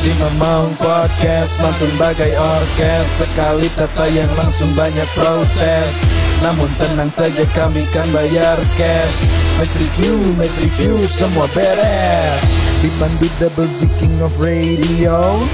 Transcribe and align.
Si 0.00 0.16
Mamang 0.16 0.80
Podcast 0.80 1.60
mantun 1.60 2.00
bagai 2.00 2.32
orkes. 2.32 3.20
Sekali 3.20 3.68
tata 3.76 4.08
yang 4.08 4.32
langsung 4.32 4.72
banyak 4.72 5.04
protes. 5.12 6.00
Namun 6.40 6.72
tenang 6.80 7.12
saja 7.12 7.44
kami 7.52 7.84
kan 7.92 8.08
bayar 8.08 8.64
cash. 8.80 9.28
Match 9.60 9.76
review, 9.76 10.32
match 10.40 10.56
review 10.56 11.04
semua 11.04 11.52
beres. 11.52 12.40
Dipandu 12.80 13.28
double 13.36 13.68
Z 13.68 13.92
king 14.00 14.24
of 14.24 14.32
radio. 14.40 15.44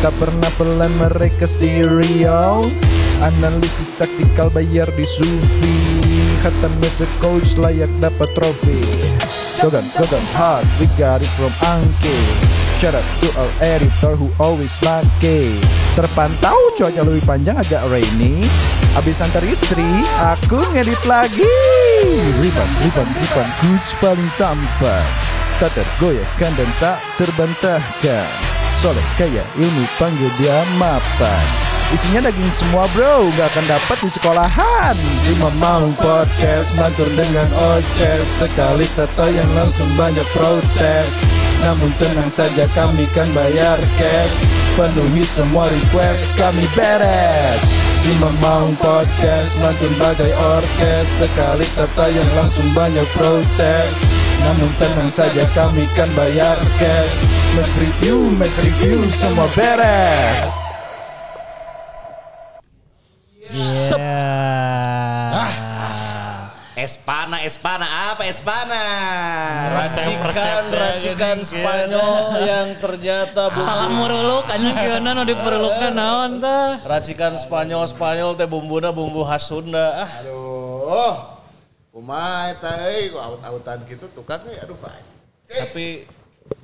Tak 0.00 0.16
pernah 0.16 0.48
pelan 0.56 0.96
mereka 0.96 1.44
stereo. 1.44 2.72
Analisis 3.20 3.92
taktikal 4.00 4.48
bayar 4.48 4.88
di 4.96 5.04
Sufi. 5.04 5.76
Hatam 6.40 6.80
as 6.80 7.04
a 7.04 7.08
coach 7.20 7.52
layak 7.60 7.92
dapat 8.00 8.32
trofi. 8.32 9.12
Gogan, 9.60 9.92
Gogan 9.92 10.24
hard, 10.32 10.64
we 10.80 10.88
got 10.96 11.20
it 11.20 11.28
from 11.36 11.52
Angke 11.60 12.59
Shout 12.74 12.94
out 12.94 13.06
to 13.20 13.28
our 13.34 13.52
editor 13.60 14.16
who 14.16 14.30
always 14.38 14.78
lucky 14.80 15.60
Terpantau 15.98 16.56
cuaca 16.78 17.02
lebih 17.02 17.26
panjang 17.26 17.58
agak 17.58 17.82
rainy. 17.90 18.46
Abis 18.94 19.18
antar 19.18 19.42
istri, 19.42 19.84
aku 20.16 20.62
ngedit 20.72 21.02
lagi. 21.02 21.50
Riban, 22.38 22.70
riban, 22.80 23.08
riban, 23.18 23.48
coach 23.58 23.92
paling 24.00 24.30
tampan 24.38 25.04
Tak 25.58 25.76
tergoyahkan 25.76 26.56
dan 26.56 26.70
tak 26.80 26.98
terbantahkan. 27.20 28.32
Soleh 28.70 29.04
kaya 29.18 29.44
ilmu 29.58 29.84
panggil 29.98 30.30
dia 30.40 30.64
mapan. 30.78 31.44
Isinya 31.90 32.30
daging 32.30 32.54
semua 32.54 32.86
bro, 32.94 33.34
gak 33.34 33.50
akan 33.52 33.66
dapat 33.66 33.98
di 33.98 34.08
sekolahan. 34.08 34.94
Si 35.18 35.34
Mamang 35.34 35.98
Podcast 35.98 36.70
mantur 36.78 37.10
dengan 37.12 37.50
oces. 37.50 38.30
Sekali 38.30 38.86
tata 38.94 39.26
yang 39.26 39.52
langsung 39.58 39.98
banyak 39.98 40.24
protes 40.32 41.18
Namun 41.60 41.92
tenang 42.00 42.32
saja 42.32 42.64
kami 42.72 43.04
kan 43.12 43.36
bayar 43.36 43.78
cash. 43.94 44.36
Penuhi 44.74 45.22
semua 45.28 45.68
request 45.68 46.32
kami 46.34 46.64
beres. 46.72 47.62
Si 48.00 48.16
Mamang 48.16 48.80
Podcast 48.80 49.60
mantun 49.60 50.00
bagai 50.00 50.32
orkes. 50.32 51.08
Sekali 51.20 51.68
tata 51.76 52.08
yang 52.08 52.28
langsung 52.32 52.72
banyak 52.72 53.06
protes. 53.12 53.92
Namun 54.40 54.72
tenang 54.80 55.12
saja 55.12 55.44
kami 55.52 55.84
kan 55.92 56.16
bayar 56.16 56.56
cash. 56.80 57.22
Match 57.52 57.76
review, 57.76 58.32
match 58.34 58.56
review 58.58 59.04
semua 59.12 59.52
beres 59.52 60.60
Espana, 66.80 67.44
Espana, 67.44 67.84
apa 68.10 68.24
Espana? 68.24 68.80
Racikan, 69.76 70.64
racikan 70.72 71.38
Spanyol 71.44 72.40
yang 72.40 72.68
ternyata 72.80 73.52
bumbu 73.52 73.60
Salah 73.60 73.88
muruluk 73.92 74.44
anjing 74.48 74.72
kieunan 74.72 75.12
nu 75.12 75.22
diperlukna 75.28 75.88
naon 75.92 76.40
tah. 76.40 76.80
racikan 76.88 77.36
Spanyol 77.36 77.84
Spanyol 77.84 78.32
teh 78.34 78.48
bumbuna 78.48 78.90
bumbu 78.90 79.20
khas 79.22 79.44
Sunda. 79.44 80.08
Ah, 80.08 80.10
Aduh. 80.24 81.14
Kumaha 81.90 82.54
eta 82.54 82.72
euy, 82.88 83.10
ku 83.10 83.18
aut-autan 83.18 83.82
gitu 83.84 84.06
tukang 84.14 84.40
euy 84.46 84.56
aduh 84.56 84.78
baik. 84.78 85.04
tapi 85.50 86.06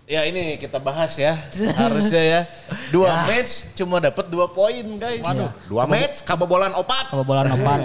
ya 0.06 0.22
ini 0.22 0.54
kita 0.56 0.78
bahas 0.78 1.12
ya. 1.18 1.34
Harusnya 1.76 2.22
ya. 2.22 2.40
Dua 2.88 3.26
match 3.26 3.74
cuma 3.74 3.98
dapat 3.98 4.30
dua 4.30 4.46
poin, 4.48 4.86
guys. 4.96 5.20
Waduh, 5.20 5.50
dua 5.66 5.84
match 5.84 6.22
kabobolan 6.22 6.72
opat. 6.72 7.10
Kebobolan 7.10 7.50
opat. 7.52 7.80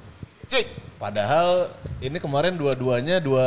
Cik. 0.52 0.91
Padahal 1.02 1.66
ini 1.98 2.14
kemarin 2.22 2.54
dua-duanya 2.54 3.18
dua 3.18 3.42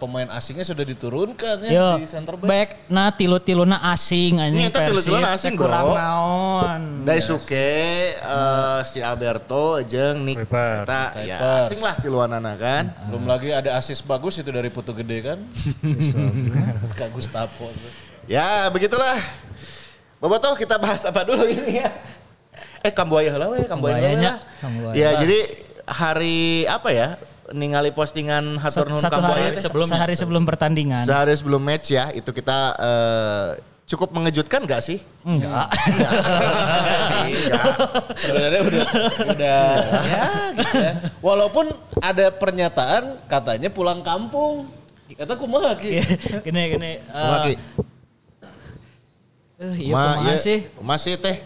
pemain 0.00 0.24
asingnya 0.32 0.64
sudah 0.64 0.88
diturunkan 0.88 1.60
ya 1.68 1.72
Yo, 1.76 1.88
di 2.00 2.08
center 2.08 2.32
back. 2.40 2.48
back 2.48 2.68
na 2.88 3.12
tilu-tiluna 3.12 3.76
asing 3.92 4.40
Ini 4.40 4.44
anjing 4.48 4.64
eta 4.72 4.88
tilu-tiluna 4.88 5.28
asing, 5.36 5.52
teh 5.52 5.60
kurang 5.60 5.84
bro. 5.84 6.00
naon. 6.00 6.82
Daisuke 7.04 7.68
eh, 8.16 8.78
si 8.88 9.04
Alberto 9.04 9.84
jeung 9.84 10.24
Nick. 10.24 10.48
Eta 10.48 11.12
ya 11.20 11.68
asing 11.68 11.84
lah 11.84 11.92
tiluanana 12.00 12.56
kan. 12.56 12.96
Belum 13.12 13.28
lagi 13.28 13.52
ada 13.52 13.76
asis 13.76 14.00
bagus 14.00 14.40
itu 14.40 14.48
dari 14.48 14.72
Putu 14.72 14.96
Gede 14.96 15.20
kan. 15.20 15.38
Kak 16.96 17.12
Gustavo. 17.12 17.68
Ya 18.24 18.72
begitulah. 18.72 19.20
Bobotoh 20.24 20.56
kita 20.56 20.80
bahas 20.80 21.04
apa 21.04 21.20
dulu 21.20 21.44
ini 21.52 21.84
ya. 21.84 21.92
Eh 22.80 22.88
Kambuaya 22.88 23.28
heula 23.28 23.52
we, 23.52 23.68
Kambuaya. 23.68 24.00
Kambuayanya, 24.00 24.32
lah. 24.40 24.60
Kambuaya. 24.64 24.96
Ya 24.96 25.08
jadi 25.20 25.40
hari 25.86 26.64
apa 26.68 26.90
ya? 26.92 27.08
ningali 27.52 27.92
postingan 27.92 28.56
hatur 28.56 28.88
nuhun 28.88 29.04
teh. 29.04 29.60
sebelum 29.60 29.88
sehari 29.88 30.14
sebelum 30.16 30.42
pertandingan. 30.48 31.04
Sehari 31.04 31.36
sebelum 31.36 31.60
match 31.60 31.92
ya, 31.92 32.08
itu 32.16 32.32
kita 32.32 32.72
eh, 32.80 33.48
cukup 33.84 34.16
mengejutkan 34.16 34.64
gak 34.64 34.80
sih? 34.80 34.96
Enggak. 35.28 35.68
Enggak 35.76 37.00
sih. 37.04 37.32
Sebenarnya 38.16 38.60
udah 38.64 38.86
udah 39.28 39.62
ya 40.08 40.24
gitu 40.56 40.76
ya. 40.80 40.92
Walaupun 41.20 41.66
ada 42.00 42.32
pernyataan 42.32 43.20
katanya 43.28 43.68
pulang 43.68 44.00
kampung. 44.00 44.64
Kata 45.14 45.36
kumaha 45.36 45.76
ki. 45.76 46.00
gini 46.48 46.62
gini. 46.74 46.92
eh, 46.98 47.28
Maki, 47.28 47.52
eh, 49.60 49.74
iya 49.84 49.92
ma, 49.94 50.02
kumaha 50.16 50.32
iya, 50.32 50.36
sih. 50.40 50.58
masih 50.80 51.14
teh. 51.20 51.38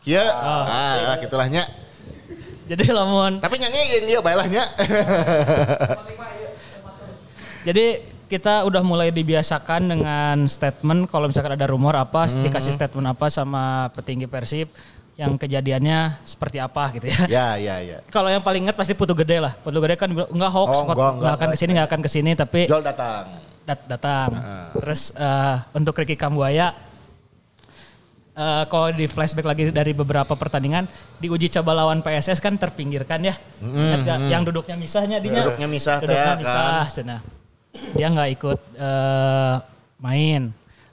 Kieu, 0.00 0.20
ah, 0.20 1.16
gitulah 1.20 1.48
nya. 1.50 1.64
Jadi 2.64 2.84
lamun 2.88 3.38
Tapi 3.38 3.54
nyanyi 3.56 3.78
yang 3.94 4.06
dia 4.06 4.20
bae 4.20 4.32
lah 4.32 4.46
nya. 4.46 4.64
Jadi 7.64 7.86
kita 8.24 8.64
udah 8.64 8.80
mulai 8.80 9.08
dibiasakan 9.08 9.84
dengan 9.86 10.36
statement 10.46 11.06
kalau 11.06 11.28
misalkan 11.28 11.54
ada 11.54 11.64
rumor 11.64 11.94
apa 11.94 12.24
Hmm. 12.24 12.40
dikasih 12.42 12.72
statement 12.72 13.06
apa 13.06 13.28
sama 13.28 13.88
petinggi 13.92 14.24
Persib 14.24 14.68
yang 15.14 15.38
kejadiannya 15.38 16.18
seperti 16.24 16.58
apa 16.58 16.90
gitu 16.90 17.06
ya. 17.06 17.22
ya, 17.30 17.46
ya, 17.54 17.76
ya. 17.80 17.98
Kalau 18.08 18.26
yang 18.26 18.42
paling 18.42 18.66
ingat 18.66 18.74
pasti 18.74 18.92
Putu 18.92 19.14
Gede 19.14 19.38
lah. 19.38 19.54
Putu 19.54 19.78
Gede 19.78 19.94
kan 19.94 20.10
enggak 20.10 20.50
hoax, 20.50 20.72
Oh, 20.72 20.82
enggak, 20.82 20.96
nggak 20.96 21.12
enggak. 21.14 21.34
akan 21.36 21.48
ke 21.48 21.56
sini, 21.56 21.70
nggak 21.72 21.86
akan 21.86 22.00
ke 22.00 22.10
sini, 22.10 22.30
tapi 22.34 22.60
Jol 22.66 22.82
datang. 22.82 23.24
dat- 23.62 23.86
datang. 23.86 24.28
Terus 24.74 25.14
eh, 25.14 25.56
untuk 25.72 25.94
Ricky 25.94 26.16
Kambuaya, 26.16 26.74
eh, 28.34 28.64
kalau 28.66 28.90
di 28.90 29.06
flashback 29.06 29.46
lagi 29.46 29.62
dari 29.70 29.90
beberapa 29.90 30.34
pertandingan, 30.34 30.84
di 31.16 31.26
uji 31.26 31.48
coba 31.50 31.74
lawan 31.74 32.02
PSS 32.02 32.38
kan 32.38 32.54
terpinggirkan 32.54 33.22
ya. 33.22 33.34
Ingat 33.58 34.00
nggak? 34.02 34.18
Yang 34.28 34.42
duduknya 34.50 34.76
misahnya 34.76 35.16
dinya. 35.18 35.46
Duduknya 35.46 35.68
misah 35.70 35.96
Duduknya 35.98 36.34
kan. 36.34 36.38
misah, 36.38 36.84
cenah. 36.90 37.20
Dia 37.94 38.06
nggak 38.10 38.30
ikut 38.34 38.60
eh, 38.74 39.54
main. 39.98 40.42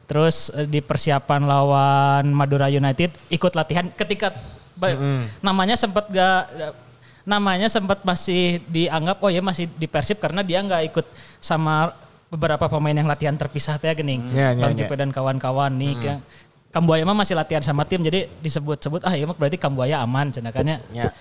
Terus 0.05 0.51
eh, 0.51 0.67
di 0.67 0.79
persiapan 0.79 1.41
lawan 1.43 2.25
Madura 2.29 2.67
United 2.67 3.15
ikut 3.27 3.53
latihan 3.53 3.87
ketika 3.89 4.33
ba- 4.75 4.97
namanya 5.39 5.75
sempat 5.75 6.09
gak 6.09 6.43
namanya 7.21 7.69
sempat 7.69 8.01
masih 8.01 8.65
dianggap 8.65 9.21
oh 9.21 9.29
ya 9.29 9.45
masih 9.45 9.69
di 9.77 9.85
Persib 9.85 10.17
karena 10.17 10.41
dia 10.41 10.57
nggak 10.57 10.89
ikut 10.89 11.05
sama 11.37 11.93
beberapa 12.33 12.65
pemain 12.65 12.97
yang 12.97 13.05
latihan 13.05 13.37
terpisah 13.37 13.77
teh 13.77 13.93
geuning. 13.93 14.25
Ya, 14.33 14.57
ya, 14.57 14.63
Bang 14.63 14.73
ya. 14.73 14.77
Jupe 14.81 14.95
dan 14.97 15.13
kawan-kawan 15.13 15.69
nih 15.77 15.93
yang 16.01 16.19
Kambuaya 16.71 17.03
mah 17.03 17.13
masih 17.13 17.35
latihan 17.35 17.59
sama 17.59 17.83
tim 17.83 17.99
jadi 17.99 18.31
disebut-sebut 18.39 19.03
ah 19.03 19.11
iya 19.11 19.27
mah 19.27 19.35
berarti 19.35 19.59
Kambuaya 19.59 19.99
aman 19.99 20.31
cenakannya. 20.31 20.79
Ya. 20.95 21.11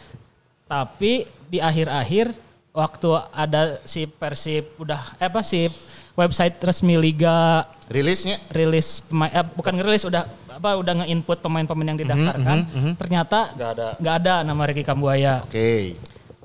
Tapi 0.70 1.26
di 1.50 1.58
akhir-akhir 1.58 2.30
waktu 2.70 3.10
ada 3.34 3.82
si 3.82 4.06
Persib 4.06 4.78
udah 4.78 5.18
eh 5.18 5.26
apa 5.26 5.42
si 5.42 5.66
website 6.14 6.54
resmi 6.62 6.94
liga 6.94 7.66
Rilisnya 7.90 8.38
rilis 8.54 9.02
pemain 9.02 9.26
eh, 9.34 9.42
bukan 9.42 9.74
ngerilis 9.74 10.06
udah 10.06 10.22
apa 10.46 10.78
udah 10.78 11.02
nge-input 11.02 11.42
pemain-pemain 11.42 11.90
yang 11.90 11.98
didaftarkan 11.98 12.58
ternyata 12.94 13.50
nggak 13.58 13.70
ada 13.74 13.88
nggak 13.98 14.14
ada 14.22 14.34
nama 14.46 14.62
Ricky 14.70 14.86
Kambuaya. 14.86 15.42
Oke. 15.42 15.98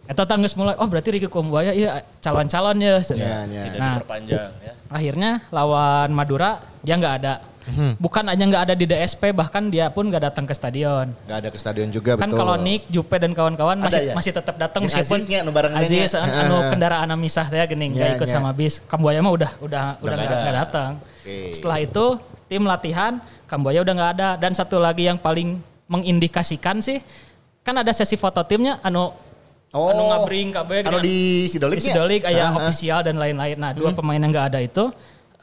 Eta 0.05 0.21
tanggus 0.25 0.53
mulai 0.57 0.73
oh 0.81 0.87
berarti 0.89 1.17
Ricky 1.17 1.29
Kambuaya 1.29 1.69
iya 1.73 2.01
calon-calon 2.21 2.77
ya. 2.81 2.97
Ya, 3.13 3.45
ya. 3.45 3.63
Nah, 3.77 4.01
Perpanjang 4.01 4.51
ya. 4.61 4.73
akhirnya 4.89 5.31
lawan 5.53 6.09
Madura 6.13 6.65
dia 6.81 6.97
nggak 6.97 7.15
ada. 7.21 7.33
Bukan 7.97 8.23
aja 8.23 8.39
nggak 8.39 8.63
ada 8.63 8.73
di 8.73 8.85
DSP 8.85 9.29
bahkan 9.31 9.65
dia 9.65 9.87
pun 9.87 10.05
nggak 10.05 10.23
datang 10.23 10.43
ke 10.43 10.53
stadion. 10.53 11.09
Gak 11.23 11.37
ada 11.39 11.49
ke 11.49 11.57
stadion 11.57 11.89
juga 11.89 12.13
Kan 12.13 12.27
betul. 12.27 12.37
kalau 12.37 12.55
Nick, 12.55 12.85
Jupe 12.87 13.15
dan 13.15 13.31
kawan-kawan 13.31 13.75
masih 13.75 14.01
ya? 14.03 14.13
masih 14.13 14.31
tetap 14.31 14.55
datang 14.55 14.83
meskipun 14.83 15.17
Aziznya, 15.17 15.39
anu 15.41 15.49
bareng 15.49 15.73
Aziz 15.73 16.11
nya. 16.11 16.21
an- 16.21 16.35
anu 16.43 16.57
kendaraan 16.69 17.09
misah 17.15 17.43
teh 17.43 17.57
geuning 17.65 17.91
Ya, 17.91 18.13
nggak 18.13 18.21
ikut 18.21 18.27
ya. 18.27 18.33
sama 18.33 18.49
bis. 18.51 18.79
Kambuaya 18.83 19.17
mah 19.19 19.33
udah 19.33 19.51
udah 19.59 19.85
udah 19.97 20.13
nggak 20.13 20.27
nggak 20.27 20.39
nggak 20.39 20.57
datang. 20.59 20.91
Oke. 21.01 21.37
Setelah 21.51 21.77
itu 21.79 22.05
tim 22.45 22.61
latihan 22.63 23.17
Kambuaya 23.45 23.81
udah 23.81 23.93
nggak 23.93 24.11
ada 24.13 24.29
dan 24.37 24.51
satu 24.51 24.77
lagi 24.77 25.05
yang 25.05 25.17
paling 25.17 25.57
mengindikasikan 25.85 26.77
sih 26.79 27.01
kan 27.61 27.73
ada 27.75 27.89
sesi 27.89 28.13
foto 28.13 28.41
timnya 28.41 28.77
anu 28.79 29.09
Oh, 29.69 29.91
anu 29.91 30.07
ngabring 30.07 30.49
kabeh 30.49 30.77
anu 30.81 30.97
gini, 30.97 31.03
di 31.03 31.17
Sidolik 31.47 31.77
di 31.77 31.83
Sidolik 31.83 32.21
nya? 32.21 32.31
aya 32.31 32.41
Ah, 32.41 32.47
ah. 32.47 32.57
ofisial 32.61 33.03
dan 33.03 33.17
lain-lain. 33.17 33.59
Nah, 33.59 33.71
dua 33.71 33.91
pemain 33.91 34.15
yang 34.15 34.31
nggak 34.31 34.47
ada 34.47 34.59
itu 34.61 34.87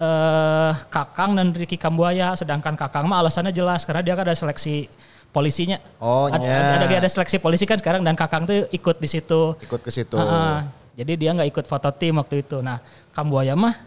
eh 0.02 0.72
Kakang 0.90 1.38
dan 1.38 1.54
Ricky 1.54 1.78
Kambuaya 1.78 2.34
sedangkan 2.34 2.74
Kakang 2.74 3.06
mah 3.06 3.22
alasannya 3.22 3.54
jelas 3.54 3.86
karena 3.86 4.02
dia 4.02 4.14
kan 4.18 4.26
ada 4.26 4.34
seleksi 4.34 4.90
polisinya. 5.30 5.78
Oh, 6.02 6.26
ada, 6.26 6.42
nya. 6.42 6.50
ada, 6.50 6.84
ada, 6.90 6.96
ada 7.06 7.10
seleksi 7.10 7.38
polisi 7.38 7.64
kan 7.64 7.78
sekarang 7.78 8.02
dan 8.02 8.18
Kakang 8.18 8.42
tuh 8.44 8.66
ikut 8.74 8.98
di 8.98 9.08
situ. 9.08 9.54
Ikut 9.62 9.80
ke 9.80 9.90
situ. 9.94 10.18
Ah. 10.18 10.66
jadi 10.92 11.16
dia 11.16 11.30
nggak 11.32 11.48
ikut 11.54 11.64
foto 11.70 11.88
tim 11.94 12.18
waktu 12.18 12.42
itu. 12.42 12.60
Nah, 12.60 12.82
Kambuaya 13.14 13.54
mah 13.54 13.78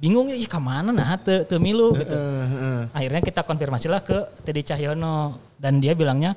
bingung 0.00 0.32
ya 0.32 0.40
ke 0.40 0.56
mana 0.56 0.94
nah 0.96 1.18
te, 1.20 1.44
te 1.44 1.60
milu 1.60 1.92
gitu. 1.98 2.16
Akhirnya 2.96 3.20
kita 3.20 3.44
konfirmasi 3.44 3.92
lah 3.92 4.00
ke 4.00 4.16
Teddy 4.46 4.64
Cahyono 4.64 5.36
dan 5.60 5.76
dia 5.82 5.92
bilangnya 5.92 6.32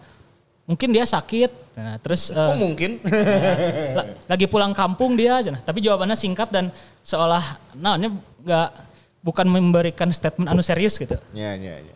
mungkin 0.68 0.92
dia 0.92 1.08
sakit. 1.08 1.78
Nah, 1.80 1.96
terus 2.04 2.34
eh, 2.34 2.50
Oh 2.50 2.58
mungkin. 2.60 3.00
la- 3.98 4.10
lagi 4.28 4.46
pulang 4.52 4.76
kampung 4.76 5.16
dia 5.16 5.40
aja. 5.40 5.56
Nah, 5.56 5.62
tapi 5.64 5.80
jawabannya 5.80 6.18
singkat 6.20 6.52
dan 6.52 6.68
seolah 7.06 7.62
nah 7.80 7.96
ini 7.96 8.12
nggak 8.44 8.70
bukan 9.24 9.48
memberikan 9.48 10.12
statement 10.12 10.52
anu 10.52 10.60
serius 10.60 11.00
gitu. 11.00 11.16
Ya, 11.32 11.56
ya, 11.56 11.80
ya. 11.80 11.96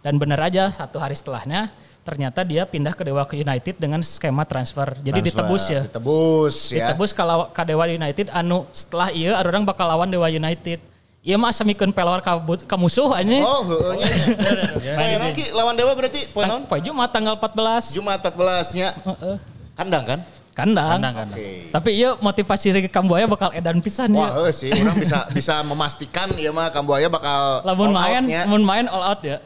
Dan 0.00 0.16
benar 0.16 0.40
aja 0.40 0.72
satu 0.72 0.96
hari 0.96 1.12
setelahnya 1.12 1.68
ternyata 2.00 2.40
dia 2.40 2.64
pindah 2.64 2.96
ke 2.96 3.04
Dewa 3.04 3.28
United 3.28 3.76
dengan 3.76 4.00
skema 4.00 4.48
transfer. 4.48 4.96
Jadi 5.04 5.20
Transfer, 5.20 5.44
ditebus 5.44 5.64
ya. 5.68 5.80
Ditebus 5.84 6.56
ya. 6.72 6.86
Ditebus 6.88 7.10
kalau 7.12 7.52
ke 7.52 7.62
Dewa 7.68 7.84
United 7.84 8.32
anu 8.32 8.64
setelah 8.72 9.12
iya 9.12 9.36
orang 9.36 9.68
bakal 9.68 9.84
lawan 9.84 10.08
Dewa 10.08 10.30
United. 10.32 10.80
Iya 11.20 11.36
mah 11.36 11.52
semikeun 11.52 11.92
pelor 11.92 12.24
ka, 12.24 12.40
bu- 12.40 12.64
ka 12.64 12.80
musuh 12.80 13.12
aja. 13.12 13.44
Oh, 13.44 13.60
heeh 13.68 13.92
nya. 14.00 14.08
Poe 14.72 15.04
naon 15.20 15.32
ki 15.36 15.44
lawan 15.52 15.76
Dewa 15.76 15.92
berarti 15.92 16.24
poe 16.32 16.48
naon? 16.48 16.64
Poe 16.64 16.80
Jumat 16.80 17.12
tanggal 17.12 17.36
14. 17.36 17.92
Jumat 17.92 18.24
14 18.24 18.78
nya. 18.80 18.88
Heeh. 18.96 19.36
Kandang 19.76 20.04
kan? 20.08 20.20
Kandang. 20.50 20.98
Kandang, 20.98 21.14
kandang. 21.14 21.38
Oke. 21.38 21.70
Tapi 21.70 21.90
iya 21.94 22.10
motivasi 22.14 22.66
Ricky 22.72 22.90
Kambuaya 22.90 23.24
bakal 23.24 23.54
edan 23.54 23.78
pisan 23.78 24.10
Wah, 24.12 24.28
ya. 24.28 24.30
heuh 24.42 24.50
sih 24.50 24.70
orang 24.70 24.98
bisa 24.98 25.18
bisa 25.38 25.54
memastikan 25.62 26.26
ya 26.34 26.50
mah 26.50 26.68
Kambuaya 26.68 27.06
bakal 27.06 27.62
Lamun 27.62 27.90
all 27.90 27.96
main, 27.96 28.22
lamun 28.26 28.62
main 28.62 28.86
all 28.86 29.04
out 29.04 29.22
ya. 29.22 29.38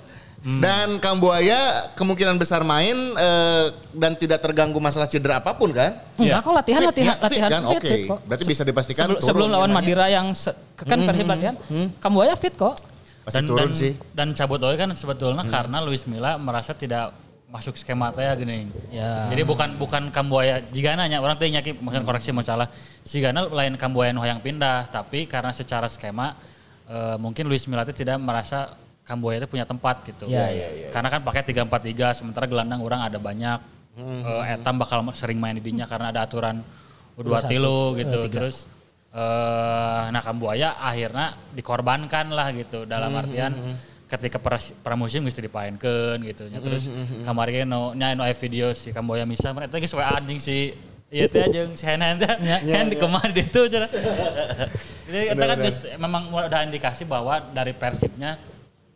Dan 0.44 1.00
Kambuaya 1.00 1.88
kemungkinan 1.92 2.36
besar 2.36 2.60
main 2.60 2.92
eh, 3.16 3.64
dan 3.96 4.12
tidak 4.12 4.44
terganggu 4.44 4.76
masalah 4.76 5.08
cedera 5.08 5.40
apa 5.40 5.56
pun 5.56 5.72
kan? 5.72 6.04
Enggak 6.20 6.40
kok 6.40 6.52
latihan 6.52 6.80
Fit, 6.80 6.88
latihan 6.92 7.06
ya, 7.06 7.14
fit 7.16 7.24
latihan 7.24 7.48
kan? 7.48 7.62
fit, 7.64 7.76
Oke. 7.80 7.88
fit 7.88 8.00
kok. 8.04 8.18
Berarti 8.24 8.44
bisa 8.44 8.62
dipastikan 8.62 9.04
sebelum, 9.04 9.16
turun 9.16 9.24
sebelum 9.24 9.48
lawan 9.48 9.70
namanya. 9.72 9.80
Madira 9.88 10.06
yang 10.12 10.26
se- 10.36 10.56
kan 10.76 11.00
Persib 11.00 11.24
latihan, 11.24 11.54
Kambuaya 11.96 12.36
fit 12.36 12.52
kok. 12.52 12.76
Pasti 13.24 13.40
turun 13.40 13.72
dan, 13.72 13.72
sih. 13.72 13.92
Dan 14.12 14.28
cabut 14.36 14.60
oke 14.60 14.76
kan 14.76 14.92
sebetulnya 14.92 15.44
karena 15.48 15.80
Luis 15.80 16.04
Milla 16.04 16.36
merasa 16.36 16.76
tidak 16.76 17.16
masuk 17.54 17.78
skema 17.78 18.10
teh 18.10 18.26
gini. 18.42 18.66
Ya. 18.90 19.30
Jadi 19.30 19.46
bukan 19.46 19.78
bukan 19.78 20.10
Kambuaya 20.10 20.58
jika 20.74 20.98
nanya 20.98 21.22
orang 21.22 21.38
teh 21.38 21.46
nyaki 21.46 21.78
mungkin 21.78 22.02
koreksi 22.02 22.34
masalah. 22.34 22.66
Sigana 23.06 23.46
lain 23.46 23.78
Kambuaya 23.78 24.10
yang 24.10 24.42
pindah, 24.42 24.90
tapi 24.90 25.30
karena 25.30 25.54
secara 25.54 25.86
skema 25.86 26.34
eh, 26.90 27.14
mungkin 27.14 27.46
Luis 27.46 27.62
Milla 27.70 27.86
tidak 27.86 28.18
merasa 28.18 28.74
Kambuaya 29.06 29.38
itu 29.38 29.46
punya 29.46 29.62
tempat 29.62 30.02
gitu. 30.02 30.26
Ya, 30.26 30.50
ya, 30.50 30.90
Karena 30.90 31.12
kan 31.12 31.20
pakai 31.22 31.44
3-4-3 31.46 32.24
sementara 32.24 32.50
gelandang 32.50 32.82
orang 32.82 33.06
ada 33.06 33.22
banyak. 33.22 33.60
Eh, 34.02 34.54
Etam 34.58 34.74
bakal 34.74 35.06
sering 35.14 35.38
main 35.38 35.54
di 35.54 35.62
dinya 35.62 35.86
karena 35.86 36.10
ada 36.10 36.26
aturan 36.26 36.58
U2 37.14 37.30
tilu 37.46 37.94
gitu. 37.94 38.26
Terus 38.26 38.66
eh 39.14 40.04
nah 40.10 40.18
Kambuaya 40.18 40.74
akhirnya 40.74 41.38
dikorbankan 41.54 42.34
lah 42.34 42.50
gitu 42.50 42.82
dalam 42.82 43.14
artian 43.14 43.54
ketika 44.16 44.38
pras- 44.38 44.74
pramusim 44.82 45.22
mesti 45.22 45.40
dipainkan 45.42 46.16
gitu. 46.22 46.46
Nya 46.48 46.58
terus 46.62 46.88
kemarin 47.22 47.66
no 47.66 47.92
nya 47.92 48.14
no 48.14 48.24
video 48.26 48.72
si 48.72 48.90
Kambuaya 48.94 49.26
misa 49.26 49.50
mereka 49.50 49.76
lagi 49.76 49.88
suka 49.90 50.04
anjing 50.14 50.38
si 50.38 50.74
Iya 51.14 51.30
teh 51.30 51.46
jeung 51.46 51.78
si 51.78 51.86
Henan 51.86 52.18
teh. 52.18 52.26
Di 52.90 52.96
ke 52.98 53.06
mana 53.06 53.30
itu 53.30 53.60
cenah. 53.70 53.86
Jadi 55.06 55.20
kita 55.30 55.44
kan 55.46 55.56
geus 55.62 55.78
memang 55.94 56.22
udah 56.26 56.60
indikasi 56.66 57.06
bahwa 57.06 57.38
dari 57.54 57.70
Persibnya 57.70 58.34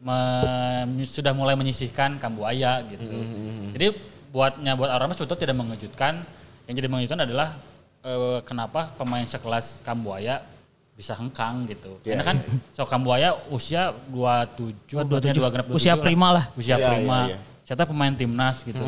me- 0.03 1.07
sudah 1.07 1.31
mulai 1.31 1.55
menyisihkan 1.55 2.19
Kambuaya 2.19 2.83
gitu. 2.91 3.07
Jadi 3.71 3.87
buatnya 4.35 4.75
buat 4.75 4.91
orang 4.91 5.15
mah 5.15 5.17
sebetulnya 5.17 5.43
tidak 5.47 5.57
mengejutkan. 5.63 6.27
Yang 6.67 6.75
jadi 6.83 6.89
mengejutkan 6.91 7.21
adalah 7.23 7.49
eh, 8.03 8.41
kenapa 8.43 8.91
pemain 8.99 9.23
sekelas 9.23 9.87
Kambuaya 9.87 10.43
bisa 10.99 11.15
hengkang 11.15 11.71
gitu. 11.71 12.03
Ya. 12.03 12.19
Karena 12.19 12.25
kan 12.27 12.37
so 12.75 12.83
Kambuaya 12.83 13.39
usia 13.55 13.95
27, 14.11 15.07
27. 15.07 15.39
dua 15.39 15.49
genap 15.55 15.67
27 15.71 15.79
Usia 15.79 15.95
prima 15.95 16.29
lah. 16.35 16.45
Usia 16.59 16.75
Ya, 16.75 16.91
prima. 16.91 17.31
ya, 17.31 17.39
ya. 17.39 17.39
Saya 17.63 17.87
pemain 17.87 18.11
timnas 18.11 18.67
gitu. 18.67 18.83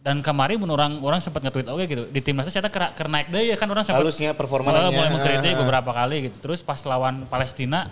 Dan 0.00 0.24
kemarin 0.26 0.58
mun 0.58 0.72
orang 0.74 0.98
orang 1.04 1.20
sempat 1.22 1.44
nge-tweet 1.46 1.70
oke 1.70 1.84
gitu. 1.86 2.02
Di 2.10 2.18
timnas 2.24 2.50
saya 2.50 2.66
kena, 2.66 2.90
kena 2.98 3.22
naik 3.22 3.30
deh 3.30 3.54
ya 3.54 3.56
kan 3.60 3.70
orang 3.70 3.86
sempat 3.86 4.02
Halusnya 4.02 4.34
performa 4.34 4.74
mulai, 4.74 4.90
mengkritik 4.90 5.54
beberapa 5.54 5.90
kali 5.94 6.16
gitu. 6.26 6.36
Terus 6.42 6.66
pas 6.66 6.80
lawan 6.82 7.28
Palestina 7.30 7.86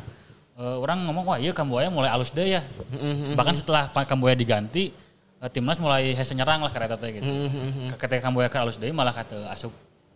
eh, 0.59 0.77
orang 0.83 1.07
ngomong 1.07 1.25
wah 1.31 1.39
iya 1.39 1.55
Kamboya 1.55 1.93
mulai 1.95 2.11
alus 2.11 2.35
deh 2.35 2.59
ya. 2.59 2.67
Bahkan 3.39 3.55
setelah 3.55 3.93
Kamboya 3.93 4.35
diganti 4.35 4.91
eh, 5.39 5.51
timnas 5.53 5.79
mulai 5.79 6.11
hese 6.17 6.35
nyerang 6.35 6.65
lah 6.65 6.73
kereta 6.75 6.99
teh 6.99 7.23
gitu. 7.23 7.29
Ketika 8.01 8.25
Kamboya 8.25 8.51
ke 8.51 8.59
alus 8.59 8.81
deh 8.81 8.91
malah 8.91 9.15
kata 9.15 9.53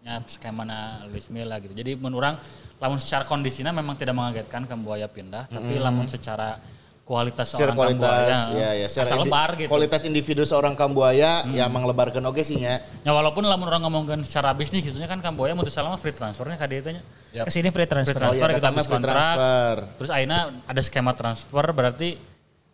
asupnya 0.02 0.18
skemana 0.26 0.78
Luis 1.06 1.30
Milla 1.30 1.62
gitu. 1.62 1.70
Jadi 1.72 1.94
menurut 1.94 2.26
orang 2.26 2.36
lamun 2.82 2.98
secara 2.98 3.22
kondisinya 3.22 3.70
memang 3.70 3.94
tidak 3.94 4.18
mengagetkan 4.18 4.66
Kamboya 4.66 5.06
pindah, 5.06 5.46
tapi 5.46 5.78
lamun 5.78 6.10
secara 6.10 6.58
kualitas 7.02 7.50
Secara 7.54 7.70
seorang 7.70 7.76
kualitas, 7.78 8.10
Kamboya 8.50 8.58
ya, 8.58 8.70
ya. 8.82 8.86
Secara 8.90 9.06
asal 9.06 9.18
indi- 9.22 9.30
lebar 9.30 9.50
gitu. 9.54 9.68
Kualitas 9.70 10.00
individu 10.02 10.42
seorang 10.42 10.74
Kambuaya 10.74 11.46
ya 11.46 11.70
emang 11.70 11.86
lebarkan 11.86 12.22
oke 12.26 12.42
sih 12.42 12.58
nya. 12.58 12.82
Ya 13.06 13.14
walaupun 13.14 13.46
lamun 13.46 13.70
orang 13.70 13.86
ngomongkan 13.86 14.18
secara 14.26 14.50
bisnis 14.58 14.82
gitu 14.82 14.98
kan 14.98 15.22
Kamboya 15.22 15.54
mutus 15.54 15.70
salama 15.70 15.94
free 15.94 16.10
transfernya 16.10 16.58
teh 16.58 16.98
nya. 16.98 17.02
Ke 17.46 17.50
sini 17.54 17.70
free 17.70 17.86
transfer. 17.86 18.18
Free 18.18 18.22
transfer 18.26 18.42
Oh, 18.42 18.50
iya, 18.50 18.58
kita 18.58 18.70
free 18.74 18.90
kontrak. 18.90 19.14
transfer. 19.14 19.74
Terus 20.02 20.10
akhirnya 20.10 20.40
ada 20.66 20.80
skema 20.82 21.12
transfer 21.14 21.64
berarti 21.70 22.08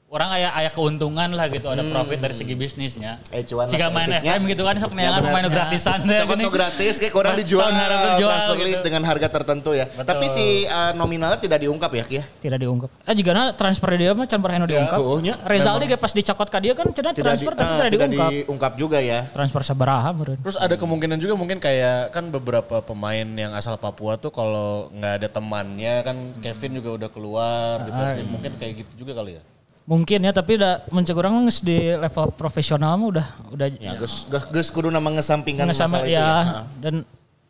orang 0.08 0.28
aya 0.32 0.48
aya 0.56 0.70
keuntungan 0.72 1.28
lah 1.36 1.52
gitu, 1.52 1.68
ada 1.68 1.84
profit 1.84 2.16
dari 2.16 2.32
segi 2.32 2.56
bisnisnya. 2.56 3.20
Eh, 3.28 3.44
cuan 3.44 3.68
lah 3.68 3.90
main. 3.92 4.08
FM 4.24 4.42
gitu 4.48 4.64
kan 4.64 4.74
sok 4.80 4.96
Ya, 4.96 5.12
neangan 5.12 5.44
nu 5.44 5.50
gratisan 5.52 5.98
deh 6.00 6.24
nu 6.24 6.48
gratis 6.48 6.96
kayak 6.96 7.12
kurang 7.12 7.36
dijual 7.36 7.68
dijual 7.68 8.16
transfer 8.32 8.56
gitu. 8.56 8.66
list 8.72 8.82
dengan 8.88 9.02
harga 9.04 9.28
tertentu 9.28 9.76
ya. 9.76 9.84
Betul. 9.84 10.08
Tapi 10.08 10.26
si 10.32 10.64
uh, 10.64 10.96
nominalnya 10.96 11.36
tidak 11.36 11.60
diungkap 11.60 11.92
ya 11.92 12.04
Ki 12.08 12.16
ya. 12.18 12.24
Tidak 12.24 12.56
diungkap. 12.56 12.88
Eh 13.04 13.14
juga 13.14 13.30
na 13.36 13.42
transfer 13.52 13.88
dia 14.00 14.16
mah 14.16 14.24
can 14.24 14.40
pernah 14.40 14.64
diungkap. 14.64 14.96
tuh, 14.96 15.20
nya. 15.20 15.34
Rezaldi 15.44 15.84
ge 15.84 15.96
pas 16.00 16.12
dicokot 16.16 16.48
ka 16.48 16.58
dia 16.58 16.72
kan 16.72 16.88
cenah 16.88 17.12
Tidak 17.12 17.24
transfer 17.28 17.52
di- 17.52 17.58
tapi 17.60 17.68
ah, 17.68 17.76
tidak 17.76 17.90
tidak 17.92 18.08
diungkap. 18.08 18.30
diungkap 18.32 18.72
juga 18.80 18.98
ya. 19.04 19.20
Transfer 19.28 19.60
sabaraha 19.60 20.08
meureun. 20.16 20.40
Terus 20.40 20.56
ada 20.56 20.72
kemungkinan 20.72 21.20
juga 21.20 21.36
mungkin 21.36 21.60
kayak 21.60 22.16
kan 22.16 22.32
beberapa 22.32 22.80
pemain 22.80 23.28
yang 23.28 23.52
asal 23.52 23.76
Papua 23.76 24.16
tuh 24.16 24.32
kalau 24.32 24.88
nggak 24.88 25.12
ada 25.20 25.28
temannya 25.28 25.94
kan 26.00 26.16
Kevin 26.40 26.80
juga 26.80 26.90
udah 26.96 27.10
keluar 27.12 27.84
di 27.84 27.90
Persib. 27.92 28.24
Mungkin 28.24 28.56
kayak 28.56 28.72
gitu 28.80 29.04
juga 29.04 29.12
kali 29.12 29.36
ya. 29.36 29.42
Mungkin 29.88 30.20
ya 30.20 30.30
tapi 30.30 30.60
udah 30.60 30.84
mencegurang 30.88 31.32
geus 31.42 31.58
di 31.58 31.96
level 31.96 32.28
profesional 32.30 32.92
mah 32.94 33.08
udah 33.08 33.26
udah 33.48 33.66
Ya, 33.74 33.96
geus 33.96 34.28
geus- 34.28 34.44
geus 34.46 34.68
kudu 34.68 34.92
nama 34.92 35.08
ngesampingkan 35.08 35.64
masalah 35.64 36.04
itu 36.04 36.12
ya, 36.12 36.20
ya. 36.20 36.60
dan 36.78 36.94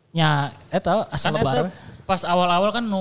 ya 0.09 0.29
eta 0.69 1.03
asal 1.09 1.29
Kan 1.29 1.43
lebar. 1.43 1.67
pas 2.01 2.23
awal-awal 2.23 2.71
kan 2.71 2.81
nu 2.81 2.97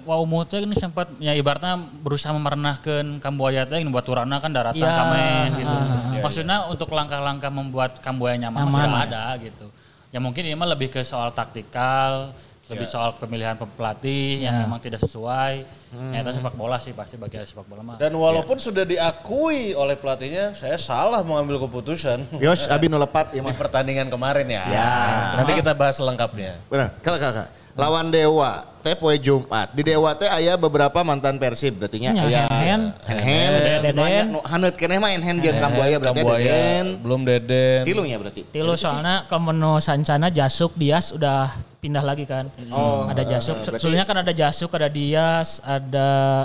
Waumu 0.00 0.40
teh 0.42 0.62
ini 0.62 0.72
sempat 0.72 1.10
ya 1.18 1.34
ibaratnya 1.34 1.74
berusaha 1.98 2.30
memeranakan 2.30 3.18
Kamboya 3.18 3.66
teh 3.66 3.82
nu 3.82 3.90
baturana 3.90 4.38
kan 4.38 4.48
daratan 4.48 4.78
Iya, 4.78 4.94
kames 4.94 5.52
gitu. 5.52 5.68
ah. 5.68 6.22
Maksudnya 6.22 6.56
untuk 6.64 6.88
langkah-langkah 6.88 7.50
membuat 7.50 7.98
Kamboya 7.98 8.38
nyaman, 8.38 8.62
Nyaman. 8.64 8.78
sudah 8.78 9.02
ada 9.02 9.22
gitu. 9.38 9.66
Ya 10.08 10.18
mungkin 10.18 10.40
ini 10.40 10.54
mah 10.54 10.64
lebih 10.66 10.88
ke 10.88 11.02
soal 11.02 11.28
taktikal, 11.30 12.30
lebih 12.68 12.86
soal 12.86 13.16
pemilihan 13.16 13.56
pelatih 13.56 14.44
yang 14.44 14.60
memang 14.64 14.76
tidak 14.80 15.00
sesuai. 15.00 15.64
Ya 16.12 16.20
itu 16.20 16.30
sepak 16.36 16.52
bola 16.52 16.76
sih 16.76 16.92
pasti 16.92 17.16
bagi 17.16 17.40
sepak 17.40 17.64
bola 17.64 17.80
mah. 17.80 17.96
Dan 17.96 18.12
walaupun 18.12 18.60
sudah 18.60 18.84
diakui 18.84 19.72
oleh 19.72 19.96
pelatihnya, 19.96 20.52
saya 20.52 20.76
salah 20.76 21.24
mengambil 21.24 21.64
keputusan 21.64 22.28
Yos 22.44 22.68
abi 22.68 22.92
nu 22.92 23.00
lepat 23.00 23.32
ya 23.32 23.40
di 23.40 23.54
pertandingan 23.56 24.12
kemarin 24.12 24.44
ya. 24.52 24.64
Ya. 24.68 24.92
Nanti 25.40 25.56
kita 25.56 25.72
bahas 25.72 25.96
lengkapnya. 25.96 26.60
Benar. 26.68 26.92
Kakak 27.00 27.20
kakak. 27.20 27.48
Lawan 27.78 28.10
Dewa 28.10 28.66
teh 28.82 28.98
poe 28.98 29.14
Jumat. 29.16 29.70
Di 29.70 29.86
Dewa 29.86 30.10
teh 30.18 30.26
aya 30.26 30.58
beberapa 30.58 31.06
mantan 31.06 31.38
Persib 31.38 31.78
berarti 31.78 32.02
nya 32.02 32.10
aya 32.10 32.50
Hen-hen. 32.50 32.82
Hen-hen, 33.06 33.50
Deden. 33.86 34.34
haneut 34.42 34.74
keneh 34.74 34.98
mah 34.98 35.14
Hen 35.14 35.38
jeung 35.38 35.62
Kambuaya 35.62 35.96
berarti 36.02 36.20
Kambuaya, 36.20 36.42
Deden. 36.42 36.84
belum 37.00 37.20
Deden. 37.22 37.82
Tilunya 37.86 38.18
berarti. 38.18 38.42
Tilu 38.50 38.74
soalnya 38.74 39.30
kalau 39.30 39.54
menu 39.54 39.78
Sancana 39.78 40.26
Jasuk 40.26 40.74
Dias 40.74 41.14
udah 41.14 41.54
pindah 41.78 42.02
lagi 42.02 42.26
kan. 42.26 42.50
Oh, 42.68 43.06
ada 43.06 43.22
Jasuk. 43.22 43.54
berarti- 43.56 43.66
Sebetulnya 43.78 44.04
kan 44.04 44.16
ada 44.18 44.32
Jasuk, 44.32 44.70
ada 44.74 44.86
Dias, 44.86 45.62
ada 45.62 46.44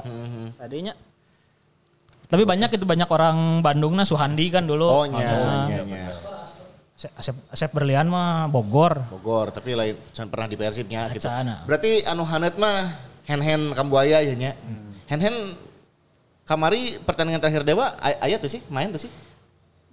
tadinya. 0.55 0.93
Tapi 2.23 2.43
banyak 2.43 2.69
itu 2.71 2.81
banyak 2.81 3.05
orang 3.07 3.61
Bandung 3.61 3.93
nah 3.93 4.05
Suhandi 4.05 4.49
kan 4.49 4.65
dulu. 4.65 4.85
Oh 4.85 5.05
nya 5.05 5.21
Nah, 5.21 5.65
nya 5.67 5.81
nya. 5.83 6.09
Asep, 7.19 7.35
Asep, 7.51 7.69
Berlian 7.75 8.07
mah 8.07 8.47
Bogor. 8.47 8.95
Bogor 9.11 9.51
tapi 9.51 9.75
lain 9.75 9.97
can 10.09 10.31
pernah 10.31 10.47
di 10.47 10.55
Persibnya 10.55 11.11
gitu. 11.11 11.27
Acana. 11.27 11.67
Berarti 11.67 11.99
anu 12.05 12.23
haneut 12.23 12.55
mah 12.55 12.89
Hen-hen 13.27 13.75
Kambuaya 13.75 14.23
ya 14.23 14.33
nya. 14.33 14.55
Hen-hen 15.05 15.51
kamari 16.43 16.99
pertandingan 16.99 17.39
terakhir 17.39 17.63
Dewa 17.63 17.91
ay- 17.99 18.19
aya 18.23 18.37
tuh 18.39 18.47
sih 18.47 18.63
main 18.67 18.87
tuh 18.87 19.03
sih. 19.03 19.11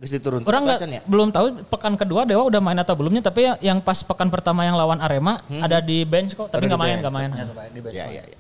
Geus 0.01 0.17
diturunkan 0.17 0.49
Orang 0.49 0.65
nggak 0.65 0.81
kacan 0.81 0.91
ya? 0.91 1.01
belum 1.05 1.29
tahu 1.29 1.47
pekan 1.69 1.93
kedua 1.93 2.25
Dewa 2.25 2.49
udah 2.49 2.57
main 2.57 2.75
atau 2.75 2.97
belumnya 2.97 3.21
tapi 3.21 3.45
ya- 3.45 3.61
yang 3.61 3.79
pas 3.79 4.01
pekan 4.01 4.33
pertama 4.33 4.65
yang 4.65 4.73
lawan 4.73 4.97
Arema 4.97 5.45
ada 5.61 5.77
di 5.79 6.09
bench 6.09 6.33
kok 6.33 6.49
tapi 6.49 6.65
di 6.65 6.73
nggak 6.73 6.81
main 6.81 6.91
bench. 6.91 7.03
nggak 7.05 7.15
main. 7.15 7.31
Ya 7.93 8.09
ya 8.09 8.25
ya. 8.25 8.37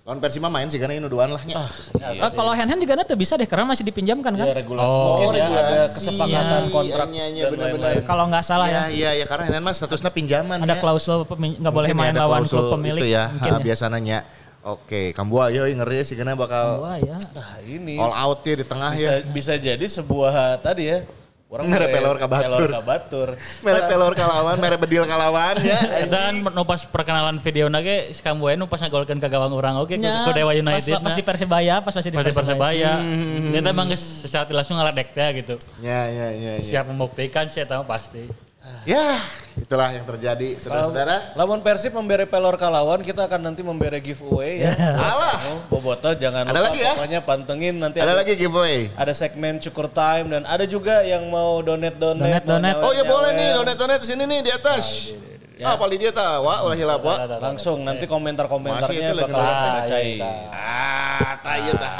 Lawan 0.00 0.16
Persima 0.16 0.48
main 0.48 0.64
sih 0.64 0.80
karena 0.80 0.96
ini 0.96 1.06
duaan 1.06 1.28
lah 1.28 1.42
nya. 1.44 1.60
Eh, 2.00 2.30
kalau 2.32 2.50
hand 2.50 2.66
hand 2.66 2.80
juga 2.80 2.94
nanti 2.96 3.12
bisa 3.14 3.36
deh 3.36 3.44
karena 3.44 3.68
masih 3.68 3.84
dipinjamkan 3.84 4.32
kan. 4.32 4.42
Ya 4.44 4.54
regulasi. 4.56 4.80
Oh, 4.80 5.06
Mungkin 5.20 5.28
ya 5.28 5.44
ada 5.44 5.60
regulasi. 5.60 5.92
kesepakatan 5.92 6.40
Iya, 6.40 6.72
kontrak 6.72 7.06
iya, 7.10 7.26
iya, 7.28 7.44
benar-benar. 7.46 7.90
Kalau 8.02 8.24
nggak 8.26 8.42
salah 8.42 8.66
Iya 8.66 8.80
ya. 8.80 8.84
iya 8.88 9.10
ya 9.12 9.24
karena 9.28 9.44
Hen-hen 9.44 9.62
mah 9.62 9.74
statusnya 9.76 10.10
pinjaman 10.10 10.56
Ada 10.58 10.72
ya. 10.72 10.80
klausul 10.80 11.26
nggak 11.26 11.34
boleh 11.68 11.88
Mungkin 11.90 11.98
main 12.00 12.14
lawan 12.16 12.42
klausul 12.42 12.58
klub 12.64 12.72
pemilik 12.74 13.02
itu 13.02 13.06
ya, 13.12 13.24
ya. 13.34 13.58
biasanya. 13.60 14.18
Oke, 14.60 15.16
Kambuaya 15.16 15.64
ngeri 15.64 16.04
sih 16.04 16.12
karena 16.12 16.36
bakal 16.36 16.84
Wah 16.84 17.00
ya. 17.00 17.16
Nah 17.16 17.52
ini 17.64 17.96
all 17.96 18.12
out 18.12 18.44
ya 18.44 18.60
di 18.60 18.66
tengah 18.68 18.92
bisa, 18.92 19.08
ya. 19.08 19.14
bisa 19.24 19.52
jadi 19.56 19.84
sebuah 19.88 20.60
tadi 20.60 20.92
ya. 20.92 21.00
Orang 21.50 21.66
Mere 21.66 21.90
pelor 21.90 22.14
ka 22.14 22.30
batur. 22.30 22.46
pelor 22.46 22.70
ka 22.70 22.82
batur. 22.86 23.28
Mere 23.66 23.82
pelor 23.90 24.12
kalawan, 24.14 24.54
mere 24.62 24.78
bedil 24.78 25.02
kalawan 25.02 25.58
ya. 25.58 25.82
Kita 26.06 26.18
kan 26.30 26.34
nu 26.54 26.62
pas 26.62 26.78
perkenalan 26.86 27.42
video 27.42 27.66
nage 27.66 28.14
si 28.14 28.22
Kambuaya 28.22 28.54
nu 28.54 28.70
pas 28.70 28.78
ngagolkeun 28.78 29.18
ka 29.18 29.26
gawang 29.26 29.50
urang 29.50 29.82
oke 29.82 29.98
Nya, 29.98 30.28
ku 30.28 30.30
Dewa 30.30 30.54
pas, 30.54 30.62
United. 30.62 31.02
pas 31.02 31.14
di 31.18 31.24
Persebaya, 31.26 31.82
pas 31.82 31.90
masih 31.90 32.14
di 32.14 32.18
pas 32.20 32.28
Persebaya. 32.30 33.02
Persebaya. 33.02 33.50
Kita 33.50 33.68
emang 33.74 33.90
geus 33.90 34.04
secara 34.22 34.46
langsung 34.46 34.78
ngaledek 34.78 35.10
teh 35.10 35.28
gitu. 35.42 35.54
Ya, 35.82 36.06
ya, 36.06 36.26
ya, 36.36 36.52
ya. 36.54 36.62
Siap 36.62 36.84
membuktikan 36.86 37.50
sih 37.50 37.64
eta 37.66 37.82
mah 37.82 37.88
pasti. 37.88 38.30
Ya, 38.84 39.16
itulah 39.56 39.88
yang 39.88 40.04
terjadi 40.04 40.56
saudara-saudara. 40.56 41.32
Lamun 41.32 41.60
Persib 41.60 41.92
memberi 41.92 42.28
pelor 42.28 42.56
kalawan, 42.56 43.00
kita 43.00 43.24
akan 43.24 43.40
nanti 43.42 43.60
memberi 43.60 44.00
giveaway 44.00 44.60
ya. 44.60 44.72
Alah, 45.00 45.36
Oh, 45.48 45.58
Boboto 45.70 46.12
jangan 46.12 46.44
Ada 46.44 46.52
lupa 46.54 46.68
lagi 46.68 46.80
ya? 46.80 46.92
pokoknya 46.92 47.20
pantengin 47.24 47.74
nanti 47.76 47.98
ada 48.00 48.12
lagi 48.12 48.36
giveaway. 48.36 48.92
ada 48.94 49.12
segmen 49.12 49.56
cukur 49.58 49.88
time 49.88 50.28
dan 50.30 50.42
ada 50.44 50.64
juga 50.64 51.00
yang 51.02 51.24
mau 51.28 51.60
donate 51.60 51.96
donate. 51.96 52.40
Donate, 52.40 52.46
donate. 52.46 52.80
Oh 52.80 52.92
ya 52.92 53.04
boleh 53.04 53.30
nih, 53.32 53.48
donate-donate 53.56 54.04
sini 54.04 54.24
nih 54.24 54.40
di 54.42 54.52
atas. 54.52 55.12
Ah, 55.60 55.76
paling 55.76 55.96
dia 55.96 56.08
tahu, 56.08 56.44
wah, 56.44 56.64
ulah 56.64 56.76
hilap, 56.76 57.00
wah. 57.00 57.16
Langsung 57.36 57.80
nanti 57.80 58.04
komentar-komentarnya 58.04 58.92
itu 59.08 59.14
lagi 59.14 59.24
bakal 59.24 59.40
kita 59.40 59.56
donate. 59.56 59.76
bacain. 59.84 60.20
Ah, 60.52 61.32
tayo 61.38 61.72
tah. 61.76 61.92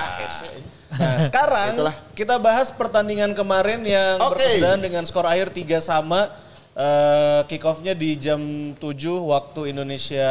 Nah 0.90 1.16
sekarang 1.28 1.72
Itulah. 1.76 1.96
kita 2.12 2.36
bahas 2.36 2.68
pertandingan 2.68 3.32
kemarin 3.32 3.80
yang 3.80 4.16
Oke. 4.18 4.36
berkesudahan 4.36 4.80
dengan 4.80 5.02
skor 5.04 5.24
akhir 5.24 5.52
3 5.52 5.80
sama. 5.80 6.28
Eh, 6.70 7.40
kick 7.44 7.66
off-nya 7.66 7.92
di 7.92 8.14
jam 8.14 8.38
7 8.72 8.78
waktu 9.26 9.74
Indonesia 9.74 10.28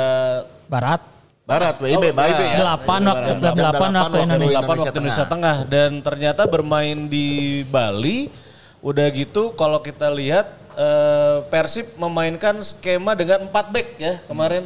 Barat. 0.65 1.03
Barat, 1.43 1.75
WIB, 1.77 1.99
Oh, 1.99 2.13
Barat. 2.13 2.31
WIB 2.31 2.41
ya. 2.41 2.57
Delapan 2.61 2.99
waktu 3.03 3.27
Jam 3.27 3.37
jam 3.41 3.55
delapan 3.57 3.89
waktu 3.91 4.17
Indonesia. 4.21 4.59
8 4.61 4.69
waktu 4.71 4.89
Indonesia 4.93 5.25
Tengah 5.25 5.57
dan 5.65 5.91
ternyata 5.99 6.41
bermain 6.45 6.97
di 7.05 7.27
Bali 7.65 8.31
udah 8.79 9.07
gitu 9.11 9.51
kalau 9.53 9.81
kita 9.81 10.07
lihat 10.07 10.47
eh, 10.73 11.37
Persib 11.49 11.91
memainkan 11.97 12.61
skema 12.61 13.11
dengan 13.13 13.43
4 13.45 13.75
back 13.75 13.87
ya 13.97 14.13
kemarin. 14.23 14.63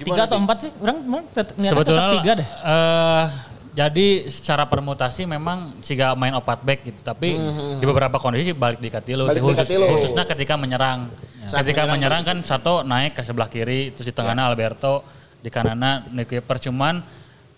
Tiga 0.00 0.24
atau 0.24 0.40
empat 0.40 0.56
sih? 0.58 0.70
Orang 0.80 1.04
orang 1.04 1.24
Sebetulnya 1.60 1.84
tetap 1.84 2.16
tiga 2.18 2.32
deh. 2.34 2.48
eh, 2.48 3.24
jadi 3.70 4.26
secara 4.26 4.66
permutasi 4.66 5.24
memang 5.24 5.78
siga 5.80 6.12
main 6.18 6.34
opat 6.34 6.58
back 6.60 6.80
gitu, 6.82 7.00
tapi 7.00 7.38
di 7.78 7.84
beberapa 7.86 8.18
kondisi 8.18 8.50
balik 8.50 8.82
di 8.82 8.90
Katilu, 8.90 9.30
Balik 9.30 9.34
sih, 9.34 9.40
di 9.40 9.46
khusus, 9.46 9.58
Katilu. 9.62 9.86
khususnya 9.94 10.24
ketika 10.26 10.54
menyerang. 10.58 11.06
Saat 11.46 11.62
ketika 11.64 11.86
menyerang, 11.86 12.22
menyerang, 12.22 12.22
kan 12.26 12.38
satu 12.42 12.82
naik 12.82 13.14
ke 13.14 13.22
sebelah 13.22 13.46
kiri, 13.46 13.94
terus 13.94 14.10
di 14.10 14.14
tengahnya 14.14 14.50
Alberto, 14.50 15.06
di 15.38 15.48
kanannya 15.48 16.10
Nicky 16.12 16.42
Percuman 16.42 17.00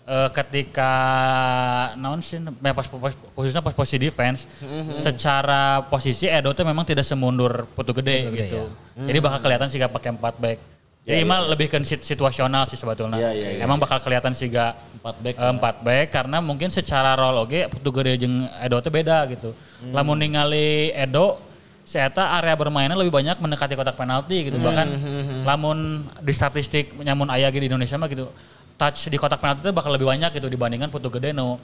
eh, 0.03 0.29
ketika 0.31 0.91
naon 1.95 2.19
sih 2.19 2.39
ya 2.39 2.71
pas, 2.71 2.87
pas- 2.87 3.19
khususnya 3.35 3.59
pas 3.59 3.75
posisi 3.75 3.99
defense 3.99 4.47
secara 4.95 5.83
posisi 5.87 6.27
Edo 6.27 6.51
tuh 6.51 6.63
memang 6.63 6.83
tidak 6.83 7.03
semundur 7.03 7.67
putu 7.71 7.91
gede 7.95 8.27
gitu. 8.33 8.67
Jadi 8.95 9.17
bakal 9.17 9.39
kelihatan 9.41 9.67
sih 9.67 9.79
gak 9.79 9.91
pakai 9.91 10.11
empat 10.13 10.35
back. 10.37 10.59
Jadi 11.03 11.19
emang 11.19 11.51
lebih 11.51 11.67
ke 11.67 11.77
sit- 11.83 12.07
situasional 12.07 12.63
sih 12.71 12.79
sebetulnya. 12.79 13.19
Ya, 13.19 13.31
ya, 13.35 13.59
ya. 13.59 13.67
Emang 13.67 13.75
bakal 13.75 13.99
kelihatan 13.99 14.31
sih 14.31 14.47
gak 14.47 14.95
Empat 15.03 15.19
back, 15.19 15.35
eh, 15.35 15.51
empat 15.51 15.75
back 15.83 16.07
karena 16.15 16.37
mungkin 16.39 16.71
secara 16.71 17.11
role 17.19 17.43
oge 17.43 17.67
putu 17.67 17.91
gede 17.91 18.23
jeung 18.23 18.47
Edo 18.63 18.79
teh 18.79 18.87
beda 18.87 19.27
gitu. 19.27 19.51
Lamun 19.91 20.15
ningali 20.15 20.95
Edo 20.95 21.43
si 21.83 21.99
eta 21.99 22.39
area 22.39 22.55
bermainnya 22.55 22.95
lebih 22.95 23.11
banyak 23.11 23.35
mendekati 23.35 23.75
kotak 23.75 23.99
penalti 23.99 24.47
gitu. 24.47 24.55
Bahkan 24.63 24.87
lamun 25.43 26.07
di 26.23 26.31
statistik 26.31 26.95
nyamun 26.95 27.27
aya 27.27 27.51
gitu 27.51 27.67
di 27.67 27.67
Indonesia 27.67 27.99
mah 27.99 28.07
gitu 28.07 28.31
touch 28.79 29.11
di 29.11 29.17
kotak 29.19 29.43
penalti 29.43 29.59
itu 29.59 29.75
bakal 29.75 29.91
lebih 29.91 30.07
banyak 30.07 30.31
gitu 30.39 30.47
dibandingkan 30.47 30.87
putu 30.87 31.11
gede 31.11 31.35
no 31.35 31.59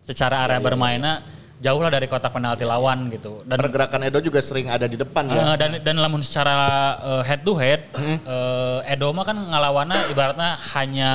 secara 0.00 0.48
area 0.48 0.56
bermainnya 0.64 1.20
jauh 1.58 1.80
lah 1.80 1.90
dari 1.90 2.06
kotak 2.06 2.30
penalti 2.30 2.62
lawan 2.62 3.10
gitu 3.10 3.42
dan 3.42 3.58
Pergerakan 3.58 4.00
Edo 4.04 4.18
juga 4.20 4.38
sering 4.38 4.66
ada 4.66 4.86
di 4.86 4.94
depan 4.94 5.26
ya. 5.26 5.42
Eh, 5.42 5.56
dan 5.56 5.70
dan 5.82 5.96
lamun 5.98 6.22
secara 6.22 6.54
eh, 6.96 7.22
head 7.24 7.42
to 7.42 7.52
head 7.54 7.82
eh, 7.98 8.78
Edo 8.88 9.10
mah 9.10 9.22
kan 9.22 9.34
ngelawannya 9.34 10.06
ibaratnya 10.08 10.54
hanya 10.72 11.10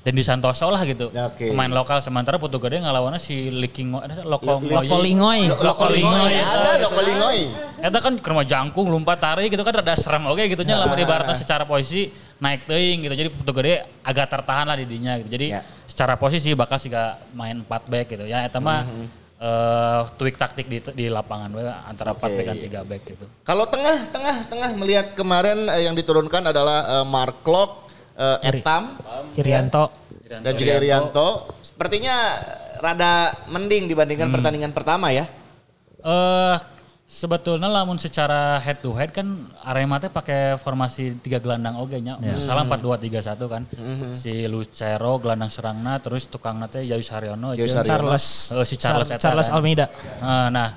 Dendi 0.00 0.22
Santoso 0.22 0.70
lah 0.70 0.84
gitu 0.84 1.10
Ya, 1.10 1.26
oke. 1.26 1.50
pemain 1.50 1.66
lokal 1.66 1.98
sementara 1.98 2.38
Putu 2.38 2.60
Gede 2.60 2.78
ngelawannya 2.78 3.18
si 3.18 3.50
Liking 3.50 3.90
ada 3.96 4.22
Loko 4.22 4.62
Lokolingoy. 4.62 4.86
Lokolingoy, 4.86 5.40
Lokolingoy, 5.50 6.34
ada 6.38 6.78
eta. 6.78 6.86
Lokolingoy. 6.86 7.40
Eta 7.82 7.98
kan 7.98 8.14
ke 8.14 8.28
rumah 8.30 8.46
jangkung 8.46 8.86
lompat 8.86 9.18
tarik 9.18 9.50
gitu 9.50 9.66
kan 9.66 9.74
rada 9.74 9.98
serem 9.98 10.22
oke 10.24 10.44
gitu 10.44 10.62
nya 10.62 10.78
lamun 10.78 10.94
ibaratnya 10.94 11.34
secara 11.34 11.66
posisi 11.66 12.06
naik 12.38 12.70
teuing 12.70 13.02
gitu 13.02 13.14
jadi 13.16 13.28
Putu 13.34 13.50
Gede 13.50 13.82
agak 13.98 14.30
tertahan 14.30 14.68
lah 14.68 14.76
di 14.76 14.86
dinya 14.86 15.18
gitu 15.18 15.26
jadi 15.32 15.46
Ya. 15.48 15.60
secara 15.84 16.14
posisi 16.14 16.54
bakal 16.54 16.76
sih 16.76 16.92
main 17.32 17.58
4 17.58 17.66
back 17.66 18.06
gitu 18.06 18.24
ya 18.24 18.46
eta 18.46 18.62
mah 18.62 18.86
eh, 19.40 20.00
tweak 20.16 20.36
taktik 20.36 20.66
di, 20.68 20.78
di 20.94 21.06
lapangan 21.08 21.52
antara 21.88 22.16
4 22.16 22.20
back 22.20 22.46
dan 22.46 22.58
3 22.84 22.90
back 22.90 23.02
gitu 23.04 23.26
Kalau 23.44 23.64
tengah, 23.68 24.08
tengah, 24.10 24.36
tengah 24.48 24.70
melihat 24.76 25.12
kemarin 25.16 25.68
eh, 25.72 25.88
yang 25.88 25.94
diturunkan 25.96 26.52
adalah 26.52 27.00
eh, 27.00 27.06
Mark 27.06 27.44
Klok, 27.44 27.90
eh, 28.16 28.50
Etam, 28.52 28.96
Irianto. 29.36 29.92
dan 30.26 30.52
juga 30.56 30.72
Irianto. 30.78 31.28
Sepertinya 31.62 32.16
rada 32.80 33.32
mending 33.48 33.88
dibandingkan 33.88 34.28
pertandingan 34.32 34.72
pertama 34.72 35.12
ya. 35.12 35.24
Eh 36.06 36.75
sebetulnya 37.06 37.70
lamun 37.70 37.96
secara 37.96 38.58
head 38.58 38.82
to 38.82 38.90
head 38.92 39.14
kan 39.14 39.24
Arema 39.62 39.96
teh 39.96 40.10
pakai 40.10 40.58
formasi 40.58 41.14
tiga 41.22 41.38
gelandang 41.38 41.78
oge 41.78 42.02
nya. 42.02 42.18
Salah 42.36 42.66
4-2-3-1 42.66 43.46
kan. 43.46 43.62
Si 44.12 44.44
Lucero 44.44 45.16
gelandang 45.16 45.48
serangna 45.48 45.96
terus 45.96 46.26
tukang 46.26 46.58
teh 46.66 46.82
Yayus 46.82 47.08
Haryono 47.08 47.54
Yayus. 47.54 47.78
Charles. 47.80 48.26
Eh, 48.52 48.66
si 48.66 48.74
Charles 48.76 49.06
Char- 49.06 49.16
eta 49.16 49.22
Charles 49.22 49.46
kan. 49.46 49.54
Almeida. 49.56 49.86
Eh, 50.18 50.48
nah, 50.50 50.68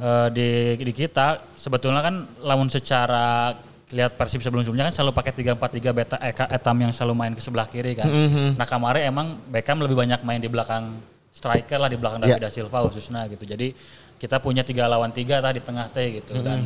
eh, 0.00 0.28
di 0.32 0.48
di 0.80 0.92
kita 0.92 1.52
sebetulnya 1.54 2.00
kan 2.00 2.14
lamun 2.40 2.72
secara 2.72 3.52
lihat 3.94 4.16
Persib 4.18 4.40
sebelum-sebelumnya 4.42 4.90
kan 4.90 4.94
selalu 4.96 5.12
pakai 5.14 5.32
3-4-3 5.36 5.92
beta 5.94 6.16
eh, 6.18 6.32
Ka- 6.34 6.48
Etam 6.50 6.80
yang 6.80 6.90
selalu 6.90 7.14
main 7.14 7.32
ke 7.36 7.42
sebelah 7.44 7.68
kiri 7.68 7.92
kan. 7.94 8.08
Nah, 8.56 8.66
kemarin 8.66 9.04
emang 9.06 9.38
Beckham 9.46 9.78
lebih 9.78 9.94
banyak 9.94 10.24
main 10.24 10.40
di 10.40 10.48
belakang 10.48 10.98
striker 11.30 11.76
lah 11.76 11.90
di 11.90 11.98
belakang 12.00 12.24
Ya. 12.24 12.34
David 12.34 12.42
da 12.42 12.50
Silva 12.50 12.78
khususnya 12.88 13.28
gitu. 13.28 13.44
Jadi 13.44 13.74
kita 14.18 14.40
punya 14.40 14.62
tiga 14.64 14.86
lawan 14.88 15.10
tiga 15.12 15.42
tadi 15.42 15.58
di 15.58 15.64
tengah 15.64 15.86
teh 15.90 16.22
gitu 16.22 16.38
dan 16.40 16.58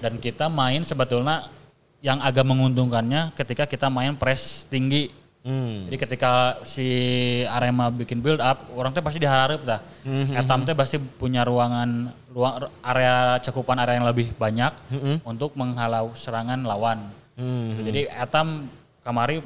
dan 0.00 0.16
kita 0.16 0.48
main 0.48 0.80
sebetulnya 0.86 1.50
yang 2.00 2.16
agak 2.24 2.48
menguntungkannya 2.48 3.36
ketika 3.36 3.68
kita 3.68 3.92
main 3.92 4.16
press 4.16 4.64
tinggi. 4.68 5.12
Jadi 5.40 5.96
ketika 5.96 6.60
si 6.68 6.84
Arema 7.48 7.88
bikin 7.88 8.20
build 8.20 8.44
up, 8.44 8.68
orang 8.76 8.92
teh 8.92 9.00
pasti 9.00 9.20
diharap 9.20 9.64
dah. 9.64 9.80
Etam 10.36 10.68
teh 10.68 10.76
pasti 10.76 11.00
punya 11.00 11.44
ruangan 11.48 12.12
ruang 12.28 12.68
area 12.84 13.40
cakupan 13.40 13.80
area 13.80 13.96
yang 14.00 14.08
lebih 14.08 14.32
banyak 14.36 14.72
untuk 15.24 15.56
menghalau 15.56 16.12
serangan 16.12 16.60
lawan. 16.64 17.08
Jadi 17.84 18.08
Etam 18.12 18.68
kamari 19.00 19.40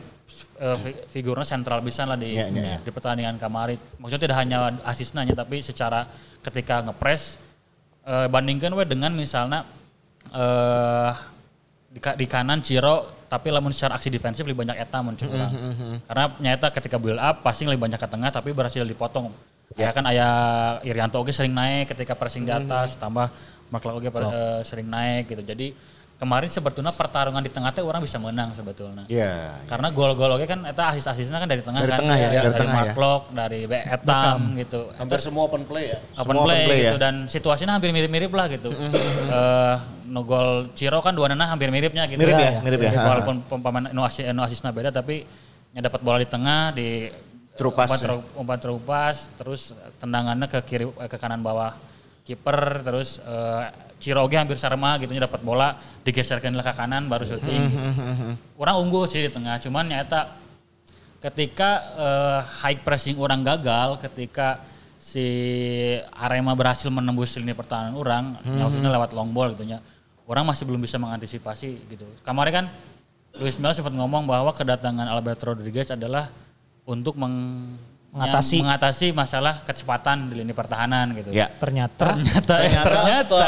eh, 0.56 0.76
fi- 0.78 1.00
figurnya 1.10 1.44
sentral 1.44 1.80
bisa 1.80 2.04
lah 2.04 2.16
di 2.16 2.34
Ya, 2.34 2.48
ya, 2.48 2.62
ya. 2.74 2.78
di 2.80 2.90
pertandingan 2.90 3.36
kamari. 3.36 3.76
Maksudnya 3.98 4.22
tidak 4.26 4.38
hanya 4.40 4.58
asisnya 4.82 5.22
tapi 5.30 5.60
secara 5.60 6.06
ketika 6.40 6.80
ngepres 6.82 7.36
eh, 8.04 8.26
bandingkan 8.28 8.72
we 8.72 8.84
dengan 8.84 9.12
misalnya 9.12 9.64
eh 10.32 11.12
di, 11.94 12.00
di 12.00 12.26
kanan 12.26 12.58
Ciro 12.58 13.26
tapi 13.30 13.50
lamun 13.50 13.70
secara 13.70 13.98
aksi 13.98 14.10
defensif 14.10 14.42
lebih 14.46 14.62
banyak 14.66 14.78
eta 14.78 14.98
mun 15.02 15.14
cek 15.14 15.26
urang. 15.30 15.52
Karena 16.06 16.24
nyata 16.38 16.70
ketika 16.70 16.96
build 16.98 17.18
up 17.18 17.42
passing 17.42 17.66
lebih 17.66 17.82
banyak 17.86 17.98
ke 17.98 18.06
tengah 18.06 18.30
tapi 18.30 18.50
berhasil 18.54 18.82
dipotong. 18.82 19.30
Ya 19.74 19.90
kan 19.90 20.06
ayah 20.06 20.78
Irianto 20.86 21.18
oge 21.18 21.34
sering 21.34 21.50
naik 21.50 21.90
ketika 21.90 22.14
pressing 22.14 22.46
di 22.46 22.52
atas 22.54 22.94
tambah 22.94 23.26
Mark 23.72 23.82
oge 23.90 24.06
per- 24.10 24.30
eh, 24.30 24.60
sering 24.62 24.86
naik 24.86 25.34
gitu. 25.34 25.42
Jadi 25.42 25.74
kemarin 26.14 26.46
sebetulnya 26.46 26.94
pertarungan 26.94 27.42
di 27.42 27.50
tengah 27.50 27.74
teh 27.74 27.82
orang 27.82 27.98
bisa 27.98 28.16
menang 28.22 28.54
sebetulnya. 28.54 29.04
Iya. 29.10 29.60
Karena 29.66 29.90
gol-gol 29.90 30.38
oke 30.38 30.46
kan 30.46 30.62
eta 30.62 30.94
asis-asisnya 30.94 31.42
kan 31.42 31.48
dari 31.50 31.60
tengah 31.60 31.82
Dari 31.82 31.90
kan. 31.90 32.00
tengah 32.00 32.16
ya, 32.16 32.28
dari 32.30 32.38
dari 32.38 32.54
tengah 32.62 32.74
Mark 32.74 32.94
ya. 32.94 33.18
Dari 33.34 33.60
Be- 33.66 33.86
Etam 33.90 34.38
gitu. 34.54 34.80
Hampir 34.94 35.18
semua 35.20 35.42
open 35.50 35.62
play 35.66 35.84
ya. 35.90 35.98
Open 36.14 36.34
Semua 36.38 36.44
play, 36.46 36.54
open 36.56 36.68
play 36.70 36.78
gitu 36.86 36.96
ya. 36.96 37.02
dan 37.02 37.14
situasinya 37.26 37.72
hampir 37.76 37.90
mirip-mirip 37.90 38.30
lah 38.30 38.46
gitu. 38.46 38.70
Eh 38.70 39.76
no 40.04 40.20
gol 40.22 40.70
Ciro 40.78 41.02
kan 41.02 41.12
dua 41.12 41.26
nana 41.28 41.50
hampir 41.50 41.68
miripnya 41.74 42.06
gitu. 42.06 42.22
Mirip 42.22 42.38
ya, 42.38 42.50
mirip 42.62 42.80
ya. 42.80 42.90
Walaupun 42.94 43.34
pemain 43.50 43.90
no 43.90 44.06
asis 44.06 44.30
no 44.30 44.46
asisnya 44.46 44.70
beda 44.70 44.94
tapi 44.94 45.26
nya 45.74 45.82
dapat 45.82 45.98
bola 46.00 46.22
di 46.22 46.28
tengah 46.30 46.70
di 46.70 47.10
Terupas 47.54 47.86
umpan, 47.86 47.98
ya. 47.98 48.02
teru- 48.06 48.28
umpan 48.34 48.58
terupas 48.58 49.16
terus 49.38 49.70
tendangannya 50.02 50.50
ke 50.50 50.58
kiri 50.66 50.90
ke 50.90 51.16
kanan 51.18 51.38
bawah 51.38 51.74
kiper 52.26 52.82
terus 52.82 53.22
eh, 53.22 53.70
Ciro 54.04 54.20
oge 54.20 54.36
hampir 54.36 54.60
sarma 54.60 55.00
gitu 55.00 55.16
dapat 55.16 55.40
bola 55.40 55.80
digeserkan 56.04 56.52
ke 56.52 56.72
kanan 56.76 57.08
baru 57.08 57.24
syuting. 57.24 57.72
Orang 58.60 58.84
unggul 58.84 59.08
sih 59.08 59.24
di 59.24 59.32
tengah 59.32 59.56
cuman 59.64 59.88
nyata 59.88 60.36
ketika 61.24 61.70
eh, 61.96 62.40
high 62.60 62.84
pressing 62.84 63.16
orang 63.16 63.40
gagal, 63.40 63.96
ketika 64.04 64.60
si 65.00 65.24
Arema 66.12 66.52
berhasil 66.52 66.92
menembus 66.92 67.40
lini 67.40 67.56
pertahanan 67.56 67.96
orang, 67.96 68.36
ya 68.44 68.60
maksudnya 68.68 68.92
lewat 68.92 69.16
long 69.16 69.32
ball 69.32 69.56
gitu 69.56 69.64
ya. 69.64 69.80
Orang 70.28 70.44
masih 70.44 70.68
belum 70.68 70.84
bisa 70.84 71.00
mengantisipasi 71.00 71.88
gitu. 71.88 72.04
Kemarin 72.20 72.52
kan 72.52 72.66
Luis 73.40 73.56
Milla 73.56 73.72
sempat 73.72 73.96
ngomong 73.96 74.28
bahwa 74.28 74.52
kedatangan 74.52 75.08
Alberto 75.08 75.48
Rodriguez 75.48 75.88
adalah 75.88 76.28
untuk 76.84 77.16
meng 77.16 77.32
Mengatasi. 78.14 78.54
yang 78.54 78.70
mengatasi 78.70 79.06
masalah 79.10 79.54
kecepatan 79.60 80.30
di 80.30 80.38
lini 80.38 80.54
pertahanan 80.54 81.10
gitu. 81.12 81.34
Ya. 81.34 81.50
Ternyata 81.50 82.14
Ternyata, 82.14 82.54
eh, 82.56 82.70
Ternyata- 82.70 82.86
ternyata, 82.86 83.42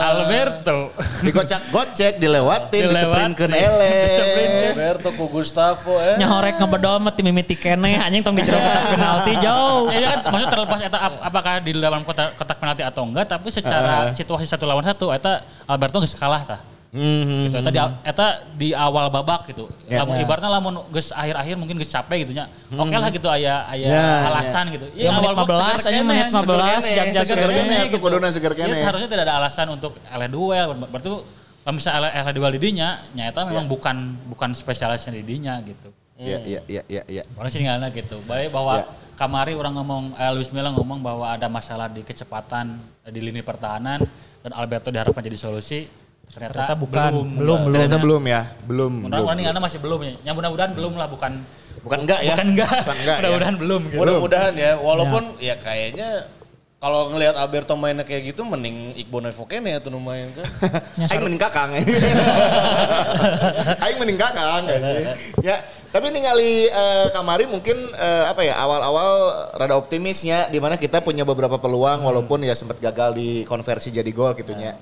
Alberto 0.00 0.78
Digocak 1.26 1.60
gocek 1.68 2.12
dilewatin, 2.16 2.86
Dilewatin. 2.86 3.34
diseprinkeun 3.34 3.50
ele. 3.52 3.90
Roberto 4.70 5.08
ku 5.12 5.26
Gustavo 5.28 5.98
eh. 5.98 6.14
nyahorek 6.16 6.54
ngebedol 6.56 6.96
mah 6.98 7.10
timimiti 7.10 7.54
kene 7.54 7.98
anjing 7.98 8.22
tong 8.22 8.32
dijero 8.32 8.56
kotak 8.56 8.84
penalti 8.90 9.32
jauh. 9.36 9.90
Ya 9.92 10.16
kan 10.16 10.30
maksudnya 10.30 10.48
terlepas 10.48 10.78
eta 10.80 10.98
ap- 11.00 11.20
apakah 11.22 11.52
di 11.58 11.72
dalam 11.74 12.00
kotak, 12.00 12.32
kotak 12.34 12.56
penalti 12.56 12.80
atau 12.80 13.02
enggak 13.02 13.26
tapi 13.26 13.50
secara 13.50 14.14
situasi 14.14 14.46
satu 14.46 14.64
lawan 14.64 14.80
satu 14.82 15.10
eta 15.10 15.42
Alberto 15.66 15.98
geus 15.98 16.14
kalah 16.14 16.46
tah. 16.46 16.60
Mhm. 16.90 17.54
Gitu. 17.54 17.56
Eta 17.62 17.70
di 17.70 17.78
eta 18.02 18.26
di 18.58 18.68
awal 18.74 19.06
babak 19.14 19.46
gitu. 19.54 19.70
Ya. 19.86 20.02
Lamun 20.02 20.18
ibaratnya 20.18 20.50
lamun 20.50 20.74
geus 20.90 21.14
akhir-akhir 21.14 21.54
mungkin 21.54 21.78
geus 21.78 21.90
capek 21.90 22.26
gitu 22.26 22.34
nya. 22.34 22.50
Oke 22.74 22.96
lah 22.98 23.10
gitu 23.14 23.30
aya 23.30 23.62
aya 23.70 23.86
Ya, 23.86 24.06
alasan 24.26 24.74
gitu. 24.74 24.86
Ya, 24.98 25.14
menit 25.14 25.30
babak 25.38 25.46
15 25.78 25.86
seger 25.86 25.94
aja, 25.94 26.02
menit 26.02 26.26
seger 26.34 26.50
15, 26.50 26.82
kene, 26.82 26.96
jag-jag 26.98 27.24
seger 27.30 27.46
kene, 27.46 27.62
kene 27.62 27.76
atuh 27.86 28.00
kuduna 28.02 28.28
seger 28.34 28.52
kene. 28.58 28.74
seharusnya 28.74 29.08
tidak 29.08 29.24
ada 29.30 29.34
alasan 29.38 29.66
untuk 29.70 30.02
ele 30.02 30.26
duel. 30.26 30.68
Berarti 30.90 31.08
kalau 31.62 31.74
misalnya 31.78 32.10
ele 32.10 32.32
duel 32.34 32.52
di 32.58 32.60
dinya, 32.60 32.88
nyata 33.14 33.40
memang 33.46 33.70
bukan 33.70 33.96
bukan 34.26 34.50
spesialisnya 34.58 35.14
di 35.14 35.22
dinya 35.22 35.62
gitu. 35.62 35.94
Iya, 36.20 36.38
iya, 36.44 36.60
iya, 36.68 36.82
iya, 36.90 37.02
iya. 37.06 37.22
Orang 37.38 37.48
sih 37.48 37.62
nggak 37.62 37.96
gitu. 37.96 38.18
Baik 38.26 38.50
bahwa 38.50 38.82
Ya. 38.82 38.84
kamari 39.14 39.54
orang 39.54 39.72
ngomong, 39.78 40.04
eh, 40.18 40.32
Luis 40.34 40.50
Milla 40.50 40.68
ngomong 40.74 41.00
bahwa 41.00 41.30
ada 41.30 41.46
masalah 41.48 41.86
di 41.86 42.02
kecepatan 42.02 42.76
di 43.08 43.20
lini 43.24 43.40
pertahanan 43.40 44.04
dan 44.42 44.52
Alberto 44.52 44.90
diharapkan 44.92 45.22
jadi 45.22 45.38
solusi. 45.38 45.88
Ternyata, 46.30 46.54
Ternyata 46.54 46.74
bukan, 46.78 47.10
belum. 47.10 47.28
belum, 47.34 47.58
belum. 47.66 47.74
Ternyata 47.74 47.98
belum 47.98 48.22
ya, 48.22 48.42
belum. 48.62 48.92
Orang 49.02 49.10
belum. 49.10 49.26
orang 49.26 49.38
ini 49.42 49.60
masih 49.66 49.78
belum 49.82 49.98
ya. 49.98 50.12
Yang 50.22 50.34
mudah-mudahan 50.38 50.72
belum 50.78 50.92
lah, 50.94 51.08
bukan 51.10 51.32
Bukan 51.80 51.98
enggak 52.04 52.20
ya? 52.20 52.36
bukan 52.36 52.46
enggak. 52.54 52.70
Bukan 52.84 52.96
enggak 53.02 53.16
ya? 53.16 53.20
mudah-mudahan 53.24 53.56
belum. 53.56 53.82
Gitu. 53.88 53.98
Mudah-mudahan 53.98 54.54
ya, 54.54 54.72
walaupun 54.78 55.22
ya 55.40 55.54
kayaknya 55.58 56.08
kalau 56.80 57.12
ngelihat 57.12 57.36
Alberto 57.36 57.76
mainnya 57.76 58.08
kayak 58.08 58.32
gitu 58.32 58.40
mending 58.40 58.96
Iqbal 58.96 59.28
Nevokene 59.28 59.68
ya 59.68 59.78
tuh 59.84 59.92
main 60.00 60.32
kan. 60.32 60.46
Aing 61.12 61.22
mending 61.28 61.40
kakang. 61.40 61.70
Aing 63.84 63.98
mending 64.00 64.16
kakang. 64.16 64.64
ya, 65.44 65.60
tapi 65.92 66.08
ningali 66.08 66.72
eh, 66.72 67.06
kamari 67.12 67.44
mungkin 67.44 67.76
eh, 67.92 68.24
apa 68.24 68.40
ya 68.46 68.56
awal-awal 68.56 69.10
rada 69.60 69.76
optimisnya 69.76 70.48
di 70.48 70.56
mana 70.56 70.80
kita 70.80 71.04
punya 71.04 71.28
beberapa 71.28 71.60
peluang 71.60 72.00
walaupun 72.00 72.48
ya 72.48 72.56
sempat 72.56 72.80
gagal 72.80 73.12
di 73.12 73.44
konversi 73.44 73.92
jadi 73.92 74.08
gol 74.08 74.32
gitunya. 74.32 74.72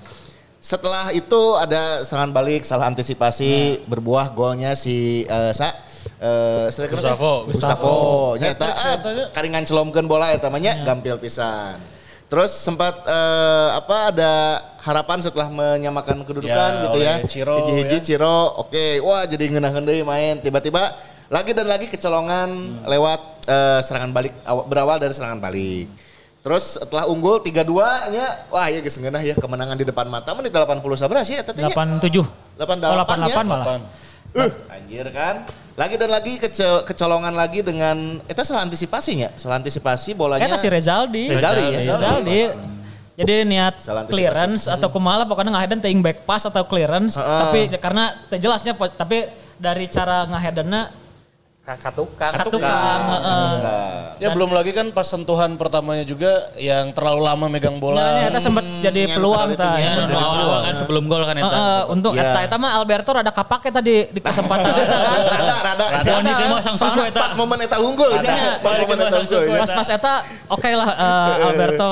Setelah 0.59 1.15
itu 1.15 1.55
ada 1.55 2.03
serangan 2.03 2.35
balik, 2.35 2.67
salah 2.67 2.91
antisipasi, 2.91 3.79
berbuah 3.87 4.35
golnya 4.35 4.75
si 4.75 5.23
eh, 5.23 5.51
sa 5.55 5.71
teh? 5.71 6.91
Gustavo. 6.91 7.47
Gustavo. 7.47 7.95
Nyata 8.35 8.67
ah, 8.67 8.95
karingan 9.31 9.63
celomkeun 9.63 10.03
bola 10.03 10.35
eta 10.35 10.51
mah 10.51 10.59
nya 10.59 10.83
gampil 10.83 11.15
pisan. 11.15 11.79
Terus 12.27 12.51
sempat 12.51 13.07
eh, 13.07 13.69
apa 13.71 14.11
ada 14.11 14.31
harapan 14.83 15.23
setelah 15.23 15.47
menyamakan 15.47 16.27
kedudukan 16.27 16.71
Ya, 16.75 16.83
gitu 16.85 16.99
ya. 16.99 17.15
Ciro, 17.23 17.55
Hiji-hiji 17.63 17.97
ya. 17.97 18.03
Ciro, 18.03 18.39
oke. 18.59 18.99
Wah, 19.07 19.23
jadi 19.23 19.47
ngeunaheun 19.55 19.87
deui 19.87 20.03
main. 20.03 20.43
Tiba-tiba 20.43 20.91
lagi 21.31 21.55
dan 21.55 21.71
lagi 21.71 21.87
kecolongan 21.87 22.83
lewat 22.83 23.47
eh, 23.47 23.79
serangan 23.79 24.11
balik 24.11 24.35
aw- 24.43 24.67
berawal 24.67 24.99
dari 24.99 25.15
serangan 25.15 25.39
balik. 25.39 25.87
Terus 26.39 26.79
setelah 26.79 27.03
unggul 27.05 27.43
3-2 27.43 27.67
nya 28.15 28.47
wah 28.47 28.71
ya 28.71 28.79
geus 28.79 28.95
ngeunah 28.95 29.19
ya 29.19 29.35
kemenangan 29.35 29.75
di 29.75 29.83
depan 29.83 30.07
mata 30.07 30.31
menit 30.31 30.55
80 30.55 30.79
sabaraha 30.95 31.27
sih 31.27 31.35
eta 31.35 31.51
teh 31.51 31.59
nya? 31.59 31.75
87. 31.75 31.99
88 32.55 32.79
Oh, 32.79 32.95
ya? 33.27 33.35
88 33.35 33.43
malah. 33.43 33.65
Uh, 34.29 34.51
anjir 34.71 35.05
kan. 35.11 35.43
Lagi 35.75 35.95
dan 35.95 36.11
lagi 36.11 36.39
kece- 36.39 36.83
kecolongan 36.83 37.35
lagi 37.35 37.59
dengan 37.59 38.19
itu 38.23 38.41
salah 38.43 38.67
antisipasinya, 38.67 39.31
salah 39.35 39.59
antisipasi 39.59 40.11
bolanya. 40.11 40.43
Eta 40.43 40.59
si 40.59 40.67
Rezaldi. 40.67 41.31
Rezaldi, 41.31 41.63
ya? 41.63 41.79
Rezaldi. 41.95 42.41
Jadi 43.19 43.43
niat 43.43 43.83
clearance 44.07 44.71
atau 44.71 44.87
kumaha 44.87 45.27
pokoknya 45.27 45.51
ngahedan 45.51 45.83
teuing 45.83 45.99
back 45.99 46.23
pass 46.23 46.47
atau 46.47 46.63
clearance 46.63 47.19
Heeh. 47.19 47.39
tapi 47.43 47.59
karena 47.75 48.15
jelasnya 48.31 48.71
tapi 48.95 49.27
dari 49.59 49.91
cara 49.91 50.23
ngahedanna 51.69 51.77
Katukan. 51.77 52.31
katukang 52.33 53.01
heeh. 53.05 53.51
Ya 54.17 54.27
belum 54.29 54.49
lagi 54.49 54.71
kan 54.71 54.89
pas 54.89 55.05
sentuhan 55.05 55.53
pertamanya 55.53 56.01
juga 56.03 56.27
yang 56.55 56.89
terlalu 56.89 57.21
lama 57.21 57.45
megang 57.47 57.77
bola. 57.77 58.01
Nah, 58.19 58.27
eta 58.27 58.39
sempat 58.39 58.65
jadi 58.81 59.05
nya 59.05 59.15
peluang 59.15 59.47
itunya, 59.49 59.77
Ya, 59.79 59.91
Jadi 59.95 60.11
awal-awal 60.11 60.33
peluang, 60.35 60.59
kan 60.59 60.67
ya. 60.67 60.77
sebelum 60.77 61.03
gol 61.05 61.23
kan 61.23 61.35
eta. 61.35 61.47
Heeh, 61.47 61.81
untuk 61.89 62.11
Ya. 62.13 62.23
eta 62.25 62.39
eta 62.43 62.55
mah 62.57 62.71
Alberto 62.75 63.09
rada 63.11 63.29
kapake 63.29 63.69
tadi 63.69 63.93
di 64.07 64.19
kesempatan 64.19 64.65
eta 64.67 64.97
kan. 65.05 65.19
Rada, 65.21 65.55
rada. 65.63 65.85
Rada 65.93 66.13
ini 66.19 66.31
kan 66.31 66.47
mah 66.49 66.59
sang 66.59 66.75
Pas, 66.75 66.89
suku 66.89 67.01
eta. 67.05 67.19
pas 67.21 67.33
momen 67.33 67.59
eta 67.59 67.77
unggul. 67.77 68.09
Rada. 68.11 68.27
ya. 68.27 68.51
Pas 68.57 68.73
momen 68.79 68.97
eta 68.99 69.17
unggul. 69.19 69.43
ya. 69.45 69.59
Pas 69.59 69.71
pas 69.71 69.87
eta 69.89 70.13
oke 70.49 70.69
lah 70.71 70.89
eh, 70.89 71.45
Alberto 71.45 71.91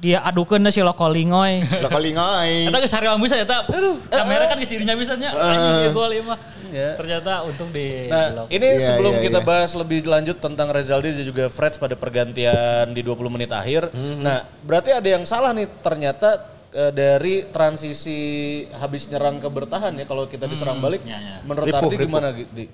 dia 0.00 0.24
adukeun 0.24 0.64
si 0.68 0.80
Lokolingoy. 0.80 1.60
Lah 1.84 1.90
kalingoy. 1.92 2.72
Eta 2.72 2.78
geus 2.80 2.94
harewan 2.96 3.20
bisa 3.20 3.36
eta. 3.36 3.68
Kamera 4.08 4.48
kan 4.48 4.56
geus 4.56 4.72
dirinya 4.72 4.96
bisa 4.96 5.12
nya. 5.14 5.30
Anjing 5.30 5.76
ieu 5.84 5.92
gol 5.92 6.10
ieu 6.10 6.24
mah. 6.24 6.40
Ya. 6.70 6.94
Ternyata 6.94 7.42
untung 7.44 7.68
di 7.68 8.06
Nah, 8.06 8.30
blok. 8.30 8.46
ini 8.48 8.62
Iya, 8.62 8.94
sebelum 8.94 9.18
iya, 9.18 9.22
kita 9.26 9.40
iya. 9.42 9.46
bahas 9.46 9.74
lebih 9.74 10.06
lanjut 10.06 10.38
tentang 10.38 10.70
Rezaldi 10.70 11.10
dan 11.12 11.26
juga 11.26 11.50
Freds 11.50 11.76
pada 11.76 11.98
pergantian 11.98 12.94
di 12.94 13.02
20 13.02 13.26
menit 13.28 13.50
akhir. 13.50 13.90
Mhm. 13.90 14.22
Nah, 14.22 14.46
berarti 14.62 14.94
ada 14.94 15.04
yang 15.04 15.26
salah 15.26 15.50
nih 15.50 15.66
ternyata 15.82 16.46
eh, 16.70 16.94
dari 16.94 17.50
transisi 17.50 18.18
habis 18.70 19.10
nyerang 19.10 19.36
ke 19.36 19.50
bertahan 19.50 19.98
ya 19.98 20.06
kalau 20.06 20.30
kita 20.30 20.46
diserang 20.46 20.78
balik. 20.78 21.02
ya, 21.02 21.18
ya. 21.18 21.36
Menurut 21.42 21.66
Ripuh, 21.66 21.78
Ardi 21.82 21.96
ripuh. 21.98 22.06
gimana 22.06 22.28
Di? 22.32 22.64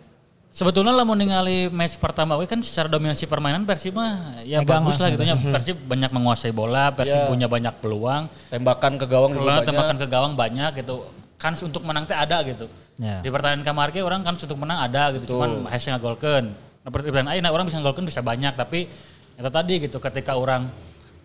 Sebetulnya 0.57 0.89
lah 0.89 1.05
mau 1.05 1.13
ningali 1.13 1.69
match 1.69 2.01
pertama 2.01 2.41
we 2.41 2.49
kan 2.49 2.57
secara 2.65 2.89
dominasi 2.89 3.29
permainan 3.29 3.69
Persib 3.69 3.93
mah 3.93 4.41
ya 4.41 4.65
Megang 4.65 4.89
bagus 4.89 4.97
lah, 4.97 5.13
gitu 5.13 5.29
nya. 5.29 5.37
Persib 5.37 5.77
banyak 5.85 6.09
menguasai 6.09 6.49
bola, 6.49 6.89
Persib 6.97 7.13
Ya. 7.13 7.29
punya 7.29 7.45
banyak 7.45 7.77
peluang. 7.85 8.25
Tembakan 8.49 8.97
ke 8.97 9.05
gawang 9.05 9.37
juga 9.37 9.61
tembakan 9.61 9.97
ke 10.01 10.07
gawang 10.09 10.33
banyak 10.33 10.81
gitu. 10.81 11.13
Kans 11.37 11.61
untuk 11.61 11.85
menang 11.85 12.09
teh 12.09 12.17
ada 12.17 12.41
gitu. 12.41 12.73
Ya. 12.97 13.21
Di 13.21 13.29
pertandingan 13.29 13.69
kamar 13.69 13.93
ge 13.93 14.01
orang 14.01 14.25
kans 14.25 14.41
untuk 14.49 14.57
menang 14.57 14.81
ada 14.81 15.13
gitu. 15.13 15.37
Cuman 15.37 15.69
hasil 15.69 15.93
ngagolkeun. 15.93 16.49
Nah, 16.49 16.89
pertandingan 16.89 17.37
ayeuna 17.37 17.53
orang 17.53 17.69
bisa 17.69 17.77
ngagolkeun 17.77 18.09
bisa 18.09 18.25
banyak 18.25 18.57
tapi 18.57 18.89
itu 19.37 19.51
tadi 19.53 19.75
gitu 19.85 20.01
ketika 20.01 20.41
orang 20.41 20.73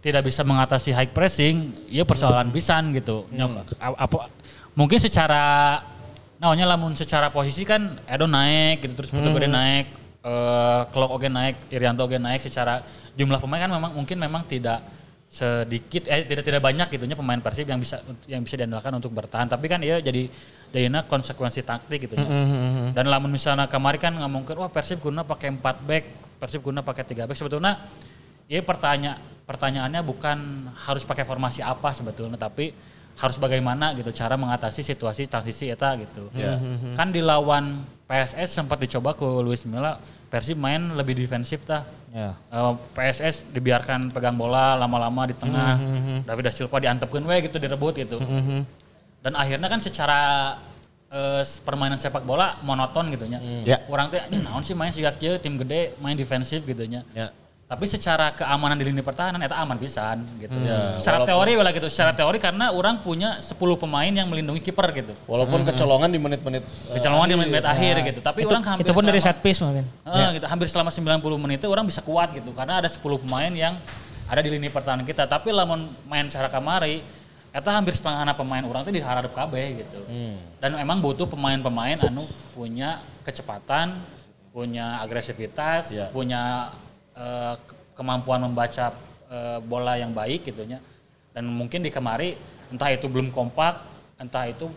tidak 0.03 0.27
bisa 0.27 0.43
mengatasi 0.43 0.91
high 0.91 1.07
pressing, 1.07 1.87
ya 1.87 2.03
persoalan 2.03 2.51
pisan 2.51 2.91
gitu. 2.91 3.31
A- 3.79 3.95
apa 3.95 4.27
mungkin 4.75 4.99
secara 4.99 5.79
namanya 6.41 6.65
lamun 6.73 6.97
secara 6.97 7.29
posisi 7.29 7.61
kan 7.61 8.01
Edo 8.09 8.25
naik 8.25 8.81
gitu 8.81 8.97
terus 8.97 9.13
Putu 9.13 9.29
Gede 9.37 9.45
naik, 9.45 9.93
eh 10.25 10.81
Klok 10.89 11.21
oge 11.21 11.29
naik, 11.29 11.69
Irianto 11.69 12.01
oge 12.01 12.17
naik 12.17 12.41
secara 12.41 12.81
jumlah 13.13 13.37
pemain 13.37 13.61
kan 13.61 13.69
memang 13.69 13.93
mungkin 13.93 14.17
memang 14.17 14.49
tidak 14.49 14.81
sedikit 15.29 16.09
eh 16.09 16.25
tidak 16.25 16.43
tidak 16.43 16.59
banyak 16.65 16.89
gitunya 16.89 17.13
pemain 17.13 17.37
Persib 17.37 17.69
yang 17.69 17.77
bisa 17.77 18.01
yang 18.25 18.41
bisa 18.41 18.57
diandalkan 18.57 18.89
untuk 18.97 19.13
bertahan. 19.13 19.45
Tapi 19.45 19.69
kan 19.69 19.85
iya 19.85 20.01
jadi 20.01 20.25
jadinya 20.73 21.05
konsekuensi 21.05 21.61
taktik 21.61 22.09
gitu 22.09 22.17
dan 22.95 23.05
lamun 23.05 23.29
misalnya 23.29 23.69
kemarin 23.69 24.01
kan 24.01 24.13
ngomongin 24.17 24.57
wah 24.57 24.71
Persib 24.73 24.97
guna 24.97 25.21
pakai 25.21 25.53
4 25.53 25.61
back 25.61 26.03
Persib 26.41 26.65
guna 26.65 26.81
pakai 26.81 27.05
3 27.05 27.29
back. 27.29 27.37
Sebetulnya 27.37 27.77
ya 28.49 28.65
pertanyaan 28.65 29.21
pertanyaannya 29.45 30.01
bukan 30.01 30.37
harus 30.89 31.05
pakai 31.05 31.21
formasi 31.21 31.61
apa 31.61 31.93
sebetulnya 31.93 32.35
tapi 32.35 32.73
harus 33.21 33.37
bagaimana 33.37 33.93
gitu 33.93 34.09
cara 34.09 34.33
mengatasi 34.33 34.81
situasi 34.81 35.29
transisi 35.29 35.69
eta 35.69 35.93
gitu 36.01 36.33
kan 36.97 37.13
di 37.13 37.21
lawan 37.21 37.85
PSS 38.09 38.49
sempat 38.57 38.81
dicoba 38.81 39.13
ke 39.13 39.23
Luis 39.45 39.61
Milla 39.69 40.01
Persib 40.27 40.57
main 40.57 40.81
lebih 40.97 41.13
defensif 41.13 41.61
tah 41.61 41.85
Ya. 42.11 42.35
Eh, 42.51 42.73
PSS 42.91 43.47
dibiarkan 43.55 44.11
pegang 44.11 44.35
bola 44.35 44.75
lama-lama 44.75 45.23
di 45.31 45.35
tengah. 45.35 45.79
David 46.27 46.43
da 46.43 46.51
Silva 46.51 46.77
diantepkeun 46.83 47.23
we 47.23 47.47
gitu 47.47 47.55
direbut 47.55 47.95
gitu. 47.95 48.19
Dan 49.23 49.33
akhirnya 49.39 49.71
kan 49.71 49.79
secara 49.79 50.19
eh, 51.07 51.43
permainan 51.63 51.95
sepak 51.95 52.27
bola 52.27 52.59
monoton 52.67 53.15
gitu 53.15 53.31
nya. 53.31 53.39
Ya. 53.63 53.79
Orang 53.87 54.11
teh 54.11 54.19
"Anjing, 54.19 54.43
naon 54.43 54.63
sih 54.63 54.75
main 54.75 54.91
sigak 54.91 55.23
kieu 55.23 55.39
tim 55.39 55.55
gede 55.55 55.95
main 56.03 56.19
defensif 56.19 56.67
gitu 56.67 56.83
nya. 56.83 57.07
Ya. 57.15 57.31
Tapi 57.71 57.87
secara 57.87 58.35
keamanan 58.35 58.75
di 58.75 58.83
lini 58.83 58.99
pertahanan 58.99 59.39
eta 59.39 59.55
aman 59.55 59.79
pisan 59.79 60.27
gitu. 60.43 60.51
Ya, 60.59 60.99
secara 60.99 61.23
walaupun- 61.23 61.31
teori 61.47 61.51
lah 61.55 61.71
gitu. 61.71 61.87
Secara 61.87 62.11
teori 62.11 62.35
karena 62.35 62.75
orang 62.75 62.99
punya 62.99 63.39
10 63.39 63.79
pemain 63.79 64.11
yang 64.11 64.27
melindungi 64.27 64.59
kiper 64.59 64.91
gitu. 64.91 65.15
Walaupun 65.23 65.63
kecolongan 65.63 66.11
di 66.11 66.19
menit-menit 66.19 66.67
eh, 66.67 66.99
Kecolongan 66.99 67.31
di 67.31 67.35
menit 67.39 67.63
akhir 67.63 68.03
gitu. 68.03 68.19
Tapi 68.19 68.43
Itu, 68.43 68.51
orang 68.51 68.75
hampir 68.75 68.83
itu 68.83 68.91
pun 68.91 69.07
dari 69.07 69.23
selama- 69.23 69.31
set 69.31 69.37
piece 69.39 69.63
mungkin. 69.63 69.87
Eh, 70.03 70.27
gitu. 70.35 70.45
Hampir 70.51 70.67
selama 70.67 70.91
90 70.91 71.39
menit 71.39 71.63
itu 71.63 71.71
orang 71.71 71.87
bisa 71.87 72.03
kuat 72.03 72.35
gitu 72.35 72.51
karena 72.51 72.83
ada 72.83 72.91
10 72.91 73.15
pemain 73.15 73.47
yang 73.55 73.79
ada 74.27 74.41
di 74.43 74.51
lini 74.51 74.67
pertahanan 74.67 75.07
kita. 75.07 75.23
Tapi 75.23 75.55
lamun 75.55 75.95
main 76.11 76.27
secara 76.27 76.51
kamari 76.51 76.99
eta 77.55 77.71
hampir 77.71 77.95
setengah 77.95 78.19
anak 78.27 78.35
pemain 78.35 78.67
orang 78.67 78.83
itu 78.83 78.99
diharap 78.99 79.31
KB 79.31 79.53
gitu. 79.79 79.99
Dan 80.59 80.75
memang 80.75 80.99
butuh 80.99 81.23
pemain-pemain 81.23 82.03
anu 82.03 82.27
punya 82.51 82.99
kecepatan, 83.23 83.95
punya 84.51 84.99
agresivitas, 84.99 85.95
Iya. 85.95 86.11
punya 86.11 86.67
eh, 87.13 87.55
ke- 87.61 87.77
kemampuan 87.95 88.41
membaca 88.41 88.91
eh, 89.31 89.57
bola 89.63 89.95
yang 89.95 90.11
baik 90.11 90.47
gitunya. 90.47 90.79
Dan 91.31 91.47
mungkin 91.47 91.79
di 91.79 91.87
kemari 91.87 92.35
entah 92.71 92.91
itu 92.91 93.07
belum 93.07 93.31
kompak, 93.31 93.79
entah 94.19 94.43
itu 94.47 94.67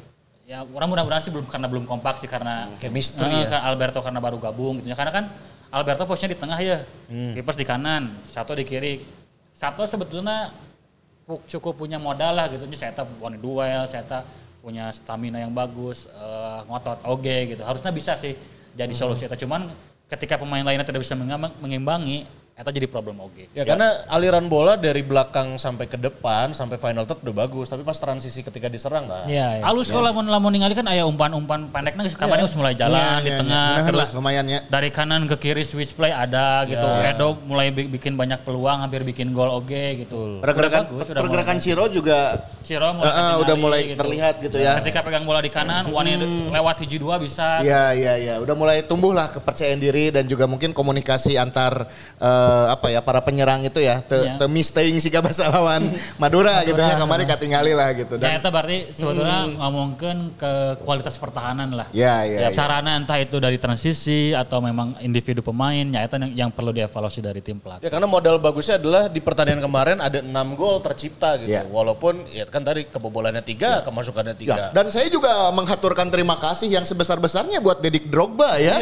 ya 0.45 0.61
orang 0.63 0.87
mudah-mudahan 0.93 1.25
sih 1.25 1.33
belum 1.33 1.49
karena 1.49 1.67
belum 1.67 1.89
kompak 1.89 2.21
sih 2.21 2.29
karena 2.29 2.69
Chemistry 2.79 3.27
Eh, 3.27 3.51
ya. 3.51 3.65
Alberto 3.65 3.99
karena 4.05 4.21
baru 4.23 4.39
gabung 4.39 4.79
gitu 4.79 4.93
ya. 4.93 4.97
Karena 4.97 5.11
kan 5.11 5.25
Alberto 5.75 6.07
posisinya 6.07 6.31
di 6.31 6.39
tengah 6.39 6.59
ya. 6.63 6.79
Kipas 7.11 7.59
di 7.59 7.67
kanan, 7.67 8.23
satu 8.23 8.55
di 8.55 8.63
kiri. 8.63 9.03
Satu 9.51 9.83
sebetulnya 9.87 10.55
cukup 11.49 11.75
punya 11.81 11.97
modal 11.99 12.37
lah 12.37 12.47
gitu. 12.53 12.69
Saya 12.77 12.95
wani 13.19 13.41
duel, 13.41 13.89
saya 13.89 14.05
punya 14.63 14.93
stamina 14.95 15.41
yang 15.43 15.51
bagus, 15.51 16.07
eh, 16.07 16.61
ngotot 16.71 17.03
oge 17.09 17.57
gitu. 17.57 17.63
Harusnya 17.67 17.91
bisa 17.91 18.15
sih 18.15 18.39
jadi 18.75 18.91
solusi 18.95 19.27
eta 19.27 19.35
cuman 19.35 19.71
ketika 20.15 20.39
pemain 20.39 20.63
lainnya 20.63 20.87
tidak 20.87 21.03
bisa 21.03 21.19
mengimbangi, 21.59 22.25
eta 22.55 22.71
jadi 22.71 22.87
problem 22.87 23.19
oge. 23.19 23.51
Ya, 23.51 23.67
karena 23.67 24.07
aliran 24.07 24.47
bola 24.47 24.79
dari 24.79 25.03
belakang 25.03 25.59
sampai 25.59 25.91
ke 25.91 25.99
depan 25.99 26.55
sampai 26.55 26.79
final 26.79 27.03
third 27.03 27.19
udah 27.27 27.35
bagus, 27.43 27.67
tapi 27.67 27.83
pas 27.83 27.99
transisi 27.99 28.47
ketika 28.47 28.71
diserang 28.71 29.11
kan. 29.11 29.27
Iya, 29.27 29.59
iya. 29.59 29.65
Halus 29.67 29.91
kalau 29.91 30.07
lamun 30.07 30.31
lamun 30.31 30.55
ningali 30.55 30.79
kan 30.79 30.87
aya 30.87 31.03
umpan-umpan 31.03 31.67
pendeknya 31.75 32.07
kamarnya 32.15 32.47
geus 32.47 32.55
mulai 32.55 32.79
jalan 32.79 32.95
di 32.95 33.03
Iya, 33.03 33.19
iya, 33.27 33.39
tengah. 33.43 33.67
Bener 33.75 33.87
terus 33.91 33.99
lah, 33.99 34.09
lumayan 34.15 34.47
ya. 34.47 34.61
dari 34.71 34.91
kanan 34.95 35.27
ke 35.27 35.35
kiri 35.35 35.67
switch 35.67 35.99
play 35.99 36.15
ada 36.15 36.63
gitu. 36.71 36.87
Edo 37.03 37.35
mulai 37.43 37.75
bi- 37.75 37.91
bikin 37.91 38.15
banyak 38.15 38.47
peluang 38.47 38.87
hampir 38.87 39.03
bikin 39.03 39.35
gol 39.35 39.51
oge 39.51 40.07
gitu. 40.07 40.39
Pergerakan 40.39 40.87
Udah 40.95 41.03
bagus, 41.03 41.07
pergerakan 41.11 41.57
Ciro 41.59 41.91
juga 41.91 42.39
Ciro 42.63 42.95
mulai 42.95 43.03
eh, 43.03 43.11
ketinggali 43.11 43.43
udah 43.43 43.57
mulai 43.59 43.81
gitu. 43.83 43.99
terlihat 43.99 44.35
gitu 44.39 44.57
ya. 44.63 44.79
Ketika 44.79 45.03
pegang 45.03 45.27
bola 45.27 45.43
di 45.43 45.51
kanan, 45.51 45.91
Wani 45.91 46.23
lewat 46.55 46.87
hiji 46.87 47.03
dua 47.03 47.19
bisa. 47.19 47.59
Iya 47.67 47.91
iya 47.99 48.15
iya, 48.15 48.35
udah 48.39 48.55
mulai 48.55 48.87
tumbuh 48.87 49.11
lah 49.11 49.27
kepercayaan 49.27 49.83
diri 49.83 50.15
dan 50.15 50.31
juga 50.31 50.47
mungkin 50.47 50.71
komunikasi 50.71 51.35
antar 51.35 51.91
eh, 52.45 52.67
apa 52.71 52.87
ya 52.93 53.01
para 53.01 53.21
penyerang 53.21 53.65
itu 53.65 53.81
ya, 53.81 54.05
te, 54.05 54.21
Iya. 54.21 54.37
te 54.37 54.47
mistake 54.47 54.93
sih 55.01 55.09
bahasa 55.11 55.49
lawan 55.49 55.97
Madura, 56.23 56.61
gitu 56.63 56.77
ya 56.77 56.95
kemarin 56.95 57.25
katingali 57.25 57.73
lah 57.73 57.91
gitu 57.97 58.21
Ya 58.21 58.21
dan 58.21 58.31
itu 58.39 58.49
berarti 58.53 58.79
sebetulnya 58.93 59.41
ngomongkan 59.57 60.17
ke 60.37 60.53
kualitas 60.85 61.17
pertahanan 61.17 61.73
lah. 61.73 61.87
ya 61.91 62.23
ya, 62.29 62.47
ya. 62.47 62.49
Sarana 62.53 63.01
entah 63.01 63.17
itu 63.17 63.41
dari 63.41 63.57
transisi 63.57 64.31
atau 64.31 64.61
memang 64.61 65.01
individu 65.01 65.41
pemain, 65.41 65.83
ya 65.83 66.05
itu 66.05 66.15
yang, 66.21 66.33
yang 66.47 66.51
perlu 66.53 66.71
dievaluasi 66.71 67.19
dari 67.19 67.41
tim 67.41 67.57
pelatih. 67.59 67.87
Ya 67.87 67.91
karena 67.91 68.05
modal 68.05 68.37
bagusnya 68.39 68.77
adalah 68.77 69.09
di 69.09 69.19
pertandingan 69.19 69.65
kemarin 69.65 69.97
ada 69.99 70.21
6 70.21 70.31
gol 70.55 70.83
tercipta 70.83 71.41
gitu. 71.41 71.51
Ya. 71.51 71.65
Walaupun 71.65 72.29
ya 72.29 72.45
kan 72.45 72.61
tadi 72.61 72.85
kebobolannya 72.87 73.41
3, 73.41 73.87
kemasukannya 73.87 74.35
3. 74.37 74.45
Ya, 74.45 74.67
dan 74.71 74.87
saya 74.91 75.09
juga 75.09 75.49
menghaturkan 75.51 76.11
terima 76.11 76.37
kasih 76.37 76.69
yang 76.69 76.85
sebesar-besarnya 76.85 77.59
buat 77.59 77.81
Dedik 77.81 78.11
Drogba 78.11 78.59
ya. 78.59 78.77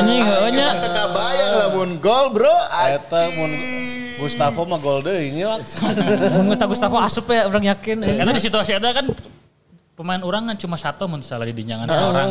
Anjing 0.00 0.22
heunya. 0.22 0.66
Kita 0.66 0.82
teka 0.82 1.04
bayang 1.12 1.52
lamun 1.62 1.90
gol 2.00 2.26
bro. 2.32 2.56
Eta 2.96 3.20
mun 3.36 3.50
Gustavo 4.16 4.64
mah 4.64 4.80
gol 4.80 5.04
deui 5.04 5.28
nya. 5.36 5.60
Gustavo 6.48 6.70
Gustavo 6.72 6.96
asup 6.96 7.28
ya 7.28 7.44
orang 7.44 7.64
yakin. 7.76 8.00
Karena 8.00 8.32
di 8.32 8.40
situasi 8.40 8.72
ada 8.72 8.88
kan 8.90 9.12
pemain 9.92 10.20
orang 10.20 10.52
kan 10.52 10.56
cuma 10.56 10.76
satu 10.80 11.04
mun 11.04 11.20
salah 11.20 11.44
di 11.44 11.52
dinyangan 11.52 11.86
seorang. 11.86 12.30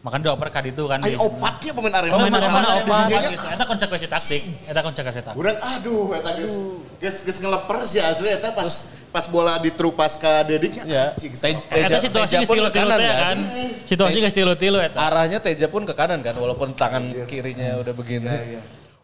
Makan 0.00 0.22
dioper 0.22 0.48
ka 0.48 0.62
ditu 0.62 0.86
kan. 0.86 1.02
Ayo 1.02 1.18
opatnya 1.18 1.74
pemain 1.74 1.94
arena 1.98 2.14
Pemain 2.14 2.40
di 2.40 2.46
opat 2.86 3.22
gitu. 3.26 3.46
Eta 3.50 3.64
konsekuensi 3.66 4.06
taktik. 4.06 4.42
Eta 4.64 4.80
konsekuensi 4.80 5.20
taktik. 5.20 5.36
Urang 5.36 5.58
aduh 5.58 6.14
eta 6.14 6.30
geus 6.38 6.54
geus 7.02 7.16
geus 7.26 7.38
ngeleper 7.42 7.78
sih 7.84 8.00
asli 8.00 8.30
eta 8.30 8.54
pas 8.54 8.70
pas 9.10 9.24
bola 9.26 9.58
ditrupas 9.58 10.14
ka 10.14 10.46
Dediknya. 10.46 10.84
Ya. 10.86 11.06
Tej- 11.16 11.58
Eta 11.68 11.98
situasi 11.98 12.38
geus 12.38 12.46
pun 12.46 12.54
ke 12.54 12.70
tilu-tilu 12.70 12.94
kan. 12.94 13.18
kan. 13.18 13.38
Situasi 13.82 14.16
geus 14.22 14.36
tilu-tilu 14.36 14.78
eta. 14.78 14.98
Arahnya 15.02 15.42
Teja 15.42 15.66
pun 15.66 15.82
ke 15.82 15.92
kanan 15.92 16.22
kan 16.22 16.38
walaupun 16.38 16.72
tangan 16.78 17.10
kirinya 17.26 17.74
udah 17.82 17.92
begini. 17.92 18.30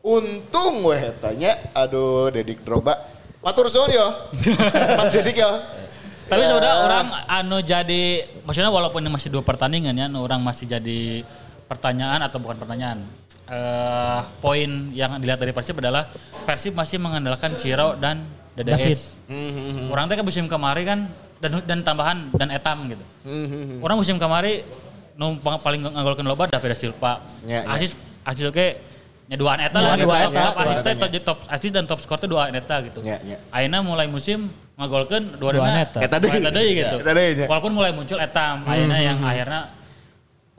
Untung 0.02 0.82
weh 0.82 1.14
tanya, 1.22 1.54
aduh 1.70 2.26
Dedik 2.28 2.66
Drogba. 2.66 2.98
Matur 3.38 3.70
suwun 3.70 3.90
yo. 3.90 4.06
Mas 4.98 5.14
Dedik 5.14 5.38
yo. 5.38 5.50
Tapi 6.26 6.42
sebenarnya 6.42 6.76
orang 6.82 7.06
anu 7.28 7.58
jadi 7.60 8.24
maksudnya 8.42 8.72
walaupun 8.72 8.98
ini 9.04 9.10
masih 9.12 9.30
dua 9.30 9.46
pertandingan 9.46 9.94
ya, 9.94 10.10
anu 10.10 10.26
orang 10.26 10.42
masih 10.42 10.66
jadi 10.66 11.22
pertanyaan 11.70 12.18
atau 12.18 12.42
bukan 12.42 12.58
pertanyaan. 12.58 13.06
Eh 13.46 14.20
poin 14.42 14.90
yang 14.90 15.22
dilihat 15.22 15.38
dari 15.38 15.54
Persib 15.54 15.78
adalah 15.78 16.10
Persib 16.42 16.74
masih 16.74 16.98
mengandalkan 16.98 17.54
Ciro 17.62 17.94
dan 17.94 18.26
David. 18.58 18.98
DDS. 18.98 19.22
Orang 19.86 20.10
teh 20.10 20.18
ke 20.18 20.24
musim 20.26 20.50
kemarin 20.50 20.82
kan 20.82 21.00
dan 21.38 21.50
dan 21.62 21.78
tambahan 21.86 22.26
dan 22.34 22.50
etam 22.50 22.90
gitu. 22.90 23.04
Orang 23.78 24.02
musim 24.02 24.18
kemarin 24.18 24.66
nu 25.14 25.38
pang- 25.38 25.62
paling 25.62 25.78
nganggolkeun 25.84 26.26
loba 26.26 26.50
David 26.50 26.74
Silva. 26.74 27.22
Ya, 27.46 27.62
ya. 27.62 27.70
Asis 27.70 27.94
Asis 28.26 28.46
oke 28.50 28.90
nya 29.32 29.40
duaan 29.40 29.58
eta 29.64 29.80
Duaan 29.80 29.88
lah 29.88 29.96
gitu. 29.96 30.12
eta, 30.12 30.28
Top- 30.28 30.36
ya, 30.36 30.44
top 30.44 30.56
asis 30.60 30.68
duaan 30.68 30.84
teh 30.84 30.92
etanya. 30.92 31.20
top 31.24 31.38
asis 31.48 31.70
dan 31.72 31.84
top 31.88 32.00
skor 32.04 32.18
teh 32.20 32.28
duaan 32.28 32.52
eta 32.52 32.76
gitu. 32.84 33.00
Ya, 33.00 33.16
ya. 33.24 33.40
Ayeuna 33.48 33.80
mulai 33.80 34.04
musim 34.04 34.52
ngagolkeun 34.76 35.40
dua 35.40 35.50
Duaan 35.56 35.72
eta. 35.88 36.04
Eta 36.04 36.16
deui. 36.20 36.36
Eta 36.36 36.50
deui 36.52 36.70
gitu. 36.76 36.96
Eta 37.00 37.12
deui, 37.16 37.40
ya. 37.40 37.46
Walaupun 37.48 37.72
mulai 37.72 37.96
muncul 37.96 38.20
etam, 38.20 38.68
akhirnya 38.68 38.98
yang 39.00 39.18
akhirnya 39.24 39.72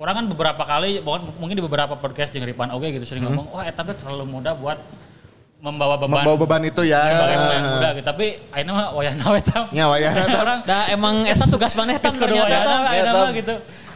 orang 0.01 0.13
kan 0.17 0.25
beberapa 0.25 0.63
kali, 0.65 1.05
bahkan 1.05 1.29
mungkin 1.37 1.53
di 1.53 1.61
beberapa 1.61 1.93
podcast 2.01 2.33
jeung 2.33 2.49
Ripan 2.49 2.73
Oge 2.73 2.97
gitu 2.97 3.05
sering 3.05 3.29
ngomong, 3.29 3.53
wah 3.53 3.61
etam 3.61 3.85
teh 3.85 3.93
terlalu 3.93 4.25
mudah 4.25 4.57
buat 4.57 4.81
membawa 5.63 5.95
beban. 5.95 6.25
Membawa 6.25 6.37
beban 6.41 6.61
itu 6.65 6.81
ya. 6.83 6.99
sebagai 7.07 7.37
pemain 7.39 7.63
muda 7.77 7.89
gitu. 7.93 8.05
Tapi 8.09 8.25
akhirnya 8.51 8.73
mah 8.73 8.87
wayahna 8.97 9.25
we 9.31 9.41
tam. 9.45 9.65
Ya, 9.69 9.85
tam. 9.87 10.41
Orang 10.43 10.59
Dah 10.65 10.83
emang 10.91 11.15
eta 11.29 11.45
tugas 11.45 11.71
mana 11.77 11.93
eta 11.93 12.09
kudu 12.09 12.25
ternyata 12.25 12.57
eta. 12.57 12.73
Eta. 12.89 13.11
mah 13.15 13.31
gitu. 13.37 13.53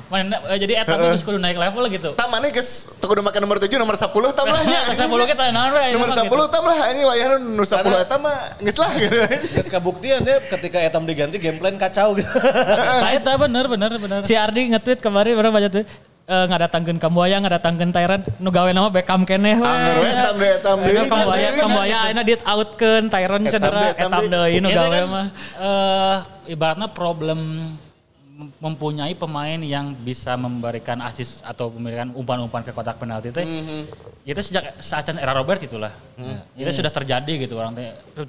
Mana, 0.08 0.40
eh, 0.48 0.56
jadi 0.56 0.88
etam 0.88 1.04
geus 1.04 1.20
kudu 1.20 1.36
naik 1.36 1.60
level 1.60 1.84
gitu. 1.92 2.16
Tam 2.16 2.32
mana 2.32 2.48
geus 2.48 2.88
teu 2.96 3.12
kudu 3.12 3.20
make 3.20 3.36
nomor 3.38 3.60
7 3.60 3.68
nomor 3.76 3.92
10 3.94 4.08
tam 4.32 4.48
lah 4.48 4.62
nya. 4.64 4.80
Masa 4.88 5.04
bulu 5.04 5.28
kita 5.28 5.52
naon 5.52 5.76
we 5.76 5.84
Nomor 5.92 6.10
10 6.16 6.32
tam 6.48 6.64
lah 6.64 6.78
ini 6.90 7.02
wayahna 7.04 7.36
nomor 7.38 7.68
10 7.68 8.04
eta 8.08 8.16
mah 8.16 8.36
geus 8.58 8.78
lah 8.78 8.92
gitu. 8.96 9.18
Geus 9.52 9.68
kabuktian 9.68 10.24
ya 10.24 10.40
ketika 10.48 10.80
Etam 10.80 11.04
diganti 11.04 11.36
game 11.36 11.60
plan 11.60 11.76
kacau 11.76 12.16
gitu. 12.16 12.28
Nah, 12.98 13.12
eta 13.12 13.36
bener 13.36 13.68
bener 13.68 13.92
bener. 14.00 14.20
Si 14.24 14.32
Ardi 14.32 14.72
nge-tweet 14.72 15.00
kemarin 15.00 15.36
orang 15.36 15.52
baca 15.52 15.68
tuh 15.68 15.84
eh 16.28 16.44
ngadatangkeun 16.44 17.00
Kambuaya, 17.00 17.40
ngadatangkeun 17.40 17.92
Tyran, 17.92 18.20
nu 18.38 18.52
gawe 18.52 18.68
nama 18.68 18.88
Beckham 18.88 19.24
keneh 19.24 19.56
we. 19.56 19.64
Angger 19.64 19.96
we 19.96 20.08
etam 20.12 20.36
deui, 20.36 20.56
etam 20.56 20.78
deui. 20.78 20.92
Ayeuna 20.92 21.08
Kambuaya, 21.08 21.50
Kambuaya 21.56 21.98
ayeuna 22.04 22.24
dit 22.24 22.42
outkeun 22.44 23.04
Tyran 23.08 23.42
Etam 23.44 23.52
cedera, 23.52 23.82
etam 23.92 24.12
etam 24.12 24.24
deui. 24.28 24.60
nu 24.60 24.68
Itu 24.68 24.76
gawe 24.76 24.92
kan, 24.92 25.06
mah. 25.08 25.28
eh, 25.56 26.16
ibaratnya 26.52 26.88
problem 26.92 27.40
mempunyai 28.38 29.18
pemain 29.18 29.58
yang 29.58 29.98
bisa 29.98 30.38
memberikan 30.38 31.02
asis 31.02 31.42
atau 31.42 31.74
memberikan 31.74 32.14
umpan-umpan 32.14 32.62
ke 32.62 32.70
kotak 32.70 33.02
penalti 33.02 33.34
itu 33.34 33.42
Mhm. 33.42 33.80
itu 34.30 34.40
sejak 34.46 34.78
saat 34.78 35.10
era 35.10 35.34
Robert 35.34 35.58
itulah. 35.58 35.90
Itu 36.54 36.70
sudah 36.70 36.94
terjadi 36.94 37.34
gitu 37.50 37.58
orang 37.58 37.74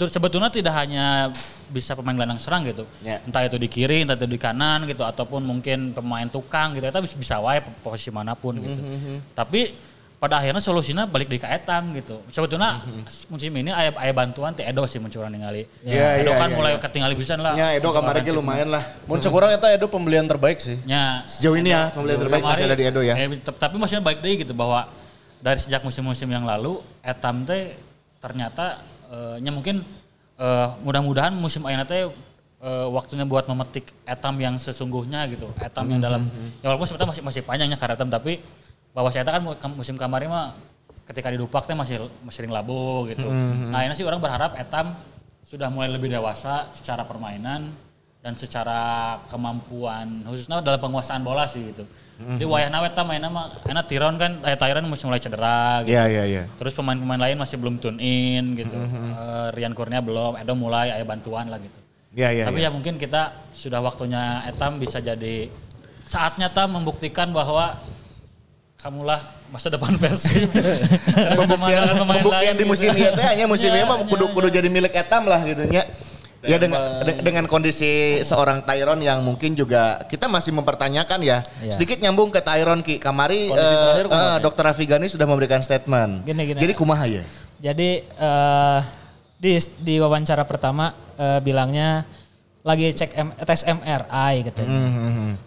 sebetulnya 0.08 0.48
tidak 0.48 0.72
hanya 0.80 1.28
bisa 1.68 1.92
pemain 1.92 2.16
gelandang 2.16 2.40
serang 2.40 2.64
gitu. 2.64 2.88
Ya. 3.04 3.20
entah 3.20 3.44
itu 3.44 3.60
di 3.60 3.68
kiri 3.68 4.08
entah 4.08 4.16
itu 4.16 4.24
di 4.24 4.40
kanan 4.40 4.88
gitu 4.88 5.04
ataupun 5.04 5.44
mungkin 5.44 5.92
pemain 5.92 6.24
tukang 6.24 6.72
gitu 6.72 6.88
itu 6.88 7.20
bisa 7.20 7.36
wae 7.44 7.60
posisi 7.84 8.08
mana 8.08 8.32
pun 8.32 8.56
gitu. 8.56 8.80
Mhm, 8.80 9.36
tapi 9.36 9.76
pada 10.18 10.42
akhirnya 10.42 10.58
solusinya 10.58 11.06
balik 11.06 11.30
di 11.30 11.38
ke 11.38 11.46
etam 11.46 11.94
gitu 11.94 12.18
sebetulnya 12.34 12.82
musim 13.30 13.54
ini 13.54 13.70
aya 13.70 13.94
aya 13.94 14.10
bantuan 14.10 14.50
ti 14.50 14.66
Edo 14.66 14.82
sih 14.90 14.98
mencurang 14.98 15.30
ningali 15.30 15.70
Iya, 15.86 16.18
Edo 16.18 16.34
iya, 16.34 16.42
kan 16.42 16.50
iya, 16.50 16.56
mulai 16.58 16.72
iya. 16.74 16.82
ketinggalan 16.82 17.14
pisan 17.14 17.38
lah 17.38 17.54
Ya 17.54 17.70
Edo 17.78 17.94
kemarin 17.94 18.26
ge 18.26 18.34
lumayan 18.34 18.68
lah. 18.74 18.82
Muncul 19.06 19.30
kurang 19.30 19.54
eta 19.54 19.70
Edo 19.70 19.86
pembelian 19.86 20.26
terbaik 20.26 20.58
sih. 20.58 20.74
Ya, 20.82 21.22
Sejauh 21.30 21.54
ini 21.54 21.70
ya 21.70 21.94
pembelian 21.94 22.18
terbaik 22.18 22.42
masih 22.42 22.66
ada 22.66 22.74
di 22.74 22.84
Edo 22.90 22.98
ya. 22.98 23.14
eh, 23.14 23.30
tapi 23.46 23.78
maksudnya 23.78 24.02
baik 24.02 24.18
deh 24.18 24.34
gitu 24.42 24.58
bahwa 24.58 24.90
dari 25.38 25.58
sejak 25.62 25.86
musim-musim 25.86 26.26
yang 26.26 26.42
lalu 26.42 26.82
Etam 26.98 27.46
teh 27.46 27.78
ternyata 28.18 28.82
eh, 29.06 29.38
nya 29.38 29.54
mungkin 29.54 29.86
eh, 30.34 30.68
mudah-mudahan 30.82 31.30
musim 31.30 31.62
ayeuna 31.62 31.86
teh 31.86 32.10
eh, 32.58 32.86
waktunya 32.90 33.22
buat 33.22 33.46
memetik 33.46 33.94
Etam 34.02 34.34
yang 34.42 34.58
sesungguhnya 34.58 35.30
gitu. 35.30 35.46
Etam 35.62 35.86
yang 35.86 36.02
dalam 36.02 36.26
ya 36.58 36.74
walaupun 36.74 36.90
sebetulnya 36.90 37.14
masih 37.14 37.22
masih 37.22 37.42
panjangnya 37.46 37.78
karena 37.78 37.94
Etam 37.94 38.10
tapi 38.10 38.42
bahwa 38.98 39.14
saya 39.14 39.22
kan 39.22 39.38
mu- 39.38 39.54
musim 39.78 39.94
kemarin 39.94 40.26
mah 40.26 40.58
ketika 41.06 41.30
di 41.30 41.38
Dupak 41.38 41.70
teh 41.70 41.78
masih 41.78 42.10
sering 42.34 42.50
labu 42.50 43.06
gitu. 43.06 43.30
Nah, 43.70 43.86
ini 43.86 43.94
sih 43.94 44.02
orang 44.02 44.18
berharap 44.18 44.58
Etam 44.58 44.98
sudah 45.46 45.70
mulai 45.70 45.86
lebih 45.86 46.10
dewasa 46.10 46.66
secara 46.74 47.06
permainan 47.06 47.70
dan 48.18 48.34
secara 48.34 49.14
kemampuan 49.30 50.26
khususnya 50.26 50.58
dalam 50.58 50.82
penguasaan 50.82 51.22
bola 51.22 51.46
sih 51.46 51.70
gitu. 51.70 51.86
Di 52.18 52.42
wayah 52.42 52.66
nawe 52.66 52.90
ta 52.90 53.06
mainnya 53.06 53.30
mah 53.30 53.62
enak 53.62 53.86
Tiron 53.86 54.18
kan 54.18 54.42
eh 54.42 54.58
Tyron 54.58 54.82
masih 54.90 55.06
mulai 55.06 55.22
cedera 55.22 55.86
gitu. 55.86 55.94
Iya 55.94 56.04
iya 56.10 56.24
iya. 56.26 56.42
Terus 56.58 56.74
pemain-pemain 56.74 57.22
lain 57.22 57.38
masih 57.38 57.54
belum 57.54 57.78
tune 57.78 58.02
in 58.02 58.58
gitu. 58.58 58.74
Eh, 58.74 59.48
Rian 59.54 59.78
Kurnia 59.78 60.02
belum, 60.02 60.34
Edo 60.34 60.58
mulai 60.58 60.90
ada 60.90 61.06
bantuan 61.06 61.46
lah 61.46 61.62
gitu. 61.62 61.78
Iya 62.18 62.34
iya. 62.34 62.44
Tapi 62.50 62.66
iya. 62.66 62.68
ya 62.68 62.74
mungkin 62.74 62.98
kita 62.98 63.54
sudah 63.54 63.78
waktunya 63.78 64.42
Etam 64.50 64.82
bisa 64.82 64.98
jadi 64.98 65.46
saatnya 66.02 66.50
Tam 66.50 66.74
membuktikan 66.74 67.30
bahwa 67.30 67.78
kamulah 68.78 69.18
masa 69.50 69.68
depan 69.68 69.98
Persib. 69.98 70.46
Pembuktian, 71.38 71.82
pembuktian 71.98 72.54
di 72.54 72.64
musim 72.64 72.94
gitu. 72.94 73.02
ieu 73.02 73.10
teh 73.10 73.26
hanya 73.26 73.44
musim 73.50 73.74
Iya, 73.74 73.82
ieu 73.82 73.90
mah 73.90 73.98
iya, 73.98 74.06
kudu 74.06 74.24
iya. 74.30 74.34
kudu 74.38 74.48
jadi 74.54 74.68
milik 74.70 74.94
etam 74.94 75.26
lah 75.26 75.42
gitu 75.42 75.66
nya. 75.66 75.82
Ya 76.38 76.54
dengan 76.54 77.02
de- 77.02 77.18
dengan 77.18 77.50
kondisi 77.50 78.22
seorang 78.22 78.62
Tyron 78.62 79.02
yang 79.02 79.18
mungkin 79.26 79.58
juga 79.58 80.06
kita 80.06 80.30
masih 80.30 80.54
mempertanyakan 80.54 81.18
ya. 81.26 81.42
Iya. 81.58 81.74
Sedikit 81.74 81.98
nyambung 81.98 82.30
ke 82.30 82.38
Tyron 82.38 82.78
Ki. 82.86 83.02
Kamari 83.02 83.50
Kondisi 83.50 83.74
eh, 83.74 83.78
terakhir 83.82 84.06
kumaha, 84.06 84.22
eh, 84.22 84.36
Ki? 84.38 84.42
Dokter 84.46 84.64
Afigani 84.70 85.06
sudah 85.10 85.26
memberikan 85.26 85.58
statement. 85.58 86.22
Gini, 86.22 86.42
gini. 86.54 86.58
Jadi 86.62 86.72
kumaha 86.78 87.04
ya? 87.10 87.22
Jadi 87.58 88.06
eh, 88.06 88.80
di 89.42 89.58
di 89.82 89.94
wawancara 89.98 90.46
pertama 90.46 90.94
eh, 91.18 91.42
bilangnya 91.42 92.06
lagi 92.68 92.92
cek 92.92 93.10
M- 93.16 93.36
tes 93.40 93.64
MRI 93.64 94.34
gitu. 94.44 94.60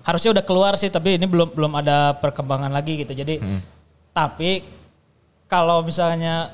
Harusnya 0.02 0.30
udah 0.34 0.44
keluar 0.44 0.74
sih 0.74 0.90
tapi 0.90 1.22
ini 1.22 1.30
belum 1.30 1.54
belum 1.54 1.72
ada 1.78 2.18
perkembangan 2.18 2.74
lagi 2.74 2.98
gitu. 2.98 3.14
Jadi 3.14 3.38
tapi 4.10 4.66
kalau 5.46 5.86
misalnya 5.86 6.50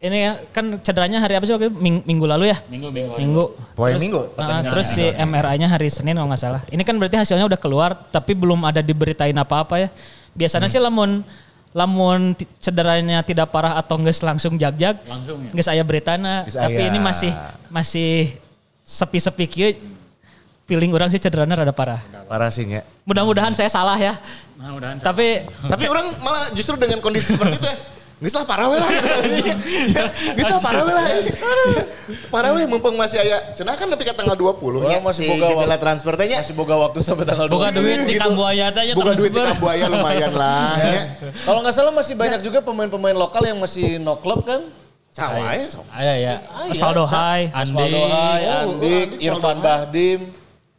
ini 0.00 0.16
ya, 0.16 0.32
kan 0.48 0.80
cederanya 0.80 1.20
hari 1.20 1.36
apa 1.36 1.44
sih 1.44 1.52
waktu 1.52 1.68
itu? 1.68 1.76
Ming- 1.76 2.00
minggu 2.08 2.24
lalu 2.24 2.48
ya? 2.48 2.56
Minggu 2.72 2.88
minggu. 2.88 3.14
Minggu. 3.20 3.44
Poin 3.76 3.92
Terus- 3.92 4.00
minggu, 4.00 4.20
Ah, 4.20 4.28
pertandingan. 4.32 4.72
terus 4.72 4.86
si 4.90 5.04
MRI-nya 5.04 5.68
hari 5.68 5.88
Senin 5.92 6.16
kalau 6.16 6.28
nggak 6.32 6.40
salah. 6.40 6.62
Ini 6.68 6.80
kan 6.84 6.96
berarti 6.96 7.20
hasilnya 7.20 7.44
udah 7.44 7.60
keluar 7.60 7.90
tapi 8.08 8.32
belum 8.32 8.64
ada 8.64 8.80
diberitain 8.80 9.36
apa-apa 9.36 9.76
ya. 9.76 9.88
Biasanya 10.32 10.68
sih 10.68 10.80
lamun 10.80 11.20
lamun 11.70 12.32
cederanya 12.58 13.20
tidak 13.22 13.52
parah 13.52 13.76
atau 13.76 13.94
nggak 13.94 14.16
langsung 14.24 14.56
jag-jag. 14.56 15.04
Langsung 15.04 15.36
ya. 15.44 15.52
Nggak 15.52 15.66
saya 15.68 15.82
beritana. 15.84 16.34
Geus 16.48 16.56
Tapi 16.56 16.80
aya. 16.80 16.88
ini 16.88 16.98
masih 16.98 17.32
masih 17.68 18.10
sepi-sepi 18.90 19.46
kieu. 19.46 19.70
Feeling 20.66 20.90
orang 20.90 21.10
sih 21.10 21.18
cederanya 21.18 21.58
rada 21.58 21.74
parah. 21.74 21.98
Parah 22.26 22.46
sih 22.46 22.62
nya. 22.62 22.86
Mudah-mudahan 23.02 23.50
saya 23.50 23.66
salah 23.66 23.98
ya. 23.98 24.14
Nah, 24.54 24.70
mudahan 24.70 24.98
Tapi 24.98 25.42
Tapi 25.66 25.84
orang 25.86 26.14
malah 26.22 26.54
justru 26.54 26.78
dengan 26.78 26.98
kondisi 26.98 27.34
seperti 27.34 27.58
itu 27.58 27.66
ya. 27.66 27.78
Geus 28.20 28.36
lah 28.36 28.44
parah 28.44 28.68
we 28.68 28.76
lah. 28.76 28.86
Ya, 29.88 30.04
Geus 30.36 30.46
lah 30.46 30.60
parah 30.60 30.84
we 30.84 30.92
lah. 30.92 31.04
Ya, 31.08 31.82
Parah 32.28 32.52
we 32.52 32.68
mumpung 32.68 32.94
masih 32.94 33.18
aya 33.18 33.50
cenah 33.56 33.74
kan 33.74 33.88
nepi 33.88 34.04
ka 34.04 34.12
tanggal 34.12 34.36
20 34.36 34.60
Orang 34.60 34.92
nya 34.92 35.00
masih 35.00 35.24
si 35.24 35.30
boga 35.32 35.46
jendela 35.48 35.66
waktu. 35.66 35.82
transfer 35.82 36.12
teh 36.14 36.26
nya. 36.28 36.38
Masih 36.38 36.54
boga 36.54 36.74
waktu 36.78 36.98
sampai 37.00 37.24
tanggal 37.24 37.46
Bukan 37.48 37.70
20. 37.72 37.80
duit 37.80 37.98
di. 38.04 38.14
Kambuaya 38.14 38.66
teh 38.70 38.82
ya 38.84 38.94
Bukan 38.94 39.14
duit 39.16 39.32
di. 39.32 39.40
Kambuaya 39.40 39.84
lumayan 39.88 40.32
lah. 40.36 40.76
ya. 40.78 41.02
Kalau 41.40 41.58
nggak 41.64 41.74
salah 41.74 41.90
masih 41.90 42.14
banyak 42.14 42.40
juga 42.44 42.60
pemain-pemain 42.60 43.16
lokal 43.16 43.42
yang 43.42 43.58
masih 43.58 43.96
no 43.96 44.20
club 44.20 44.44
kan? 44.44 44.68
Sawa 45.10 45.52
ya. 45.52 45.66
so. 45.66 45.82
Ada 45.88 46.14
ya. 46.16 46.34
Osvaldo 46.66 47.02
Hai. 47.04 47.50
Andi, 47.50 47.74
Osvaldo 47.74 48.00
Hai, 48.06 48.40
Oh, 48.40 48.50
Andik, 48.78 49.06
Andik, 49.08 49.08
Irfan 49.20 49.58
Bahdim, 49.58 50.20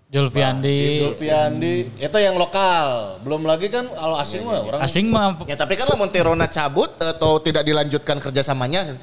Julfiandi. 0.08 0.80
Zulfiandi. 1.02 1.76
Itu 1.98 2.18
yang 2.18 2.36
lokal. 2.36 3.20
Belum 3.22 3.44
lagi 3.44 3.68
kan 3.68 3.88
kalau 3.88 4.16
asing 4.16 4.44
mah 4.44 4.60
orang 4.62 4.80
Asing 4.82 5.08
mah 5.08 5.40
Ya 5.46 5.56
tapi 5.56 5.76
kan 5.76 5.84
lamun 5.86 6.08
Terona 6.08 6.48
cabut 6.48 6.92
atau 6.96 7.40
tidak 7.40 7.64
dilanjutkan 7.64 8.20
kerjasamanya 8.20 8.96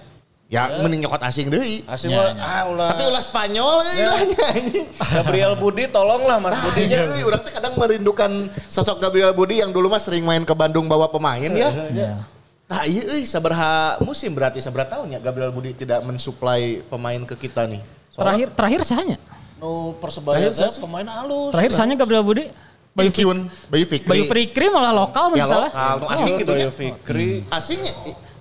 ya 0.48 0.64
mending 0.80 1.04
nyokot 1.04 1.20
asing 1.22 1.48
deui. 1.48 1.84
asing 1.84 2.08
Ya, 2.08 2.16
mah 2.16 2.28
ya. 2.28 2.40
ah 2.40 2.62
ulah. 2.64 2.88
Tapi 2.88 3.02
ulah 3.04 3.20
Spanyol 3.20 3.72
lahnya 3.78 4.06
anjing. 4.16 4.64
Gabriel 5.12 5.52
Budi 5.56 5.84
tolonglah 5.88 6.40
Mas 6.40 6.52
Nah, 6.52 6.60
Budinya. 6.62 6.88
iya, 6.88 7.04
euy, 7.04 7.20
orang 7.22 7.40
teh 7.40 7.52
kadang 7.52 7.76
merindukan 7.76 8.30
sosok 8.64 8.96
Gabriel 8.98 9.32
Budi 9.32 9.60
yang 9.60 9.68
dulu 9.68 9.92
mah 9.92 10.00
sering 10.00 10.24
main 10.24 10.40
ke 10.42 10.52
Bandung 10.52 10.88
bawa 10.88 11.04
pemain 11.08 11.52
ya. 11.52 11.68
Nah 12.68 12.84
iya 12.84 13.02
euy 13.08 13.24
saberha 13.24 13.96
musim 14.04 14.28
berarti 14.36 14.60
saberha 14.60 14.84
tahun 14.84 15.16
ya 15.16 15.18
Gabriel 15.18 15.48
Budi 15.48 15.72
tidak 15.72 16.04
mensuplai 16.04 16.84
pemain 16.84 17.16
ke 17.24 17.32
kita 17.34 17.64
nih. 17.64 17.80
Terakhir 18.12 18.52
terakhir 18.52 18.80
sahanya. 18.84 19.16
Nu 19.56 19.96
persebaya 19.96 20.52
Terakhir 20.52 20.76
teh 20.76 20.80
pemain 20.84 21.08
halus. 21.08 21.48
Terakhir 21.56 21.72
sahanya 21.72 21.96
Gabriel 21.96 22.20
Budi. 22.20 22.44
Bayu 22.92 23.14
Kyun, 23.14 23.46
Bayu 23.70 23.86
Fikri. 23.86 24.10
Bayu 24.10 24.24
Fikri 24.26 24.66
malah 24.74 24.90
lokal 24.90 25.30
Ya 25.38 25.46
misalnya. 25.46 25.70
lokal, 25.70 25.94
nu 26.02 26.06
asing 26.10 26.34
gitu 26.42 26.50
ya. 26.50 26.58
Bayu 26.66 26.70
Fikri. 26.74 27.30
Asingnya 27.46 27.92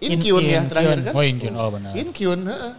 In- 0.01 0.17
Inkyun 0.17 0.43
ya 0.43 0.59
In- 0.59 0.69
terakhir 0.69 0.97
Kyun. 0.97 1.05
kan. 1.05 1.13
Oh 1.13 1.23
Inkyun, 1.23 1.53
oh 1.53 1.69
benar. 1.69 1.91
Inkyun, 1.93 2.39
heeh. 2.49 2.73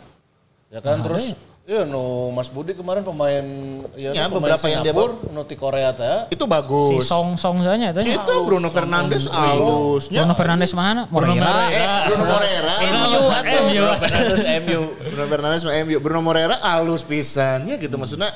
Ya 0.75 0.81
kan 0.83 0.97
terus 1.01 1.25
Iya, 1.69 1.85
nu 1.85 2.33
Mas 2.33 2.49
Budi 2.49 2.73
kemarin 2.73 3.05
pemain 3.05 3.45
ya, 3.93 4.17
Ya, 4.17 4.25
pemain 4.25 4.57
beberapa 4.57 4.73
yang 4.73 4.81
dia 4.81 4.97
Singapura, 4.97 5.21
nu 5.37 5.45
ti 5.45 5.53
Korea 5.53 5.93
teh. 5.93 6.33
Itu 6.33 6.49
Si 6.49 6.53
bagus. 6.57 7.05
Song 7.05 7.37
Song 7.37 7.61
sahanya 7.61 7.93
itu. 7.93 8.09
Si 8.09 8.17
itu 8.17 8.35
Bruno 8.41 8.73
Fernandes 8.73 9.29
alusnya. 9.29 10.25
Bruno 10.25 10.33
Fernandes 10.33 10.73
mana? 10.73 11.05
Moreira. 11.13 11.69
Eh, 11.69 11.85
Bruno 12.09 12.25
Moreira. 12.25 12.75
MU 12.89 13.21
atuh. 13.29 13.65
MU. 13.69 13.85
Fernandes 14.01 14.43
MU. 14.65 14.81
Bruno 15.13 15.27
Fernandes 15.29 15.61
sama 15.61 15.73
MU. 15.85 15.97
Bruno 16.01 16.21
Moreira 16.25 16.57
alus 16.57 17.05
pisan 17.05 17.69
ya 17.69 17.77
gitu 17.77 18.01
maksudnya 18.01 18.33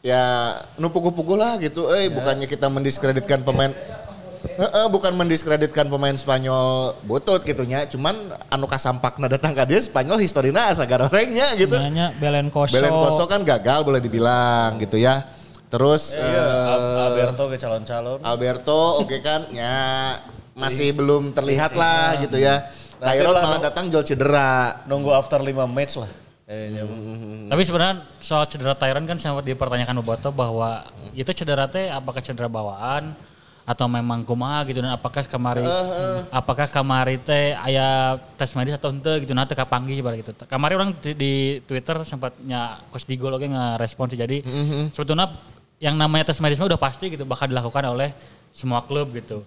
ya 0.00 0.56
nu 0.80 0.88
pugu-pugu 0.88 1.36
lah 1.36 1.60
gitu. 1.60 1.92
Eh 1.92 2.08
bukannya 2.08 2.48
kita 2.48 2.72
mendiskreditkan 2.72 3.44
pemain 3.44 3.76
Heeh, 4.42 4.86
bukan 4.90 5.14
mendiskreditkan 5.14 5.86
pemain 5.86 6.14
Spanyol 6.18 6.98
butut 7.06 7.40
gitunya, 7.46 7.86
cuman 7.86 8.14
anu 8.50 8.66
kasampakna 8.66 9.30
datang 9.30 9.54
ke 9.54 9.62
dia 9.64 9.80
Spanyol 9.80 10.18
historina 10.18 10.68
asa 10.68 10.82
garorengnya 10.82 11.54
gitu. 11.54 11.78
Nanya 11.78 12.10
Belen 12.18 12.50
Koso. 12.50 12.74
Belen 12.74 12.90
Koso 12.90 13.24
kan 13.30 13.46
gagal 13.46 13.86
boleh 13.86 14.02
dibilang 14.02 14.76
gitu 14.82 14.98
ya. 14.98 15.22
Terus 15.72 16.12
Iya, 16.18 16.26
eh, 16.26 16.72
Al- 16.74 16.98
Alberto 17.08 17.44
ke 17.48 17.56
calon-calon. 17.56 18.18
Alberto 18.20 18.80
oke 19.00 19.16
kan 19.24 19.48
ya 19.54 20.18
masih 20.52 20.92
belum 20.92 21.32
terlihat 21.32 21.72
lah 21.72 22.20
gitu 22.20 22.36
ya. 22.36 22.68
Nanti 23.00 23.18
Tyron 23.18 23.34
lah, 23.34 23.42
malah 23.42 23.60
datang 23.72 23.88
jual 23.88 24.04
cedera. 24.04 24.84
Nunggu 24.86 25.10
after 25.16 25.40
5 25.40 25.66
match 25.66 25.96
lah. 25.98 26.10
Kayaknya. 26.46 26.82
Tapi 27.48 27.62
sebenarnya 27.64 27.94
soal 28.20 28.44
cedera 28.46 28.76
Tyron 28.76 29.08
kan 29.08 29.16
sempat 29.16 29.48
dipertanyakan 29.48 30.04
Boboto 30.04 30.28
bahwa 30.30 30.84
itu 31.16 31.30
cedera 31.32 31.66
teh 31.66 31.88
apakah 31.88 32.20
cedera 32.20 32.52
bawaan 32.52 33.16
atau 33.62 33.86
memang 33.86 34.26
kumaha 34.26 34.66
gitu 34.66 34.82
dan 34.82 34.90
apakah 34.90 35.22
kemari 35.22 35.62
apakah 36.28 36.66
kemari 36.66 37.14
teh 37.16 37.54
aya 37.54 38.18
tes 38.34 38.50
medis 38.52 38.74
atau 38.74 38.90
ente 38.90 39.22
gitu 39.22 39.32
nah 39.32 39.46
teu 39.46 39.54
kapanggih 39.54 40.02
bar 40.02 40.18
gitu. 40.18 40.34
Kemari 40.34 40.74
orang 40.74 40.90
di, 40.98 41.14
di 41.14 41.32
Twitter 41.62 41.94
sempatnya 42.02 42.82
Coach 42.90 43.06
Digo 43.06 43.30
lagi 43.30 43.46
ngerespon 43.46 44.10
sih 44.10 44.18
jadi 44.18 44.42
sebetulnya 44.90 45.30
yang 45.78 45.94
namanya 45.94 46.30
tes 46.30 46.42
medis 46.42 46.58
mah 46.58 46.66
udah 46.66 46.78
pasti 46.78 47.10
gitu 47.10 47.22
bakal 47.22 47.46
dilakukan 47.46 47.86
oleh 47.86 48.10
semua 48.50 48.82
klub 48.82 49.14
gitu. 49.14 49.46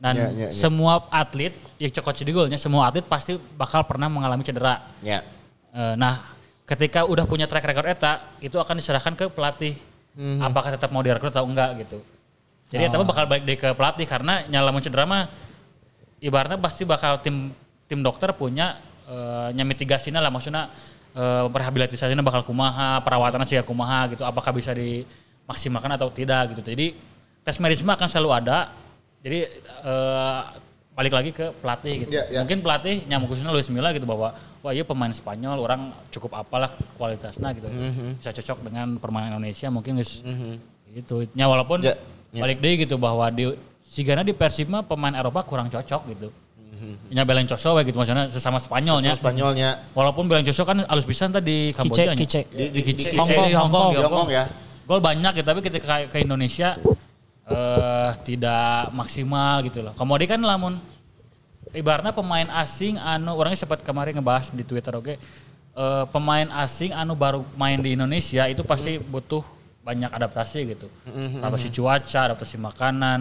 Dan 0.00 0.16
Ya, 0.16 0.28
ya, 0.32 0.48
ya. 0.48 0.56
semua 0.56 1.04
atlet, 1.12 1.52
ya 1.76 1.92
Coach 2.00 2.24
Digo 2.24 2.48
nya 2.48 2.56
semua 2.56 2.88
atlet 2.88 3.04
pasti 3.04 3.36
bakal 3.36 3.84
pernah 3.84 4.08
mengalami 4.08 4.40
cedera. 4.40 4.80
Ya. 5.04 5.20
Eh, 5.76 5.94
Nah, 6.00 6.24
ketika 6.64 7.04
udah 7.04 7.28
punya 7.28 7.44
track 7.44 7.68
record 7.68 7.92
eta, 7.92 8.24
itu 8.40 8.56
akan 8.56 8.80
diserahkan 8.80 9.12
ke 9.12 9.28
pelatih. 9.28 9.76
Apakah 10.40 10.72
tetap 10.72 10.88
mau 10.90 11.04
direkrut 11.04 11.28
atau 11.30 11.44
enggak 11.44 11.84
gitu. 11.84 12.00
Jadi 12.70 12.82
eta 12.86 12.96
mah 13.02 13.08
bakal 13.08 13.24
balik 13.26 13.42
deh 13.42 13.58
ke 13.58 13.68
pelatih 13.74 14.06
karena 14.06 14.46
nyala 14.46 14.70
mun 14.70 14.78
cedera 14.78 15.02
mah 15.02 15.26
ibaratnya 16.22 16.54
pasti 16.62 16.86
bakal 16.86 17.18
tim 17.18 17.50
tim 17.90 17.98
dokter 17.98 18.30
punya 18.30 18.78
eh, 19.10 19.50
nya 19.50 19.66
mitigasinya 19.66 20.22
lah 20.22 20.30
maksudnya 20.30 20.70
eh, 21.18 21.44
rehabilitasasinya 21.50 22.22
bakal 22.22 22.46
kumaha, 22.46 23.02
perawatannya 23.02 23.46
sih 23.50 23.58
kumaha 23.66 24.14
gitu. 24.14 24.22
Apakah 24.22 24.54
bisa 24.54 24.70
dimaksimalkan 24.70 25.98
atau 25.98 26.14
tidak 26.14 26.54
gitu. 26.54 26.62
Jadi 26.62 26.94
tes 27.42 27.58
medis 27.58 27.82
mah 27.82 27.98
akan 27.98 28.06
selalu 28.06 28.30
ada. 28.38 28.70
Jadi 29.20 29.50
eh, 29.82 30.40
balik 30.94 31.12
lagi 31.16 31.30
ke 31.34 31.50
pelatih 31.58 32.06
gitu. 32.06 32.10
Ya, 32.14 32.30
ya. 32.30 32.38
Mungkin 32.46 32.62
pelatih 32.62 33.02
nyamuk 33.10 33.34
khususnya 33.34 33.50
Luis 33.50 33.66
Milla 33.66 33.90
gitu 33.90 34.06
bahwa 34.06 34.30
wah 34.62 34.72
iya 34.76 34.86
pemain 34.86 35.10
Spanyol 35.10 35.58
orang 35.58 35.90
cukup 36.14 36.38
apalah 36.38 36.70
kualitasnya 36.94 37.50
gitu. 37.56 37.66
Mhm. 37.66 38.22
Bisa 38.22 38.30
cocok 38.30 38.70
dengan 38.70 38.94
permainan 39.02 39.42
Indonesia 39.42 39.66
mungkin 39.74 39.98
guys. 39.98 40.22
Gitu. 40.90 41.26
Ya 41.34 41.46
walaupun 41.50 41.82
Ya, 41.86 41.94
ya. 42.30 42.42
balik 42.42 42.58
deh 42.62 42.86
gitu 42.86 42.96
bahwa 42.96 43.26
di 43.30 43.54
Sigana 43.90 44.22
di 44.22 44.30
Persib 44.30 44.70
mah 44.70 44.86
pemain 44.86 45.10
Eropa 45.10 45.42
kurang 45.42 45.66
cocok 45.66 46.02
gitu. 46.14 46.30
Nya 47.12 47.28
Belen 47.28 47.44
Coso 47.44 47.76
we 47.76 47.82
gitu 47.84 48.00
maksudnya 48.00 48.32
sesama 48.32 48.56
Spanyolnya. 48.56 49.12
Mhm. 49.12 49.20
Spanyolnya 49.20 49.70
Walaupun 49.92 50.24
Belen 50.30 50.46
Coso 50.46 50.64
kan 50.64 50.80
alus 50.88 51.04
pisan 51.04 51.28
tadi 51.28 51.76
Kamboja. 51.76 52.14
nya. 52.14 52.16
Kice. 52.16 52.48
Di, 52.48 52.64
di, 52.72 52.80
Kice. 52.80 53.12
Hong 53.18 53.28
Di 53.28 53.36
di 53.36 53.52
Kong. 53.52 53.68
Hong 53.68 53.72
Kong. 53.72 53.92
Hong 54.00 54.16
Kong 54.24 54.30
ya. 54.32 54.44
Gol 54.88 55.00
banyak 55.04 55.32
ya 55.38 55.44
tapi 55.44 55.60
ketika 55.60 56.08
ke, 56.08 56.18
ke 56.18 56.18
Indonesia 56.24 56.80
eh 57.50 58.10
tidak 58.24 58.94
maksimal 58.94 59.60
gitu 59.66 59.82
loh. 59.84 59.92
Kemudian 59.98 60.38
kan 60.38 60.40
lamun 60.40 60.78
ibaratnya 61.74 62.14
pemain 62.14 62.48
asing 62.62 62.96
anu 62.96 63.34
orangnya 63.36 63.58
sempat 63.60 63.82
kemarin 63.82 64.16
ngebahas 64.16 64.54
di 64.54 64.64
Twitter 64.64 64.94
oke. 64.94 65.14
Eh, 65.70 66.04
pemain 66.10 66.48
asing 66.62 66.90
anu 66.94 67.14
baru 67.14 67.46
main 67.54 67.78
di 67.78 67.94
Indonesia 67.94 68.46
itu 68.50 68.62
pasti 68.66 68.98
butuh 68.98 69.42
banyak 69.90 70.06
adaptasi 70.08 70.58
gitu. 70.70 70.86
Adaptasi 71.42 71.68
cuaca, 71.74 72.20
adaptasi 72.30 72.56
makanan, 72.56 73.20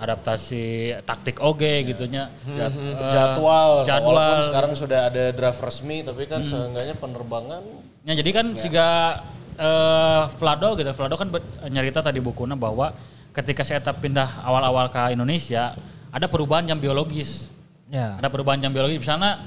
adaptasi 0.00 0.64
taktik 1.04 1.36
oge 1.38 1.84
gitunya. 1.84 2.32
Jad- 2.48 2.72
Eh, 2.72 3.12
jadwal, 3.12 3.84
jadwal. 3.84 4.16
walaupun 4.16 4.40
sekarang 4.40 4.72
sudah 4.72 5.12
ada 5.12 5.30
draft 5.30 5.60
resmi 5.60 6.00
tapi 6.00 6.24
kan 6.24 6.40
seenggaknya 6.42 6.96
penerbangan 6.96 7.60
Ya 8.08 8.16
jadi 8.16 8.30
kan 8.32 8.56
jika 8.56 9.20
eh, 9.58 10.22
Vlado 10.32 10.78
gitu, 10.78 10.88
Vlado 10.96 11.14
kan 11.14 11.28
nyerita 11.68 12.00
tadi 12.00 12.22
bukunya 12.22 12.56
bahwa 12.56 12.94
ketika 13.34 13.60
saya 13.60 13.84
pindah 13.84 14.40
awal-awal 14.40 14.88
ke 14.88 15.12
Indonesia 15.12 15.76
ada 16.08 16.24
perubahan 16.24 16.64
jam 16.64 16.80
biologis. 16.80 17.52
Ya. 17.92 18.16
Ada 18.16 18.32
perubahan 18.32 18.62
jam 18.62 18.72
biologis 18.72 18.96
biasanya 18.96 19.44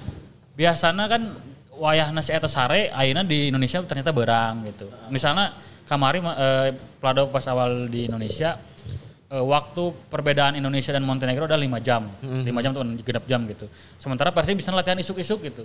biasanya 0.53 1.05
kan 1.09 1.21
wayahna 1.73 2.21
si 2.21 2.29
eta 2.29 2.45
sare 2.45 2.93
ayeuna 2.93 3.25
di 3.25 3.49
Indonesia 3.49 3.81
ternyata 3.81 4.13
berang 4.13 4.61
gitu. 4.67 4.85
Misalnya 5.09 5.57
kamari 5.91 6.23
eh, 6.23 6.69
Vlado 7.03 7.27
pas 7.27 7.43
awal 7.51 7.91
di 7.91 8.07
Indonesia 8.07 8.55
eh, 9.27 9.43
waktu 9.43 9.91
perbedaan 10.07 10.55
Indonesia 10.55 10.95
dan 10.95 11.03
Montenegro 11.03 11.43
ada 11.43 11.59
5 11.59 11.67
jam. 11.83 12.07
5 12.23 12.47
jam 12.63 12.71
tuh 12.71 12.83
genap 13.03 13.27
jam 13.27 13.43
gitu. 13.43 13.67
Sementara 13.99 14.31
Persib 14.31 14.55
bisa 14.55 14.71
latihan 14.71 14.95
isuk-isuk 14.95 15.43
gitu. 15.43 15.63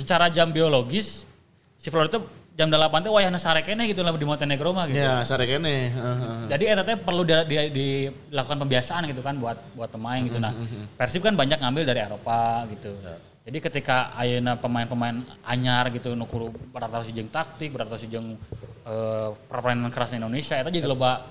Secara 0.00 0.32
jam 0.32 0.48
biologis 0.48 1.28
si 1.76 1.92
Florida 1.92 2.16
itu 2.16 2.20
jam 2.56 2.68
8 2.68 3.04
teh 3.04 3.08
wayahna 3.08 3.36
sare 3.36 3.60
keneh 3.60 3.88
gitu 3.88 4.00
lah 4.00 4.12
di 4.12 4.24
Montenegro 4.24 4.72
mah 4.72 4.84
gitu. 4.88 4.96
Ya, 4.96 5.20
sare 5.24 5.44
kene. 5.44 5.92
heeh. 5.92 6.44
Jadi 6.48 6.64
eta 6.68 6.82
teh 6.84 6.96
perlu 6.96 7.24
dia, 7.24 7.44
dia- 7.44 7.68
dilakukan 7.68 8.56
pembiasaan 8.64 9.08
gitu 9.08 9.20
kan 9.20 9.36
buat 9.36 9.56
buat 9.72 9.88
pemain 9.88 10.20
gitu. 10.20 10.36
Nah, 10.36 10.52
Persib 10.96 11.20
kan 11.20 11.36
banyak 11.36 11.56
ngambil 11.56 11.84
dari 11.84 12.00
Eropa 12.00 12.64
gitu. 12.68 12.92
Jadi 13.40 13.58
ketika 13.58 14.12
ayeuna 14.20 14.60
pemain-pemain 14.60 15.24
anyar 15.48 15.88
gitu 15.96 16.12
nu 16.12 16.28
kudu 16.28 16.52
beradaptasi 16.76 17.16
jeung 17.16 17.32
taktik, 17.32 17.72
beradaptasi 17.72 18.06
jeung 18.12 18.36
eh, 18.84 19.28
permainan 19.48 19.88
keras 19.88 20.12
Indonesia 20.12 20.60
eta 20.60 20.68
jadi 20.68 20.84
loba 20.84 21.24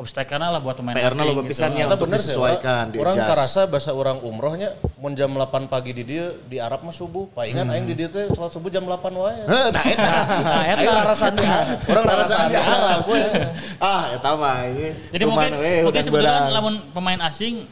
obstacle 0.00 0.40
lah 0.40 0.56
buat 0.64 0.80
pemain 0.80 0.96
PR-na 0.96 1.20
asing 1.20 1.36
lo 1.36 1.44
gitu. 1.44 1.60
Ternyata 1.60 1.92
untuk 1.92 2.08
bener 2.08 2.18
disesuaikan, 2.24 2.84
di 2.88 2.96
Orang 2.96 3.20
adjust. 3.20 3.28
karasa 3.28 3.60
bahasa 3.68 3.90
orang 3.92 4.16
umrohnya 4.24 4.72
mun 4.96 5.12
jam 5.12 5.28
8 5.36 5.68
pagi 5.68 5.92
di 5.92 6.08
dia 6.08 6.32
di 6.48 6.56
Arab 6.56 6.80
mah 6.88 6.96
subuh. 6.96 7.28
Palingan 7.36 7.68
aing 7.68 7.84
di 7.84 7.94
dia 8.00 8.08
teh 8.08 8.24
sholat 8.32 8.48
subuh 8.48 8.72
jam 8.72 8.88
8 8.88 8.96
wae. 9.12 9.44
Heh, 9.44 9.66
nah 9.76 9.84
eta. 9.84 10.12
Nah, 10.40 10.64
eta. 10.64 10.80
Di 11.36 11.44
Orang 11.92 12.04
Arab 12.08 13.04
we. 13.04 13.20
Ah, 13.84 14.16
eta 14.16 14.30
mah 14.40 14.64
ini. 14.64 14.88
Jadi 15.12 15.24
mungkin 15.28 15.52
mungkin 15.84 16.04
barang. 16.08 16.44
lamun 16.56 16.74
pemain 16.96 17.20
asing 17.28 17.68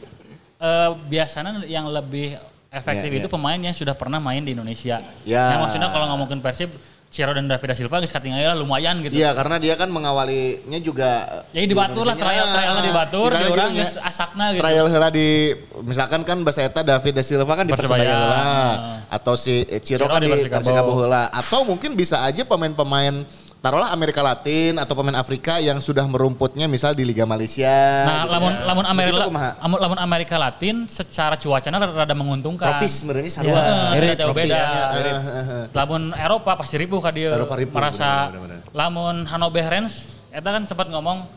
eh, 0.61 0.89
biasanya 1.09 1.65
yang 1.65 1.89
lebih 1.89 2.37
efektif 2.69 3.09
Iya, 3.09 3.19
itu 3.25 3.27
iya. 3.29 3.35
pemain 3.35 3.59
yang 3.59 3.75
sudah 3.75 3.97
pernah 3.97 4.21
main 4.21 4.45
di 4.45 4.53
Indonesia. 4.53 5.01
Ya. 5.25 5.43
Yang 5.57 5.59
maksudnya 5.65 5.89
kalau 5.89 6.05
ngomongin 6.13 6.39
Persib, 6.39 6.69
Ciro 7.09 7.33
dan 7.33 7.49
David 7.49 7.73
da 7.73 7.75
Silva 7.75 7.97
geus 8.05 8.13
katinggalnya 8.13 8.53
lumayan 8.53 9.01
gitu. 9.01 9.17
Iya, 9.17 9.33
karena 9.33 9.57
dia 9.57 9.73
kan 9.73 9.89
mengawalinya 9.89 10.77
juga 10.77 11.41
Jadi 11.49 11.65
di 11.65 11.73
Batur 11.73 12.05
lah, 12.05 12.13
trial 12.13 12.45
trialnya 12.53 12.83
di 12.85 12.93
Batur, 12.93 13.29
di 13.33 13.45
orang 13.49 13.73
geus 13.73 13.97
asakna 13.97 14.53
gitu. 14.53 14.61
Trial 14.61 14.85
heula 14.85 15.09
di 15.09 15.57
misalkan 15.81 16.21
kan 16.21 16.37
bahasa 16.45 16.69
eta 16.69 16.85
David 16.85 17.17
da 17.17 17.23
Silva 17.25 17.49
kan 17.57 17.65
di 17.65 17.73
Persebaya. 17.73 18.05
Heula 18.05 18.37
Heeh. 18.37 18.77
atau 19.09 19.33
si 19.33 19.65
eh, 19.65 19.81
Ciro, 19.81 20.05
Ciro 20.05 20.13
kan 20.13 20.21
di 20.21 20.29
Persikabo. 20.29 20.61
Persikabo 20.61 20.91
heula 21.01 21.33
atau 21.33 21.65
mungkin 21.65 21.97
bisa 21.97 22.21
aja 22.21 22.45
pemain-pemain 22.45 23.25
taruhlah 23.59 23.91
Amerika 23.91 24.19
Latin 24.19 24.79
atau 24.79 24.95
pemain 24.95 25.15
Afrika 25.15 25.59
yang 25.59 25.77
sudah 25.77 26.03
merumputnya 26.03 26.63
misal 26.65 26.95
di 26.95 27.03
Liga 27.03 27.23
Malaysia. 27.23 27.67
Nah, 28.07 28.23
gitu 28.23 28.31
lamun 28.31 28.51
ya. 28.51 28.63
lamun 28.63 28.85
Amerika 28.87 29.23
lamun, 29.59 29.77
lamun 29.77 29.99
Amerika 29.99 30.35
Latin 30.35 30.87
secara 30.87 31.35
cuacanya 31.35 31.77
rada, 31.77 31.93
rada 31.93 32.15
menguntungkan. 32.15 32.79
Tropis 32.79 33.03
sebenarnya 33.03 33.27
Iya, 33.27 33.35
sarua. 33.35 33.59
rada 33.93 34.15
jauh 34.15 34.31
beda. 34.33 34.55
Heeh, 34.95 35.19
heeh. 35.19 35.63
Lamun 35.71 36.01
Eropa 36.13 36.51
pasti 36.55 36.75
ribu 36.75 36.97
ka 36.97 37.11
dia 37.11 37.29
Eropa 37.29 37.53
ripuh, 37.53 37.75
merasa 37.75 38.31
bener, 38.31 38.41
bener, 38.47 38.59
lamun 38.71 39.27
Hannover 39.27 39.65
Rens 39.67 40.07
eta 40.31 40.49
kan 40.49 40.63
sempat 40.63 40.87
ngomong 40.87 41.27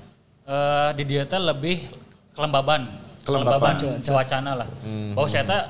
eh, 0.45 0.91
di 0.95 1.03
dia 1.05 1.27
teh 1.27 1.43
lebih 1.43 1.91
kelembaban. 2.33 2.87
Kelembaban. 3.23 3.79
cu- 3.79 3.99
cuacana 4.01 4.63
lah. 4.63 4.69
Bahwa 5.15 5.27
saya 5.27 5.43
teh 5.43 5.61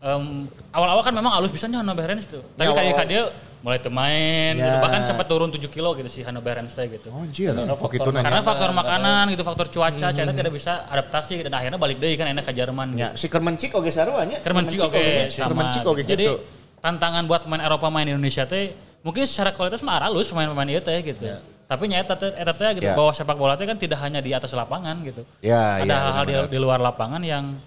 em, 0.00 0.48
awal-awal 0.68 1.00
kan 1.00 1.12
memang 1.12 1.32
alus 1.34 1.52
bisanya 1.52 1.80
Hannover 1.80 2.08
Rens 2.08 2.24
tuh. 2.24 2.40
Tapi 2.56 2.64
Ya, 2.64 2.72
awal- 2.72 3.04
dia 3.04 3.22
mulai 3.60 3.76
tuh 3.76 3.92
main 3.92 4.56
gitu. 4.56 4.64
Ya. 4.64 4.80
Bahkan 4.80 5.04
sempat 5.04 5.28
turun 5.28 5.52
7 5.52 5.60
kilo 5.68 5.92
gitu 5.92 6.08
si 6.08 6.24
Hannover 6.24 6.56
Rens 6.56 6.72
teh 6.72 6.88
gitu. 6.88 7.12
Oh. 7.12 7.24
Oh, 7.24 7.88
gitu 7.92 8.08
nanya. 8.08 8.24
Karena 8.24 8.40
faktor 8.40 8.70
makanan 8.72 9.24
gitu, 9.36 9.42
faktor 9.44 9.66
cuaca, 9.68 10.08
saya 10.12 10.24
teh 10.24 10.36
tidak 10.36 10.52
bisa 10.56 10.88
adaptasi 10.88 11.44
dan 11.44 11.52
akhirnya 11.52 11.76
balik 11.76 12.00
deui 12.00 12.16
kan 12.16 12.28
enak 12.32 12.48
ke 12.48 12.52
Jerman. 12.56 12.96
Ya, 12.96 13.12
gitu. 13.12 13.20
si 13.20 13.26
Kermencik 13.28 13.70
oge 13.76 13.92
sarua 13.92 14.24
nya. 14.24 14.40
Kermencik 14.40 14.80
oke. 14.80 15.04
Kermencik 15.28 15.80
Jadi 16.08 16.24
gitu. 16.24 16.34
tantangan 16.80 17.22
buat 17.28 17.44
pemain 17.44 17.60
Eropa 17.60 17.92
main 17.92 18.08
Indonesia 18.08 18.48
teh 18.48 18.72
mungkin 19.04 19.28
secara 19.28 19.52
kualitas 19.52 19.84
mah 19.84 20.00
halus 20.08 20.32
pemain-pemain 20.32 20.68
ieu 20.72 20.80
teh 20.80 20.96
gitu. 21.04 21.28
Tapi 21.70 21.86
nya 21.86 22.02
eta 22.02 22.18
teh 22.18 22.70
gitu 22.74 22.82
Ya. 22.82 22.98
bahwa 22.98 23.14
sepak 23.14 23.36
bola 23.38 23.54
teh 23.54 23.62
kan 23.68 23.78
tidak 23.78 24.00
hanya 24.02 24.18
di 24.18 24.34
atas 24.34 24.50
lapangan 24.56 24.96
gitu. 25.06 25.22
Ya, 25.38 25.78
Ada 25.78 25.86
ya, 25.86 25.96
hal-hal 26.02 26.24
di, 26.26 26.34
di 26.56 26.58
luar 26.58 26.82
lapangan 26.82 27.22
yang 27.22 27.60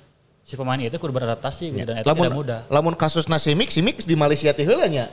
si 0.43 0.59
pemain 0.59 0.75
itu 0.75 0.91
kudu 0.99 1.15
beradaptasi 1.15 1.71
gitu 1.71 1.87
dan 1.87 2.03
itu 2.03 2.07
lamun, 2.11 2.27
tidak 2.27 2.35
mudah. 2.35 2.59
Lamun 2.67 2.93
kasus 2.99 3.31
Nasimik, 3.31 3.71
Simik 3.71 4.03
di 4.03 4.11
Malaysia 4.19 4.51
teh 4.51 4.67
heula 4.67 4.91
nya. 4.91 5.07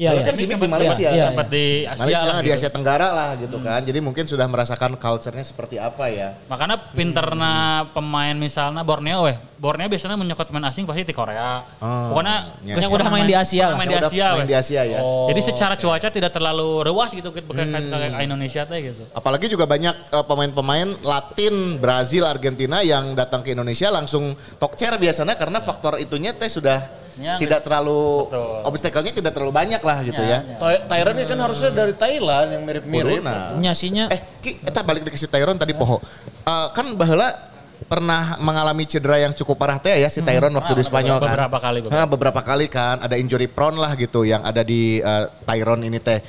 Iya, 0.00 0.16
Kan 0.16 0.32
iya. 0.32 0.32
Simik 0.32 0.40
di 0.40 0.48
Sempat- 0.56 0.72
Malaysia. 0.72 1.08
Iya, 1.12 1.24
sempat 1.28 1.46
di 1.52 1.64
Asia 1.84 2.00
Malaysia 2.00 2.24
lah 2.24 2.38
di 2.40 2.48
gitu. 2.48 2.56
Asia 2.56 2.70
Tenggara 2.72 3.08
lah 3.12 3.30
gitu 3.36 3.56
kan. 3.60 3.80
Jadi 3.84 3.98
mungkin 4.00 4.24
sudah 4.24 4.46
merasakan 4.48 4.96
culture-nya 4.96 5.44
seperti 5.44 5.76
apa 5.76 6.08
ya. 6.08 6.40
Makanya 6.48 6.76
pinterna 6.96 7.52
pemain 7.92 8.32
misalnya 8.32 8.80
Borneo 8.80 9.28
weh. 9.28 9.36
Borneo 9.60 9.92
biasanya 9.92 10.16
menyokot 10.16 10.48
pemain 10.48 10.72
asing 10.72 10.88
pasti 10.88 11.04
di 11.04 11.12
Korea. 11.12 11.68
Oh, 11.84 12.16
Pokoknya 12.16 12.64
ya. 12.64 12.80
Yang 12.80 12.96
udah 12.96 13.08
main 13.12 13.28
di 13.28 13.36
Asia 13.36 13.64
lah. 13.68 13.76
Main 13.76 13.92
di 13.92 13.96
udah 14.00 14.08
Asia 14.08 14.26
main 14.32 14.48
di 14.48 14.56
Asia 14.56 14.82
ya. 14.88 15.00
Jadi 15.04 15.40
secara 15.44 15.74
cuaca 15.76 16.08
tidak 16.08 16.32
terlalu 16.32 16.80
rewas 16.80 17.12
gitu 17.12 17.28
kayak 17.28 17.44
kayak 17.44 17.92
kayak 17.92 18.24
Indonesia 18.24 18.64
teh 18.64 18.78
gitu. 18.80 19.04
Apalagi 19.12 19.52
juga 19.52 19.68
banyak 19.68 20.16
eh, 20.16 20.24
pemain-pemain 20.24 20.96
Latin, 21.04 21.76
Brazil, 21.76 22.24
Argentina 22.24 22.80
yang 22.80 23.12
datang 23.12 23.44
ke 23.44 23.52
Indonesia 23.52 23.92
langsung 23.92 24.32
tokcer 24.56 24.96
biasanya 24.96 25.36
karena 25.36 25.60
faktor 25.60 26.00
itunya 26.00 26.32
teh 26.32 26.48
sudah 26.48 26.88
Ya, 27.20 27.36
tidak 27.36 27.60
guys. 27.60 27.66
terlalu 27.68 28.00
obstacle-nya 28.64 29.12
tidak 29.12 29.32
terlalu 29.32 29.52
banyak 29.52 29.76
lah 29.78 29.98
gitu 30.00 30.18
ya. 30.18 30.40
Ty- 30.56 30.88
Tyron 30.88 31.14
ini 31.14 31.26
kan 31.26 31.38
harusnya 31.38 31.70
dari 31.70 31.92
Thailand 31.92 32.48
yang 32.50 32.62
mirip-mirip. 32.64 33.20
Kuduna. 33.20 33.54
Nyasinya 33.54 34.08
Eh, 34.08 34.20
Ki, 34.40 34.56
eta 34.58 34.80
balik 34.80 35.04
dikasih 35.04 35.28
Tyron 35.28 35.54
tadi 35.54 35.72
poho. 35.72 36.00
Eh, 36.40 36.68
kan 36.72 36.86
baheula 36.94 37.52
pernah 37.82 38.38
mengalami 38.38 38.84
cedera 38.84 39.18
yang 39.18 39.32
cukup 39.32 39.56
parah 39.56 39.76
teh 39.76 39.92
ya 39.94 40.08
si 40.08 40.20
Tyron 40.20 40.48
waktu 40.50 40.70
di 40.70 40.80
Pernah, 40.80 40.88
Spanyol 40.88 41.16
kan. 41.18 41.28
beberapa 41.28 41.58
kali, 41.58 41.78
beberapa. 41.80 41.94
Hah, 41.94 42.06
beberapa 42.06 42.40
kali 42.40 42.66
kan 42.66 42.96
ada 42.98 43.14
injury 43.14 43.46
prone 43.46 43.76
lah 43.76 43.92
gitu 43.94 44.22
yang 44.22 44.40
ada 44.40 44.62
di 44.62 44.98
eh, 44.98 45.24
Tyron 45.44 45.82
ini 45.82 45.98
teh. 45.98 46.24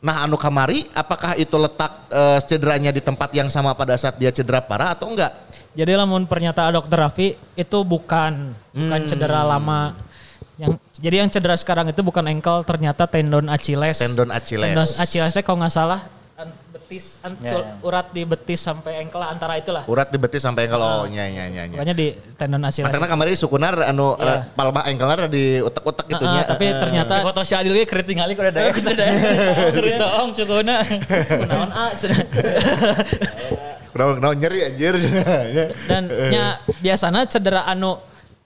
Nah 0.00 0.26
anu 0.26 0.34
kamari 0.34 0.90
apakah 0.90 1.36
itu 1.36 1.54
letak 1.54 2.10
eh, 2.10 2.38
cederanya 2.42 2.90
di 2.90 2.98
tempat 2.98 3.30
yang 3.30 3.46
sama 3.46 3.70
pada 3.72 3.94
saat 3.94 4.16
dia 4.16 4.28
cedera 4.28 4.58
parah 4.58 4.90
atau 4.92 5.06
enggak? 5.06 5.30
Jadi 5.72 5.88
lamun 5.90 6.24
pernyataan 6.24 6.74
dokter 6.74 6.98
Raffi 6.98 7.28
itu 7.54 7.78
bukan 7.80 8.52
bukan 8.72 8.98
Hmm. 8.98 9.08
cedera 9.08 9.40
lama. 9.42 9.94
Yang 10.62 10.78
jadi 10.94 11.16
yang 11.18 11.28
cedera 11.28 11.58
sekarang 11.58 11.90
itu 11.90 11.98
bukan 12.00 12.22
ankle 12.22 12.62
ternyata 12.62 13.02
tendon 13.04 13.50
Achilles. 13.50 13.98
Tendon 13.98 14.30
Achilles. 14.30 14.70
Tendon 14.70 14.90
Achilles 14.96 15.32
teh 15.34 15.42
kalau 15.42 15.58
nggak 15.58 15.74
salah 15.74 16.06
an- 16.38 16.54
betis 16.70 17.18
an- 17.20 17.34
tul- 17.34 17.66
ya. 17.66 17.82
urat 17.82 18.06
di 18.10 18.22
betis 18.22 18.62
sampai 18.62 19.02
lah, 19.04 19.34
antara 19.34 19.58
itulah. 19.58 19.82
Urat 19.84 20.06
di 20.06 20.16
betis 20.16 20.38
sampai 20.38 20.70
kalau 20.70 21.02
oh, 21.02 21.10
nya 21.10 21.26
nya 21.26 21.50
nya 21.50 21.66
nya. 21.66 21.74
Pokoknya 21.74 21.94
di 21.94 22.06
tendon 22.38 22.62
Achilles. 22.62 22.94
Karena 22.94 23.10
kemarin 23.10 23.34
sukunar 23.34 23.74
anu 23.82 24.14
Iya. 24.14 24.30
eh, 24.30 24.40
palma 24.54 24.86
ankle 24.86 25.26
di 25.26 25.44
utek-utek 25.58 26.06
gitu 26.08 26.22
Heeh, 26.22 26.34
nya. 26.38 26.42
tapi 26.46 26.64
Eh, 26.70 26.78
ternyata 26.78 27.14
Di 27.18 27.24
foto 27.26 27.40
si 27.42 27.52
Adil 27.58 27.74
ge 27.74 27.84
keret 27.84 28.06
tinggali 28.06 28.32
kuda 28.32 28.54
daya 28.54 28.70
kuda 28.78 28.92
daya. 28.94 29.12
Keret 29.74 29.94
tong 29.98 30.30
sukuna. 30.30 30.76
Kunaon 31.26 31.70
A 31.74 31.84
sudah. 31.92 32.18
Kenapa 33.92 34.10
kenapa 34.16 34.34
nyeri 34.40 34.58
anjir. 34.64 34.94
Dan 35.90 36.02
nya 36.30 36.44
biasanya 36.80 37.28
cedera 37.28 37.68
anu 37.68 38.00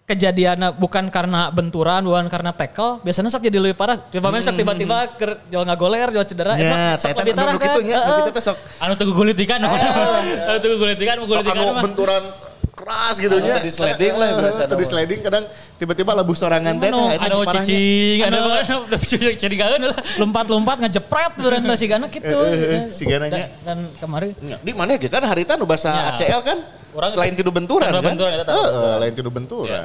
kejadian 0.07 0.71
bukan 0.73 1.11
karena 1.11 1.51
benturan, 1.51 2.01
bukan 2.01 2.31
karena 2.31 2.55
tackle, 2.55 3.03
biasanya 3.03 3.27
sok 3.27 3.43
jadi 3.43 3.59
lebih 3.59 3.75
parah. 3.75 3.99
Coba 3.99 4.31
main 4.31 4.39
sok 4.39 4.55
tiba-tiba 4.55 4.99
ker 5.13 5.43
jual 5.47 5.67
nggak 5.67 5.77
goler, 5.77 6.09
jual 6.09 6.23
cedera, 6.23 6.55
Ya, 6.55 6.95
sok 6.95 7.11
lebih 7.17 7.35
anu 7.35 7.41
parah 7.43 7.53
nu 7.53 7.59
kan. 7.59 7.67
kitu 7.67 7.81
nya, 7.83 7.97
nu 7.97 8.01
Heeh. 8.01 8.19
kitu 8.23 8.31
teh 8.33 8.45
sok 8.45 8.57
Anu 8.79 8.93
tuh 8.95 9.07
gulitikan. 9.11 9.59
Anu 10.49 10.57
tuh 10.63 10.71
gulitikan, 10.77 11.19
gulitikan 11.21 11.59
anu 11.59 11.75
mah. 11.75 11.83
benturan 11.83 12.23
keras 12.71 13.19
gitu 13.19 13.35
nya. 13.41 13.57
Atau 13.57 13.67
di 13.67 13.73
sliding 13.73 14.15
lah 14.15 14.29
biasa 14.37 14.63
di 14.71 14.87
sliding 14.87 15.21
kadang 15.25 15.45
tiba-tiba 15.75 16.13
labu 16.13 16.37
sorangan 16.37 16.77
teh 16.77 16.87
Anu, 16.87 17.03
eta 17.09 17.27
anu 17.27 17.37
parahnya. 17.43 17.67
cicing, 17.67 18.19
anu 18.23 18.39
Anu- 18.47 18.87
jadi 19.35 19.55
gaeun 19.65 19.83
lah. 19.91 19.99
Lompat-lompat 20.17 20.77
ngejepret 20.87 21.33
berenda 21.35 21.75
si 21.75 21.91
Gana 21.91 22.07
gitu. 22.07 22.39
Si 22.87 23.11
nya. 23.11 23.19
Dan, 23.19 23.43
dan 23.65 23.79
kemarin 23.99 24.39
Di 24.39 24.71
mana 24.71 24.95
ya 24.95 25.11
kan 25.11 25.25
harita 25.25 25.59
nu 25.59 25.67
bahasa 25.67 25.91
Ya. 25.91 26.15
ACL 26.15 26.47
kan? 26.47 26.59
Orang- 26.97 27.13
lain 27.15 27.35
tidu 27.37 27.51
benturan 27.53 27.93
kan? 27.93 28.01
benturan, 28.03 28.31
eta 28.33 28.45
tahu. 28.49 28.57
Heeh, 28.57 28.95
lain 29.05 29.13
tidu 29.13 29.31
benturan. 29.31 29.85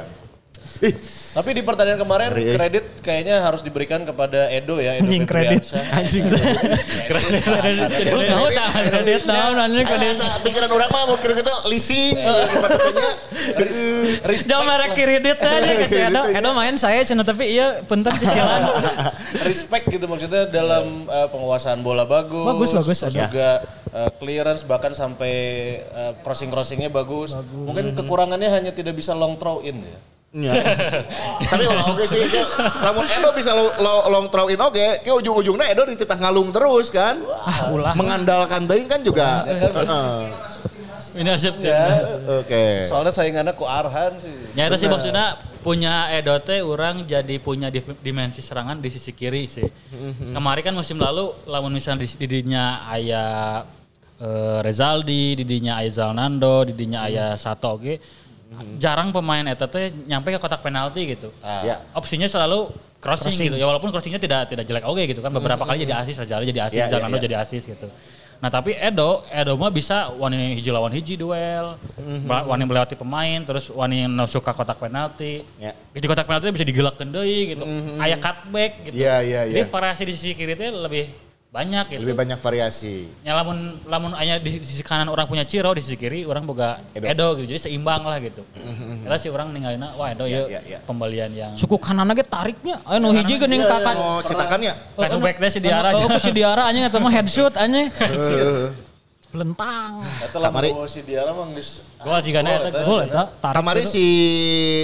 Tapi 1.32 1.56
di 1.56 1.62
pertandingan 1.64 2.04
kemarin 2.04 2.28
Ngeri, 2.32 2.44
eh. 2.44 2.56
kredit 2.60 2.84
kayaknya 3.00 3.40
harus 3.40 3.64
diberikan 3.64 4.04
kepada 4.04 4.52
Edo 4.52 4.76
ya. 4.76 5.00
Edo 5.00 5.08
Anjing 5.08 5.24
kredit. 5.24 5.64
Anjing. 5.72 6.28
Lu 8.12 8.20
tahu 8.20 8.46
tak 8.52 8.68
kredit 8.92 9.22
naon 9.24 9.56
anjing 9.56 9.86
kredit. 9.88 10.20
Pikiran 10.44 10.68
orang 10.68 10.90
mah 10.92 11.02
mau 11.08 11.16
kira 11.16 11.34
kita 11.36 11.52
leasing 11.72 12.20
gitu. 12.20 12.44
Jauh 14.44 14.64
merek 14.68 14.92
kredit 14.92 15.38
aja 15.40 15.72
ke 15.80 15.86
si 15.88 15.98
Edo. 16.04 16.22
Edo 16.28 16.48
main 16.52 16.76
saya 16.76 17.00
cina 17.00 17.24
tapi 17.24 17.56
iya 17.56 17.80
punten 17.84 18.12
cicilan. 18.12 18.60
respect 19.48 19.88
gitu 19.88 20.04
maksudnya 20.04 20.44
dalam 20.44 21.08
eh, 21.08 21.28
penguasaan 21.32 21.80
bola 21.80 22.04
bagus. 22.04 22.44
Bagus, 22.44 22.70
bagus, 22.76 22.98
juga 23.08 23.64
eh, 23.88 24.10
clearance 24.20 24.68
bahkan 24.68 24.92
sampai 24.92 25.32
eh, 25.80 26.12
crossing-crossingnya 26.20 26.92
bagus. 26.92 27.32
Mungkin 27.40 27.96
kekurangannya 27.96 28.52
hanya 28.52 28.76
tidak 28.76 29.00
bisa 29.00 29.16
long 29.16 29.40
throw 29.40 29.64
in 29.64 29.80
ya. 29.80 30.11
Nya. 30.32 30.48
Tapi 31.44 31.62
kalau 31.68 31.92
oke 31.92 32.08
sih, 32.08 32.24
kayak 32.24 32.48
lamun 32.80 33.04
Edo 33.04 33.36
bisa 33.36 33.52
lo, 33.52 33.68
lo- 33.76 34.08
long 34.08 34.32
throw 34.32 34.48
in 34.48 34.56
oke, 34.56 35.04
kayak 35.04 35.16
ujung-ujungnya 35.20 35.68
Edo 35.68 35.84
dititah 35.84 36.16
ngalung 36.16 36.48
terus 36.48 36.88
kan. 36.88 37.20
ulah. 37.68 37.92
Mengandalkan 37.92 38.64
teuing 38.64 38.88
kan 38.88 39.04
juga. 39.04 39.44
Heeh. 39.44 40.20
Ini 41.12 41.28
asep 41.36 41.60
tuh. 41.60 41.68
Oke. 42.40 42.88
Soalnya 42.88 43.12
saingannya 43.12 43.52
ku 43.52 43.68
Arhan 43.68 44.16
sih. 44.16 44.32
Ya 44.56 44.72
itu 44.72 44.80
sih 44.80 44.88
maksudnya 44.88 45.36
punya 45.60 46.08
Edo 46.08 46.32
teh 46.40 46.64
orang 46.64 47.04
jadi 47.04 47.36
punya 47.36 47.68
di- 47.68 47.84
dimensi 48.00 48.40
serangan 48.40 48.80
di 48.80 48.88
sisi 48.88 49.12
kiri 49.12 49.44
sih. 49.44 49.68
Kemarin 50.32 50.64
kan 50.64 50.72
musim 50.72 50.96
lalu 50.96 51.28
lamun 51.44 51.76
misalnya 51.76 52.08
di 52.08 52.16
didinya 52.16 52.88
aya 52.88 53.60
eh, 54.16 54.58
Rezaldi, 54.64 55.36
didinya 55.36 55.76
aya 55.76 55.92
Zalnando, 55.92 56.64
didinya 56.64 57.04
aya 57.04 57.36
Sato 57.36 57.76
oke. 57.76 58.21
Jarang 58.78 59.08
pemain 59.12 59.44
eta 59.46 59.66
teh 59.70 59.92
nyampe 60.06 60.32
ke 60.32 60.38
kotak 60.38 60.60
penalti 60.60 61.16
gitu. 61.16 61.28
Ya. 61.42 61.80
Opsinya 61.96 62.28
selalu 62.28 62.72
crossing, 63.02 63.34
gitu. 63.34 63.56
Ya 63.58 63.66
walaupun 63.66 63.90
crossingnya 63.90 64.22
tidak 64.22 64.46
tidak 64.52 64.64
jelek 64.68 64.84
oke 64.86 65.02
gitu 65.08 65.20
kan. 65.24 65.34
Beberapa 65.34 65.66
kali 65.66 65.82
jadi 65.82 65.98
asis, 66.06 66.22
Rezaldi 66.22 66.54
jadi 66.54 66.70
asis, 66.70 66.78
Ya, 66.78 66.86
ya, 66.86 66.92
Zalnando 66.98 67.18
ya. 67.18 67.24
jadi 67.26 67.36
asis 67.42 67.66
gitu. 67.66 67.88
Nah 68.42 68.50
tapi 68.50 68.74
Edo, 68.74 69.22
Edo 69.30 69.54
mah 69.54 69.70
bisa 69.70 70.10
wani 70.18 70.58
hiji 70.58 70.74
lawan 70.74 70.90
hiji 70.90 71.14
duel, 71.14 71.78
Mhm. 71.94 72.26
wani 72.26 72.64
melewati 72.66 72.98
pemain, 72.98 73.38
terus 73.46 73.70
wani 73.70 74.10
nu 74.10 74.26
suka 74.26 74.50
kotak 74.50 74.82
penalti. 74.82 75.46
Ya. 75.62 75.78
Di 75.94 76.02
kotak 76.02 76.26
penalti 76.26 76.50
bisa 76.50 76.66
digelak 76.66 76.98
deui 76.98 77.54
gitu. 77.54 77.62
Aya 78.02 78.18
cutback 78.18 78.90
gitu. 78.90 78.98
Iya, 78.98 79.22
iya, 79.22 79.40
Jadi 79.46 79.62
iya. 79.62 79.70
variasi 79.70 80.02
di 80.02 80.12
sisi 80.18 80.34
kiri 80.34 80.58
itu 80.58 80.66
lebih 80.74 81.06
banyak 81.52 81.84
gitu. 81.92 82.00
Lebih 82.00 82.16
banyak 82.16 82.38
variasi. 82.40 83.12
Ya 83.20 83.36
lamun 83.36 83.76
lamun 83.84 84.16
hanya 84.16 84.40
di 84.40 84.56
sisi 84.64 84.80
kanan 84.80 85.12
orang 85.12 85.28
punya 85.28 85.44
Ciro, 85.44 85.68
di 85.76 85.84
sisi 85.84 86.00
kiri 86.00 86.24
orang 86.24 86.48
boga 86.48 86.80
Edo. 86.96 87.04
Edo, 87.04 87.28
gitu. 87.36 87.52
Jadi 87.52 87.60
seimbang 87.68 88.00
lah 88.08 88.16
gitu. 88.24 88.40
Kita 89.04 89.16
sih 89.20 89.28
orang 89.28 89.52
ninggalina 89.52 89.92
wah 90.00 90.08
Edo 90.16 90.24
Ya, 90.24 90.48
ya, 90.48 90.48
ya, 90.48 90.60
ya. 90.64 90.78
pembelian 90.88 91.28
yang 91.36 91.52
Suku 91.52 91.76
kanan 91.76 92.08
lagi 92.08 92.24
tariknya. 92.24 92.80
Anu 92.88 93.12
hiji 93.12 93.36
geuning 93.36 93.68
kakak. 93.68 93.94
Oh, 94.00 94.24
cetakan 94.24 94.64
ya? 94.64 94.74
Kan 94.96 95.20
back 95.20 95.36
teh 95.36 95.52
si 95.52 95.60
Diara 95.60 95.92
Oh, 95.92 96.08
aja. 96.08 96.16
si 96.24 96.32
Diara 96.32 96.72
anjing 96.72 96.88
eta 96.88 96.96
mah 96.96 97.12
headshot 97.12 97.52
anjing. 97.60 97.92
Belentang. 99.32 100.04
Eta 100.20 100.36
lah 100.36 100.52
Kamari. 100.52 100.76
si 100.86 101.00
Diara 101.00 101.32
mah 101.32 101.48
geus 101.50 101.80
Gol 101.98 102.20
jigana 102.20 102.52
eta 102.52 102.68
Gol, 102.68 102.84
gol. 102.84 102.92
Oh, 102.92 103.00
eta. 103.00 103.22
Kamari 103.50 103.80
si 103.82 104.04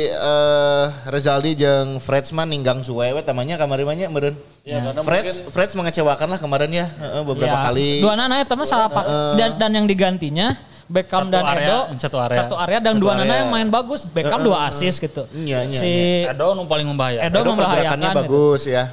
eh, 0.07 0.85
Rezaldi 1.07 1.53
jeung 1.55 1.99
Fredsman 1.99 2.49
ninggang 2.49 2.81
suwewe 2.81 3.21
tamanya 3.21 3.55
kamari 3.55 3.85
mah 3.85 3.93
nya 3.93 4.09
meureun. 4.09 4.41
Ya, 4.65 4.81
karena 4.83 5.01
Freds 5.01 5.49
Freds 5.49 5.73
mengecewakan 5.75 6.29
lah 6.29 6.39
kemarin 6.39 6.69
ya 6.71 6.87
heeh, 6.89 7.23
beberapa 7.23 7.53
Ya, 7.55 7.65
kali. 7.65 7.91
Dua 8.01 8.15
nana 8.15 8.41
eta 8.41 8.53
mah 8.53 8.65
salah 8.65 8.89
pak. 8.89 9.05
Dan, 9.35 9.51
dan 9.57 9.71
yang 9.75 9.85
digantinya 9.85 10.57
Beckham 10.87 11.29
Satu 11.29 11.33
dan 11.35 11.45
area, 11.45 11.69
Edo 11.69 11.79
satu 12.01 12.17
area. 12.19 12.39
satu 12.39 12.55
area 12.57 12.79
dan 12.81 12.97
Satu 12.97 13.03
dua 13.03 13.13
nana 13.15 13.25
area. 13.27 13.41
yang 13.45 13.51
main 13.51 13.69
bagus. 13.69 14.05
Beckham 14.05 14.41
dua 14.41 14.65
assist 14.65 14.97
gitu. 14.99 15.29
Iya, 15.31 15.69
iya, 15.69 15.77
si 15.77 15.93
Edo 16.25 16.57
nu 16.57 16.65
paling 16.65 16.85
membahayakan. 16.87 17.29
Edo 17.29 17.39
Edo 17.39 17.51
membahayakan. 17.53 17.99
gitu. 17.99 18.17
bagus 18.17 18.63
ya. 18.65 18.85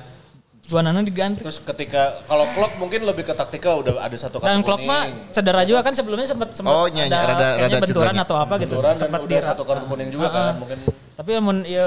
Dua 0.65 0.81
nana 0.81 0.99
diganti. 0.99 1.39
Terus 1.39 1.57
ketika 1.59 2.25
kalau 2.25 2.49
clock 2.51 2.73
mungkin 2.75 3.03
lebih 3.03 3.21
ke 3.23 3.33
taktikal 3.33 3.79
udah 3.79 3.99
ada 3.99 4.13
satu 4.15 4.37
kartu 4.37 4.49
Dan 4.49 4.59
Klopp 4.61 4.81
kuning. 4.81 4.89
mah 4.89 5.03
cedera 5.29 5.61
juga 5.61 5.79
kan 5.79 5.93
sebelumnya 5.93 6.25
sempat 6.25 6.49
sempat 6.51 6.73
Oh, 6.73 6.85
iya, 6.85 7.05
iya, 7.05 7.05
ada 7.05 7.17
rada- 7.19 7.37
kayaknya 7.53 7.61
rada 7.67 7.77
benturan 7.79 7.93
cederanya. 8.09 8.23
atau 8.23 8.35
apa 8.35 8.53
gitu 8.57 8.73
Benturan 8.73 8.95
sempat 8.95 9.19
udah 9.21 9.29
di 9.31 9.45
satu 9.45 9.61
kartu 9.63 9.85
kuning 9.85 10.09
juga 10.09 10.27
kan 10.27 10.53
mungkin 10.57 10.77
Tapi 11.13 11.29
namun 11.31 11.55
ya 11.63 11.85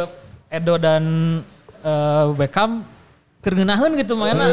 Edo 0.48 0.74
dan 0.76 1.04
eh, 1.80 2.24
Beckham 2.32 2.70
kerengenahan 3.38 3.90
gitu 3.94 4.14
mainnya. 4.14 4.46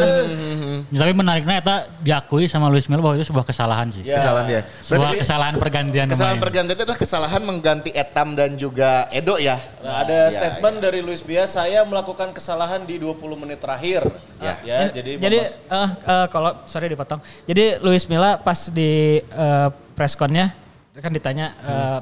Ya, 0.94 0.98
Tapi 1.02 1.14
menariknya 1.18 1.56
eta 1.62 1.76
diakui 2.00 2.46
sama 2.46 2.70
Luis 2.70 2.86
Milla 2.86 3.02
bahwa 3.02 3.16
itu 3.18 3.26
sebuah 3.26 3.46
kesalahan 3.46 3.90
sih. 3.90 4.06
Ya. 4.06 4.22
Kesalahan 4.22 4.46
dia. 4.46 4.62
Sebuah 4.80 4.98
Berarti 5.02 5.18
kesalahan 5.22 5.54
pergantian 5.58 6.06
kesalahan 6.06 6.38
pemain. 6.38 6.44
pergantian 6.46 6.76
itu 6.78 6.84
adalah 6.86 7.00
kesalahan 7.00 7.42
mengganti 7.42 7.90
Etam 7.92 8.28
dan 8.38 8.54
juga 8.56 9.10
Edo 9.10 9.36
ya. 9.36 9.58
Nah, 9.82 10.06
ada 10.06 10.20
statement 10.30 10.78
dari 10.80 11.00
Luis 11.02 11.26
Bia, 11.26 11.46
saya 11.46 11.82
melakukan 11.84 12.32
kesalahan 12.32 12.86
di 12.86 12.98
20 12.98 13.18
menit 13.38 13.58
terakhir. 13.58 14.06
Ya. 14.38 14.56
Ya, 14.62 14.80
jadi 14.92 15.18
jadi 15.18 15.40
eh, 15.50 15.90
eh, 16.06 16.26
kalau 16.30 16.54
sorry 16.66 16.86
dipotong. 16.88 17.18
Jadi 17.46 17.82
Luis 17.82 18.06
Milla 18.06 18.38
pas 18.38 18.70
di 18.70 19.20
eh, 19.22 19.70
press 19.94 20.14
con-nya 20.14 20.54
kan 20.96 21.12
ditanya 21.12 21.52
eh, 21.60 22.00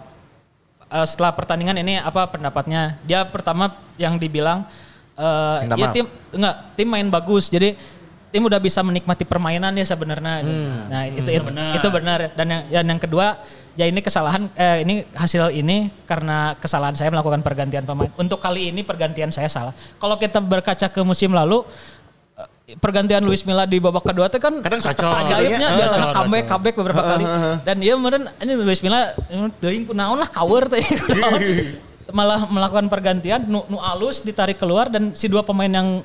eh, 0.92 1.06
setelah 1.06 1.34
pertandingan 1.34 1.78
ini 1.78 1.98
apa 1.98 2.28
pendapatnya? 2.28 2.98
Dia 3.04 3.26
pertama 3.26 3.74
yang 3.96 4.18
dibilang 4.18 4.66
eh, 5.14 5.58
Minta 5.66 5.76
ya 5.78 5.86
maaf. 5.88 5.94
tim 5.94 6.06
enggak 6.34 6.56
tim 6.74 6.88
main 6.90 7.08
bagus. 7.10 7.50
Jadi 7.50 7.78
tim 8.34 8.42
udah 8.50 8.58
bisa 8.58 8.82
menikmati 8.82 9.30
permainan 9.30 9.78
ya 9.78 9.86
sebenarnya. 9.86 10.42
Nah, 10.90 11.06
itu 11.06 11.30
itu 11.30 11.46
benar. 11.46 11.78
itu 11.78 11.88
benar. 11.94 12.20
Dan 12.34 12.48
yang 12.50 12.64
dan 12.66 12.86
yang 12.90 13.00
kedua 13.00 13.38
ya 13.78 13.86
ini 13.86 14.02
kesalahan 14.02 14.50
eh, 14.58 14.82
ini 14.82 15.06
hasil 15.14 15.54
ini 15.54 15.94
karena 16.10 16.58
kesalahan 16.58 16.98
saya 16.98 17.14
melakukan 17.14 17.46
pergantian 17.46 17.86
pemain. 17.86 18.10
Untuk 18.18 18.42
kali 18.42 18.74
ini 18.74 18.82
pergantian 18.82 19.30
saya 19.30 19.46
salah. 19.46 19.78
Kalau 20.02 20.18
kita 20.18 20.42
berkaca 20.42 20.90
ke 20.90 21.02
musim 21.06 21.30
lalu 21.30 21.62
eh, 22.66 22.74
pergantian 22.82 23.22
Luis 23.22 23.46
Milla 23.46 23.70
di 23.70 23.78
babak 23.78 24.02
kedua 24.02 24.34
itu 24.34 24.42
kan 24.42 24.66
Kadang 24.66 24.82
Kacau. 24.82 25.14
setelah 25.14 25.18
ajaibnya 25.30 25.38
jadinya, 25.54 25.70
biasanya 25.78 26.08
Kacau, 26.10 26.18
comeback 26.18 26.42
kacau. 26.42 26.54
comeback 26.58 26.76
beberapa 26.82 27.04
kali 27.06 27.26
dan 27.62 27.76
dia 27.78 27.94
meren 27.94 28.24
ini 28.42 28.54
Luis 28.58 28.82
Milla 28.82 29.14
teuing 29.62 29.86
kunaon 29.86 30.18
lah 30.18 30.30
cover 30.34 30.74
teh 30.74 30.82
malah 32.18 32.50
melakukan 32.50 32.90
pergantian 32.90 33.46
nu, 33.46 33.62
nu 33.70 33.78
alus 33.78 34.26
ditarik 34.26 34.58
keluar 34.58 34.90
dan 34.90 35.14
si 35.14 35.30
dua 35.30 35.46
pemain 35.46 35.70
yang 35.70 36.02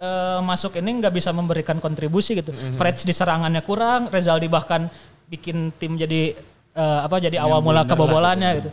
eh, 0.00 0.40
masuk 0.40 0.80
ini 0.80 1.04
nggak 1.04 1.14
bisa 1.14 1.30
memberikan 1.30 1.76
kontribusi 1.76 2.34
gitu. 2.34 2.50
Freds 2.80 3.04
di 3.04 3.12
serangannya 3.12 3.60
kurang, 3.60 4.08
Rezaldi 4.08 4.48
bahkan 4.48 4.88
bikin 5.28 5.70
tim 5.76 5.94
jadi 5.94 6.34
eh, 6.74 7.00
apa 7.04 7.20
jadi 7.20 7.38
awal 7.38 7.60
mula 7.60 7.84
kebobolannya 7.84 8.50
gitu. 8.64 8.70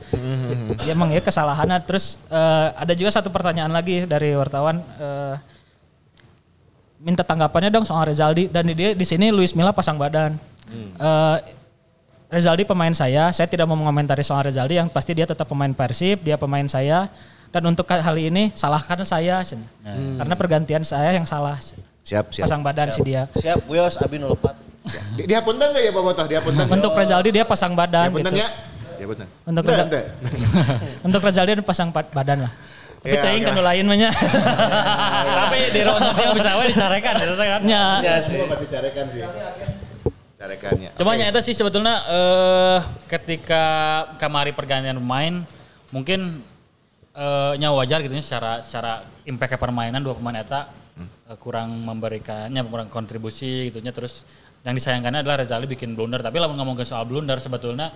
Ya 0.88 0.96
emang 0.96 1.12
ya 1.12 1.20
kesalahannya. 1.20 1.84
Terus 1.84 2.18
eh, 2.32 2.68
ada 2.74 2.94
juga 2.96 3.12
satu 3.12 3.28
pertanyaan 3.30 3.76
lagi 3.76 4.08
dari 4.08 4.34
wartawan 4.34 4.80
eh, 4.98 5.36
minta 6.98 7.22
tanggapannya 7.22 7.70
dong 7.70 7.86
soal 7.86 8.10
Rezaldi 8.10 8.50
dan 8.50 8.66
dia 8.74 8.98
di 8.98 9.06
sini 9.06 9.30
Luis 9.30 9.54
Milla 9.54 9.76
pasang 9.76 10.00
badan. 10.00 10.40
Eh, 10.98 11.38
Rezaldi 12.28 12.68
pemain 12.68 12.92
saya, 12.92 13.32
saya 13.32 13.48
tidak 13.48 13.64
mau 13.66 13.80
mengomentari 13.80 14.20
soal 14.20 14.44
Rezaldi 14.44 14.76
yang 14.76 14.92
pasti 14.92 15.16
dia 15.16 15.24
tetap 15.24 15.48
pemain 15.48 15.72
Persib, 15.72 16.20
dia 16.22 16.36
pemain 16.36 16.68
saya 16.68 17.08
dan 17.48 17.64
untuk 17.64 17.88
kali 17.88 18.28
ini 18.28 18.52
salahkan 18.52 19.00
saya 19.02 19.40
cen. 19.42 19.64
karena 20.20 20.36
pergantian 20.36 20.84
saya 20.84 21.16
yang 21.16 21.24
salah. 21.24 21.56
Siap, 22.04 22.28
siap. 22.30 22.44
Pasang 22.44 22.60
badan 22.60 22.92
si 22.92 23.00
dia. 23.02 23.32
siap 23.32 23.64
Wios 23.66 23.96
Abi 23.98 24.20
04. 24.20 24.44
Di, 25.16 25.24
dia 25.24 25.40
punten 25.40 25.72
gak 25.72 25.80
ya 25.80 25.92
Bobotoh? 25.92 26.28
Dia 26.28 26.40
punten. 26.40 26.68
Untuk 26.68 26.92
Rezaldi 26.92 27.32
dia 27.32 27.44
pasang 27.44 27.72
Dia 27.72 27.80
badan 27.80 28.08
punten 28.12 28.32
gitu. 28.32 28.44
ya? 28.44 28.50
Dia 28.98 29.06
punten. 29.08 29.28
Untuk 29.44 29.62
Ente, 29.64 29.72
Rezal- 29.72 29.88
ente. 29.88 30.02
Untuk 31.08 31.22
Rezaldi 31.24 31.52
dia 31.54 31.64
pasang 31.64 31.90
pa- 31.92 32.08
badan 32.08 32.44
lah. 32.44 32.52
Tapi 32.98 33.14
Ya, 33.14 33.24
teuing 33.24 33.44
kan 33.46 33.56
lain 33.56 33.84
mah 33.88 33.96
nya. 33.96 34.10
Tapi 34.12 35.58
di 35.72 35.80
ronde 35.80 36.12
yang 36.12 36.34
bisa 36.36 36.60
we 36.60 36.66
dicarekan 36.68 37.14
teh 37.16 37.48
kan. 37.48 37.62
Nya. 37.64 37.84
Ya 38.04 38.16
sih. 38.20 38.36
Semua 38.36 38.52
pasti 38.52 38.68
carekan 38.68 39.06
sih. 39.08 39.24
Carekannya. 40.48 40.90
Cuma 40.96 41.20
nya 41.20 41.28
itu 41.28 41.40
sih 41.44 41.52
sebetulnya 41.54 42.00
eh 42.08 42.80
ketika 43.12 43.64
kamari 44.16 44.56
pergantian 44.56 44.96
pemain 44.96 45.44
mungkin 45.92 46.40
eh 47.12 47.54
nya 47.60 47.76
wajar 47.76 48.00
gitu 48.00 48.16
nya 48.16 48.24
secara 48.24 48.64
secara 48.64 49.04
impact 49.28 49.54
ke 49.54 49.60
permainan 49.60 50.00
dua 50.00 50.16
pemain 50.16 50.40
eta 50.40 50.72
eh, 50.98 51.36
kurang 51.36 51.84
memberikannya 51.84 52.64
kurang 52.64 52.88
kontribusi 52.88 53.68
gitu 53.68 53.84
nya 53.84 53.92
terus 53.92 54.24
yang 54.64 54.76
disayangkannya 54.76 55.24
adalah 55.24 55.44
Rezali 55.44 55.68
bikin 55.68 55.96
blunder 55.96 56.24
tapi 56.24 56.40
lamun 56.40 56.56
ngomongin 56.56 56.88
soal 56.88 57.04
blunder 57.04 57.40
sebetulnya 57.40 57.92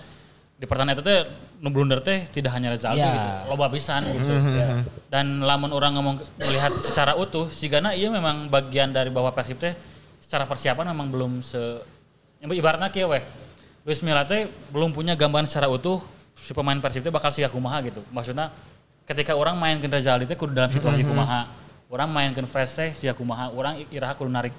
di 0.62 0.70
pertandingan 0.70 1.02
itu 1.02 1.04
teh 1.04 1.20
nu 1.58 1.74
blunder 1.74 1.99
teh 2.06 2.30
tidak 2.30 2.54
hanya 2.54 2.78
Rezali 2.78 3.02
Ya. 3.02 3.10
gitu 3.12 3.30
loba 3.49 3.66
pisan 3.74 4.06
gitu 4.14 4.34
Ya. 4.56 4.86
dan 5.10 5.41
lamun 5.41 5.74
orang 5.74 5.97
ngomong 5.97 6.16
melihat 6.38 6.70
secara 6.86 7.18
utuh 7.18 7.49
sigana 7.49 7.97
iya 7.97 8.14
memang 8.14 8.45
bagian 8.47 8.93
dari 8.93 9.10
bahwa 9.10 9.34
Persib 9.34 9.58
teh 9.58 9.74
secara 10.22 10.45
persiapan 10.45 10.93
memang 10.93 11.10
belum 11.10 11.32
se 11.41 11.60
ibaratnya 12.50 12.89
kieu 12.89 13.06
weh. 13.06 13.22
Luis 13.86 14.02
Milla 14.02 14.26
teh 14.26 14.50
belum 14.70 14.94
punya 14.94 15.14
gambaran 15.18 15.46
secara 15.46 15.70
utuh 15.70 16.02
si 16.38 16.54
pemain 16.54 16.78
Persib 16.82 17.06
teh 17.06 17.14
bakal 17.14 17.30
siga 17.30 17.50
kumaha 17.50 17.82
gitu. 17.86 18.02
Maksudnya 18.10 18.50
ketika 19.06 19.38
orang 19.38 19.58
main 19.58 19.78
ke 19.78 19.86
Rezali 19.86 20.26
teh 20.26 20.34
kudu 20.34 20.54
dalam 20.54 20.70
situasi 20.74 21.06
kumaha. 21.06 21.50
Orang 21.89 22.10
main 22.10 22.34
ke 22.34 22.42
Fresh 22.46 22.78
teh 22.78 22.89
siga 22.98 23.14
kumaha. 23.14 23.54
Orang 23.54 23.82
iraha 23.94 24.14
kudu 24.18 24.30
narik 24.30 24.54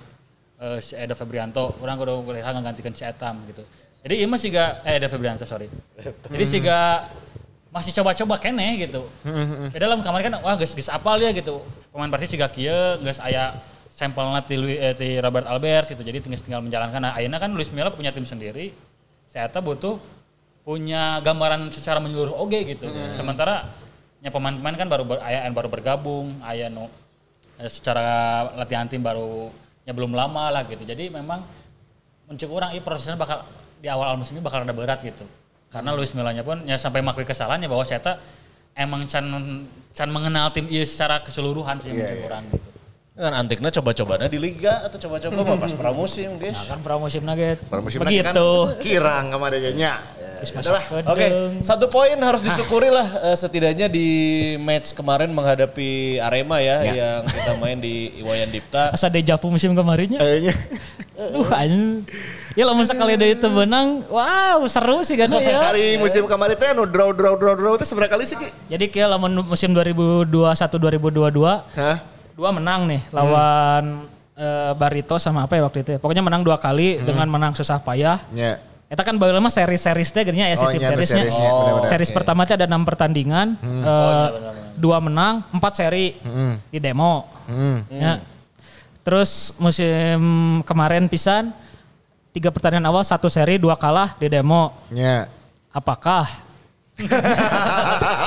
eh, 0.62 0.78
si 0.78 0.94
Edo 0.94 1.14
Febrianto. 1.18 1.74
Orang 1.82 1.98
kudu 1.98 2.22
iraha 2.34 2.54
nggantikan 2.62 2.94
si 2.94 3.02
Etam 3.02 3.42
gitu. 3.50 3.66
Jadi 4.02 4.14
ieu 4.18 4.26
mah 4.26 4.38
siga 4.38 4.82
eh 4.82 4.98
Edo 4.98 5.06
Febrianto 5.10 5.46
sorry. 5.46 5.70
Jadi 6.30 6.44
siga 6.46 7.06
masih 7.70 7.94
coba-coba 7.94 8.38
kene 8.42 8.78
gitu. 8.78 9.06
Beda 9.70 9.86
dalam 9.86 10.02
kamar 10.02 10.22
kan 10.22 10.38
wah 10.42 10.54
geus 10.58 10.74
geus 10.74 10.90
apal 10.90 11.22
ya 11.22 11.30
gitu. 11.30 11.62
Pemain 11.94 12.10
Persib 12.10 12.38
siga 12.38 12.50
kieu 12.50 12.98
geus 13.02 13.22
aya 13.22 13.54
sampelnya 14.02 14.42
ti, 14.42 14.58
Lui- 14.58 14.74
eh, 14.82 14.98
ti 14.98 15.14
Robert 15.22 15.46
Albert 15.46 15.94
gitu. 15.94 16.02
Jadi 16.02 16.18
tinggal 16.26 16.42
tinggal 16.42 16.60
menjalankan. 16.66 16.98
Nah, 16.98 17.12
ayeuna 17.14 17.38
kan 17.38 17.54
Luis 17.54 17.70
Milla 17.70 17.94
punya 17.94 18.10
tim 18.10 18.26
sendiri. 18.26 18.74
Saya 19.22 19.46
butuh 19.62 20.02
punya 20.66 21.22
gambaran 21.22 21.70
secara 21.70 22.02
menyeluruh 22.02 22.34
oke 22.34 22.58
gitu. 22.66 22.90
Sementara 23.14 23.70
nya 24.22 24.30
pemain-pemain 24.30 24.78
kan 24.78 24.86
baru 24.86 25.02
ber, 25.02 25.18
aya 25.22 25.46
anu 25.46 25.54
baru 25.54 25.66
bergabung, 25.70 26.38
aya 26.42 26.66
nu 26.66 26.90
eh, 27.62 27.70
secara 27.70 28.50
latihan 28.58 28.90
tim 28.90 29.02
baru 29.02 29.50
ya 29.86 29.94
belum 29.94 30.14
lama 30.14 30.50
lah 30.50 30.62
gitu. 30.66 30.82
Jadi 30.82 31.10
memang 31.10 31.46
mencek 32.26 32.50
orang 32.50 32.74
ini 32.74 32.82
prosesnya 32.82 33.14
bakal 33.14 33.46
di 33.82 33.86
awal 33.90 34.14
musim 34.18 34.34
ini 34.38 34.42
bakal 34.42 34.66
ada 34.66 34.74
berat 34.74 34.98
gitu. 35.02 35.26
Karena 35.70 35.94
Luis 35.94 36.14
Millanya 36.14 36.42
pun 36.42 36.62
ya 36.66 36.78
sampai 36.78 37.02
mengakui 37.02 37.26
kesalahannya 37.26 37.66
bahwa 37.66 37.82
saya 37.82 38.18
emang 38.78 39.06
can 39.10 39.26
can 39.90 40.08
mengenal 40.10 40.54
tim 40.54 40.70
ini 40.70 40.86
secara 40.86 41.18
keseluruhan 41.22 41.82
sih 41.82 41.90
mencek 41.90 42.18
orang 42.26 42.44
gitu. 42.50 42.71
Kan 43.12 43.36
antiknya 43.36 43.68
coba-cobanya 43.68 44.24
di 44.24 44.40
liga 44.40 44.88
atau 44.88 44.96
coba-coba 44.96 45.44
mah 45.44 45.60
pas 45.60 45.72
pramusim, 45.76 46.32
guys. 46.40 46.56
Nah, 46.56 46.64
kan 46.72 46.78
pramusim 46.80 47.20
nugget. 47.20 47.60
Pramusim 47.68 48.00
Begitu. 48.00 48.24
kan 48.24 48.80
kirang 48.80 49.28
kemarin 49.28 49.60
nya. 49.76 50.00
Geus 50.42 50.58
Ya. 50.58 50.74
Oke, 51.06 51.22
kedeng. 51.30 51.62
satu 51.62 51.86
poin 51.86 52.18
harus 52.18 52.42
disyukuri 52.42 52.90
lah 52.90 53.06
eh, 53.30 53.36
setidaknya 53.38 53.86
di 53.86 54.08
match 54.58 54.90
kemarin 54.90 55.30
menghadapi 55.30 56.18
Arema 56.18 56.58
ya, 56.58 56.82
yang 56.82 57.22
kita 57.30 57.52
main 57.62 57.78
di 57.78 58.10
Iwayan 58.18 58.50
Dipta. 58.50 58.90
Asa 58.90 59.06
deja 59.06 59.38
vu 59.38 59.54
musim 59.54 59.70
kemarinnya. 59.70 60.18
Kayaknya. 60.18 60.54
Aduh 61.22 61.46
anjing. 61.46 62.02
Ya 62.58 62.64
lamun 62.66 62.82
sekali 62.82 63.14
deui 63.14 63.38
teu 63.38 63.54
menang, 63.54 64.02
wow 64.10 64.58
seru 64.66 65.06
sih 65.06 65.14
kan 65.14 65.30
ya. 65.30 65.62
Hari 65.70 66.00
musim 66.02 66.26
kemarin 66.26 66.58
teh 66.58 66.74
anu 66.74 66.90
draw 66.90 67.14
draw 67.14 67.38
draw 67.38 67.54
draw 67.54 67.78
teh 67.78 67.86
seberapa 67.86 68.10
kali 68.10 68.26
sih 68.26 68.34
Ki? 68.34 68.50
Jadi 68.66 68.90
kayak 68.90 69.14
lamun 69.14 69.46
musim 69.46 69.70
2021 69.70 70.26
2022 70.26 71.78
Hah? 71.78 72.11
Dua 72.32 72.50
menang 72.50 72.88
nih 72.88 73.02
lawan 73.10 74.08
eh, 74.34 74.72
Barito 74.74 75.16
sama 75.16 75.44
apa 75.44 75.56
ya 75.56 75.62
waktu 75.64 75.84
itu. 75.84 75.90
ya. 75.94 75.98
Pokoknya 76.00 76.24
menang 76.24 76.42
dua 76.42 76.56
kali 76.56 77.00
dengan 77.00 77.28
menang 77.28 77.52
susah 77.52 77.80
payah. 77.80 78.24
Nya. 78.32 78.58
Eta 78.92 79.08
kan 79.08 79.16
bageula 79.16 79.40
mah 79.40 79.48
seri-serisnya 79.48 80.20
gini 80.20 80.44
ya 80.44 80.52
Oh, 80.52 80.68
sistem 80.68 80.84
iya, 80.84 80.88
serisnya. 80.92 81.24
berseriesnya, 81.24 81.48
benar-benar. 81.48 81.88
Series 81.88 82.10
Oke. 82.12 82.16
pertama 82.20 82.40
itu 82.44 82.52
ada 82.52 82.66
enam 82.68 82.82
pertandingan, 82.84 83.46
eh, 83.64 84.28
dua 84.76 85.00
menang, 85.00 85.48
empat 85.48 85.72
seri 85.80 86.20
di 86.68 86.76
demo. 86.76 87.24
Hmm. 87.48 87.88
Ya. 87.88 88.20
Terus 89.00 89.56
musim 89.56 90.20
kemarin 90.62 91.08
pisan 91.08 91.56
tiga 92.32 92.52
pertandingan 92.52 92.84
awal 92.86 93.00
satu 93.00 93.32
seri 93.32 93.56
dua 93.56 93.80
kalah 93.80 94.12
di 94.20 94.28
demo. 94.28 94.76
Ya. 94.92 95.24
Apakah? 95.72 96.28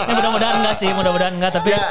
ya 0.09 0.13
mudah-mudahan 0.17 0.65
enggak 0.65 0.75
sih, 0.75 0.89
mudah-mudahan 0.89 1.37
enggak 1.37 1.61
tapi 1.61 1.69
Ya, 1.71 1.85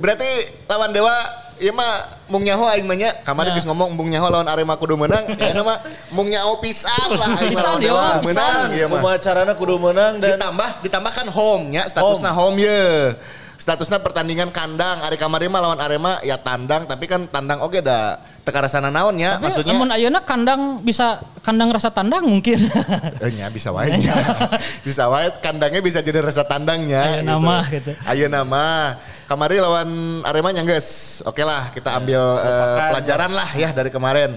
berarti 0.00 0.30
lawan 0.66 0.90
Dewa 0.90 1.12
Iya 1.56 1.72
mah 1.72 1.92
mung 2.28 2.44
nyaho 2.44 2.68
aing 2.68 2.84
mah 2.84 2.96
nya. 2.96 3.10
Kamari 3.24 3.48
Ya. 3.50 3.56
geus 3.56 3.64
ngomong 3.64 3.96
mung 3.96 4.12
nyaho 4.12 4.28
lawan 4.28 4.44
Arema 4.44 4.76
kudu 4.76 4.96
menang. 5.00 5.24
Ya 5.40 5.62
mah 5.64 5.80
mung 6.12 6.28
nyaho 6.28 6.60
pisan 6.60 6.92
lah 7.16 7.32
Pisan, 7.40 7.80
iya, 7.80 8.20
pisan. 8.20 8.24
menang 8.24 8.68
ieu 8.76 8.86
mah. 8.92 9.00
Kumaha 9.00 9.16
carana 9.20 9.52
kudu 9.56 9.76
menang 9.80 10.20
dan 10.20 10.36
Ditambah 10.36 10.68
ditambahkan 10.84 11.26
home 11.32 11.72
nya 11.72 11.82
statusnya 11.88 12.32
home, 12.36 12.60
ya. 12.60 13.16
Statusnya 13.56 14.04
pertandingan 14.04 14.52
kandang. 14.52 15.00
Ari 15.00 15.16
kamari 15.16 15.48
mah 15.48 15.60
lawan 15.64 15.80
Arema 15.80 16.20
ya 16.20 16.36
tandang 16.36 16.84
tapi 16.84 17.08
kan 17.08 17.24
tandang 17.28 17.64
oke 17.64 17.80
da 17.80 18.20
teka 18.46 18.62
rasana 18.62 18.94
naon 18.94 19.18
ya 19.18 19.40
tapi 19.40 19.50
maksudnya. 19.50 19.74
namun 19.74 19.88
ayeuna 19.90 20.20
kandang 20.22 20.78
bisa 20.86 21.18
kandang 21.42 21.72
rasa 21.72 21.90
tandang 21.90 22.22
mungkin. 22.22 22.60
Eh, 23.16 23.32
nya 23.32 23.48
bisa 23.48 23.72
wae 23.72 23.96
bisa 24.86 25.08
wae 25.08 25.32
kandangnya 25.40 25.80
bisa 25.80 26.04
jadi 26.04 26.20
rasa 26.20 26.44
tandangnya. 26.44 27.18
Ayeuna 27.18 27.40
mah, 27.40 27.64
gitu. 27.72 27.92
Ayeuna 28.04 28.40
mah. 28.44 29.00
Kamari 29.26 29.58
lawan 29.58 30.20
Arema 30.22 30.52
nya 30.52 30.62
geus. 30.62 31.20
Oke 31.24 31.42
lah 31.42 31.72
kita 31.72 31.96
ambil 31.96 32.20
eh, 32.20 32.78
pelajaran 32.92 33.32
lah 33.32 33.50
ya 33.56 33.72
dari 33.72 33.88
kemarin. 33.90 34.36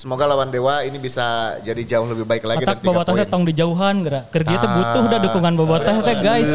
Semoga 0.00 0.24
lawan 0.24 0.48
Dewa 0.48 0.80
ini 0.80 0.96
bisa 0.96 1.58
jadi 1.60 1.82
jauh 1.84 2.08
lebih 2.08 2.24
baik 2.24 2.48
lagi 2.48 2.64
poin. 2.64 3.04
teh 3.04 3.26
tong 3.28 3.44
dijauhan. 3.44 4.00
Keur 4.32 4.42
kieu 4.48 4.56
teh 4.56 4.70
butuh 4.72 5.04
dah 5.10 5.20
dukungan 5.20 5.52
bobotoh 5.58 5.96
teh 6.00 6.16
guys. 6.24 6.48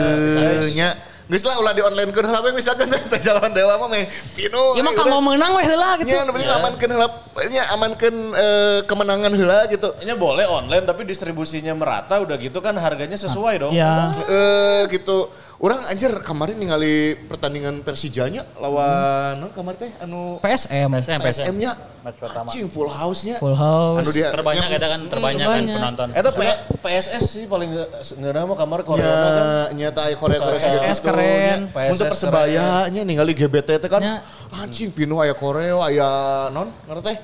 Nya 0.74 0.98
geus 1.26 1.42
lah 1.42 1.58
ulah 1.58 1.74
di 1.74 1.82
online 1.82 2.14
keun 2.14 2.30
heula 2.30 2.38
we 2.46 2.54
misalkan 2.54 2.86
teh 2.86 3.22
lawan 3.34 3.50
Dewa 3.50 3.82
mah 3.82 3.90
meh 3.90 4.06
pinu. 4.38 4.78
Ya 4.78 4.86
mah 4.86 4.94
eh, 4.94 4.98
kalau 4.98 5.18
menang 5.26 5.58
weh 5.58 5.66
heula 5.66 5.98
gitu. 5.98 6.14
Nya 6.14 6.22
nu 6.22 6.32
penting 6.38 6.54
amankeun 6.54 6.92
heula 6.94 7.08
nya 7.50 7.64
amankeun 7.74 8.16
eh, 8.38 8.80
kemenangan 8.86 9.32
heula 9.34 9.60
gitu. 9.66 9.90
Ini 10.06 10.14
boleh 10.14 10.46
online 10.46 10.86
tapi 10.86 11.02
distribusinya 11.02 11.74
merata 11.74 12.22
udah 12.22 12.38
gitu 12.38 12.62
kan 12.62 12.78
harganya 12.78 13.18
sesuai 13.18 13.56
dong. 13.58 13.74
Ya. 13.74 14.14
eh 14.30 14.86
gitu 14.94 15.34
orang 15.58 15.88
anjir 15.88 16.12
kemarin 16.20 16.56
ningali 16.56 16.96
pertandingan 17.26 17.80
Persijanya 17.80 18.44
lawan 18.56 19.40
non 19.40 19.50
kemarin 19.50 19.80
teh 19.80 19.92
anu 19.98 20.38
PSM. 20.38 20.92
PSM, 20.92 21.20
PSM. 21.20 21.54
Nya 21.56 21.72
Match 22.02 22.18
pertama. 22.18 22.48
anjing 22.48 22.68
full 22.68 22.86
house 22.86 23.24
nya 23.24 23.38
Full 23.38 23.56
house. 23.56 23.98
anu 23.98 24.10
dia 24.12 24.30
Terbanyak 24.30 24.62
nya- 24.62 24.74
kita 24.74 24.88
kan 24.88 25.00
terbanyak 25.06 25.46
kan 25.46 25.64
penonton. 25.66 26.08
Eta 26.12 26.30
P- 26.30 26.60
PSS 26.78 27.24
sih 27.26 27.44
paling 27.46 27.72
nggak 27.72 27.90
nama 28.32 28.54
kamar 28.54 28.80
Korea 28.84 29.02
nya 29.02 29.16
kan. 29.16 29.46
nyata 29.74 30.02
Korea 30.14 30.40
Korea 30.40 30.60
PSS 30.60 30.98
keren. 31.00 31.60
untuk 31.72 32.06
persebaya 32.06 32.86
nya 32.88 33.02
ningali 33.02 33.32
GBT 33.32 33.70
teh 33.78 33.88
kan 33.88 34.00
Nya. 34.00 34.16
anjing 34.54 34.92
pinuh 34.92 35.18
aya 35.18 35.34
Korea 35.34 35.80
aya 35.82 36.10
non 36.50 36.68
ngerti 36.86 37.04
teh 37.06 37.18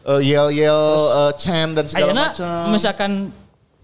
Eh, 0.00 0.24
yel 0.24 0.48
yel 0.50 0.72
eh, 1.10 1.32
Chan 1.36 1.68
dan 1.70 1.84
segala 1.84 2.06
Ayeuna 2.06 2.24
macam 2.30 2.72
misalkan 2.72 3.12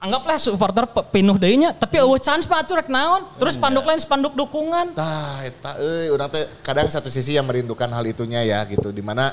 anggaplah 0.05 0.37
supporter 0.37 0.85
pe- 0.85 1.09
pinuh 1.09 1.41
deui 1.41 1.57
nya 1.57 1.73
tapi 1.73 1.97
eueuh 1.97 2.21
chance 2.21 2.45
mah 2.45 2.61
atuh 2.61 2.77
rek 2.77 2.93
naon. 2.93 3.25
Terus 3.41 3.57
spanduk 3.57 3.89
lain 3.89 3.97
spanduk 3.97 4.37
dukungan. 4.37 4.93
Tah, 4.93 5.41
eta 5.41 5.81
euy 5.81 6.13
urang 6.13 6.29
teh 6.29 6.45
kadang 6.61 6.93
satu 6.93 7.09
sisi 7.09 7.33
yang 7.33 7.49
merindukan 7.49 7.89
hal 7.89 8.05
itunya 8.05 8.45
ya 8.45 8.61
gitu 8.69 8.93
di 8.93 9.01
mana 9.01 9.33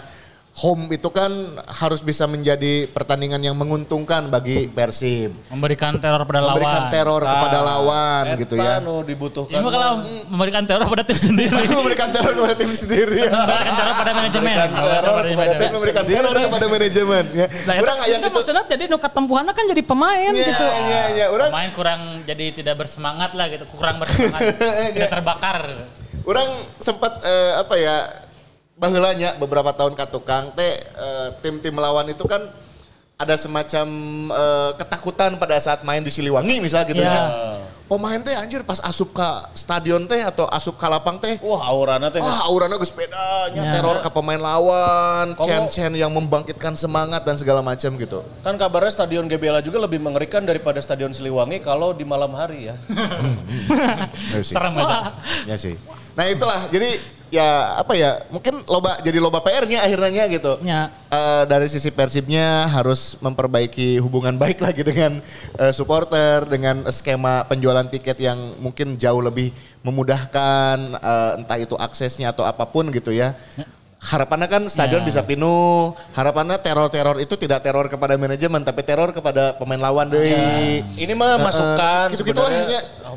home 0.52 0.92
itu 0.92 1.08
kan 1.08 1.32
harus 1.64 2.04
bisa 2.04 2.28
menjadi 2.28 2.84
pertandingan 2.92 3.40
yang 3.40 3.56
menguntungkan 3.56 4.28
bagi 4.28 4.68
Persib. 4.68 5.32
Memberikan 5.48 5.96
teror 5.96 6.28
pada 6.28 6.44
lawan. 6.44 6.52
Memberikan 6.60 6.84
teror 6.92 7.22
kepada 7.24 7.58
Nah, 7.58 7.64
lawan 7.64 8.24
Eta 8.28 8.40
gitu 8.44 8.56
ya. 8.60 8.76
dibutuhkan. 8.84 9.56
Ini 9.56 9.70
kalau 9.72 9.92
memberikan 10.28 10.64
teror 10.68 10.86
pada 10.92 11.04
tim 11.08 11.16
sendiri. 11.16 11.56
memberikan 11.80 12.10
teror 12.12 12.32
kepada 12.36 12.56
tim 12.60 12.72
sendiri. 12.76 13.20
memberikan 13.32 13.74
teror 13.80 13.94
pada 13.96 14.12
manajemen. 14.12 14.52
Memberikan 14.52 14.70
teror 14.76 14.92
Pada 14.92 15.08
kepada 15.08 15.22
manajemen. 15.32 15.62
Dan 15.62 15.72
memberikan 15.72 16.04
teror 16.06 16.36
kepada 16.36 16.66
manajemen 16.68 17.24
ya. 17.32 17.48
Lah 17.48 17.74
eta 17.74 17.84
Urang 17.88 17.98
aya 17.98 18.12
eta 18.12 18.20
gitu. 18.20 18.36
maksudnya 18.36 18.64
jadi 18.68 18.84
nu 18.86 18.98
katempuhanna 19.00 19.52
kan 19.56 19.66
jadi 19.66 19.84
pemain 19.84 20.34
Iya, 20.36 20.46
gitu. 20.52 20.66
iya, 20.68 21.04
iya. 21.16 21.26
Urang 21.32 21.48
Pemain 21.48 21.72
kurang 21.72 22.02
jadi 22.28 22.46
tidak 22.52 22.76
bersemangat 22.76 23.32
lah 23.34 23.48
gitu, 23.48 23.64
kurang 23.72 24.04
bersemangat, 24.04 24.52
tidak 25.00 25.10
terbakar. 25.10 25.88
Orang 26.22 26.46
sempat 26.78 27.18
eh, 27.24 27.52
apa 27.56 27.76
ya 27.76 27.96
bahulanya 28.82 29.38
beberapa 29.38 29.70
tahun 29.72 29.94
ka 29.94 30.10
tukang 30.10 30.50
teh 30.58 30.74
eh, 30.82 31.28
tim-tim 31.46 31.78
lawan 31.78 32.10
itu 32.10 32.26
kan 32.26 32.42
ada 33.14 33.38
semacam 33.38 33.86
eh, 34.34 34.72
ketakutan 34.82 35.38
pada 35.38 35.62
saat 35.62 35.86
main 35.86 36.02
di 36.02 36.10
Siliwangi 36.10 36.58
misalnya 36.58 36.90
gitu 36.90 37.06
Ya. 37.06 37.14
ya. 37.14 37.26
Pemain 37.86 38.16
teh 38.24 38.32
anjir 38.32 38.64
pas 38.64 38.80
asup 38.82 39.12
ke 39.12 39.28
stadion 39.52 40.08
teh 40.08 40.24
atau 40.24 40.48
asup 40.48 40.80
ke 40.80 40.88
lapang 40.88 41.20
teh 41.20 41.36
Wah 41.44 41.60
aurana 41.68 42.08
teh 42.08 42.24
Wah, 42.24 42.48
aurana 42.48 42.80
geus 42.80 42.90
bedanya 42.90 43.52
Ya. 43.52 43.72
teror 43.76 44.00
ke 44.00 44.08
pemain 44.08 44.40
lawan, 44.40 45.36
chen-chen 45.36 45.92
yang 45.94 46.08
membangkitkan 46.10 46.74
semangat 46.74 47.28
dan 47.28 47.36
segala 47.36 47.60
macam 47.60 47.92
gitu. 48.00 48.24
Kan 48.42 48.56
kabarnya 48.56 48.96
stadion 48.96 49.28
GBLA 49.28 49.60
juga 49.60 49.78
lebih 49.78 50.00
mengerikan 50.00 50.42
daripada 50.42 50.80
stadion 50.80 51.12
Siliwangi 51.12 51.60
kalau 51.60 51.92
di 51.92 52.08
malam 52.08 52.32
hari 52.32 52.72
ya. 52.72 52.76
Ya 54.34 54.40
sih. 54.40 54.56
Serem 54.56 54.74
itu. 54.74 54.96
Ya 55.46 55.56
sih. 55.60 55.76
Nah 56.16 56.26
itulah 56.26 56.72
jadi 56.72 56.96
ya 57.32 57.80
apa 57.80 57.96
ya 57.96 58.28
mungkin 58.28 58.60
loba 58.68 59.00
jadi 59.00 59.18
loba 59.24 59.40
PR-nya 59.40 59.88
akhirnya 59.88 60.28
gitu. 60.28 60.60
Ya. 60.62 60.92
Eh, 61.08 61.44
dari 61.48 61.66
sisi 61.72 61.90
Persibnya 61.90 62.68
harus 62.68 63.16
memperbaiki 63.24 63.98
hubungan 64.04 64.36
baik 64.36 64.60
lagi 64.60 64.84
dengan 64.84 65.24
eh, 65.58 65.72
supporter 65.72 66.44
dengan 66.46 66.84
skema 66.92 67.48
penjualan 67.48 67.88
tiket 67.88 68.20
yang 68.20 68.38
mungkin 68.60 69.00
jauh 69.00 69.24
lebih 69.24 69.56
memudahkan 69.82 70.78
eh, 71.00 71.32
entah 71.42 71.58
itu 71.58 71.74
aksesnya 71.80 72.36
atau 72.36 72.44
apa 72.44 72.68
pun 72.68 72.92
gitu 72.92 73.16
ya. 73.16 73.34
Harapannya 74.02 74.50
kan 74.50 74.66
stadion 74.66 75.06
Ya. 75.06 75.08
bisa 75.14 75.22
penuh. 75.22 75.94
Harapannya 76.18 76.58
teror-teror 76.58 77.22
itu 77.22 77.38
tidak 77.38 77.62
teror 77.62 77.86
kepada 77.86 78.18
manajemen 78.18 78.66
tapi 78.66 78.82
teror 78.82 79.14
kepada 79.14 79.54
pemain 79.62 79.78
lawan 79.78 80.10
deh. 80.10 80.82
Ini 80.98 81.14
mah 81.14 81.38
masukan 81.38 82.10
eh, 82.10 82.18
gitu-gitu 82.18 82.42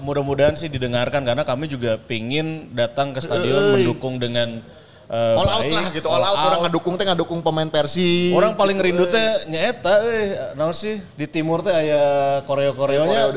Mudah-mudahan 0.01 0.55
sih 0.59 0.71
didengarkan 0.71 1.23
karena 1.23 1.43
kami 1.47 1.71
juga 1.71 1.99
pingin 1.99 2.73
datang 2.75 3.13
ke 3.15 3.21
stadion 3.23 3.79
mendukung 3.79 4.19
dengan 4.19 4.63
eh, 5.11 5.37
all 5.37 5.51
out 5.51 5.63
baik. 5.69 5.75
lah 5.77 5.87
gitu, 5.93 6.09
all, 6.09 6.25
out, 6.25 6.39
orang 6.41 6.61
ngadukung 6.69 6.95
teh 6.97 7.05
ngadukung 7.05 7.41
pemain 7.45 7.69
Persib. 7.69 8.33
Orang 8.33 8.57
paling 8.57 8.81
rindu 8.81 9.05
teh 9.09 9.49
nyaeta 9.49 9.95
euy, 10.05 10.25
naon 10.57 10.73
sih 10.73 10.99
di 11.15 11.27
timur 11.29 11.61
teh 11.61 11.73
aya 11.73 12.41
koreo-koreonya. 12.49 13.31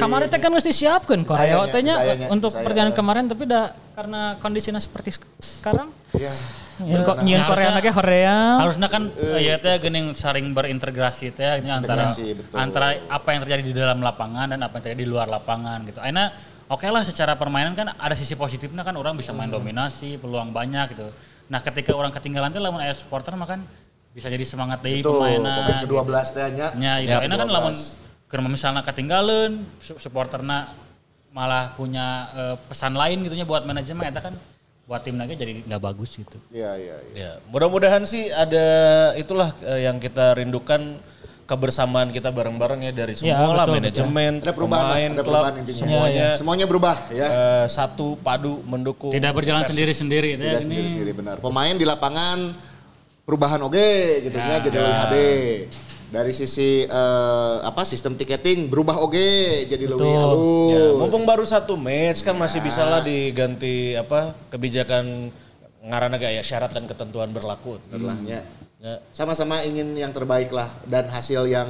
Kemarin 0.00 0.26
teh 0.32 0.40
kan 0.40 0.50
mesti 0.50 0.72
siapkan 0.72 1.20
Korea 1.22 1.68
Sayangnya, 1.68 1.96
teh 2.00 2.28
untuk 2.32 2.50
perjalanan 2.56 2.96
kemarin 2.96 3.28
tapi 3.28 3.44
dah 3.44 3.76
karena 3.92 4.40
kondisinya 4.40 4.80
seperti 4.80 5.20
sekarang 5.60 5.92
Ya. 6.16 6.34
Nyian 6.80 7.02
kok 7.02 7.16
nyian 7.20 7.40
Nah, 7.40 7.48
Korea 7.48 7.70
lagi 7.70 7.90
Korea. 7.90 8.36
Harusnya 8.58 8.88
kan 8.88 9.02
ya 9.36 9.54
teh 9.56 9.76
gening 9.78 10.12
saling 10.14 10.50
berintegrasi 10.50 11.30
teh 11.30 11.60
ini 11.60 11.68
antara 11.68 12.08
betul. 12.08 12.56
antara 12.56 12.86
apa 13.06 13.28
yang 13.30 13.40
terjadi 13.44 13.62
di 13.62 13.72
dalam 13.72 14.00
lapangan 14.00 14.48
dan 14.48 14.60
apa 14.60 14.76
yang 14.76 14.84
terjadi 14.88 15.02
di 15.02 15.08
luar 15.08 15.26
lapangan 15.26 15.84
gitu. 15.84 15.98
Akhirnya 15.98 16.32
oke 16.66 16.84
lah 16.84 17.02
secara 17.02 17.34
permainan 17.34 17.72
kan 17.72 17.92
ada 17.92 18.14
sisi 18.14 18.34
positifnya 18.34 18.80
kan 18.80 18.94
orang 18.94 19.14
bisa 19.14 19.30
main 19.30 19.48
dominasi, 19.48 20.16
peluang 20.16 20.50
banyak 20.50 20.94
gitu. 20.94 21.08
Nah 21.46 21.58
ketika 21.58 21.92
orang 21.92 22.10
ketinggalan 22.10 22.48
tuh 22.48 22.58
lamun 22.58 22.78
aya 22.78 22.92
supporter 22.92 23.34
mah 23.34 23.44
kan 23.44 23.60
bisa 24.10 24.26
jadi 24.26 24.42
semangat 24.42 24.80
deui 24.80 25.00
Itu 25.00 25.14
permainan. 25.14 25.54
pemain 25.62 25.78
ke-12 25.86 26.26
teh 26.34 26.46
nya. 26.50 26.66
Ya, 26.74 26.92
itu 26.98 27.10
Ya, 27.10 27.22
kan 27.22 27.30
12. 27.30 27.46
lamun 27.46 27.74
keur 28.26 28.40
misalnya 28.42 28.82
ketinggalan 28.82 29.66
su- 29.78 29.98
supporterna 29.98 30.74
malah 31.30 31.74
punya 31.74 32.06
eh, 32.32 32.56
pesan 32.66 32.94
lain 32.94 33.22
gitunya 33.22 33.46
buat 33.46 33.62
manajemen 33.62 34.02
eta 34.02 34.18
kan 34.20 34.34
buat 34.90 35.06
tim 35.06 35.14
lagi 35.14 35.38
jadi 35.38 35.62
nggak 35.62 35.78
bagus 35.80 36.18
gitu. 36.18 36.34
Iya, 36.50 36.74
iya, 36.74 36.96
iya. 37.06 37.14
Ya, 37.14 37.32
mudah-mudahan 37.46 38.02
sih 38.02 38.26
ada 38.26 38.66
itulah 39.14 39.54
eh, 39.62 39.86
yang 39.86 40.02
kita 40.02 40.34
rindukan 40.34 40.98
kebersamaan 41.46 42.10
kita 42.10 42.30
bareng-bareng 42.30 42.82
ya 42.82 42.92
dari 42.92 43.14
semua 43.14 43.30
Ya, 43.30 43.38
lah 43.38 43.66
betul, 43.66 43.74
manajemen, 43.76 44.32
Ada 44.38 44.50
perubahan, 44.50 44.82
pemain, 44.84 45.10
ada 45.12 45.22
klub, 45.22 45.44
intinya. 45.52 45.78
semuanya 45.78 46.26
Semuanya 46.34 46.66
berubah 46.66 46.96
ya. 47.08 47.26
eh, 47.28 47.66
satu 47.66 48.18
padu 48.18 48.66
mendukung. 48.66 49.14
Tidak 49.14 49.30
berjalan 49.30 49.62
sendiri-sendiri 49.62 50.34
itu 50.34 50.42
ya 50.42 50.58
Tidak 50.58 50.58
ini. 50.58 50.66
sendiri-sendiri 50.66 51.10
benar. 51.14 51.36
Pemain 51.38 51.70
di 51.72 51.86
lapangan 51.86 52.38
perubahan 53.22 53.62
oge 53.62 53.90
gitu 54.26 54.34
ya, 54.36 54.46
Ya. 54.48 54.56
jadi 54.58 54.74
lebih 54.76 54.94
HD. 54.96 55.16
Dari 56.10 56.34
sisi 56.34 56.82
eh, 56.82 57.56
apa 57.62 57.86
sistem 57.86 58.18
tiketing 58.18 58.66
berubah 58.66 58.98
oge 58.98 59.64
jadi 59.70 59.86
lebih 59.86 60.10
halus. 60.10 60.74
Ya, 60.74 60.84
mumpung 60.98 61.22
baru 61.22 61.46
satu 61.46 61.78
match 61.78 62.26
kan 62.26 62.34
masih 62.34 62.58
bisa 62.58 62.82
lah 62.82 62.98
diganti 62.98 63.94
apa 63.94 64.34
kebijakan 64.50 65.30
ngarana 65.86 66.18
gaya 66.18 66.42
syarat 66.42 66.74
dan 66.74 66.90
ketentuan 66.90 67.30
berlaku. 67.30 67.78
Berlahnya. 67.88 68.42
Ya. 68.82 68.98
Sama-sama 69.14 69.62
ingin 69.62 69.94
yang 69.94 70.10
terbaik 70.10 70.50
lah 70.50 70.66
dan 70.88 71.06
hasil 71.06 71.46
yang 71.46 71.68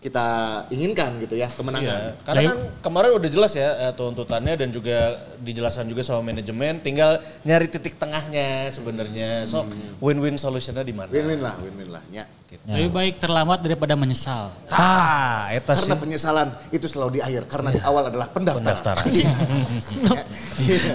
kita 0.00 0.26
inginkan 0.72 1.20
gitu 1.20 1.36
ya 1.36 1.52
kemenangan. 1.52 1.84
Iya, 1.84 2.16
karena 2.24 2.40
kan 2.48 2.58
kemarin 2.80 3.10
udah 3.20 3.28
jelas 3.28 3.52
ya 3.52 3.68
eh, 3.88 3.92
tuntutannya 3.92 4.56
dan 4.56 4.72
juga 4.72 5.20
dijelaskan 5.44 5.92
juga 5.92 6.00
sama 6.00 6.24
manajemen, 6.32 6.80
tinggal 6.80 7.20
nyari 7.44 7.68
titik 7.68 8.00
tengahnya 8.00 8.72
sebenarnya. 8.72 9.44
So 9.44 9.68
win-win 10.00 10.40
solutionnya 10.40 10.80
di 10.88 10.96
mana? 10.96 11.12
Win-win 11.12 11.44
lah, 11.44 11.54
win-win 11.60 11.92
lah. 11.92 12.00
Ya. 12.08 12.24
Lebih 12.66 12.90
baik 12.90 13.14
terlambat 13.22 13.62
daripada 13.62 13.94
menyesal. 13.94 14.50
Ah, 14.74 15.54
eta 15.54 15.70
sih. 15.78 15.86
Karena 15.86 16.02
penyesalan 16.02 16.48
itu 16.74 16.82
selalu 16.90 17.18
di 17.18 17.20
akhir. 17.22 17.46
Karena 17.46 17.70
di 17.70 17.78
awal 17.78 18.10
adalah 18.10 18.26
pendaftaran. 18.26 19.06
Pendaftaran. 19.06 19.06
Iya. 20.60 20.92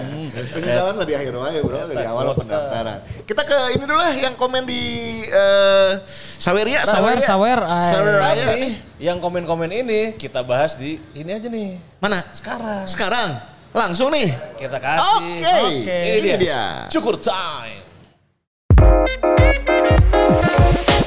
penyesalan 0.52 0.92
mah 1.00 1.06
di 1.08 1.14
akhir 1.16 1.32
wae 1.32 1.58
bro. 1.64 1.88
Di 1.88 2.04
awal 2.04 2.36
pendaftaran. 2.36 2.98
Kita 3.24 3.42
ke 3.48 3.58
ini 3.72 3.88
dulu 3.88 3.96
lah 3.96 4.12
yang 4.12 4.36
komen 4.36 4.68
di 4.68 4.82
eh 5.24 6.04
Saweria. 6.36 6.84
Sawer, 6.84 7.24
sawer. 7.24 7.60
ah, 7.64 7.88
Saweria 7.88 8.52
Tapi 8.52 8.60
nih. 8.60 8.72
Yang 8.96 9.20
komen-komen 9.20 9.68
ini 9.68 10.16
kita 10.16 10.40
bahas 10.40 10.72
di 10.76 10.96
ini 11.12 11.30
aja 11.36 11.48
nih. 11.52 11.76
Mana? 12.00 12.24
Sekarang 12.32 12.84
Sekarang. 12.88 13.30
Langsung 13.76 14.08
nih. 14.08 14.32
kita 14.56 14.80
kasih. 14.80 15.20
Oke. 15.20 15.92
Ini, 16.00 16.16
Ini 16.16 16.28
dia. 16.32 16.36
dia. 16.40 16.64
Cukur 16.88 17.20
time. 17.20 17.84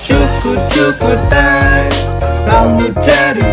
Cukup 0.06 0.60
cukup 0.74 1.20
time 1.30 1.94
Kamu 2.50 2.86
jadi 2.98 3.46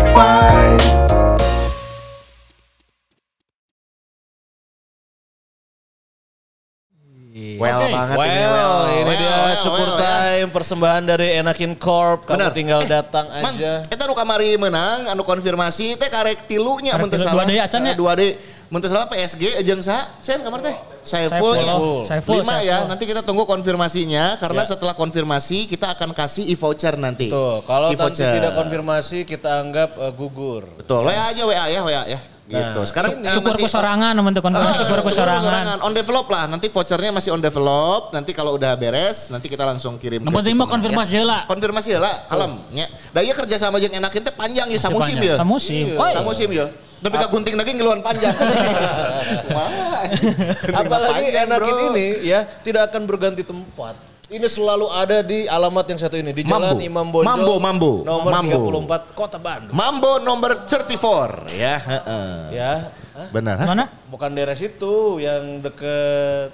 Well 7.57 7.79
Oke. 7.79 7.89
banget 7.91 8.15
Well, 8.15 8.27
ini. 8.27 8.43
Well, 8.43 8.77
ini 8.87 9.03
Well, 9.03 9.17
dia 9.17 9.29
well, 9.29 9.57
Cukur 9.59 9.77
well, 9.83 9.93
ya. 9.93 9.99
time 9.99 10.47
persembahan 10.49 11.03
dari 11.03 11.27
Enakin 11.35 11.73
Corp. 11.75 12.19
Kamu 12.23 12.37
Benar. 12.39 12.51
tinggal 12.51 12.81
Eh, 12.81 12.87
datang 12.87 13.25
Mang, 13.35 13.51
aja. 13.51 13.73
eta 13.83 14.03
nu 14.03 14.13
kamari 14.13 14.55
menang, 14.55 15.07
anu 15.07 15.21
konfirmasi 15.21 15.95
teh 15.95 16.07
karek 16.07 16.45
tilunya 16.45 16.93
mun 16.93 17.07
teu 17.07 17.17
tilu, 17.17 17.25
salah. 17.25 17.43
2D 17.43 17.57
acan 17.59 17.81
ya? 17.81 17.91
Eh, 17.91 17.95
2D. 17.95 18.21
Mun 18.67 18.79
teu 18.79 18.87
salah 18.87 19.07
PSG 19.07 19.43
jeung 19.61 19.79
sa? 19.79 19.97
Sen 20.19 20.39
kamar 20.39 20.59
teh? 20.59 20.75
Saiful. 21.01 21.55
Saiful. 21.55 22.03
Saiful, 22.03 22.35
Lima 22.37 22.59
Saiful. 22.59 22.67
ya, 22.67 22.77
nanti 22.83 23.03
kita 23.05 23.23
tunggu 23.23 23.47
konfirmasinya 23.47 24.35
karena 24.35 24.61
Ya. 24.61 24.69
setelah 24.69 24.91
konfirmasi 24.93 25.65
kita 25.65 25.87
akan 25.89 26.11
kasih 26.11 26.43
e-voucher 26.45 26.93
nanti. 26.95 27.27
Tuh, 27.27 27.63
kalau 27.63 27.89
nanti 27.89 27.95
E-voucher. 27.95 28.27
tidak 28.35 28.53
konfirmasi 28.53 29.23
kita 29.23 29.61
anggap 29.61 29.95
eh, 29.95 30.11
gugur. 30.11 30.67
Betul, 30.75 31.07
WA 31.07 31.31
aja 31.31 31.43
WA 31.43 31.65
ya, 31.65 31.79
WA 31.81 32.03
ya. 32.05 32.19
Gitu. 32.47 32.81
Sekarang 32.87 33.19
eh, 33.19 33.35
Cukur 33.35 33.59
masih- 33.59 33.67
sorangan 33.67 34.15
teman 34.15 34.31
teman 34.31 34.51
Ah, 34.55 34.71
cukur 34.71 35.03
ku 35.03 35.11
cukur 35.11 35.19
sorangan. 35.19 35.43
sorangan. 35.43 35.77
On 35.83 35.91
develop 35.91 36.31
lah. 36.31 36.47
Nanti 36.47 36.71
vouchernya 36.71 37.11
masih 37.11 37.35
on 37.35 37.43
develop. 37.43 38.15
Nanti 38.15 38.31
kalau 38.31 38.55
udah 38.55 38.71
beres, 38.73 39.27
nanti 39.27 39.51
kita 39.51 39.67
langsung 39.67 39.99
kirim. 39.99 40.23
Nomor 40.23 40.39
lima 40.39 40.63
pemenang, 40.63 40.71
konfirmasi 40.71 41.11
ya. 41.11 41.17
heula. 41.19 41.39
Konfirmasi 41.43 41.89
lah, 41.99 42.23
kalem. 42.25 42.63
Ya. 42.71 42.87
Da 43.11 43.19
ieu 43.19 43.35
kerja 43.35 43.59
sama 43.59 43.77
jeung 43.77 43.91
enakin 43.91 44.23
teh 44.23 44.31
panjang 44.31 44.71
ya 44.71 44.79
samusim 44.79 45.19
panjang. 45.19 45.27
ya. 45.27 45.35
Samusim. 45.35 45.85
Oh, 45.99 46.07
samusim 46.07 46.49
ya. 46.55 46.65
Tapi 46.97 47.13
ka 47.13 47.27
gunting 47.29 47.53
daging 47.53 47.77
ngeluan 47.77 47.99
panjang. 48.01 48.33
Apalagi 50.73 51.25
Enakin 51.29 51.77
ini 51.91 52.07
ya 52.25 52.41
tidak 52.63 52.89
akan 52.89 53.05
berganti 53.05 53.43
tempat. 53.43 53.93
Ini 54.27 54.43
selalu 54.43 54.91
ada 54.91 55.23
di 55.23 55.47
alamat 55.47 55.87
yang 55.87 55.99
satu 56.03 56.19
ini 56.19 56.35
di 56.35 56.43
Jalan 56.43 56.75
Mambo. 56.75 56.83
Imam 56.83 57.07
Bonjol. 57.07 57.27
Mambo, 57.31 57.53
Mambo. 57.63 57.91
Nomor 58.03 58.31
Mambo. 58.35 58.59
34 58.83 59.15
Kota 59.15 59.39
Bandung. 59.39 59.71
Mambo 59.71 60.11
nomor 60.19 60.67
34 60.67 61.47
ya. 61.55 61.75
heeh. 61.79 62.35
Ya, 62.51 62.73
Hah? 63.15 63.27
Benar. 63.31 63.55
ha? 63.55 63.65
Mana? 63.65 63.85
bukan 64.11 64.35
daerah 64.35 64.51
situ 64.51 65.23
yang 65.23 65.63
deket 65.63 66.51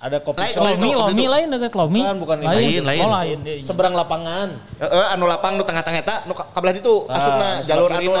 ada 0.00 0.16
kopi 0.18 0.40
Lain, 0.40 0.48
shop. 0.50 0.64
lain. 0.64 0.74
Lomi, 0.74 0.88
itu, 0.88 0.98
Lomi 0.98 1.12
itu. 1.20 1.28
lain 1.28 1.46
dekat 1.50 1.72
Lomi. 1.74 2.00
Bukan, 2.00 2.16
bukan, 2.18 2.36
lain, 2.40 2.80
lain. 2.82 3.00
Oh 3.00 3.12
lain. 3.12 3.38
Seberang 3.60 3.92
lapangan. 3.92 4.48
Heeh, 4.74 5.04
anu 5.12 5.24
lapang 5.24 5.52
nu 5.54 5.62
tengah-tengah 5.62 6.00
eta 6.00 6.16
nu 6.24 6.32
ka- 6.32 6.48
kabelah 6.50 6.72
ditu 6.72 7.04
Ah, 7.04 7.14
asupna 7.14 7.48
jalur 7.60 7.90
anu 7.90 8.12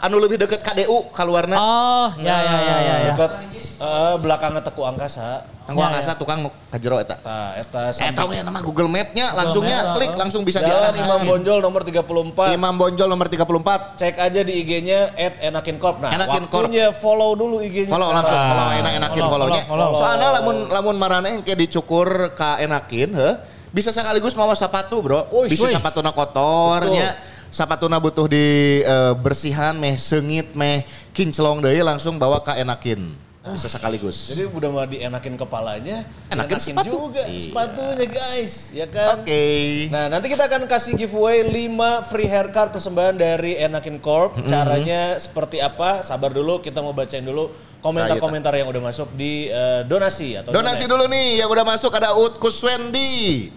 anu 0.00 0.16
lebih 0.16 0.38
deket 0.38 0.62
KDU 0.62 1.10
kaluarna. 1.10 1.56
Oh, 1.56 2.08
ya 2.16 2.36
ya 2.36 2.54
ya 2.54 2.76
ya. 2.78 2.78
ya. 2.78 2.94
Dekat 3.10 3.30
eh, 3.76 4.14
belakangnya 4.16 4.62
Teku 4.62 4.82
Angkasa. 4.84 5.42
Tanggu 5.64 5.80
Ya, 5.80 5.88
angkasa 5.88 6.12
tukang 6.14 6.38
nu 6.38 6.52
kajero 6.68 7.00
eta. 7.00 7.16
Nah, 7.18 7.56
eta 7.56 7.88
Eh 7.88 7.96
samping- 7.96 8.12
tahu 8.14 8.30
ya 8.30 8.44
nama 8.44 8.60
Google 8.60 8.84
Map-nya 8.84 9.32
langsungnya 9.32 9.78
Map, 9.82 9.96
klik 9.96 10.12
langsung 10.12 10.44
bisa 10.44 10.60
Jalan 10.60 10.92
diarahkan. 10.92 11.00
Imam 11.00 11.20
Bonjol 11.24 11.58
nomor 11.58 11.80
34. 11.80 12.52
Imam 12.52 12.74
Bonjol 12.76 13.08
nomor 13.08 13.26
34. 13.26 13.96
Cek 13.96 14.20
aja 14.20 14.44
di 14.44 14.52
IG-nya 14.54 15.16
@enakincorp. 15.40 16.04
Nah, 16.04 16.12
Enakin 16.12 16.44
Corp. 16.46 16.68
waktunya 16.68 16.92
follow 16.92 17.32
dulu 17.32 17.64
IG-nya. 17.64 17.88
Follow 17.88 18.12
langsung, 18.12 18.36
follow 18.36 18.68
enak-enakin 18.76 19.16
Follow, 19.16 19.32
follow-nya. 19.32 19.62
follow, 19.64 19.86
follow. 19.88 19.98
Soalnya 19.98 20.28
lamun 20.34 20.56
lamun 20.68 20.96
marana 21.24 21.40
yang 21.40 21.42
kayak 21.42 21.60
dicukur 21.64 22.08
ka 22.36 22.60
enakin, 22.60 23.16
heh, 23.16 23.34
bisa 23.72 23.88
sekaligus 23.96 24.36
mawa 24.36 24.52
sepatu, 24.52 25.00
Bro. 25.00 25.32
Uish, 25.32 25.56
bisa 25.56 25.72
wih. 25.72 25.74
sepatuna 25.80 26.12
kotornya. 26.12 27.16
Sepatuna 27.54 28.02
butuh 28.02 28.26
di 28.26 28.82
eh, 28.82 29.14
bersihan, 29.14 29.78
meh 29.78 29.94
sengit, 29.96 30.52
meh 30.58 30.84
kinclong 31.14 31.62
deui 31.62 31.80
langsung 31.80 32.18
bawa 32.20 32.42
ka 32.42 32.58
enakin. 32.58 33.14
Bisa 33.44 33.68
sekaligus. 33.68 34.32
Jadi 34.32 34.48
udah 34.48 34.70
mau 34.72 34.88
dienakin 34.88 35.36
kepalanya, 35.36 36.08
Enakin 36.32 36.56
enakin 36.56 36.80
sepatu. 36.80 36.88
juga 36.88 37.28
Iya. 37.28 37.40
sepatunya 37.44 38.06
guys, 38.08 38.52
ya 38.72 38.86
kan? 38.88 39.20
Oke. 39.20 39.44
Nah 39.92 40.08
nanti 40.08 40.32
kita 40.32 40.48
akan 40.48 40.64
kasih 40.64 40.96
giveaway 40.96 41.44
5 41.44 42.00
free 42.02 42.24
haircut 42.24 42.72
persembahan 42.72 43.12
dari 43.12 43.60
Enakin 43.60 44.00
Corp. 44.00 44.32
Mm-hmm. 44.32 44.48
Caranya 44.48 45.20
seperti 45.20 45.60
apa? 45.60 46.00
Sabar 46.00 46.32
dulu, 46.32 46.56
kita 46.58 46.80
mau 46.80 46.96
bacain 46.96 47.20
dulu 47.20 47.52
komentar-komentar 47.84 48.56
yang 48.56 48.64
udah 48.64 48.80
masuk 48.80 49.12
di 49.12 49.52
eh, 49.52 49.84
donasi 49.84 50.40
atau 50.40 50.48
Donasi 50.48 50.88
donat. 50.88 50.92
dulu 50.96 51.04
nih 51.12 51.44
yang 51.44 51.48
udah 51.52 51.64
masuk 51.68 51.92
ada 51.92 52.16
Ut 52.16 52.40
Kuswendi. 52.40 53.52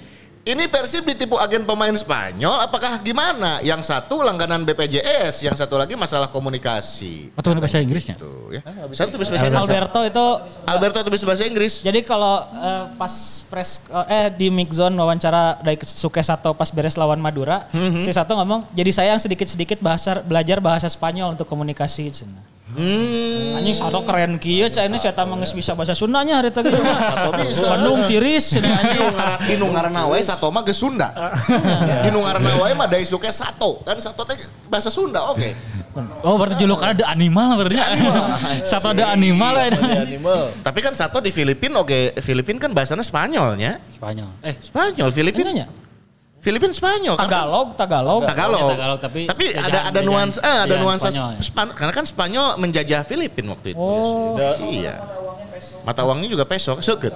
Ini 0.47 0.71
Persib 0.71 1.03
ditipu 1.03 1.35
agen 1.35 1.67
pemain 1.67 1.91
Spanyol 1.91 2.63
apakah 2.63 3.03
gimana? 3.03 3.59
Yang 3.59 3.91
satu 3.91 4.23
langganan 4.23 4.63
BPJS, 4.63 5.43
yang 5.43 5.59
satu 5.59 5.75
lagi 5.75 5.99
masalah 5.99 6.31
komunikasi. 6.31 7.35
Atau 7.35 7.51
bahasa 7.59 7.83
Inggrisnya? 7.83 8.15
Tuh 8.15 8.55
ya. 8.55 8.63
Satu 8.95 9.19
bisa 9.19 9.35
bahasa 9.35 9.51
Inggris. 9.51 9.67
Alberto 9.67 9.99
itu 10.07 10.25
Alberto 10.63 10.97
itu 11.03 11.11
bisa 11.11 11.23
bahasa 11.27 11.43
Inggris. 11.43 11.83
jadi 11.83 11.99
kalau 11.99 12.47
eh, 12.47 12.83
pas 12.95 13.43
press 13.51 13.83
eh 14.07 14.31
di 14.31 14.47
mix 14.47 14.79
zone 14.79 14.95
wawancara 14.95 15.59
dari 15.59 15.75
Suke 15.83 16.23
Sato 16.23 16.55
pas 16.55 16.71
beres 16.71 16.95
lawan 16.95 17.19
Madura, 17.19 17.67
si 17.99 18.07
Sato 18.15 18.31
ngomong, 18.31 18.71
"Jadi 18.71 18.95
saya 18.95 19.19
yang 19.19 19.19
sedikit-sedikit 19.19 19.83
bahasa 19.83 20.23
belajar 20.23 20.63
bahasa 20.63 20.87
Spanyol 20.87 21.35
untuk 21.35 21.43
komunikasi." 21.43 22.07
Hmm. 22.77 23.57
Anjing 23.57 23.73
Sato 23.73 24.05
keren 24.05 24.37
kieu 24.37 24.69
cah 24.69 24.85
ini 24.85 25.01
saya 25.01 25.17
mah 25.25 25.33
bisa 25.41 25.73
bahasa 25.73 25.97
Sundanya 25.97 26.37
hari 26.37 26.53
tadi. 26.53 26.69
Sato 26.69 27.29
bisa. 27.33 27.73
Bandung 27.73 28.05
tiris 28.05 28.45
cenah 28.53 28.69
anjing. 28.69 29.01
Di 29.01 29.09
ngaran- 29.09 29.41
Di 29.41 29.53
nu 29.57 29.65
ngaranna 29.73 30.01
wae 30.05 30.21
Sato 30.21 30.45
mah 30.47 30.61
geus 30.61 30.77
Sunda. 30.77 31.09
Di 32.05 32.13
nu 32.13 32.21
ngaranna 32.21 32.53
wae 32.61 32.77
mah 32.77 32.85
Daisuke 32.85 33.33
Sato. 33.33 33.81
Kan 33.81 33.97
Sato 33.97 34.21
teh 34.23 34.37
bahasa 34.69 34.93
Sunda, 34.93 35.25
oke. 35.33 35.57
Oh 36.21 36.37
berarti 36.37 36.61
julukannya 36.61 37.01
ada 37.01 37.09
animal 37.09 37.57
berarti. 37.57 37.81
Satu 38.61 38.93
ada 38.93 39.09
animal 39.09 39.57
ya. 39.65 39.67
Di 39.73 39.97
animal. 40.13 40.53
Tapi 40.61 40.79
kan 40.85 40.93
Sato 40.93 41.17
di 41.17 41.33
Filipina 41.33 41.81
oke, 41.81 42.13
Filipin 42.21 42.61
kan 42.61 42.69
bahasanya 42.69 43.01
Spanyolnya. 43.01 43.81
Spanyol. 43.89 44.29
Eh 44.45 44.53
Spanyol, 44.61 45.09
Filipin. 45.09 45.65
Filipin 46.37 46.69
Spanyol. 46.69 47.15
kan? 47.15 47.25
Tagalog, 47.25 47.67
Tagalog. 47.73 48.21
Tagalog. 48.23 48.61
Oh, 48.61 48.71
Tagalog, 48.71 48.99
tapi 49.01 49.19
ada 49.27 49.57
jajaan- 49.59 49.85
ada 49.89 49.99
nuansa 50.01 50.39
eh, 50.39 50.45
ada 50.45 50.55
jajaan 50.63 50.79
nuansa 50.79 51.07
Spanyol 51.07 51.27
ya. 51.27 51.39
Span- 51.41 51.73
karena 51.73 51.93
kan 51.93 52.05
Spanyol 52.05 52.47
menjajah 52.57 53.01
Filipin 53.03 53.45
waktu 53.47 53.67
itu. 53.73 53.79
Oh. 53.79 54.37
Da- 54.37 54.55
Iya. 54.59 54.95
Mata 55.81 56.03
uangnya 56.03 56.29
juga 56.29 56.45
peso, 56.45 56.77
seukeut. 56.77 57.15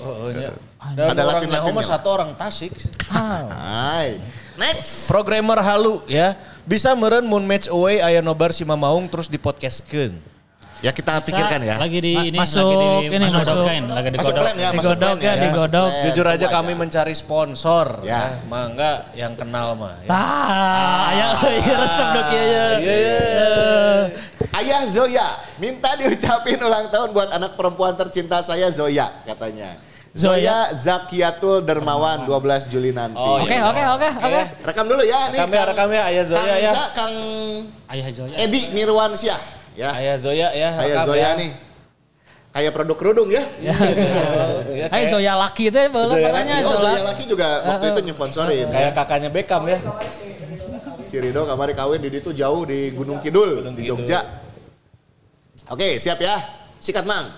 Oh, 0.00 0.28
iya. 0.28 0.50
Dan 0.92 1.14
Ada 1.14 1.22
orang. 1.24 1.42
Nyaho 1.46 1.68
mah 1.70 1.84
satu 1.84 2.08
orang 2.10 2.30
Tasik. 2.34 2.74
Hai. 3.06 4.18
Next. 4.56 5.06
Programmer 5.06 5.60
halu 5.60 6.02
ya. 6.06 6.34
Bisa 6.64 6.90
meren 6.92 7.22
moon 7.22 7.44
match 7.44 7.68
away 7.68 8.00
aya 8.00 8.18
nobar 8.18 8.50
si 8.50 8.64
Mamaung 8.64 9.06
terus 9.06 9.28
di 9.28 9.36
podcastkeun. 9.36 10.18
Ya 10.76 10.92
kita 10.92 11.18
pikirkan 11.18 11.60
ya. 11.60 11.80
Lagi 11.80 11.98
di 11.98 12.12
Ma- 12.12 12.22
ini 12.22 12.36
masuk 12.36 12.68
lagi 12.68 12.76
di 12.76 13.08
ini, 13.08 13.24
masuk 13.24 13.40
masuk. 13.40 13.56
dokain, 13.58 13.84
lagi 13.88 14.08
di 14.08 14.16
Masuk 14.16 14.28
godok. 14.28 14.42
plan 14.44 14.54
ya, 14.54 14.68
masuk 14.68 14.76
Digodok 14.76 15.00
plan 15.00 15.16
ya, 15.16 15.32
digodok. 15.40 15.56
Masuk 15.56 15.88
plan. 15.88 16.04
Jujur 16.04 16.26
aja 16.28 16.46
kami 16.46 16.72
mencari 16.74 17.14
sponsor 17.14 17.86
Ya. 18.00 18.10
ya. 18.12 18.20
Mangga 18.44 18.92
yang 19.12 19.32
kenal 19.32 19.72
mah 19.72 19.96
ya. 20.00 20.08
Tah, 20.08 21.08
aya 21.10 21.26
euy 21.40 21.60
resep 21.64 22.06
dok 22.12 22.26
ieu. 22.28 22.44
Iya, 22.44 22.66
iya. 22.76 23.16
Ayah 24.52 24.82
Zoya 24.84 25.28
minta 25.56 25.96
diucapin 25.96 26.56
ulang 26.58 26.88
tahun 26.88 27.08
buat 27.10 27.28
anak 27.30 27.56
perempuan 27.56 27.92
tercinta 27.94 28.40
saya 28.40 28.68
Zoya 28.68 29.24
katanya. 29.24 29.80
Zoya 30.12 30.72
Zakiatul 30.72 31.60
Dermawan 31.60 32.24
12 32.24 32.68
Juli 32.68 32.88
nanti. 32.88 33.16
Oh, 33.16 33.36
Oke, 33.38 33.52
iya. 33.52 33.68
oke, 33.68 33.82
oke, 33.96 34.08
oke. 34.18 34.42
Rekam 34.62 34.84
dulu 34.86 35.00
ya 35.00 35.28
nih. 35.28 35.40
Rekam 35.40 35.50
ya, 35.50 35.62
rekam 35.68 35.88
ya, 35.90 36.02
Ayah 36.08 36.24
Zoya 36.24 36.40
Kang 36.46 36.56
ya. 36.58 36.72
Kang 36.92 37.14
Ayah 37.86 38.08
Zoya. 38.10 38.36
Edi 38.38 38.60
Nirwansyah 38.72 39.40
ya. 39.76 39.88
Ayah 39.94 40.16
Zoya 40.16 40.48
ya. 40.50 40.70
Ayah 40.80 41.04
Zoya 41.04 41.20
ya. 41.20 41.30
nih. 41.38 41.52
Kayak 42.56 42.72
produk 42.72 42.96
kerudung 42.96 43.28
ya. 43.28 43.44
Ya, 43.60 43.76
Hai 44.88 45.04
kayak, 45.04 45.12
Zoya 45.12 45.32
laki 45.36 45.68
teh 45.68 45.92
boleh 45.92 46.08
Zoya 46.08 46.32
katanya 46.32 46.54
Oh 46.64 46.72
Zoya. 46.80 46.92
Zoya 46.96 47.02
Laki 47.04 47.24
juga 47.28 47.48
waktu 47.68 47.86
itu 47.92 48.00
nyponsorin. 48.08 48.66
kayak 48.72 48.92
kakaknya 48.96 49.28
Beckham 49.28 49.62
ya. 49.68 49.78
Si 51.04 51.20
Rido 51.20 51.44
kamari 51.44 51.76
kawin 51.76 52.00
di 52.00 52.08
itu 52.08 52.32
jauh 52.32 52.64
di 52.64 52.90
Gunung 52.96 53.20
Kidul, 53.20 53.60
di 53.76 53.84
Kidul. 53.84 54.00
Jogja. 54.02 54.24
Oke 55.68 56.00
siap 56.00 56.16
ya. 56.16 56.40
Sikat 56.80 57.04
mang. 57.04 57.28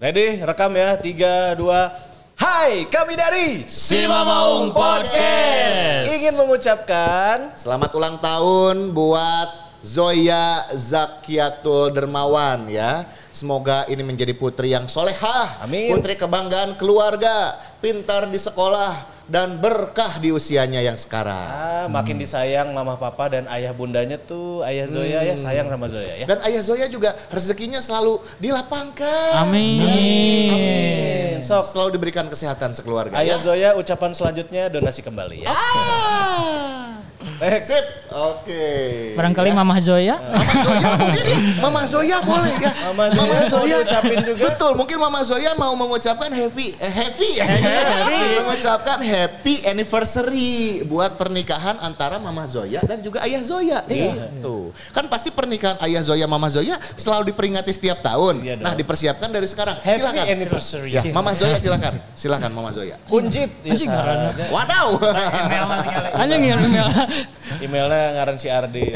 Ready? 0.00 0.40
Rekam 0.40 0.72
ya. 0.72 0.96
3 0.96 1.54
2 1.60 2.34
Hai, 2.34 2.90
kami 2.90 3.14
dari 3.14 3.62
Si 3.62 4.08
Mamaung 4.10 4.74
Podcast. 4.74 6.10
ingin 6.10 6.34
mengucapkan 6.34 7.54
Selamat 7.54 7.94
ulang 7.94 8.18
tahun 8.18 8.90
buat 8.90 9.63
Zoya 9.84 10.64
Zakiatul 10.72 11.92
Dermawan 11.92 12.72
ya. 12.72 13.04
Semoga 13.28 13.84
ini 13.92 14.00
menjadi 14.00 14.32
putri 14.32 14.72
yang 14.72 14.88
solehah. 14.88 15.60
Amin. 15.60 15.92
Putri 15.92 16.16
kebanggaan 16.16 16.80
keluarga, 16.80 17.60
pintar 17.84 18.24
di 18.32 18.40
sekolah, 18.40 19.04
dan 19.28 19.60
berkah 19.60 20.16
di 20.20 20.32
usianya 20.32 20.80
yang 20.80 20.96
sekarang. 20.96 21.48
ah, 21.48 21.86
makin 21.92 22.16
disayang 22.16 22.72
mama 22.72 22.96
papa 22.96 23.28
dan 23.28 23.44
ayah 23.52 23.76
bundanya 23.76 24.16
tuh 24.16 24.64
ayah 24.64 24.88
Zoya 24.88 25.20
ya 25.20 25.36
sayang 25.36 25.68
sama 25.68 25.88
Zoya 25.92 26.16
ya. 26.16 26.26
Dan 26.28 26.40
ayah 26.48 26.62
Zoya 26.64 26.86
juga 26.88 27.12
rezekinya 27.28 27.84
selalu 27.84 28.24
dilapangkan. 28.40 29.36
Amin. 29.36 29.84
Amin. 30.48 31.32
Sok. 31.44 31.76
Selalu 31.76 32.00
diberikan 32.00 32.24
kesehatan 32.32 32.72
sekeluarga. 32.72 33.20
Ayah 33.20 33.36
ya. 33.36 33.44
Zoya 33.44 33.68
ucapan 33.76 34.16
selanjutnya 34.16 34.72
donasi 34.72 35.04
kembali 35.04 35.44
ya. 35.44 35.48
Ah. 35.52 36.93
Next. 37.40 37.66
Sip. 37.72 37.84
Oke. 38.14 38.64
Barangkali 39.18 39.50
Ya. 39.50 39.56
Mama 39.56 39.76
Zoya. 39.82 40.16
Mama 40.22 40.52
Zoya 40.62 40.88
mungkin 41.00 41.24
ya. 41.26 41.38
Mama 41.58 41.82
Zoya 41.88 42.16
boleh 42.22 42.54
ya. 42.62 42.72
Mama 42.92 43.06
Zoya 43.10 43.40
mau 43.50 43.64
diucapin 43.64 44.18
juga. 44.22 44.42
Betul, 44.52 44.72
mungkin 44.76 44.96
Mama 45.00 45.20
Zoya 45.24 45.50
mau 45.58 45.72
mengucapkan 45.74 46.30
happy 46.30 46.76
eh, 46.78 46.92
happy 46.92 47.30
ya. 47.40 47.44
mengucapkan 48.44 48.98
happy 49.02 49.66
anniversary 49.66 50.84
buat 50.86 51.16
pernikahan 51.16 51.80
antara 51.82 52.20
Mama 52.20 52.44
Zoya 52.46 52.84
dan 52.84 53.00
juga 53.00 53.24
Ayah 53.24 53.42
Zoya. 53.42 53.82
Gitu. 53.88 54.70
Kan 54.92 55.08
pasti 55.08 55.32
pernikahan 55.32 55.80
Ayah 55.82 56.04
Zoya 56.04 56.28
Mama 56.28 56.52
Zoya 56.52 56.76
selalu 56.94 57.32
diperingati 57.34 57.72
setiap 57.72 58.04
tahun. 58.04 58.44
Iya 58.44 58.54
nah, 58.60 58.76
dipersiapkan 58.76 59.32
dari 59.32 59.48
sekarang. 59.48 59.80
Happy 59.80 60.04
silakan. 60.04 60.24
anniversary. 60.28 60.90
Ya, 60.94 61.02
Mama 61.10 61.32
Zoya 61.34 61.56
silakan. 61.58 61.94
Silakan 62.14 62.50
Mama 62.52 62.70
Zoya. 62.70 63.00
Kunjit. 63.10 63.50
Anjing 63.64 63.90
ya, 63.90 63.96
ngaranna. 63.96 64.44
Wadaw. 64.52 64.88
Anjing 66.20 66.40
ngirim 66.46 66.62
email. 66.68 66.88
Emailnya 67.60 68.02
ngaran 68.14 68.36
si 68.36 68.48
Ardi. 68.48 68.90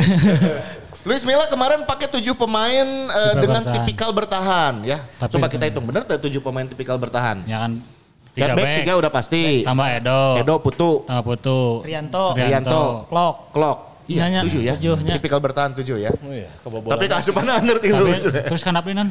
Luis 1.09 1.23
Milla 1.23 1.47
kemarin 1.47 1.83
pakai 1.83 2.11
tujuh 2.11 2.35
pemain 2.35 2.85
eh, 2.85 3.35
dengan 3.39 3.63
bertahan. 3.63 3.75
tipikal 3.81 4.11
bertahan 4.13 4.75
ya. 4.85 4.99
Tapi 5.17 5.31
Coba 5.33 5.47
kita 5.49 5.65
hitung 5.65 5.87
bener 5.87 6.05
tuh 6.05 6.21
tujuh 6.21 6.41
pemain 6.41 6.65
tipikal 6.65 6.97
bertahan. 6.97 7.45
Ya 7.45 7.65
kan 7.65 7.81
Tiga 8.29 8.45
tiga 8.45 8.55
back 8.55 8.67
back, 8.67 8.79
tiga 8.79 8.93
udah 8.95 9.11
pasti. 9.11 9.45
tambah 9.67 9.89
Edo, 9.89 10.21
Edo 10.39 10.55
Putu, 10.63 11.03
tambah 11.03 11.25
Putu, 11.27 11.83
Rianto. 11.83 12.39
Rianto, 12.39 12.83
Klok. 13.11 13.37
Klok. 13.51 13.79
Iya, 14.07 14.25
Nya, 14.25 14.29
nya. 14.31 14.41
tujuh 14.47 14.61
ya. 14.63 14.73
Tujuh, 14.79 14.95
nya. 15.03 15.15
Tipikal 15.19 15.41
bertahan 15.43 15.71
tujuh 15.75 15.97
ya. 15.99 16.11
Oh 16.15 16.31
iya, 16.31 16.49
kebobolan. 16.63 16.97
Tapi 16.97 17.05
keasupan 17.11 17.45
ngerti 17.45 17.87
Tapi, 17.91 17.99
lucu. 17.99 18.29
terus 18.31 18.63
kan 18.63 18.73
apa 18.73 18.89
nan? 18.95 19.09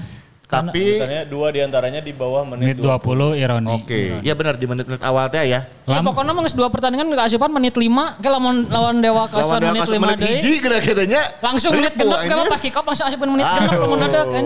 Tapi 0.48 0.96
Katanya 0.96 1.28
dua 1.28 1.52
di 1.52 1.60
antaranya 1.60 2.00
di 2.00 2.16
bawah 2.16 2.48
menit, 2.48 2.80
Menit 2.80 2.80
20 2.80 3.36
ironi. 3.36 3.84
oke, 3.84 4.02
ya 4.24 4.32
benar 4.32 4.56
di 4.56 4.64
menit-menit 4.64 5.04
awal 5.04 5.28
teh 5.28 5.44
ya. 5.44 5.68
Ya, 5.84 6.00
Lam- 6.00 6.08
pokoknya 6.08 6.32
mah 6.32 6.44
geus 6.48 6.56
dua 6.56 6.72
pertandingan 6.72 7.12
gak 7.12 7.28
asupan 7.28 7.52
menit 7.52 7.76
5 7.76 8.16
ke 8.16 8.28
lawan 8.32 8.64
lawan 8.72 8.96
Dewa 9.04 9.28
Kasuan 9.28 9.60
Dewa 9.60 9.76
menit 9.76 9.82
Kasuan 9.84 10.00
5 10.00 10.08
menit 10.08 10.20
hiji 10.40 10.52
kira 10.64 10.80
katanya. 10.80 11.22
Langsung 11.44 11.76
menit 11.76 12.00
genep 12.00 12.20
kan 12.24 12.48
pas 12.48 12.62
kick 12.64 12.76
off 12.80 12.88
langsung 12.88 13.08
asupan 13.12 13.28
menit 13.28 13.44
genep 13.44 13.76
lamun 13.76 14.00
ada 14.02 14.22
kan. 14.24 14.46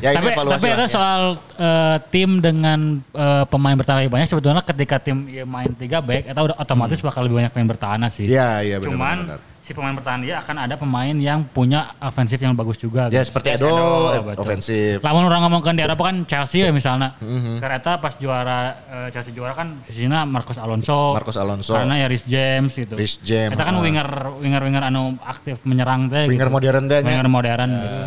Ya 0.00 0.16
tapi 0.16 0.32
tapi 0.32 0.66
itu 0.72 0.80
lah. 0.80 0.88
soal 0.88 1.22
eh, 1.60 1.96
tim 2.08 2.40
dengan 2.40 3.04
eh, 3.12 3.44
pemain 3.52 3.76
bertahan 3.76 4.00
lebih 4.00 4.16
banyak 4.16 4.32
sebetulnya 4.32 4.64
ketika 4.64 4.96
tim 4.96 5.28
ya, 5.28 5.44
main 5.44 5.68
tiga 5.76 6.00
back 6.00 6.24
itu 6.24 6.40
udah 6.40 6.56
otomatis 6.56 7.04
bakal 7.04 7.28
lebih 7.28 7.44
banyak 7.44 7.52
pemain 7.52 7.68
bertahan 7.68 8.00
sih. 8.08 8.24
Hmm. 8.24 8.32
Iya, 8.32 8.48
iya 8.64 8.76
benar 8.80 8.92
Cuman 8.96 9.16
benar. 9.28 9.40
Si 9.70 9.72
pemain 9.78 9.94
bertahan 9.94 10.18
dia 10.26 10.42
akan 10.42 10.66
ada 10.66 10.74
pemain 10.74 11.14
yang 11.14 11.46
punya 11.46 11.94
ofensif 12.02 12.42
yang 12.42 12.58
bagus 12.58 12.74
juga. 12.74 13.06
Ya 13.06 13.22
gitu. 13.22 13.30
seperti 13.30 13.54
Edo, 13.54 13.70
ofensif. 14.34 14.98
Lamun 14.98 15.30
orang 15.30 15.46
ngomongkan 15.46 15.78
di 15.78 15.86
Eropa 15.86 16.10
kan 16.10 16.26
Chelsea 16.26 16.66
ya 16.66 16.74
misalnya. 16.74 17.14
Mhm. 17.22 17.62
Karena 17.62 17.78
pas 18.02 18.18
juara 18.18 18.58
eh, 18.90 19.08
Chelsea 19.14 19.30
juara 19.30 19.54
kan 19.54 19.78
sisinya 19.86 20.26
Marcos 20.26 20.58
Alonso. 20.58 21.14
Marcos 21.14 21.38
Alonso. 21.38 21.78
Karena 21.78 22.02
ya 22.02 22.10
Rhys 22.10 22.26
James 22.26 22.74
gitu. 22.74 22.98
Rhys 22.98 23.22
James, 23.22 23.54
Itu 23.54 23.62
kan 23.62 23.78
ah. 23.78 23.78
winger 23.78 24.08
winger 24.42 24.62
winger 24.66 24.82
anu 24.90 25.14
aktif 25.22 25.62
menyerang 25.62 26.10
teh. 26.10 26.26
Winger 26.26 26.50
gitu. 26.50 26.56
modern 26.58 26.84
teh. 26.90 27.00
Winger 27.06 27.28
modern 27.30 27.70
gitu. 27.70 27.98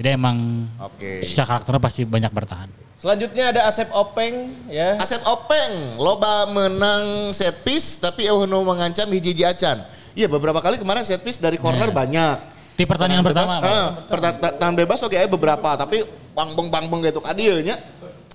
Jadi 0.00 0.08
emang 0.16 0.36
Oke. 0.80 1.28
secara 1.28 1.60
karakternya 1.60 1.80
pasti 1.84 2.02
banyak 2.08 2.32
bertahan. 2.32 2.68
Selanjutnya 2.96 3.52
ada 3.52 3.68
Asep 3.68 3.92
Openg 3.92 4.48
ya. 4.72 4.96
Asep 4.96 5.20
Openg, 5.28 6.00
loba 6.00 6.48
menang 6.48 7.36
set 7.36 7.60
piece 7.60 8.00
tapi 8.00 8.24
nu 8.48 8.64
mengancam 8.64 9.12
hiji-hiji 9.12 9.44
acan. 9.44 9.84
Iya 10.16 10.26
beberapa 10.26 10.58
kali 10.58 10.80
kemarin 10.80 11.04
set 11.04 11.20
piece 11.20 11.36
dari 11.36 11.60
corner 11.60 11.92
banyak. 11.92 12.56
Di 12.72 12.84
pertandingan 12.84 13.20
pertama. 13.22 13.56
bebas, 13.56 13.68
ah, 13.70 13.88
perta- 14.02 14.32
ta- 14.34 14.54
tangan 14.54 14.74
bebas 14.74 14.98
oke 14.98 15.12
aya 15.12 15.24
beberapa 15.26 15.76
tapi 15.76 16.00
bang 16.32 16.50
bang 16.50 16.68
bang 16.68 16.84
bang 16.86 17.00
gitu 17.04 17.20
kadieu 17.20 17.60
nya. 17.60 17.76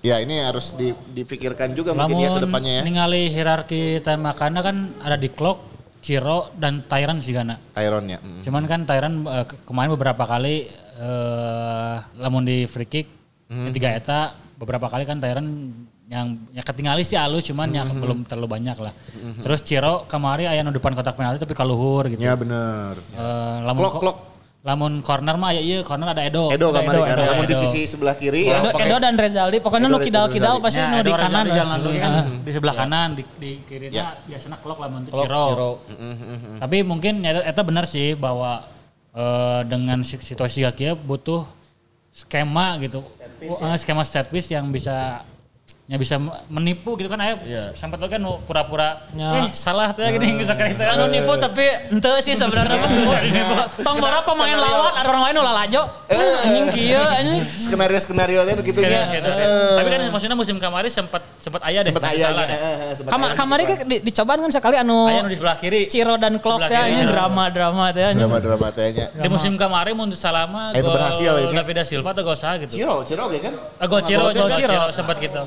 Ya 0.02 0.18
ini 0.18 0.38
harus 0.40 0.74
di, 0.74 0.94
difikirkan 1.08 1.74
juga 1.74 1.94
mungkin 1.94 2.18
ya 2.18 2.30
ke 2.30 2.34
Lamun 2.36 2.42
depannya 2.44 2.72
ya. 2.72 2.82
ningali 2.82 3.30
hierarki 3.30 3.82
tembakana 4.00 4.60
kan 4.60 4.76
ada 4.98 5.14
di 5.14 5.30
clock, 5.30 5.62
Ciro 6.00 6.50
dan 6.56 6.82
Tyran 6.84 7.18
sih 7.18 7.30
karena. 7.32 7.58
Tyronnya. 7.72 8.18
Mm. 8.18 8.42
Cuman 8.42 8.64
kan 8.66 8.82
Tyran 8.84 9.14
eh, 9.24 9.46
ke- 9.46 9.62
kemarin 9.64 9.90
beberapa 9.92 10.24
kali 10.24 10.70
eh 10.96 11.96
lamun 12.16 12.42
di 12.44 12.66
free 12.66 12.86
kick 12.88 13.08
Hmm. 13.46 13.68
tiga 13.70 13.92
eta 13.92 14.32
beberapa 14.56 14.86
kali 14.86 15.04
kan 15.04 15.18
Tyran 15.18 15.44
yang 16.12 16.28
ya 16.52 16.60
ketinggalan 16.60 17.00
sih 17.02 17.16
halus 17.16 17.48
cuman 17.48 17.72
ya 17.72 17.82
Hmm. 17.82 17.96
belum 17.98 18.18
terlalu 18.28 18.48
banyak 18.52 18.76
lah. 18.78 18.92
Terus 19.40 19.64
Ciro 19.64 20.04
kemari 20.06 20.44
aya 20.44 20.60
nu 20.60 20.70
depan 20.70 20.92
kotak 20.92 21.16
penalti 21.16 21.40
tapi 21.40 21.56
kaluhur 21.56 22.04
gitu. 22.06 22.20
Ya 22.20 22.36
bener. 22.36 23.00
Eh, 23.16 23.58
lamun 23.64 23.80
Klok, 23.82 23.96
klok. 23.98 24.18
Lamun 24.62 25.02
corner 25.02 25.34
mah 25.36 25.50
ya 25.52 25.62
iya 25.64 25.82
corner 25.82 26.12
ada 26.12 26.22
Edo. 26.22 26.52
Edo 26.52 26.70
Ada 26.70 26.84
kemarin 26.84 27.02
kan, 27.02 27.16
Edo, 27.16 27.24
namun 27.26 27.46
di 27.46 27.56
Edo. 27.56 27.62
sisi 27.64 27.82
sebelah 27.88 28.14
kiri 28.14 28.46
Edo, 28.46 28.70
ya. 28.70 28.84
Edo 28.84 28.98
dan 29.00 29.16
Rezaldi 29.16 29.58
pokoknya 29.58 29.88
Edo 29.88 29.98
nu 29.98 30.04
kidal-kidal 30.04 30.56
pasti 30.60 30.78
Ya, 30.78 30.86
nu 30.86 30.98
di 30.98 31.02
Edo 31.02 31.18
kanan. 31.18 31.44
Jalan 31.48 31.78
dulu 31.80 31.98
kan 31.98 32.12
di 32.38 32.52
sebelah 32.52 32.76
kanan 32.76 33.10
di, 33.16 33.24
di 33.40 33.52
kirinya 33.64 33.96
Ya. 33.96 34.08
biasanya 34.22 34.58
klok 34.60 34.78
lamun 34.78 35.02
Ciro. 35.08 35.42
Ciro. 35.48 35.72
Tapi 36.60 36.78
mungkin 36.84 37.24
ya 37.24 37.42
eta 37.42 37.64
benar 37.64 37.88
sih 37.88 38.14
bahwa 38.14 38.68
eh, 39.12 39.62
dengan 39.66 40.04
si- 40.04 40.20
situasi 40.22 40.62
kayak 40.68 41.00
butuh 41.00 41.42
skema 42.12 42.76
gitu. 42.78 43.02
Eh, 43.42 43.78
skema 43.78 44.04
set 44.04 44.28
piece 44.28 44.52
yang 44.52 44.70
bisa 44.70 45.26
yang 45.92 46.00
bisa 46.00 46.16
menipu 46.48 46.96
gitu 46.96 47.12
kan 47.12 47.20
aya 47.20 47.36
sempat 47.76 48.00
kan 48.00 48.16
nu 48.16 48.40
pura-pura 48.42 49.04
Ya. 49.12 49.44
eh 49.44 49.52
salah 49.52 49.92
teh 49.92 50.08
gini 50.08 50.40
geus 50.40 50.48
sakit 50.48 50.80
teh 50.80 50.88
Anu 50.88 51.12
nipu 51.12 51.36
tapi 51.36 51.68
ente 51.92 52.08
sih 52.24 52.32
sebenarnya 52.32 52.80
mah. 52.80 53.68
Tong 53.76 54.00
pemain 54.00 54.56
Skenario. 54.56 54.64
lawan 54.64 54.94
ada 54.94 55.08
orang 55.10 55.22
lain 55.22 55.34
nu 55.36 55.44
lalajo. 55.44 55.82
Anjing 56.08 56.68
kieu 56.72 57.04
anjing. 57.04 57.44
Skenario 57.44 58.00
skenario 58.00 58.40
teh 58.42 58.56
gitu 58.64 58.80
nya. 58.80 59.04
Tapi 59.76 59.88
kan 59.90 60.00
maksudnya 60.08 60.38
musim 60.40 60.56
kemarin 60.56 60.88
sempat 60.88 61.20
sempat 61.44 61.60
aya 61.68 61.84
deh 61.84 61.92
Sempat 61.92 62.08
deh. 62.08 62.24
eh, 62.24 62.56
eh, 62.56 62.94
sempat 62.96 63.12
Kamar 63.12 63.30
aya. 63.32 63.36
kamari 63.36 63.64
ke 63.68 63.76
di- 63.84 64.02
dicobaan 64.02 64.40
kan 64.40 64.52
sekali 64.56 64.76
anu 64.80 65.12
Aya 65.12 65.20
nu 65.22 65.28
di 65.28 65.36
sebelah 65.36 65.60
kiri. 65.60 65.92
Ciro 65.92 66.16
dan 66.16 66.40
Klok 66.40 66.56
Sebelah 66.56 66.70
teh 66.72 66.80
kiri. 66.80 66.88
anjing 66.88 67.08
drama-drama 67.12 67.84
teh 67.92 68.04
anjing. 68.08 68.24
drama-drama 68.24 68.68
teh 68.72 68.86
nya. 68.96 69.06
Di 69.12 69.28
musim 69.28 69.54
kemarin 69.60 69.92
mun 69.92 70.08
salama 70.16 70.72
Eh, 70.72 70.80
itu 70.80 70.88
berhasil 70.88 71.32
ini. 71.38 71.52
David 71.52 71.76
da 71.76 71.84
Silva 71.84 72.16
atau 72.16 72.24
gol 72.24 72.40
saha 72.40 72.56
gitu. 72.64 72.80
Ciro, 72.80 73.04
Ciro 73.04 73.28
kan? 73.28 73.54
Ah, 73.76 73.88
gol 73.92 74.00
Ciro, 74.00 74.32
Gol 74.32 74.40
gol 74.40 74.50
Ciro. 74.56 74.72
Ciro 74.72 74.88
sempat 74.96 75.20
gitu. 75.20 75.42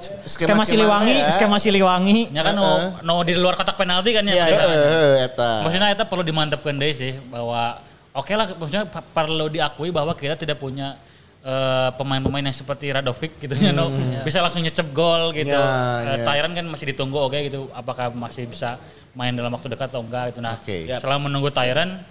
Skema 0.00 0.64
Siliwangi, 0.66 1.14
ya. 1.14 1.30
skema 1.32 1.58
Siliwangi. 1.58 2.30
Ya 2.34 2.42
kan 2.44 2.54
no, 2.54 3.00
no 3.00 3.14
di 3.24 3.32
luar 3.34 3.56
kotak 3.56 3.78
penalti 3.78 4.12
kan 4.12 4.24
ya. 4.26 4.34
Iya, 4.34 4.44
maksudnya. 4.46 4.76
Heeh, 4.76 5.14
eta. 5.26 5.50
Maksudnya 5.64 5.88
itu 5.94 6.04
perlu 6.06 6.22
dimantapkan 6.26 6.74
deh 6.76 6.92
sih 6.92 7.12
bahwa 7.28 7.80
oke 8.16 8.32
lah 8.32 8.46
maksudnya 8.56 8.84
perlu 8.88 9.46
diakui 9.52 9.90
bahwa 9.92 10.16
kita 10.16 10.36
tidak 10.36 10.56
punya 10.56 10.96
eh, 11.44 11.88
pemain-pemain 11.94 12.44
yang 12.48 12.56
seperti 12.56 12.90
Radovic 12.90 13.36
gitu 13.38 13.54
ya 13.56 13.70
no. 13.70 13.92
bisa 14.26 14.40
langsung 14.40 14.64
nyecep 14.64 14.88
gol 14.90 15.36
gitu. 15.36 15.52
Eh, 15.52 16.00
ya. 16.20 16.24
Tyran 16.24 16.52
kan 16.56 16.66
masih 16.66 16.96
ditunggu 16.96 17.18
oke 17.20 17.38
gitu 17.46 17.68
apakah 17.76 18.10
masih 18.12 18.48
bisa 18.48 18.80
main 19.16 19.32
dalam 19.32 19.52
waktu 19.52 19.72
dekat 19.72 19.88
atau 19.92 20.04
enggak 20.04 20.34
gitu 20.34 20.40
nah. 20.40 20.56
Oke. 20.56 20.88
Yap. 20.88 21.00
Selama 21.04 21.28
menunggu 21.28 21.52
Tyran 21.52 22.02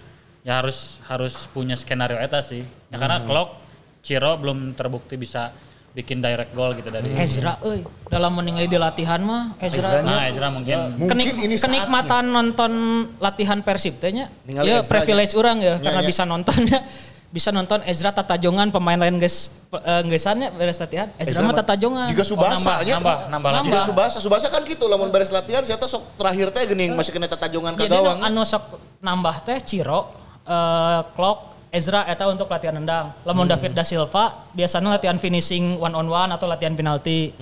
ya 0.45 0.61
harus 0.61 1.01
harus 1.09 1.49
punya 1.49 1.73
skenario 1.73 2.21
eta 2.21 2.45
sih. 2.45 2.61
Ya 2.93 2.97
karena 3.01 3.21
Klok 3.25 3.65
Ciro 4.05 4.37
belum 4.37 4.77
terbukti 4.77 5.17
bisa 5.17 5.49
bikin 5.95 6.19
direct 6.19 6.51
goal 6.51 6.75
gitu 6.75 6.91
dari 6.91 7.07
Ezra 7.15 7.55
euy, 7.63 7.87
dalam 8.11 8.35
meninggali 8.35 8.67
di 8.67 8.75
latihan 8.75 9.23
mah 9.23 9.55
Ezra. 9.57 10.03
Nah, 10.03 10.27
Ezra 10.27 10.51
mungkin 10.51 10.99
Mungkin 10.99 11.07
Kenik, 11.07 11.27
ini 11.39 11.55
saatnya. 11.55 11.87
kenikmatan 11.87 12.23
nonton 12.27 12.71
latihan 13.17 13.63
Persib 13.63 13.95
teh 13.97 14.11
nya. 14.11 14.27
Ya 14.43 14.83
Ezra 14.83 14.91
privilege 14.91 15.31
orang 15.33 15.63
ya, 15.63 15.79
Ya, 15.79 15.83
karena 15.87 16.03
ya. 16.03 16.07
bisa 16.07 16.27
nontonnya. 16.27 16.83
Bisa 17.31 17.51
nonton 17.51 17.83
Ezra 17.83 18.11
Tatajongan 18.11 18.71
pemain 18.71 18.95
lain 18.95 19.19
guys 19.19 19.51
uh, 19.71 19.99
gesannya 20.03 20.51
beres 20.51 20.79
latihan. 20.79 21.11
Ezra, 21.15 21.43
mah 21.43 21.55
Tatajongan. 21.55 22.07
Juga 22.07 22.23
Subasa 22.23 22.55
nambah, 22.59 22.77
nya. 22.83 22.93
nambah, 22.95 23.17
nambah 23.27 23.49
lagi. 23.51 23.67
Juga 23.67 23.79
Subasa, 23.83 24.17
Subasa 24.19 24.47
kan 24.47 24.63
gitu 24.63 24.87
lamun 24.87 25.11
beres 25.11 25.31
latihan 25.31 25.59
saya 25.63 25.79
sok 25.79 26.15
terakhir 26.15 26.51
teh 26.51 26.63
geuning 26.63 26.91
masih 26.91 27.11
kena 27.11 27.27
tatajongan 27.27 27.75
ka 27.75 27.87
Jadi 27.87 27.95
gawang. 27.95 28.19
anu 28.19 28.43
sok 28.43 28.79
nambah 28.99 29.35
teh 29.43 29.59
Ciro, 29.63 30.11
eh 30.43 30.99
Klok, 31.11 31.54
Ezra 31.75 32.07
eta 32.07 32.23
untuk 32.25 32.47
latihan 32.47 32.71
nendang. 32.73 33.11
Lamun 33.21 33.43
David 33.45 33.71
da 33.71 33.83
Silva 33.83 34.47
biasanya 34.49 34.95
latihan 34.95 35.15
finishing 35.15 35.75
one 35.75 35.91
on 35.91 36.07
one 36.07 36.31
atau 36.31 36.47
latihan 36.47 36.71
penalti. 36.71 37.35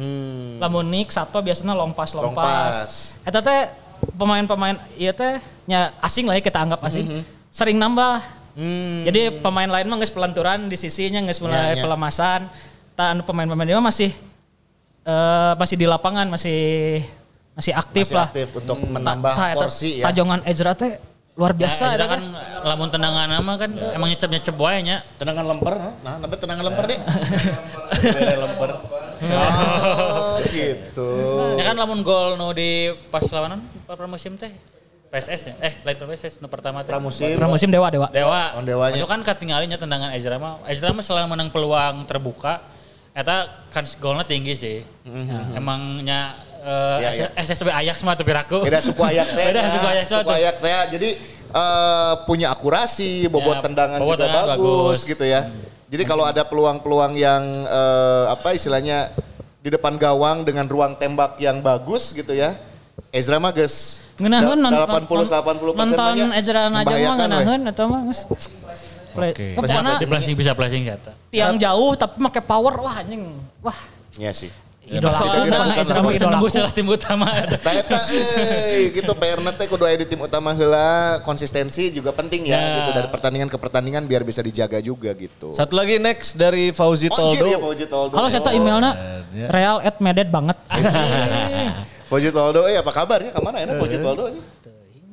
Lamun 0.58 0.90
Nick 0.90 1.10
Sato 1.10 1.38
biasanya 1.38 1.72
long 1.72 1.94
pass 1.94 2.12
long, 2.12 2.30
Long 2.30 2.36
pass. 2.36 3.14
Eta 3.22 3.40
teh 3.40 3.70
pemain-pemain 4.12 4.76
iya 4.96 5.14
teh 5.14 5.38
nya 5.64 5.94
asing 6.00 6.26
lah 6.26 6.34
ya 6.34 6.42
kita 6.42 6.58
anggap 6.58 6.82
asing. 6.82 7.22
Sering 7.48 7.78
nambah. 7.78 8.42
Jadi 9.04 9.38
pemain 9.40 9.66
lain 9.68 9.86
mah 9.86 9.98
geus 9.98 10.10
pelanturan 10.10 10.66
di 10.66 10.76
sisinya 10.76 11.22
geus 11.22 11.38
mulai 11.38 11.74
Ya, 11.74 11.80
ya. 11.80 11.84
pelemasan. 11.86 12.50
Ta 12.94 13.10
anu 13.10 13.22
pemain-pemain 13.22 13.66
dia 13.66 13.78
masih 13.78 14.10
eh, 15.04 15.54
masih 15.56 15.76
di 15.76 15.86
lapangan 15.86 16.26
masih 16.28 16.60
masih 17.54 17.70
aktif 17.72 18.10
Masih 18.10 18.18
lah. 18.18 18.28
aktif 18.30 18.48
untuk 18.56 18.78
Ta- 18.78 18.90
menambah 18.90 19.34
ta- 19.34 19.50
eta 19.52 19.58
porsi 19.60 20.02
ya. 20.02 20.10
Tajongan 20.10 20.42
Ezra 20.44 20.74
teh 20.74 20.98
luar 21.34 21.58
biasa 21.58 21.98
Biasa 21.98 21.98
eta 21.98 22.06
kan 22.06 22.22
lamun 22.62 22.90
tendangan 22.94 23.26
nama 23.26 23.52
kan 23.58 23.72
emang 23.74 24.08
nyecep 24.14 24.30
nyecep 24.30 24.54
wae 24.54 24.86
nya. 24.86 25.02
Tendangan 25.18 25.46
lemper, 25.50 25.74
nah, 26.06 26.16
namanya 26.22 26.40
tendangan 26.40 26.66
lemper 26.70 26.86
nih. 26.94 27.00
Bere 28.14 28.36
lemper. 28.38 28.72
Oh, 29.24 30.38
gitu. 30.46 31.10
Ya 31.58 31.64
kan 31.72 31.76
lamun 31.80 32.06
gol 32.06 32.38
nu 32.38 32.54
di 32.54 32.94
pas 33.10 33.26
lawanan 33.34 33.66
pramusim 33.90 34.38
teh 34.38 34.54
PSS 35.10 35.42
ya. 35.50 35.56
Eh 35.62 35.74
lain 35.82 35.98
PSS 35.98 36.38
nu 36.38 36.50
pertama 36.50 36.86
teh. 36.86 36.94
Pramusim. 36.94 37.34
Pramusim 37.34 37.70
Dewa 37.74 37.90
Dewa. 37.90 38.08
Dewa. 38.14 38.54
Oh, 38.58 38.62
Dewanya. 38.62 39.02
Itu 39.02 39.10
kan 39.10 39.26
ketinggalinya 39.26 39.78
tendangan 39.82 40.14
Ezra 40.14 40.38
mah. 40.38 40.62
Ezra 40.70 40.94
mah 40.94 41.02
selalu 41.02 41.34
menang 41.34 41.50
peluang 41.50 42.06
terbuka. 42.06 42.62
Eta 43.14 43.70
kan 43.74 43.86
golnya 43.98 44.26
tinggi 44.26 44.54
sih. 44.54 44.78
Nah, 45.06 45.54
emangnya 45.58 46.34
eh, 46.64 46.98
Iya, 46.98 47.10
iya. 47.14 47.28
SSB 47.38 47.68
Ajax 47.68 47.98
mah 48.02 48.16
tuh 48.16 48.24
piraku. 48.24 48.64
Beda 48.64 48.80
suku 48.80 49.02
ayak 49.04 49.28
teh. 49.30 49.46
Beda 49.52 49.60
ya. 49.60 49.70
suku 49.70 49.86
Ajax 49.86 50.06
mah 50.08 50.18
Suku 50.18 50.32
ayak 50.34 50.56
teh. 50.58 50.72
Jadi 50.92 51.10
eh, 51.54 52.14
punya 52.24 52.48
akurasi, 52.50 53.28
bobot 53.28 53.60
Ya, 53.60 53.62
tendangan 53.62 53.98
bobot 53.98 54.16
juga 54.16 54.26
tendangan 54.26 54.50
bagus, 54.50 54.72
bagus. 54.98 55.00
gitu 55.06 55.26
ya. 55.26 55.42
Jadi 55.88 56.04
kalau 56.04 56.24
ada 56.24 56.42
peluang-peluang 56.42 57.14
yang 57.14 57.44
eh, 57.64 58.26
apa 58.28 58.50
istilahnya 58.52 59.12
di 59.60 59.70
depan 59.70 59.96
gawang 59.96 60.42
dengan 60.42 60.66
ruang 60.66 60.96
tembak 60.96 61.38
yang 61.38 61.60
bagus 61.60 62.12
gitu 62.12 62.32
ya. 62.32 62.56
Ezra 63.10 63.38
mah 63.38 63.50
geus 63.50 64.02
Ngeunaheun 64.16 64.58
da- 64.58 64.70
non- 64.70 65.06
80 65.06 65.30
80 65.30 65.74
persen 65.74 65.94
nonton 65.94 66.16
Ezra 66.34 66.62
Najam 66.68 66.98
mah 67.00 67.16
ngeunaheun 67.16 67.62
atau 67.68 67.86
mah 67.86 68.02
geus. 68.06 68.26
Oke. 69.14 69.54
Bisa 69.54 69.78
Pokokna 69.78 69.92
flashing, 70.02 70.34
bisa 70.34 70.52
flashing 70.52 70.84
kata. 70.88 71.14
tiang 71.30 71.54
jauh 71.56 71.94
tapi 71.94 72.18
pakai 72.20 72.42
power 72.42 72.74
wah 72.80 72.98
anjing. 72.98 73.30
Wah, 73.62 73.78
Iya 74.16 74.30
sih. 74.32 74.50
bisa 74.50 74.62
idola 74.84 75.16
nembus 76.28 76.52
aku. 76.52 76.60
lah 76.60 76.72
tim 76.76 76.88
utama. 76.88 77.28
Nah, 77.32 77.74
eta 77.74 78.00
euy 78.12 78.92
gitu 78.92 79.12
PR 79.16 79.40
teh 79.56 79.68
kudu 79.68 79.84
aya 79.88 79.96
di 79.96 80.08
tim 80.08 80.20
utama 80.20 80.52
heula, 80.52 81.24
konsistensi 81.24 81.88
juga 81.90 82.12
penting 82.12 82.52
ya, 82.52 82.60
Ya. 82.60 82.72
gitu 82.84 82.92
dari 82.92 83.08
pertandingan 83.08 83.48
ke 83.48 83.56
pertandingan 83.56 84.04
biar 84.04 84.28
bisa 84.28 84.44
dijaga 84.44 84.84
juga 84.84 85.16
gitu. 85.16 85.56
Satu 85.56 85.80
lagi 85.80 85.98
next 85.98 86.36
dari 86.36 86.76
Fauzi 86.76 87.08
Anjir 87.08 87.40
Toldo. 87.40 87.46
ya 87.48 87.60
Fauzi 87.60 87.86
Toldo. 87.88 88.14
Halo 88.20 88.28
saya 88.28 88.44
emailnya 88.52 88.92
real 89.50 89.80
at 89.80 89.98
medet 90.00 90.28
banget. 90.28 90.60
Fauzi 92.12 92.30
Toldo, 92.30 92.68
eh 92.68 92.78
apa 92.78 92.92
kabarnya? 92.92 93.32
Ke 93.32 93.42
mana 93.42 93.64
ya 93.64 93.66
Fauzi 93.80 93.98
Toldo? 93.98 94.53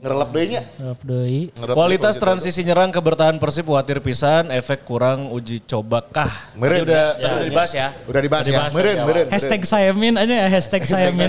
Ngerelap 0.01 0.33
deui 0.33 0.47
nya. 0.49 0.63
Deui. 1.05 1.41
Kualitas 1.53 2.17
deui 2.17 2.25
Fauzi 2.25 2.25
transisi 2.25 2.61
nyerang 2.65 2.89
ke 2.89 2.97
bertahan 2.99 3.37
Persib 3.37 3.69
khawatir 3.69 4.01
pisan, 4.01 4.49
efek 4.49 4.89
kurang 4.89 5.29
uji 5.29 5.61
coba 5.61 6.01
kah? 6.01 6.49
Meren. 6.57 6.81
Ini 6.81 6.85
udah, 6.89 7.05
Ya, 7.05 7.29
udah 7.29 7.37
ya. 7.37 7.45
dibahas 7.45 7.73
ya. 7.77 7.89
Udah 8.09 8.21
dibahas 8.25 8.45
ya. 8.45 8.53
Dibahas 8.57 8.73
Meren, 8.73 8.97
meren. 9.05 9.27
Hashtag 9.29 9.63
saya 9.69 9.93
min 9.93 10.17
aja 10.17 10.33
ya 10.33 10.49
hashtag 10.49 10.89
saya 10.89 11.13
min. 11.13 11.29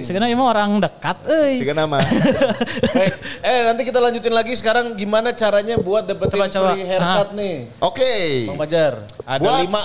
Sekarang 0.00 0.32
emang 0.32 0.48
orang 0.48 0.80
dekat 0.80 1.20
euy. 1.28 1.60
Siga 1.60 1.76
nama. 1.76 2.00
Baik, 2.00 3.12
eh 3.52 3.60
nanti 3.62 3.82
kita 3.84 4.00
lanjutin 4.00 4.32
lagi 4.32 4.56
sekarang 4.56 4.96
gimana 4.96 5.36
caranya 5.36 5.76
buat 5.76 6.08
dapetin 6.08 6.40
Coba, 6.40 6.48
coba. 6.48 6.70
free 6.72 6.88
haircut 6.88 7.28
Ah. 7.28 7.36
nih. 7.36 7.56
Oke. 7.76 8.14
Bang 8.48 8.56
Fajar, 8.56 8.92
ada 9.28 9.40
Buat 9.44 9.68
lima. 9.68 9.82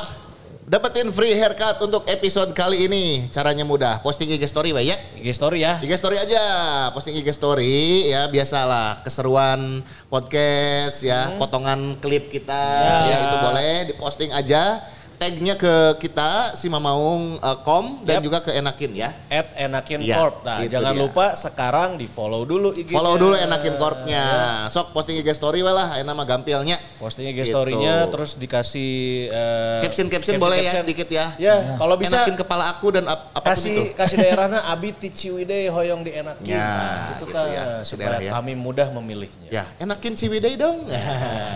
Dapetin 0.68 1.15
free 1.15 1.32
haircut 1.32 1.80
untuk 1.80 2.03
episode 2.11 2.51
kali 2.51 2.91
ini. 2.91 3.32
Caranya 3.32 3.63
mudah. 3.63 4.03
Posting 4.03 4.28
IG 4.36 4.43
story 4.51 4.76
Bay, 4.76 4.91
ya. 4.91 4.99
IG 5.15 5.32
story 5.32 5.63
ya. 5.63 5.80
IG 5.80 5.95
story 5.95 6.20
aja, 6.20 6.43
posting 6.91 7.15
IG 7.15 7.32
story 7.32 8.11
ya 8.11 8.28
biasalah 8.28 8.99
keseruan 8.99 9.80
podcast 10.11 11.07
ya, 11.07 11.32
Hmm. 11.32 11.39
potongan 11.39 11.95
klip 12.03 12.28
kita 12.28 12.63
ya. 13.07 13.15
itu 13.32 13.36
boleh 13.39 13.74
diposting 13.95 14.36
aja. 14.36 14.84
Tagnya 15.18 15.57
ke 15.57 15.74
kita 15.97 16.53
si 16.53 16.70
Mamaung 16.70 17.38
eh, 17.38 17.57
com 17.65 18.05
dan 18.05 18.22
Yap. 18.22 18.24
juga 18.24 18.38
ke 18.39 18.53
Enakin 18.53 18.93
ya. 18.93 19.09
At 19.28 19.49
Enakin 19.55 19.99
Iya, 19.99 20.13
Corp. 20.15 20.36
Nah, 20.41 20.61
itu 20.61 20.70
jangan 20.72 20.93
dia. 20.93 21.01
lupa 21.01 21.26
sekarang 21.34 21.89
di 21.95 22.05
follow 22.05 22.45
dulu 22.45 22.70
IG. 22.72 22.93
Follow 22.93 23.18
dulu 23.18 23.34
Enakin 23.34 23.76
Corpnya. 23.76 24.24
Sok 24.70 24.93
posting 24.93 25.18
IG 25.18 25.34
story 25.34 25.59
we 25.59 25.70
lah, 25.70 25.97
nama 25.99 26.22
gampilnya. 26.22 26.78
Posting 26.97 27.26
IG 27.28 27.39
Gitu. 27.39 27.49
story-nya 27.49 28.05
terus 28.07 28.38
dikasih 28.38 28.93
eh, 29.28 29.80
Caption 29.82 30.05
caption 30.07 30.38
boleh 30.38 30.57
ya 30.59 30.70
caption. 30.70 30.82
sedikit 30.86 31.07
ya. 31.09 31.26
Ya, 31.38 31.55
kalau 31.76 31.95
bisa 31.95 32.22
Enakin 32.22 32.36
kepala 32.36 32.70
aku 32.70 32.88
dan 32.91 33.05
ap 33.05 33.30
apa 33.32 33.41
pun 33.41 33.49
kasih 33.53 33.74
itu. 33.74 33.97
kasih 33.97 34.15
daerahnya 34.18 34.61
Abi 34.72 34.89
ti 34.91 35.09
Ciwidey 35.09 35.65
hoyong 35.68 36.01
di 36.01 36.13
Enakin. 36.13 36.45
Ya, 36.45 36.61
Nah, 36.61 36.93
itu 37.18 37.26
gitu 37.26 37.26
kan 37.34 37.45
ya, 37.49 37.63
supaya 37.82 38.18
ya. 38.20 38.32
kami 38.32 38.53
mudah 38.53 38.89
memilihnya. 38.91 39.49
Ya, 39.49 39.63
enakin 39.78 40.13
Ciwidey 40.13 40.53
dong. 40.55 40.86
Ya. 40.86 41.01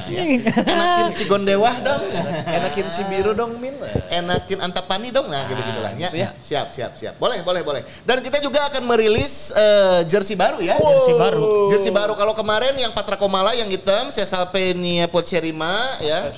Enakin 0.66 1.14
Cigondewah 1.14 1.76
dong. 1.80 2.04
Enakin 2.48 2.88
Cibiru 2.90 3.34
dong 3.34 3.51
Min. 3.58 3.74
enakin 4.12 4.60
antapani 4.62 5.10
dong 5.10 5.28
nah 5.28 5.48
gitu 5.48 5.58
gitu 5.58 5.80
lah 5.82 5.92
ya. 5.96 6.10
gitu 6.10 6.18
ya. 6.20 6.30
Siap 6.38 6.68
siap 6.72 6.92
siap. 6.96 7.14
Boleh 7.18 7.42
boleh 7.42 7.62
boleh. 7.64 7.82
Dan 8.04 8.20
kita 8.20 8.38
juga 8.40 8.68
akan 8.68 8.84
merilis 8.86 9.50
eh, 9.52 10.04
jersey 10.06 10.36
baru 10.36 10.60
ya. 10.60 10.76
Jersey 10.78 11.16
baru. 11.16 11.72
Jersey 11.72 11.92
baru 11.92 12.14
kalau 12.14 12.34
kemarin 12.34 12.76
yang 12.76 12.92
Patra 12.92 13.16
Komala 13.16 13.56
yang 13.56 13.68
hitam, 13.68 14.12
Sesalpenia 14.12 15.08
Pocherima 15.08 15.98
ya. 16.00 16.30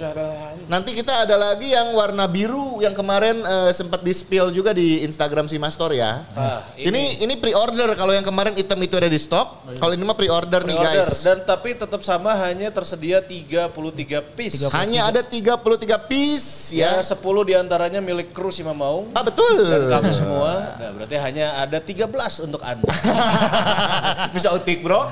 Nanti 0.65 0.93
kita 0.93 1.25
ada 1.25 1.35
lagi 1.35 1.69
yang 1.69 1.91
warna 1.93 2.25
biru 2.25 2.79
yang 2.79 2.93
kemarin 2.93 3.41
eh, 3.41 3.71
sempat 3.73 4.01
di 4.01 4.13
spill 4.13 4.49
juga 4.49 4.71
di 4.71 5.01
Instagram 5.03 5.45
si 5.45 5.57
Mastor 5.57 5.93
ya. 5.93 6.23
Ah, 6.33 6.61
ini 6.75 7.19
ini 7.19 7.35
pre-order 7.35 7.93
kalau 7.93 8.13
yang 8.13 8.23
kemarin 8.23 8.53
hitam 8.53 8.79
itu 8.79 8.95
ada 8.95 9.09
di 9.09 9.19
stok. 9.19 9.75
Kalau 9.77 9.93
ini 9.93 10.03
mah 10.03 10.15
pre-order 10.15 10.61
nih 10.63 10.77
Pre-order. 10.77 11.03
guys. 11.03 11.23
Dan 11.23 11.37
tapi 11.43 11.75
tetap 11.75 12.01
sama 12.01 12.31
hanya 12.37 12.69
tersedia 12.69 13.19
33 13.19 14.21
piece. 14.35 14.61
Hanya 14.71 15.09
ada 15.09 15.21
33 15.21 16.07
piece 16.07 16.71
Ya, 16.73 16.99
ya. 16.99 17.02
10 17.03 17.19
di 17.19 17.53
antaranya 17.53 17.99
milik 17.99 18.31
kru 18.31 18.47
si 18.49 18.63
Mamaung. 18.63 19.11
Ah 19.13 19.21
betul. 19.21 19.59
Dan 19.59 19.91
kami 19.91 20.09
semua. 20.15 20.79
Nah, 20.79 20.89
berarti 20.95 21.15
hanya 21.19 21.59
ada 21.59 21.77
13 21.83 22.07
untuk 22.47 22.63
Anda. 22.63 22.87
Bisa 24.35 24.53
utik 24.55 24.81
bro 24.83 25.09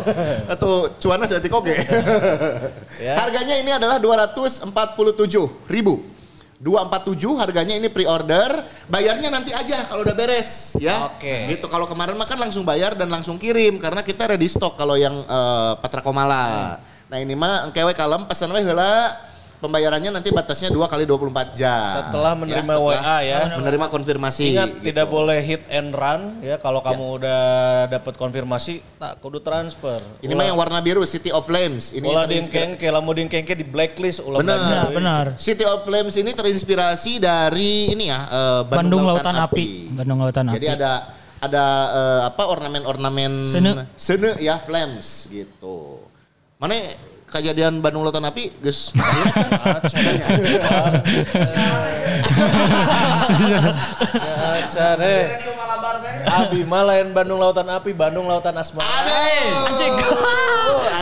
Atau 0.47 0.91
cuana 1.01 1.25
saya 1.27 1.39
utik 1.43 1.53
oke 1.53 1.73
Ya. 3.05 3.17
Harganya 3.17 3.55
ini 3.57 3.71
adalah 3.73 3.97
247 3.97 4.69
ribu 5.71 6.05
247 6.61 7.41
harganya 7.41 7.73
ini 7.73 7.89
pre-order 7.89 8.53
Bayarnya 8.85 9.33
nanti 9.33 9.49
aja 9.49 9.89
kalau 9.89 10.05
udah 10.05 10.13
beres 10.13 10.77
ya 10.77 11.09
Oke. 11.09 11.49
Gitu 11.57 11.65
kalau 11.65 11.89
kemarin 11.89 12.13
mah 12.13 12.29
kan 12.29 12.37
langsung 12.37 12.61
bayar 12.61 12.93
dan 12.93 13.09
langsung 13.09 13.41
kirim 13.41 13.81
Karena 13.81 14.05
kita 14.05 14.29
ready 14.29 14.45
stock 14.45 14.77
kalau 14.77 14.93
yang 14.93 15.25
eh, 15.25 15.71
Patra 15.81 16.05
Komala 16.05 16.77
Nah 17.09 17.17
ini 17.17 17.33
mah 17.33 17.67
engkewe 17.67 17.91
kalem 17.97 18.23
pesan 18.29 18.53
we 18.53 18.61
heula 18.61 19.17
Pembayarannya 19.61 20.09
nanti 20.09 20.33
batasnya 20.33 20.67
2 20.67 20.81
kali 20.83 21.05
24 21.05 21.53
jam 21.53 21.85
Setelah 22.01 22.33
menerima 22.33 22.65
setelah 22.65 22.97
WA 22.97 23.17
ya. 23.21 23.39
Menerima 23.55 23.85
konfirmasi 23.87 24.43
Ingat 24.51 24.69
gitu. 24.73 24.83
tidak 24.89 25.05
boleh 25.05 25.37
hit 25.37 25.61
and 25.69 25.93
run 25.93 26.41
ya 26.41 26.57
kalau 26.57 26.81
kamu 26.81 27.21
udah 27.21 27.41
dapat 27.87 28.17
konfirmasi 28.17 28.81
tak 28.97 29.21
kudu 29.21 29.37
transfer. 29.37 30.01
Ini 30.19 30.33
mah 30.33 30.43
yang 30.43 30.57
warna 30.57 30.81
biru 30.81 31.05
City 31.05 31.29
of 31.29 31.45
Flames 31.45 31.93
Ini 31.93 32.01
ulah 32.03 32.25
terinspirasi- 32.25 32.49
dingkeng 32.49 32.71
ke 32.75 32.89
lamu 32.89 33.13
dingkeng 33.13 33.45
ke 33.45 33.53
di 33.53 33.61
blacklist 33.61 34.19
ulah 34.19 34.41
Benar. 34.41 34.57
Ya, 34.57 34.81
benar. 34.89 35.25
City 35.37 35.61
of 35.61 35.85
Flames 35.85 36.15
ini 36.15 36.33
terinspirasi 36.33 37.17
dari 37.17 37.93
ini 37.93 38.09
ya 38.09 38.19
eh, 38.25 38.61
Bandung 38.65 39.05
Lautan 39.05 39.37
Api. 39.37 39.93
Bandung 39.93 40.17
Lautan 40.19 40.49
Jadi 40.49 40.65
Api. 40.65 40.75
ada 40.75 40.91
ada 41.37 41.65
eh, 41.91 42.21
apa 42.25 42.43
ornamen-ornamen 42.47 43.45
Sene. 43.45 43.85
sene 43.93 44.37
ya 44.37 44.57
flames 44.57 45.25
gitu. 45.27 46.01
Mana 46.57 46.97
kejadian 47.31 47.79
Bandung 47.79 48.03
Lautan 48.03 48.27
Api, 48.27 48.51
Gus? 48.59 48.91
Ya, 53.41 54.67
cane. 54.67 55.15
Abi 56.27 56.61
mah 56.67 56.83
lain 56.85 57.13
Bandung 57.15 57.39
Lautan 57.41 57.67
Api, 57.69 57.91
Bandung 57.95 58.25
Lautan 58.29 58.53
Asmara. 58.57 58.85
Anjing. 58.85 59.93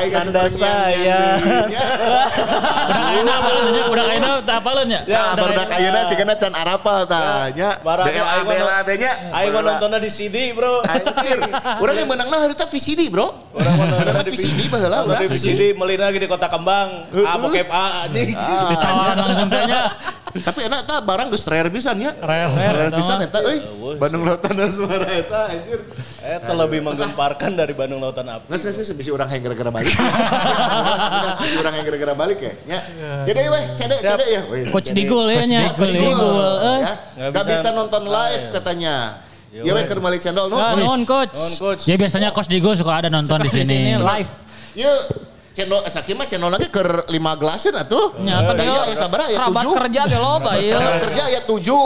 Tanda 0.09 0.47
saya. 0.47 1.35
Udah 1.39 3.03
kayaknya 3.03 3.33
apalnya, 3.35 3.83
udah 3.91 4.03
kayaknya 4.07 4.31
tak 4.47 4.55
apalnya. 4.63 4.99
Ya, 5.03 5.35
barudak 5.35 5.67
ayeuna 5.75 5.99
sih 6.07 6.15
kana 6.15 6.33
can 6.39 6.53
arapal. 6.55 7.03
Barang 7.05 8.05
mah 8.07 8.53
DLA 8.55 8.79
teh 8.87 8.95
nya. 8.95 9.11
Aing 9.35 9.51
nontonnya 9.51 9.99
di 9.99 10.09
CD, 10.09 10.55
Bro. 10.55 10.87
Anjir. 10.87 11.37
Urang 11.83 11.95
yang 11.99 12.07
menangna 12.09 12.37
harita 12.47 12.63
VCD, 12.65 13.11
Bro. 13.11 13.27
Orang 13.53 13.73
mah 13.75 13.85
nontonnya 13.91 14.13
Urang 14.23 14.31
VCD 14.31 14.59
baheula 14.71 14.97
urang. 15.03 15.19
di 15.19 15.27
VCD 15.35 15.61
melina 15.75 16.07
lagi 16.07 16.19
di 16.23 16.29
Kota 16.31 16.47
Kembang. 16.47 17.11
A 17.11 17.33
bokep 17.35 17.67
A 17.69 18.07
anjing. 18.07 18.33
Ditawaran 18.39 19.15
langsung 19.19 19.49
tanya. 19.51 19.79
Tapi 20.29 20.59
enak 20.69 20.85
ta 20.85 21.01
barang 21.01 21.33
geus 21.33 21.41
rare 21.49 21.73
pisan 21.73 21.97
ya. 22.05 22.13
Rare, 22.21 22.53
Rare 22.53 22.93
pisan 22.93 23.17
eta 23.25 23.41
euy. 23.41 23.59
Bandung 23.97 24.21
Lautan 24.21 24.53
Asmara 24.61 25.08
eta 25.11 25.41
anjir. 25.47 25.79
Eta 26.19 26.51
lebih 26.53 26.79
menggemparkan 26.79 27.51
dari 27.53 27.71
Bandung 27.71 27.97
Lautan 27.97 28.25
Api. 28.25 28.45
Nggak 28.45 28.59
sih, 28.61 28.93
bisa 28.93 29.09
orang 29.09 29.29
yang 29.29 29.41
gara-gara 29.43 29.71
balik. 29.71 29.95
Bisa 31.39 31.57
orang 31.57 31.73
yang 31.75 31.85
gara-gara 31.85 32.13
balik 32.13 32.39
ya. 32.39 32.53
Ya. 32.65 32.79
Jadi 33.25 33.39
weh, 33.45 33.63
cede, 33.73 33.95
cede 33.97 34.25
ya. 34.25 34.41
Weh, 34.47 34.67
Coach. 34.67 34.89
Digul 34.91 35.25
ya 35.27 35.43
nya. 35.43 35.61
Coach 35.71 35.91
Digul. 35.91 36.11
Digul. 36.11 36.53
eh. 36.59 36.79
Ya. 36.79 36.93
Nggak 37.19 37.31
Gak 37.33 37.43
bisa 37.47 37.69
nonton 37.71 38.01
live 38.05 38.45
katanya. 38.51 38.95
Ya 39.49 39.71
weh, 39.71 39.83
ke 39.83 39.93
rumah 39.93 40.13
channel. 40.15 40.45
No, 40.45 40.55
Ah, 40.55 40.73
no. 40.73 40.85
nuhun 40.85 41.01
coach. 41.03 41.33
Non 41.33 41.53
coach. 41.57 41.83
Ya 41.85 41.95
biasanya 41.95 42.29
Coach 42.29 42.47
Digo 42.47 42.69
suka 42.73 42.93
ada 42.95 43.09
nonton 43.09 43.41
di 43.41 43.49
Di 43.49 43.65
sini. 43.65 43.97
live. 43.97 44.31
Ya, 44.77 44.93
channel 45.51 45.81
Sakit 45.83 46.13
mah 46.13 46.23
channel 46.23 46.47
lagi 46.47 46.69
ke 46.69 46.79
lima 47.09 47.33
gelasin 47.33 47.73
atuh. 47.73 48.13
Ya 48.21 48.45
kan 48.45 48.53
Iya, 48.55 48.81
ya 48.85 48.95
sabar 48.95 49.25
ya 49.25 49.35
kerabat 49.35 49.63
tujuh. 49.63 49.75
kerja 49.81 50.01
ge 50.05 50.17
loba 50.17 50.51
ieu. 50.55 50.71
Kerabat 50.71 50.95
kerja 51.01 51.23
ya 51.27 51.41
tujuh. 51.43 51.85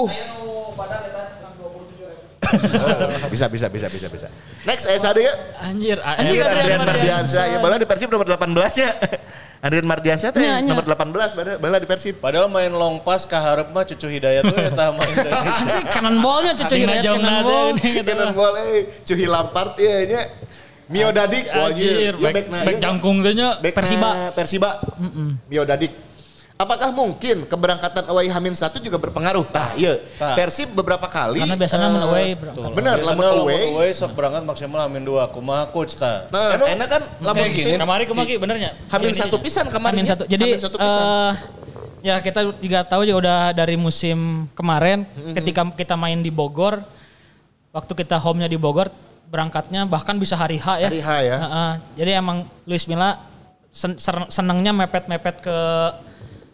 Bisa 3.33 3.45
bisa 3.49 3.67
bisa 3.67 3.87
bisa 3.89 4.07
bisa. 4.09 4.27
Next 4.63 4.85
eh 4.87 4.99
satu 4.99 5.19
ya. 5.19 5.33
Anjir, 5.59 5.97
Anjir, 5.99 6.43
Adrian 6.45 6.81
Adrian 6.81 6.81
Mardiansyah. 6.85 7.43
Ya 7.49 7.57
bola 7.59 7.75
di 7.75 7.87
Persib 7.87 8.09
nomor 8.09 8.25
18 8.27 8.49
ya. 8.79 8.91
Adrian 9.63 9.87
Mardiansyah 9.87 10.31
teh 10.35 10.43
Nya, 10.43 10.59
nya. 10.59 10.75
nomor 10.75 10.83
18 10.83 11.07
bola, 11.35 11.55
bola 11.55 11.77
di 11.79 11.87
Persib. 11.87 12.19
Padahal 12.19 12.51
main 12.51 12.71
long 12.71 12.99
pass 12.99 13.23
ke 13.23 13.35
hareup 13.35 13.71
mah 13.71 13.87
cucu 13.87 14.07
hidayat 14.11 14.43
tuh 14.43 14.57
eta 14.59 14.91
main 14.91 15.15
dari. 15.15 15.31
Anjing 15.31 15.85
cannonballnya 15.87 16.51
cucu 16.59 16.75
Hidayat 16.83 17.03
teh, 17.03 17.71
gitu. 17.79 18.01
Kita 18.03 18.25
bol 18.35 18.53
eh 18.59 18.91
Cuhi 19.07 19.25
Lampard 19.27 19.79
ya 19.79 19.95
nya. 20.03 20.21
Mio 20.91 21.09
Dadik 21.15 21.47
Anjir, 21.47 22.19
ieu 22.19 22.27
back, 22.27 22.51
back 22.51 22.75
ieu. 22.75 22.83
jangkung 22.83 23.23
teh 23.23 23.33
nya. 23.33 23.57
Persiba. 23.63 24.35
Persiba. 24.35 24.69
Mio 25.47 25.63
Dadik. 25.63 26.12
Apakah 26.53 26.93
mungkin 26.93 27.49
keberangkatan 27.49 28.05
away 28.07 28.29
Hamin 28.29 28.53
satu 28.53 28.77
juga 28.77 29.01
berpengaruh? 29.01 29.41
Tah, 29.49 29.73
iya. 29.73 29.97
Tah. 30.15 30.37
Persib 30.37 30.69
beberapa 30.71 31.09
kali. 31.09 31.41
Karena 31.41 31.57
biasanya 31.57 31.87
eh, 31.89 31.91
mun 31.91 32.03
away 32.05 32.27
berangkat. 32.37 32.71
Bener, 32.77 32.97
lamun 33.01 33.25
away. 33.41 33.73
away 33.73 33.89
sok 33.89 34.13
berangkat 34.13 34.45
maksimal 34.45 34.85
hamin 34.85 35.01
dua. 35.01 35.25
Kumaha 35.27 35.73
coach 35.73 35.97
ta? 35.97 36.29
Nah, 36.29 36.61
enak 36.61 36.87
kan 36.87 37.01
lamun 37.19 37.49
gini. 37.49 37.73
tim 37.73 37.81
Kamari 37.81 38.05
kemaki 38.05 38.37
benernya. 38.37 38.77
Hamin 38.87 39.11
satu 39.11 39.41
pisan 39.41 39.65
kemarin. 39.67 39.97
Amin 39.97 40.07
satu. 40.07 40.23
Jadi 40.29 40.45
Hamin 40.45 40.61
satu 40.61 40.77
pisan. 40.77 41.01
eh, 41.01 41.31
ya 42.05 42.15
kita 42.21 42.39
juga 42.61 42.79
tahu 42.85 43.01
juga 43.01 43.17
udah 43.25 43.39
dari 43.51 43.73
musim 43.73 44.45
kemarin 44.53 45.09
Mm-hmm. 45.09 45.33
ketika 45.33 45.61
kita 45.73 45.95
main 45.97 46.21
di 46.21 46.29
Bogor, 46.29 46.85
waktu 47.73 47.91
kita 47.97 48.21
home-nya 48.21 48.45
di 48.45 48.61
Bogor 48.61 48.93
berangkatnya 49.25 49.89
bahkan 49.89 50.21
bisa 50.21 50.37
hari 50.37 50.61
H 50.61 50.67
ya. 50.77 50.89
Hari 50.93 51.01
H 51.01 51.09
ya. 51.25 51.37
Heeh. 51.41 51.71
jadi 51.97 52.11
emang 52.21 52.45
Luis 52.69 52.85
Milla 52.85 53.17
sen- 53.73 53.97
senengnya 54.29 54.69
mepet-mepet 54.69 55.41
ke 55.41 55.57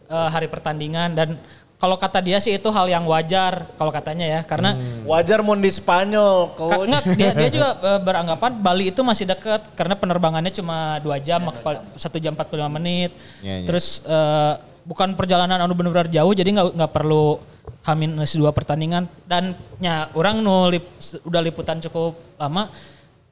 eh, 0.10 0.30
hari 0.30 0.50
pertandingan 0.50 1.14
dan 1.14 1.38
kalau 1.80 1.96
kata 1.96 2.20
dia 2.20 2.44
sih 2.44 2.60
itu 2.60 2.68
hal 2.76 2.92
yang 2.92 3.08
wajar 3.08 3.64
kalau 3.80 3.88
katanya 3.88 4.28
ya 4.28 4.42
karena 4.44 4.76
Hmm. 4.76 5.08
Wajar 5.08 5.40
mau 5.40 5.56
di 5.56 5.72
Spanyol, 5.72 6.52
enggak, 6.60 7.04
dia, 7.16 7.32
dia 7.32 7.50
juga 7.50 7.70
eh, 7.96 8.00
beranggapan 8.04 8.52
Bali 8.60 8.92
itu 8.92 9.00
masih 9.00 9.24
dekat 9.24 9.64
karena 9.80 9.96
penerbangannya 9.96 10.52
cuma 10.52 11.00
dua 11.00 11.18
jam, 11.24 11.40
maksimal 11.40 11.88
satu 11.96 12.20
jam 12.20 12.36
45 12.36 12.68
menit. 12.68 13.16
Ya, 13.40 13.64
ya. 13.64 13.66
Terus 13.66 14.04
eh, 14.04 14.54
bukan 14.84 15.16
perjalanan 15.16 15.56
anu 15.64 15.72
benar-benar 15.72 16.12
jauh, 16.12 16.36
jadi 16.36 16.52
nggak 16.52 16.68
nggak 16.76 16.92
perlu 16.92 17.40
hamin 17.88 18.20
dua 18.20 18.52
pertandingan 18.52 19.08
dan 19.24 19.56
ya 19.80 20.12
orang 20.18 20.44
nu 20.44 20.68
lip- 20.68 21.00
udah 21.24 21.42
liputan 21.42 21.80
cukup 21.80 22.20
lama. 22.36 22.68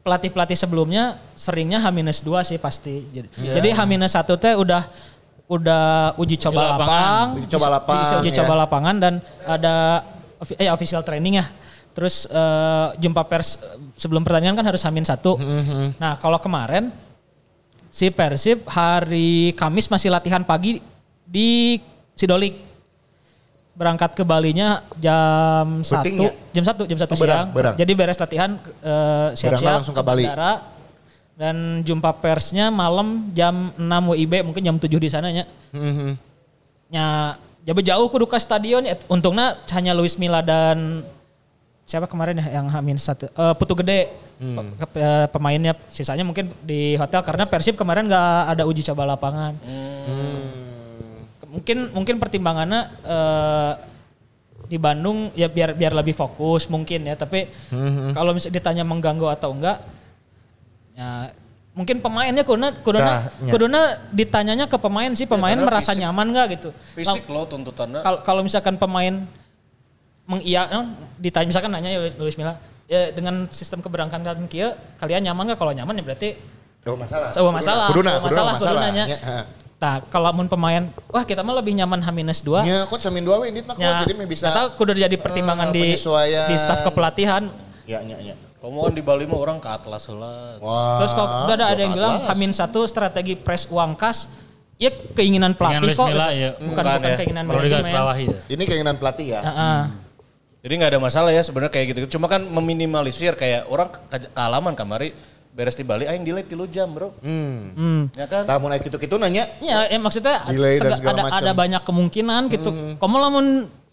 Pelatih-pelatih 0.07 0.55
sebelumnya 0.55 1.19
seringnya 1.35 1.83
H 1.83 1.91
dua 2.23 2.39
sih 2.39 2.55
pasti. 2.55 3.03
Jadi, 3.11 3.27
jadi 3.43 3.69
H 3.75 3.83
satu 4.07 4.39
teh 4.39 4.55
udah 4.55 4.87
udah 5.47 6.11
uji 6.15 6.35
coba 6.37 6.75
lapangan. 6.75 6.77
lapang, 6.77 7.25
Uji 7.39 7.47
coba 7.47 7.67
lapang, 7.71 7.97
uji, 7.97 8.13
uji 8.19 8.31
ya. 8.31 8.37
coba 8.43 8.53
lapangan 8.59 8.95
dan 8.99 9.13
ada 9.41 10.03
eh 10.53 10.67
official 10.67 11.01
training 11.01 11.39
ya. 11.39 11.45
Terus 11.91 12.27
eh, 12.27 12.87
jumpa 12.99 13.25
pers 13.25 13.57
sebelum 13.95 14.21
pertandingan 14.21 14.53
kan 14.55 14.67
harus 14.67 14.83
hamin 14.83 15.01
satu. 15.01 15.39
Nah 15.97 16.19
kalau 16.19 16.37
kemarin 16.37 16.91
si 17.87 18.11
Persib 18.11 18.67
hari 18.67 19.55
Kamis 19.55 19.87
masih 19.87 20.11
latihan 20.11 20.43
pagi 20.43 20.83
di 21.23 21.79
Sidolik. 22.13 22.67
Berangkat 23.71 24.17
ke 24.17 24.25
Balinya 24.25 24.81
jam 24.97 25.85
satu, 25.85 26.09
ya? 26.09 26.33
jam 26.49 26.65
satu, 26.65 26.89
jam 26.89 26.97
satu 26.97 27.13
Oh, 27.13 27.21
berang, 27.21 27.45
siang. 27.45 27.49
berang. 27.53 27.75
Jadi 27.77 27.91
beres 27.93 28.17
latihan 28.17 28.57
eh, 28.81 29.27
siap-siap 29.31 29.79
langsung 29.79 29.93
ke 29.93 30.01
Bali. 30.01 30.25
bandara. 30.25 30.76
Dan 31.37 31.85
jumpa 31.85 32.17
persnya 32.17 32.73
malam 32.73 33.29
jam 33.31 33.69
6 33.77 33.85
WIB 33.85 34.41
mungkin 34.41 34.63
jam 34.65 34.75
7 34.75 34.89
di 34.97 35.05
sananya. 35.05 35.45
Nya 36.89 37.37
jauh 37.61 37.77
jauh 37.79 38.07
kudu 38.09 38.25
ke 38.25 38.41
stadion. 38.41 38.81
Ya 38.81 38.97
untungnya 39.05 39.53
hanya 39.69 39.93
Luis 39.93 40.17
Milla 40.17 40.41
dan 40.41 41.05
siapa 41.85 42.09
kemarin 42.09 42.41
ya 42.41 42.57
yang 42.57 42.67
Hamin 42.67 42.97
satu 42.97 43.29
Eh, 43.29 43.53
Putu 43.53 43.77
Gede. 43.77 44.09
Pe- 44.37 44.73
ke- 44.81 44.97
eh, 44.97 45.27
pemainnya. 45.29 45.77
Sisanya 45.89 46.25
mungkin 46.25 46.49
di 46.61 46.97
hotel 46.97 47.21
karena 47.21 47.45
Persib 47.45 47.77
kemarin 47.77 48.09
nggak 48.09 48.57
ada 48.57 48.63
uji 48.65 48.81
coba 48.81 49.05
lapangan. 49.05 49.53
Mungkin 51.47 51.77
mungkin 51.93 52.15
pertimbangannya 52.17 52.81
eh, 53.03 53.71
di 54.67 54.75
Bandung 54.75 55.29
ya 55.31 55.47
biar 55.47 55.77
biar 55.77 55.93
lebih 55.93 56.13
fokus 56.13 56.65
mungkin 56.67 57.05
ya. 57.05 57.13
Tapi 57.13 57.45
kalau 58.11 58.33
misalnya 58.33 58.57
ditanya 58.57 58.83
mengganggu 58.83 59.29
atau 59.31 59.53
enggak 59.53 59.79
ya 60.97 61.29
mungkin 61.71 62.01
pemainnya 62.01 62.41
kuduna 62.41 62.73
kuduna 62.75 63.05
Nah, 63.05 63.21
ya. 63.39 63.51
kuduna 63.53 63.79
ditanyanya 64.09 64.65
ke 64.65 64.75
pemain 64.75 65.13
sih 65.13 65.23
pemain 65.23 65.53
karena 65.53 65.69
merasa 65.69 65.93
fisik. 65.93 66.01
nyaman 66.01 66.25
nggak 66.27 66.47
gitu 66.57 66.69
Fisik 66.91 67.29
lo 67.29 67.45
tuntutannya. 67.45 68.01
kalau 68.01 68.19
kalau 68.25 68.41
misalkan 68.41 68.75
pemain 68.75 69.29
mengiya 70.25 70.65
eh, 70.67 70.83
ditanya 71.17 71.47
misalkan 71.47 71.69
nanya 71.69 71.89
ya 71.93 71.99
Luis 72.17 72.33
Milla 72.33 72.57
ya 72.85 73.13
dengan 73.13 73.45
sistem 73.47 73.79
keberangkatan 73.79 74.49
kia 74.49 74.73
kalian 74.97 75.23
nyaman 75.23 75.53
nggak 75.53 75.59
kalau 75.59 75.71
nyaman 75.71 75.93
ya 75.95 76.03
berarti 76.03 76.29
Oh 76.87 76.95
masalah. 76.95 77.29
sebuah 77.29 77.51
masalah 77.51 77.85
Kuduna, 77.91 78.09
sebuah 78.09 78.23
kuduna 78.23 78.31
masalah 78.31 78.53
masalah. 78.53 78.71
kudunanya 78.73 79.05
Ya, 79.05 79.19
nah 79.77 79.93
kalau 80.07 80.31
mun 80.31 80.47
pemain 80.47 80.87
wah 81.05 81.21
kita 81.21 81.43
mah 81.43 81.59
lebih 81.59 81.75
nyaman 81.75 81.99
H-2 81.99 82.63
Ya, 82.63 82.87
coach 82.87 83.03
Samin 83.03 83.21
dua 83.21 83.43
we 83.43 83.51
ini 83.51 83.59
coach 83.59 83.75
Ya, 83.75 84.01
jadi 84.01 84.15
bisa. 84.23 84.49
Tahu 84.49 84.67
kudu 84.73 84.95
jadi 84.95 85.13
pertimbangan 85.13 85.69
eh, 85.69 85.75
di 85.75 85.83
di 86.47 86.55
staf 86.55 86.81
kepelatihan. 86.81 87.51
Ya, 87.83 87.99
ya, 88.01 88.17
ya. 88.23 88.35
Kamu 88.57 88.77
kan 88.81 88.93
di 88.93 89.01
Bali 89.01 89.23
mah 89.23 89.37
orang 89.37 89.57
ke 89.57 89.69
Atlas 89.69 90.09
heula. 90.09 90.57
Wah. 90.57 90.97
Terus 90.97 91.13
kok 91.13 91.27
udah 91.45 91.55
ada, 91.55 91.65
ada 91.69 91.79
yang 91.79 91.93
bilang. 91.93 92.15
Hamin 92.25 92.51
satu 92.51 92.83
strategi 92.83 93.37
press 93.37 93.67
uang 93.67 93.93
kas. 93.93 94.33
Ya 94.77 94.89
keinginan 94.89 95.53
pelatih 95.53 95.93
kok. 95.93 96.05
Gitu. 96.05 96.17
ya. 96.17 96.49
Bukan 96.53 96.69
Bukan 96.69 96.83
bukan 96.83 97.01
ya. 97.03 97.17
keinginan 97.17 97.43
digarisbawahi 97.45 98.25
ya. 98.25 98.39
Ini 98.47 98.63
keinginan 98.63 98.95
pelatih 98.97 99.27
ya. 99.27 99.41
Heeh. 99.41 99.79
Jadi 100.57 100.73
nggak 100.73 100.91
ada 100.91 100.99
masalah 100.99 101.29
ya 101.29 101.41
sebenarnya 101.41 101.71
kayak 101.71 101.85
gitu. 101.93 102.17
Cuma 102.17 102.25
kan 102.25 102.41
meminimalisir 102.41 103.33
kayak 103.33 103.69
orang 103.69 103.89
ke- 103.89 104.29
kealaman 104.29 104.73
kamari 104.73 105.13
beres 105.49 105.73
di 105.73 105.81
Bali 105.81 106.05
aing 106.05 106.21
delay 106.21 106.45
3 106.45 106.65
jam, 106.67 106.89
Bro. 106.89 107.17
Hmm. 107.21 107.73
Hmm. 107.73 108.01
Ya 108.13 108.25
kan? 108.25 108.45
Tamu 108.45 108.69
naik 108.69 108.85
gitu-gitu 108.85 109.17
nanya. 109.17 109.49
Ya, 109.57 109.85
ya 109.85 109.97
maksudnya 109.97 110.45
Delay 110.45 110.77
dan 110.77 110.93
sega- 110.93 110.97
segala 110.97 111.13
ada 111.15 111.23
macam. 111.25 111.37
ada 111.39 111.51
banyak 111.53 111.81
kemungkinan 111.81 112.41
gitu. 112.51 112.69
Kamu 112.97 113.15
lamun 113.17 113.45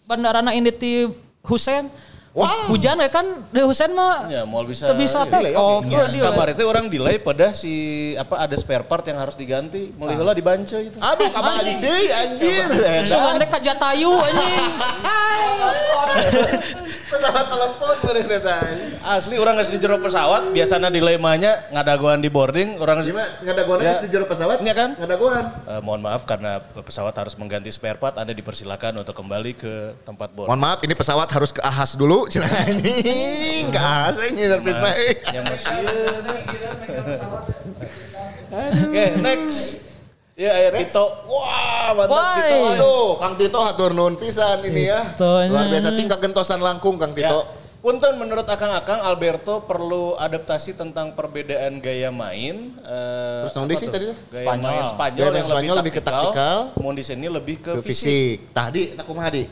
bandarana 0.05 0.53
ini 0.53 0.69
di 0.69 1.09
Husein 1.41 1.89
Wah. 2.35 2.67
hujan 2.67 2.99
ya 2.99 3.07
kan 3.07 3.23
di 3.47 3.63
Husein 3.63 3.95
mah 3.95 4.27
Ya, 4.27 4.43
mau 4.43 4.59
bisa. 4.67 4.91
Bisa 4.91 5.23
iya. 5.23 5.31
take 5.31 5.55
off 5.55 5.87
Ya, 5.87 6.03
di 6.11 6.19
Kabar 6.19 6.51
itu 6.51 6.67
orang 6.67 6.91
delay 6.91 7.15
pada 7.15 7.55
si 7.55 8.11
apa 8.19 8.43
ada 8.43 8.51
spare 8.59 8.83
part 8.83 9.07
yang 9.07 9.23
harus 9.23 9.39
diganti. 9.39 9.95
Mulai 9.95 10.19
heula 10.19 10.35
dibanco 10.35 10.75
itu. 10.75 10.99
Aduh, 10.99 11.31
kamu 11.31 11.51
anjing, 11.63 12.07
anjir. 12.11 12.67
Sugan 13.07 13.39
teh 13.39 13.47
ka 13.47 13.59
Jatayu 13.63 14.11
anjing. 14.11 14.67
Pesawat 17.15 17.45
telepon 17.47 17.93
kemarin 18.03 18.25
datang. 18.27 18.75
Asli 19.01 19.35
orang 19.37 19.53
nggak 19.55 19.71
di 19.71 19.79
jero 19.79 19.97
pesawat, 19.97 20.51
biasanya 20.51 20.89
delay 20.91 21.15
mahnya 21.15 21.63
ngadaguan 21.71 22.19
di 22.19 22.27
boarding, 22.27 22.75
orang 22.75 22.99
Gimana? 22.99 23.39
Nggak 23.39 23.53
ada 23.55 23.63
goan 23.63 23.79
Ya. 23.79 23.93
di 24.03 24.09
jero 24.11 24.25
pesawat? 24.25 24.57
Iya 24.59 24.73
kan? 24.75 24.89
Nggak 24.99 25.07
ada 25.07 25.17
goan. 25.17 25.45
Eh, 25.63 25.79
mohon 25.79 26.01
maaf 26.03 26.27
karena 26.27 26.59
pesawat 26.59 27.15
harus 27.15 27.37
mengganti 27.37 27.71
spare 27.71 27.95
part, 27.95 28.19
Anda 28.19 28.35
dipersilakan 28.35 28.99
untuk 28.99 29.15
kembali 29.15 29.51
ke 29.55 29.73
tempat 30.03 30.35
boarding. 30.35 30.51
Mohon 30.51 30.61
maaf, 30.61 30.79
ini 30.83 30.91
pesawat 30.91 31.29
harus 31.31 31.55
ke 31.55 31.61
Ahas 31.63 31.95
dulu. 31.95 32.27
Anjing, 32.67 33.71
ke 33.71 33.79
Ahas 33.79 34.19
ini 34.25 34.43
servis 34.43 34.75
naik. 34.75 35.17
ya 35.31 35.41
mesin. 35.45 35.75
Oke, 38.51 39.05
next. 39.21 39.84
Ya, 40.35 40.51
ayat 40.51 40.75
Tito. 40.77 41.05
Wah, 41.25 41.95
mantap 41.95 42.11
Wah, 42.11 42.35
Tito. 42.35 42.51
iya. 42.51 42.71
Aduh, 42.75 43.07
Kang 43.15 43.35
Tito 43.39 43.55
hatur 43.57 43.95
nuhun 43.95 44.19
pisan 44.19 44.67
ini 44.67 44.83
ya. 44.85 45.15
Titonya. 45.15 45.47
Luar 45.47 45.65
biasa 45.71 45.95
singkat 45.95 46.19
gentosan 46.19 46.59
langkung 46.59 46.99
Kang 46.99 47.15
Ya. 47.15 47.31
Tito. 47.31 47.39
Punten 47.79 48.17
menurut 48.17 48.43
akang-akang 48.43 48.97
Alberto 48.99 49.61
perlu 49.61 50.17
adaptasi 50.17 50.73
tentang 50.73 51.13
perbedaan 51.13 51.77
gaya 51.79 52.09
main. 52.09 52.73
eh, 52.81 53.45
Terus 53.45 53.55
apa 53.55 53.73
sih 53.77 53.87
tadi 53.87 54.05
tuh? 54.09 54.17
Gaya 54.27 54.47
Spanyol. 54.49 54.65
main 54.65 54.83
Spanyol 54.83 55.15
Gaya 55.15 55.29
main 55.29 55.37
yang 55.37 55.47
Spanyol 55.47 55.75
lebih 55.79 55.93
ke 55.93 56.01
taktikal. 56.01 56.57
Mau 56.75 56.91
di 56.91 57.03
sini 57.05 57.27
lebih 57.29 57.55
ke, 57.61 57.71
Ke 57.71 57.81
fisik. 57.85 57.95
fisik. 57.95 58.37
Tadi, 58.51 58.81
tak 58.91 59.05
kumaha 59.05 59.29
di. 59.31 59.43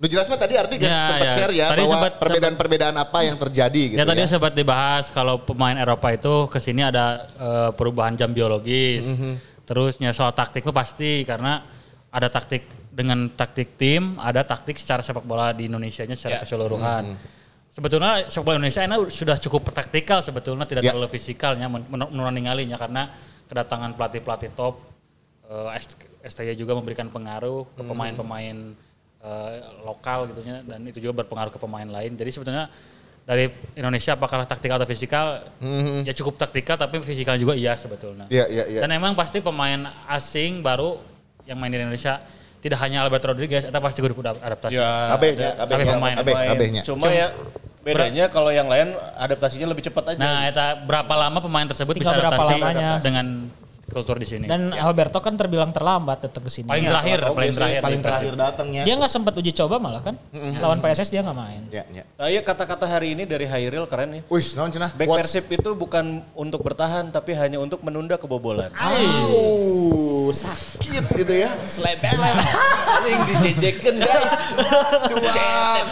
Nu 0.00 0.08
jelas 0.08 0.24
mah 0.26 0.34
tadi 0.34 0.56
arti 0.56 0.80
guys 0.80 0.88
Ya, 0.88 1.00
sempat 1.06 1.20
ya. 1.22 1.30
share 1.30 1.52
ya 1.52 1.66
Tadi 1.68 1.84
bahwa 1.84 2.08
perbedaan-perbedaan 2.10 2.96
apa 2.96 3.18
yang 3.20 3.36
terjadi 3.36 3.82
gitu 3.86 4.00
ya 4.00 4.08
tadi 4.08 4.24
ya. 4.24 4.28
sempat 4.30 4.56
dibahas 4.56 5.12
kalau 5.12 5.36
pemain 5.38 5.76
Eropa 5.76 6.08
itu 6.08 6.48
ke 6.48 6.56
sini 6.56 6.80
ada 6.80 7.28
eh, 7.30 7.70
perubahan 7.70 8.16
jam 8.16 8.32
biologis. 8.32 9.04
Terusnya 9.62 10.10
soal 10.10 10.32
taktik 10.32 10.64
itu 10.64 10.72
pasti 10.72 11.20
karena 11.22 11.62
ada 12.08 12.26
taktik 12.26 12.64
dengan 12.90 13.28
taktik 13.30 13.76
tim, 13.76 14.16
ada 14.18 14.40
taktik 14.42 14.74
secara 14.74 14.98
sepak 14.98 15.22
bola 15.22 15.52
di 15.52 15.68
Indonesia-nya 15.68 16.16
secara 16.16 16.34
Ya. 16.34 16.42
keseluruhan. 16.42 17.04
Sebetulnya 17.70 18.24
sepak 18.26 18.42
bola 18.42 18.56
Indonesia 18.56 18.82
ini 18.82 18.96
sudah 19.06 19.36
cukup 19.36 19.68
taktikal 19.68 20.24
sebetulnya 20.24 20.64
tidak 20.64 20.80
Ya. 20.82 20.90
terlalu 20.90 21.12
fisikalnya 21.12 21.68
men- 21.68 21.84
men- 21.86 22.08
menurut 22.08 22.32
ninggalinya 22.32 22.74
karena 22.74 23.12
kedatangan 23.46 23.92
pelatih-pelatih 23.94 24.50
top 24.50 24.80
eh, 25.44 25.76
ST- 25.76 26.08
STY 26.24 26.56
juga 26.56 26.72
memberikan 26.72 27.06
pengaruh 27.06 27.68
ke 27.68 27.82
pemain-pemain 27.84 28.56
eh, 29.20 29.54
lokal 29.84 30.28
gitunya 30.32 30.64
dan 30.64 30.80
itu 30.88 30.98
juga 31.00 31.24
berpengaruh 31.24 31.52
ke 31.52 31.60
pemain 31.60 31.86
lain. 31.86 32.16
Jadi 32.16 32.30
sebetulnya 32.32 32.68
dari 33.28 33.46
Indonesia 33.78 34.16
apakah 34.16 34.42
taktikal 34.48 34.80
atau 34.80 34.88
fisikal 34.88 35.44
ya 36.02 36.12
cukup 36.16 36.40
taktikal 36.40 36.74
tapi 36.74 36.98
fisikal 37.04 37.36
juga 37.36 37.54
iya 37.54 37.76
sebetulnya. 37.76 38.26
Iya, 38.32 38.44
iya, 38.48 38.64
iya. 38.66 38.80
Dan 38.82 38.90
emang 38.96 39.14
pasti 39.14 39.38
pemain 39.38 39.86
asing 40.08 40.64
baru 40.64 40.98
yang 41.46 41.60
main 41.60 41.70
di 41.70 41.78
Indonesia 41.78 42.24
tidak 42.60 42.78
hanya 42.84 43.00
Albert 43.04 43.24
Rodriguez, 43.24 43.64
eta 43.64 43.80
pasti 43.80 44.04
kudu 44.04 44.12
kudu 44.12 44.36
adaptasi. 44.36 44.76
Ya. 44.76 45.16
Abe 45.16 45.32
nya, 45.32 45.56
abe 45.56 45.72
Tapi 45.72 45.82
nya, 45.84 45.94
pemain, 45.96 46.16
abe, 46.20 46.32
Main. 46.36 46.48
abe 46.52 46.64
nya. 46.68 46.82
Cuma 46.84 47.08
ya 47.08 47.32
bedanya 47.80 48.28
kalau 48.28 48.52
yang 48.52 48.68
lain 48.68 48.92
adaptasinya 49.16 49.64
lebih 49.72 49.88
cepat 49.88 50.12
aja. 50.12 50.20
Nah, 50.20 50.44
eta 50.44 50.76
berapa 50.84 51.08
lama 51.16 51.40
pemain 51.40 51.64
tersebut 51.64 51.96
Tinggal 51.96 52.12
bisa 52.12 52.20
adaptasi 52.20 52.54
lamanya. 52.60 53.00
dengan 53.00 53.26
kultur 53.90 54.16
di 54.16 54.26
sini? 54.26 54.46
Dan 54.46 54.70
Alberto 54.72 55.18
kan 55.18 55.34
terbilang 55.34 55.74
terlambat 55.74 56.30
datang 56.30 56.46
ke 56.46 56.50
sini. 56.50 56.70
paling 56.70 56.86
Ya, 56.86 56.90
terakhir, 56.94 57.18
paling 57.34 57.50
sih, 57.50 57.58
terakhir. 57.58 57.80
paling 57.82 58.00
terakhir 58.00 58.32
datangnya. 58.38 58.82
Dia 58.86 58.94
nggak 58.96 59.12
sempat 59.12 59.34
uji 59.34 59.52
coba 59.52 59.76
malah 59.82 60.02
kan. 60.02 60.14
Lawan 60.62 60.78
PSS 60.78 61.10
dia 61.10 61.20
nggak 61.26 61.36
main. 61.36 61.62
Ya, 61.74 61.84
ya. 61.90 62.04
Nah, 62.14 62.28
iya 62.30 62.40
kata-kata 62.40 62.86
hari 62.86 63.18
ini 63.18 63.26
dari 63.26 63.44
Hairil 63.50 63.84
keren 63.90 64.14
nih. 64.14 64.22
Wih, 64.30 64.46
naon 64.54 64.70
cenah? 64.70 64.94
Back. 64.94 65.08
Persib 65.20 65.50
itu 65.50 65.70
bukan 65.74 66.22
untuk 66.38 66.62
bertahan 66.62 67.10
tapi 67.10 67.34
hanya 67.34 67.58
untuk 67.58 67.82
menunda 67.82 68.14
kebobolan. 68.16 68.70
Au, 68.78 70.30
sakit 70.30 71.04
gitu 71.18 71.34
ya. 71.34 71.50
Slebek. 71.66 72.14
Anjing 72.14 73.20
dijejekin 73.26 73.94
guys. 73.98 74.34
Cuap. 75.10 75.90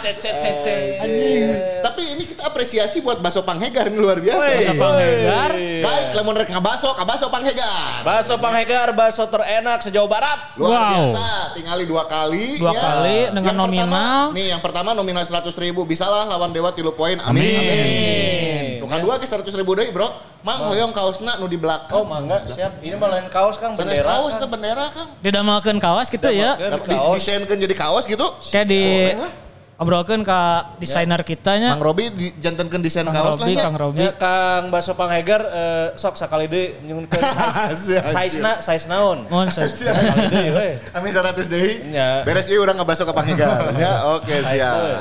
Tapi 1.79 2.01
ini 2.15 2.23
kita 2.23 2.47
apresiasi 2.47 3.03
buat 3.03 3.19
Baso 3.19 3.43
Panghegar 3.43 3.91
ini 3.91 3.97
luar 3.99 4.23
biasa. 4.23 4.47
Masa 4.55 4.73
Panghegar. 4.75 5.51
Guys, 5.57 6.07
lemon 6.15 6.35
rek 6.37 6.49
ngabaso, 6.53 6.93
kabaso 6.95 7.27
Panghegar. 7.27 7.88
Baso 7.99 8.35
Panghegar, 8.35 8.89
baso 8.91 9.23
terenak 9.25 9.79
sejauh 9.79 10.05
barat. 10.05 10.55
Luar 10.55 10.71
Wow. 10.79 10.91
biasa, 10.91 11.25
tinggali 11.53 11.83
dua 11.83 12.03
kali. 12.05 12.55
Dua 12.55 12.71
kali 12.71 13.29
dengan 13.29 13.53
Yang 13.53 13.59
pertama, 13.59 13.99
nominal. 13.99 14.23
nih 14.31 14.45
yang 14.47 14.61
pertama 14.61 14.89
nominal 14.93 15.21
100 15.21 15.55
ribu. 15.55 15.83
Bisalah 15.83 16.25
lawan 16.25 16.49
Dewa 16.49 16.71
tilu 16.71 16.91
poin. 16.91 17.19
Amin. 17.21 17.43
Amin. 17.43 18.79
Nukan 18.79 18.99
dua 18.99 19.15
ke 19.15 19.25
100 19.25 19.51
ribu 19.53 19.73
deh 19.73 19.89
bro. 19.89 20.07
Mang 20.39 20.55
hoyong 20.65 20.89
kaosna 20.89 21.35
nu 21.35 21.45
di 21.45 21.59
belakang. 21.59 21.91
Oh 21.93 22.07
mangga 22.07 22.47
siap. 22.47 22.79
Ini 22.79 22.95
malah 22.95 23.27
kaos 23.27 23.59
Kang 23.59 23.75
Sanes 23.75 23.91
bendera. 23.93 24.07
kaos 24.09 24.31
Kang. 24.31 24.39
teh 24.39 24.47
bendera 24.47 24.85
kang. 24.87 25.07
Didamakeun 25.19 25.77
kaos 25.77 26.07
gitu 26.07 26.29
ya. 26.31 26.55
Kaos. 26.55 26.87
didesainkan 27.19 27.59
jadi 27.59 27.75
kaos 27.75 28.07
gitu. 28.07 28.23
Kayak 28.41 28.65
di 28.65 28.83
lah. 29.79 29.83
obrolkeun 29.87 30.27
ke 30.27 30.39
desainer 30.83 31.23
kitanya. 31.23 31.79
Mang 31.79 31.87
Robi 31.87 32.11
dijantankan 32.11 32.83
desain 32.83 33.07
Kang 33.07 33.15
kaos 33.15 33.39
Robi, 33.39 33.55
lah 33.55 33.55
ya. 33.55 33.63
Kang 33.63 33.75
Robi. 33.79 33.97
Ya 34.03 34.11
Kang 34.19 34.63
Baso 34.67 34.91
Panghegar 34.99 35.41
eh, 35.47 35.87
sok 35.95 36.19
sakali 36.19 36.51
deui 36.51 36.75
nyunkeun 36.83 37.23
size. 37.23 38.03
Size 38.11 38.37
na, 38.43 38.59
size 38.59 38.91
naon? 38.91 39.23
Mohon 39.31 39.47
saya. 39.55 39.71
Sakali 39.71 40.27
deui 40.27 40.49
we. 40.51 40.69
Amin 40.91 41.11
100 41.15 41.47
deh. 41.47 41.95
Ya. 41.95 42.27
Beres 42.27 42.51
ieu 42.51 42.59
urang 42.59 42.75
ngebaso 42.75 43.07
ke 43.07 43.13
Panghegar. 43.15 43.71
ya, 43.79 44.19
oke 44.19 44.27
Size 44.27 44.59
siap. 44.59 44.75
we. 44.83 44.93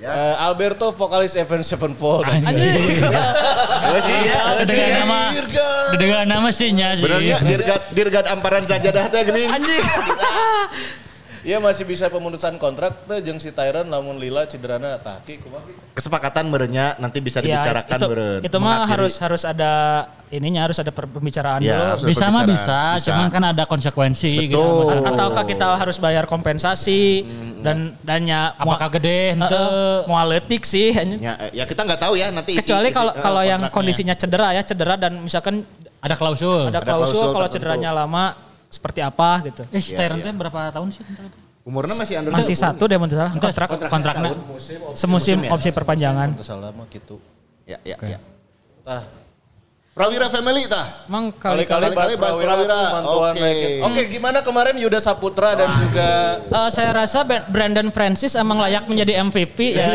Eh, 0.00 0.34
Alberto 0.40 0.96
vokalis 0.96 1.36
Event 1.36 1.60
Sevenfold. 1.60 2.24
Gue 2.24 4.00
sih 4.00 4.16
ya. 4.26 4.64
Dengan 4.64 4.88
nama 5.04 5.18
dengan 5.94 6.24
nama 6.24 6.48
sih 6.48 6.72
nya 6.72 6.96
sih. 6.96 7.04
Benernya 7.04 7.36
Dirgat 7.44 7.82
Dirgat 7.92 8.26
amparan 8.32 8.64
sajadah 8.64 9.12
teh 9.12 9.20
gini. 9.28 9.44
Anjing. 9.44 9.84
Iya 11.40 11.56
masih 11.56 11.82
bisa 11.82 12.04
pemutusan 12.06 12.54
kontrak 12.54 13.04
teh 13.04 13.18
jeung 13.20 13.36
si 13.36 13.48
Tyron 13.48 13.88
lamun 13.88 14.14
lila 14.14 14.44
cederana 14.44 14.96
tah 14.96 15.20
ki 15.20 15.40
kumaha 15.40 15.64
ki? 15.64 15.72
Kesepakatan 15.90 16.44
merenya 16.46 16.92
nanti 16.96 17.16
bisa 17.18 17.40
Ya, 17.40 17.56
dibicarakan 17.56 17.96
itu, 17.96 18.06
beren. 18.06 18.40
itu 18.44 18.56
mah 18.56 18.84
harus 18.84 19.16
harus 19.16 19.42
ada 19.42 19.72
ininya 20.28 20.62
harus 20.62 20.76
ada 20.76 20.88
pembicaraan 20.88 21.60
Ya, 21.60 21.96
dulu. 21.96 22.06
Bisa 22.06 22.28
mah 22.28 22.44
pembicaraan. 22.44 22.94
bisa, 22.94 23.08
cuman 23.08 23.26
kan 23.28 23.42
ada 23.46 23.64
konsekuensi 23.64 24.46
gitu. 24.46 24.60
Betul. 24.60 25.00
Ataukah 25.02 25.44
kita 25.44 25.66
harus 25.74 25.96
bayar 25.96 26.24
kompensasi 26.24 27.24
dan 27.58 27.96
dannya 28.00 28.52
Apakah 28.54 28.88
gede? 28.90 29.32
Heeh, 29.32 29.34
Henteu. 29.34 29.64
mau 30.04 30.20
letik 30.22 30.62
sih 30.62 30.92
anjing. 30.92 31.20
Ya, 31.20 31.40
ya 31.52 31.64
kita 31.64 31.82
nggak 31.82 32.00
tahu 32.00 32.14
ya 32.14 32.28
nanti 32.28 32.52
isi- 32.52 32.60
kecuali 32.62 32.88
kalau 32.90 33.12
eh, 33.12 33.18
kalau 33.18 33.42
yang 33.42 33.64
kondisinya 33.68 34.12
cedera 34.12 34.52
ya 34.52 34.60
cedera 34.60 34.94
dan 34.94 35.16
misalkan 35.16 35.64
Ada 35.98 36.16
klausul. 36.16 36.68
ada 36.68 36.80
Ada 36.80 36.86
klausul, 36.86 37.16
klausul 37.16 37.28
kalau 37.30 37.48
cederanya 37.48 37.90
lama 37.94 38.32
seperti 38.70 39.00
apa 39.00 39.42
gitu 39.44 39.62
Eh, 39.68 39.78
si 39.78 39.92
Iya, 39.92 39.98
Tyron 40.00 40.18
iya. 40.18 40.24
teh 40.24 40.32
berapa 40.32 40.60
tahun 40.70 40.88
sih? 40.90 41.02
umurnya 41.60 41.92
masih 41.92 42.14
under 42.16 42.32
masih 42.32 42.54
20. 42.54 42.64
satu 42.64 42.82
deh 42.86 42.96
menurut 42.96 43.20
Enggak, 43.28 43.52
kontrak 43.52 43.68
kontraknya. 43.90 44.30
semusim 44.32 44.78
Semusim 44.94 45.38
ya? 45.42 45.50
opsi 45.50 45.68
perpanjangan 45.70 46.28
salah 46.40 46.70
mah 46.70 46.86
gitu. 46.88 47.20
Ya, 47.62 47.76
ya, 47.84 47.94
ya. 48.00 48.18
Tah, 48.80 49.04
Prawira 49.90 50.26
Family 50.26 50.64
tah. 50.64 51.04
kali 51.04 51.66
kali-kali 51.66 51.92
bahas 51.92 52.14
bahas 52.16 52.34
Prawira, 52.38 52.54
Prawira. 52.56 52.80
Oke. 53.28 53.50
Oke, 53.82 54.02
gimana 54.08 54.38
kemarin 54.40 54.74
Yuda 54.74 54.98
Saputra 54.98 55.52
dan 55.52 55.68
juga 55.68 56.10
Eh, 56.56 56.68
saya 56.70 56.90
rasa 56.90 57.20
Brandon 57.26 57.90
Francis 57.90 58.32
emang 58.32 58.58
layak 58.58 58.86
menjadi 58.86 59.18
MVP 59.20 59.58
ya. 59.76 59.86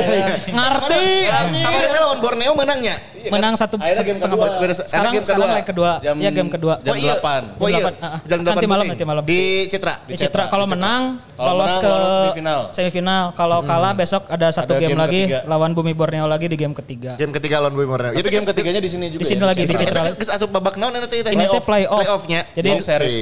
Ngerti. 0.46 1.06
anjing. 1.26 1.64
Kemarin 1.64 1.90
kan 1.90 2.02
lawan 2.04 2.20
Borneo 2.20 2.54
menangnya. 2.54 2.96
Menang 3.32 3.54
satu, 3.54 3.76
Akhirnya 3.78 3.96
satu 3.96 4.06
game 4.06 4.18
setengah 4.18 4.36
kedua. 4.36 4.48
Sekarang, 4.48 4.86
karena 4.86 5.10
game 5.10 5.26
sekarang 5.26 5.40
kedua. 5.42 5.56
leg 5.56 5.66
kedua. 5.66 5.92
Jam- 6.00 6.20
ya 6.20 6.30
game 6.30 6.50
kedua. 6.50 6.74
jam 6.80 6.94
iya. 6.96 7.14
8. 7.18 7.58
Oh 7.58 7.68
iya. 7.68 7.74
Jam 7.76 7.82
delapan, 7.82 7.94
ah. 8.00 8.20
Jam 8.22 8.40
8 8.40 8.48
Nanti 8.48 8.68
malam, 8.68 8.86
nanti 8.88 9.06
malam. 9.06 9.24
Di 9.24 9.42
Citra. 9.66 9.94
Di 10.04 10.14
Citra 10.14 10.44
kalau 10.48 10.66
menang 10.66 11.02
Kalau 11.34 11.52
lolos 11.52 11.72
menang, 11.72 11.82
ke 11.82 11.92
semifinal. 12.12 12.60
semifinal. 12.72 13.24
Kalau 13.34 13.60
kalah 13.62 13.94
besok 13.94 14.24
ada 14.28 14.48
satu 14.50 14.72
Ada 14.72 14.82
game, 14.82 14.92
game 14.92 15.02
lagi 15.02 15.22
ketiga. 15.28 15.40
lawan 15.46 15.72
Bumi 15.72 15.94
Borneo 15.94 16.26
lagi 16.26 16.46
di 16.46 16.58
game 16.58 16.74
ketiga. 16.74 17.12
Game 17.16 17.32
ketiga 17.32 17.56
lawan 17.60 17.74
Borneo. 17.76 18.12
Tapi 18.12 18.30
game 18.30 18.46
ketiganya 18.46 18.80
di 18.80 18.90
sini 18.90 19.06
juga. 19.10 19.22
Di 19.22 19.28
sini 19.28 19.40
ya? 19.40 19.48
lagi, 19.48 19.62
di 19.64 19.74
Citra. 19.74 20.02
Asup 20.16 20.50
babak 20.50 20.76
naon 20.76 20.92
nanti 20.92 21.20
teh. 21.20 21.32
Ini 21.32 21.46
playoff. 21.60 22.00
Playoff-nya. 22.00 22.42
Jadi 22.54 22.70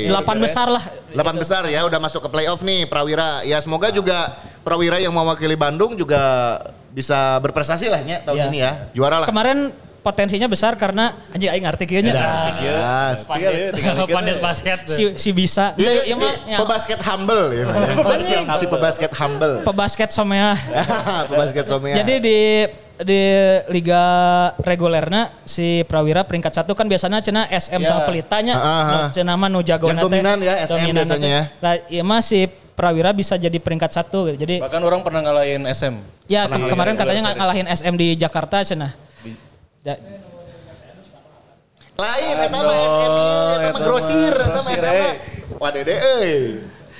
delapan 0.05 0.37
besar 0.37 0.67
lah. 0.67 0.83
Delapan 1.09 1.35
besar 1.37 1.61
ya 1.65 1.81
udah 1.83 1.99
masuk 1.99 2.25
ke 2.25 2.29
playoff 2.29 2.59
nih 2.59 2.85
Prawira. 2.85 3.41
Ya 3.43 3.59
semoga 3.59 3.89
juga 3.89 4.33
Prawira 4.61 4.95
yang 4.95 5.11
mewakili 5.11 5.53
Bandung 5.53 5.93
juga 5.93 6.21
bisa 6.89 7.41
berprestasi 7.41 7.89
lah 7.89 7.99
ya 7.99 8.21
tahun 8.21 8.37
Ya. 8.37 8.45
ini 8.47 8.57
ya. 8.59 8.71
Juara 8.93 9.17
lah. 9.19 9.27
Kemarin 9.27 9.73
potensinya 10.03 10.45
besar 10.45 10.75
karena 10.75 11.15
anjing 11.31 11.47
aing 11.47 11.63
ngerti 11.63 11.83
kieu 11.87 12.03
nya. 12.03 12.11
Ya, 12.11 12.27
Tinggal 13.15 13.51
ya, 13.55 13.67
tinggal 13.71 13.95
dikit 13.97 14.13
Pandit 14.13 14.35
ya. 14.35 14.43
basket. 14.43 14.77
tuh. 14.83 14.93
Si 14.93 15.03
si 15.15 15.29
bisa. 15.31 15.71
Iya, 15.73 15.91
Iya, 15.95 16.01
si 16.05 16.11
mah, 16.13 16.33
ya. 16.45 16.57
pebasket 16.59 16.99
humble 17.01 17.43
ya. 17.49 17.65
si 18.53 18.65
pebasket 18.67 19.11
humble. 19.15 19.55
Pebasket 19.63 20.09
somea. 20.11 20.59
pebasket 21.31 21.65
somea. 21.65 21.95
Jadi 21.95 22.13
di 22.19 22.39
di 22.93 23.23
liga 23.69 24.03
regulerna 24.59 25.33
si 25.41 25.81
Prawira 25.83 26.21
peringkat 26.21 26.53
satu 26.53 26.71
kan 26.73 26.85
biasanya 26.85 27.19
cina 27.19 27.47
SM 27.47 27.79
Ya. 27.79 27.87
sama 27.87 28.05
Pelitanya. 28.05 28.53
Ah, 28.53 28.61
ah, 28.61 28.83
ah. 28.85 29.07
Cina 29.09 29.33
mah 29.33 29.47
nu 29.47 29.63
jago 29.63 29.87
Yang 29.87 30.03
dominan 30.03 30.37
ya, 30.37 30.61
SM 30.61 30.91
biasanya 30.91 31.29
ya. 31.31 31.43
Lah 31.57 31.73
iya 31.87 32.03
mah 32.03 32.19
si 32.19 32.45
Prawira 32.73 33.09
bisa 33.09 33.33
jadi 33.33 33.55
peringkat 33.55 33.89
satu 33.89 34.27
gitu. 34.27 34.37
Jadi 34.39 34.59
Bahkan 34.59 34.81
orang 34.81 35.01
pernah 35.01 35.21
ngalahin 35.21 35.63
SM. 35.65 35.95
ya 36.25 36.45
Pernah 36.45 36.59
ke- 36.59 36.71
kemarin 36.71 36.93
katanya 36.95 37.21
ngalahin 37.33 37.67
SM 37.67 37.93
di 37.93 38.07
Jakarta 38.13 38.61
cina. 38.61 38.91
Ya, 39.83 39.99
lain 41.93 42.35
eta 42.39 42.47
mah 42.49 42.61
Aduh, 42.63 42.73
SM 42.73 43.13
ieu, 43.13 43.51
eta 43.53 43.69
mah 43.69 43.81
grosir, 43.83 44.33
eta 44.33 44.49
mah 44.55 44.63
grosir, 44.63 44.79
SM 44.79 44.95
mah. 44.95 45.05
eh. 45.05 45.15
Wah 45.59 45.69
dede 45.69 45.93
euy. 45.93 46.33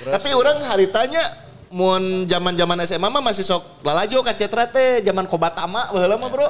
Tapi 0.04 0.28
orang 0.30 0.60
haritanya 0.62 1.22
mun 1.72 2.02
zaman-zaman 2.24 2.78
SMA 2.84 3.08
mah 3.08 3.24
masih 3.24 3.42
sok 3.42 3.82
lalajo 3.82 4.20
ka 4.20 4.30
Cetra 4.32 4.68
teh 4.68 5.00
zaman 5.00 5.24
Kobatama 5.24 5.90
baheula 5.90 6.14
mah 6.14 6.28
bro. 6.28 6.48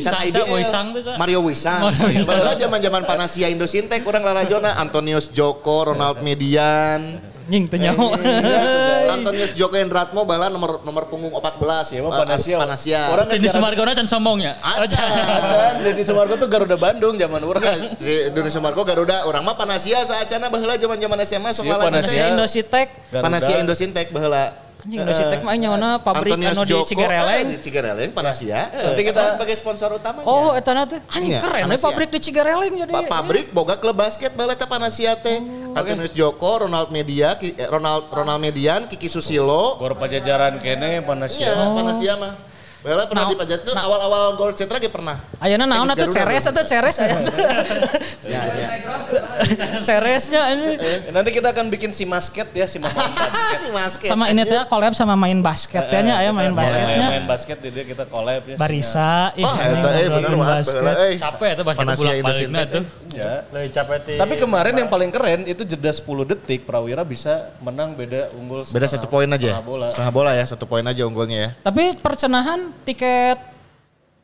Sa- 0.00 0.22
IBL. 0.22 0.46
Sa- 0.46 0.48
Wisang. 0.48 0.86
Mario 1.18 1.42
Wisang. 1.42 1.90
Baheula 2.22 2.54
zaman-zaman 2.54 3.02
Panasia 3.04 3.50
Indosintek 3.50 4.00
urang 4.00 4.22
lalajona 4.22 4.78
Antonius 4.78 5.28
Joko, 5.28 5.90
Ronald 5.90 6.22
Median. 6.22 7.18
Nying 7.46 7.68
teu 7.68 7.76
nyaho. 7.76 8.16
Iya, 8.16 9.12
Antonius 9.12 9.52
Joko 9.58 9.76
Endratmo 9.76 10.24
bala 10.24 10.48
nomor 10.48 10.80
nomor 10.82 11.06
punggung 11.12 11.30
14 11.36 11.92
Ya, 11.92 12.00
mah 12.00 12.10
eh, 12.10 12.20
Panasia. 12.24 12.56
Panasia. 12.56 13.00
Orang 13.12 13.26
Ini 13.36 13.48
Sumargona 13.52 13.92
can 13.92 14.08
sombong 14.08 14.40
ya. 14.40 14.56
Acan. 14.64 15.84
Deddy 15.84 16.02
Sumargo 16.08 16.40
tuh 16.40 16.48
Garuda 16.48 16.80
Bandung 16.80 17.20
zaman 17.20 17.44
orang. 17.44 17.60
Enggak, 17.60 18.00
si 18.00 18.12
Indonesia 18.32 18.60
Marco 18.64 18.82
Garuda 18.82 19.28
orang 19.28 19.44
mah 19.44 19.54
Panasia 19.54 20.00
saacana 20.02 20.48
baheula 20.48 20.80
zaman-zaman 20.80 21.18
SMA 21.28 21.50
sok 21.52 21.68
Panasia. 21.68 22.32
Indositek. 22.32 22.88
Panasia 23.12 23.60
Indosintek 23.60 24.08
baheula. 24.08 24.63
Anjing 24.84 25.00
Indositek 25.00 25.40
mah 25.40 25.54
nyawana 25.54 25.88
pabrik 25.98 26.36
Antonius 26.36 26.52
anu 26.52 26.62
di 26.62 26.76
Cigareleng. 26.84 27.46
eh, 27.46 27.50
di 27.50 27.58
Cigareleng 27.58 28.10
Panasia. 28.12 28.60
Nanti 28.68 29.00
Eh, 29.00 29.06
kita- 29.06 29.16
kita 29.16 29.32
sebagai 29.32 29.56
sponsor 29.56 29.88
utamanya. 29.94 30.26
Oh, 30.26 30.52
eta 30.52 30.70
na 30.70 30.84
teh. 30.84 31.00
Anjing 31.08 31.32
Iya, 31.32 31.40
keren 31.40 31.56
we 31.56 31.64
Panasia. 31.72 31.86
pabrik 31.88 32.08
di 32.10 32.20
Cigareleng 32.20 32.72
jadi. 32.78 32.92
Pa- 32.92 33.08
pabrik 33.10 33.46
boga 33.50 33.74
klub 33.74 33.96
basket 33.96 34.30
baheula 34.30 34.54
teh 34.54 34.68
Panasia 34.68 35.16
teh. 35.16 35.40
Antonius 35.74 36.12
Joko, 36.12 36.62
Ronald 36.62 36.88
Media, 36.90 37.34
eh, 37.34 37.66
Ronald 37.66 38.06
Ronald 38.08 38.38
Median, 38.38 38.86
Kiki 38.86 39.08
Susilo. 39.08 39.80
Gor 39.80 39.96
pajajaran 39.96 40.60
kene 40.60 41.00
Panasia. 41.00 41.48
Iya, 41.48 41.72
Panasia 41.72 42.14
mah. 42.14 42.32
Baheula 42.84 43.08
pernah 43.08 43.24
Nah, 43.24 43.32
di 43.32 43.36
Pajat 43.36 43.60
itu 43.64 43.72
nah. 43.72 43.82
awal-awal 43.82 44.36
gol 44.36 44.52
Cetra 44.52 44.76
ge 44.76 44.86
pernah. 44.86 45.16
Ayeuna 45.40 45.64
naon 45.64 45.88
atuh 45.88 46.04
ceres 46.06 46.44
atuh 46.44 46.62
ceres 46.62 47.00
aya. 47.00 47.16
Ya, 48.24 48.40
ya. 48.44 48.68
Ceresnya 49.86 50.40
ini. 50.50 50.68
Nanti 51.08 51.30
kita 51.30 51.48
akan 51.50 51.68
bikin 51.68 51.90
si 51.90 52.04
basket 52.04 52.48
ya, 52.50 52.64
si 52.64 52.76
mama 52.76 52.92
basket. 53.14 53.58
Si 53.58 53.68
basket. 53.70 54.08
Sama 54.08 54.28
ini 54.28 54.42
teh 54.42 54.60
collab 54.66 54.92
sama 54.92 55.14
main 55.14 55.40
basketnya 55.40 56.18
aya 56.18 56.30
main 56.30 56.52
Main, 56.52 56.56
basketnya. 56.56 57.06
main 57.08 57.24
basket 57.24 57.56
di 57.58 57.68
dia 57.70 57.84
kita 57.84 58.04
collab 58.04 58.44
ya. 58.44 58.56
Barisa, 58.56 59.32
ih, 59.34 59.44
Oh, 59.44 59.54
ini 59.54 59.64
eta 59.74 59.88
eh 59.94 60.08
bener 60.10 60.32
basket. 60.34 60.82
eh. 60.82 61.14
Capek 61.16 61.50
tuh 61.54 61.64
basket 61.64 61.84
Indosintek. 61.84 62.22
baliknya 62.22 62.62
tuh. 62.66 62.84
Ya. 63.14 63.32
Lebih 63.48 63.70
capek 63.72 63.98
tuh. 64.02 64.16
Tapi 64.18 64.34
kemarin 64.36 64.74
yang 64.76 64.88
paling 64.88 65.08
keren 65.08 65.40
itu 65.44 65.62
jeda 65.64 65.88
10 65.88 66.04
detik 66.26 66.60
Prawira 66.64 67.00
bisa 67.02 67.48
menang 67.60 67.94
beda 67.94 68.28
unggul 68.34 68.66
Beda 68.66 68.84
satu 68.84 69.06
poin 69.06 69.26
aja. 69.26 69.56
setengah 69.56 69.64
bola. 69.64 69.86
Setengah 69.88 70.12
bola 70.12 70.30
ya, 70.32 70.44
satu 70.44 70.64
poin 70.64 70.84
aja 70.84 71.02
unggulnya 71.02 71.38
ya. 71.38 71.50
Tapi 71.62 71.94
percenahan 71.96 72.73
tiket 72.82 73.38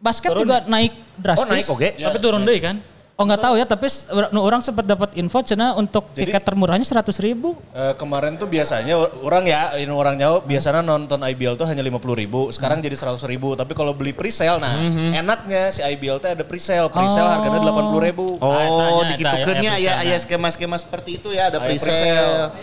basket 0.00 0.34
juga 0.34 0.64
naik 0.66 0.92
drastis. 1.14 1.46
Oh 1.46 1.50
naik 1.52 1.66
oke. 1.70 1.88
Tapi 2.00 2.18
turun 2.18 2.42
deh 2.42 2.58
kan. 2.58 2.76
Oh 3.20 3.28
nggak 3.28 3.44
tahu 3.44 3.60
ya, 3.60 3.68
tapi 3.68 3.84
orang 4.32 4.64
sempat 4.64 4.88
dapat 4.88 5.12
info 5.20 5.44
cina 5.44 5.76
untuk 5.76 6.08
tiket 6.16 6.40
termurahnya 6.40 6.88
seratus 6.88 7.20
ribu. 7.20 7.52
Eh, 7.76 7.92
kemarin 8.00 8.40
tuh 8.40 8.48
biasanya 8.48 8.96
orang 8.96 9.44
ya, 9.44 9.76
ini 9.76 9.92
orang 9.92 10.16
nyawa 10.16 10.40
biasanya 10.40 10.80
nonton 10.80 11.20
IBL 11.20 11.60
tuh 11.60 11.68
hanya 11.68 11.84
50 11.84 12.16
ribu, 12.16 12.48
sekarang 12.48 12.80
jadi 12.80 12.96
100 12.96 13.20
ribu. 13.28 13.52
Tapi 13.52 13.76
kalau 13.76 13.92
beli 13.92 14.16
presale, 14.16 14.56
nah 14.56 14.72
enaknya 15.12 15.68
si 15.68 15.84
IBL 15.84 16.16
tuh 16.16 16.32
ada 16.32 16.48
presale, 16.48 16.88
presale 16.88 17.28
harganya 17.28 17.60
80 17.60 18.08
ribu. 18.08 18.40
Oh, 18.40 19.04
ditukeurnya 19.12 19.76
eta, 19.76 19.84
ya 19.84 19.94
ya, 20.00 20.16
skema-skema 20.16 20.80
seperti 20.80 21.20
itu 21.20 21.28
ya, 21.28 21.52
ada 21.52 21.60
presale. 21.60 22.56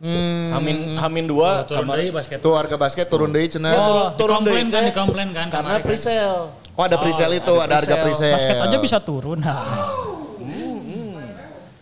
Presale. 0.00 0.52
Hamin 0.54 0.76
Hamin 0.98 1.24
dua, 1.28 1.62
Turun 1.64 1.84
kamar- 1.84 1.96
dari 2.00 2.10
basket. 2.10 2.38
Tuh 2.42 2.54
harga 2.54 2.76
basket 2.76 3.06
turun 3.06 3.30
deui 3.30 3.46
cenah. 3.46 3.72
Oh, 3.74 4.06
turun 4.18 4.42
deui 4.42 4.60
kan, 4.68 4.82
teh. 4.82 4.82
dikomplain 4.90 5.28
kan. 5.30 5.46
karena 5.50 5.78
kan. 5.78 5.86
presale. 5.86 6.50
Oh, 6.74 6.82
ada 6.82 6.96
presale 6.98 7.38
itu, 7.38 7.54
ada, 7.62 7.74
harga 7.78 7.96
presale. 8.02 8.34
Basket 8.34 8.56
aja 8.58 8.76
bisa 8.82 8.98
turun. 8.98 9.38
Nah. 9.40 9.60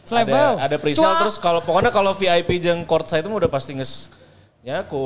Ada, 0.02 0.28
Selebel. 0.28 0.52
ada 0.60 0.76
presale 0.76 1.14
terus 1.24 1.36
kalau 1.40 1.64
pokoknya 1.64 1.88
kalau 1.88 2.12
VIP 2.12 2.60
jeung 2.60 2.84
courtside 2.84 3.24
itu 3.24 3.32
mah 3.32 3.38
udah 3.38 3.48
pasti 3.48 3.72
nges 3.72 4.10
ya 4.60 4.84
ku 4.84 5.00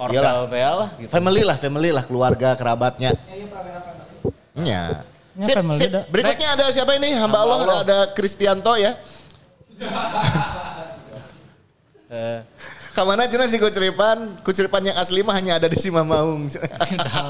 ortel 0.00 0.24
lah 0.24 0.90
gitu. 0.98 1.06
Family 1.14 1.46
lah, 1.46 1.54
family 1.54 1.94
lah, 1.94 2.02
keluarga, 2.08 2.58
kerabatnya. 2.58 3.14
Iya. 4.56 5.04
Ya, 5.38 5.44
Sip, 5.46 5.62
sip. 5.78 5.90
Berikutnya 6.10 6.48
ada 6.58 6.72
siapa 6.74 6.98
ini? 6.98 7.14
Hamba, 7.14 7.44
Hamba 7.44 7.54
Allah, 7.54 7.58
Allah. 7.60 7.78
ada 7.86 7.98
Kristianto 8.10 8.74
ya. 8.74 8.98
Eh, 12.10 12.42
Kamana 12.90 13.30
cina 13.30 13.46
si 13.46 13.54
kuceripan, 13.54 14.42
kuceripan 14.42 14.82
yang 14.82 14.98
asli 14.98 15.22
mah 15.22 15.30
hanya 15.30 15.62
ada 15.62 15.70
di 15.70 15.78
Simamaung. 15.78 16.50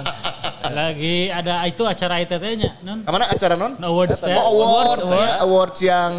Lagi 0.72 1.28
ada 1.28 1.68
itu 1.68 1.84
acara 1.84 2.16
ITT-nya, 2.24 2.80
non? 2.80 3.04
Kamana 3.04 3.28
acara 3.28 3.60
non? 3.60 3.76
Awards 3.76 4.24
teh. 4.24 4.32
Oh, 4.32 4.56
awards, 4.56 5.04
Awards, 5.04 5.12
ya, 5.12 5.30
awards 5.44 5.78
yang 5.84 6.12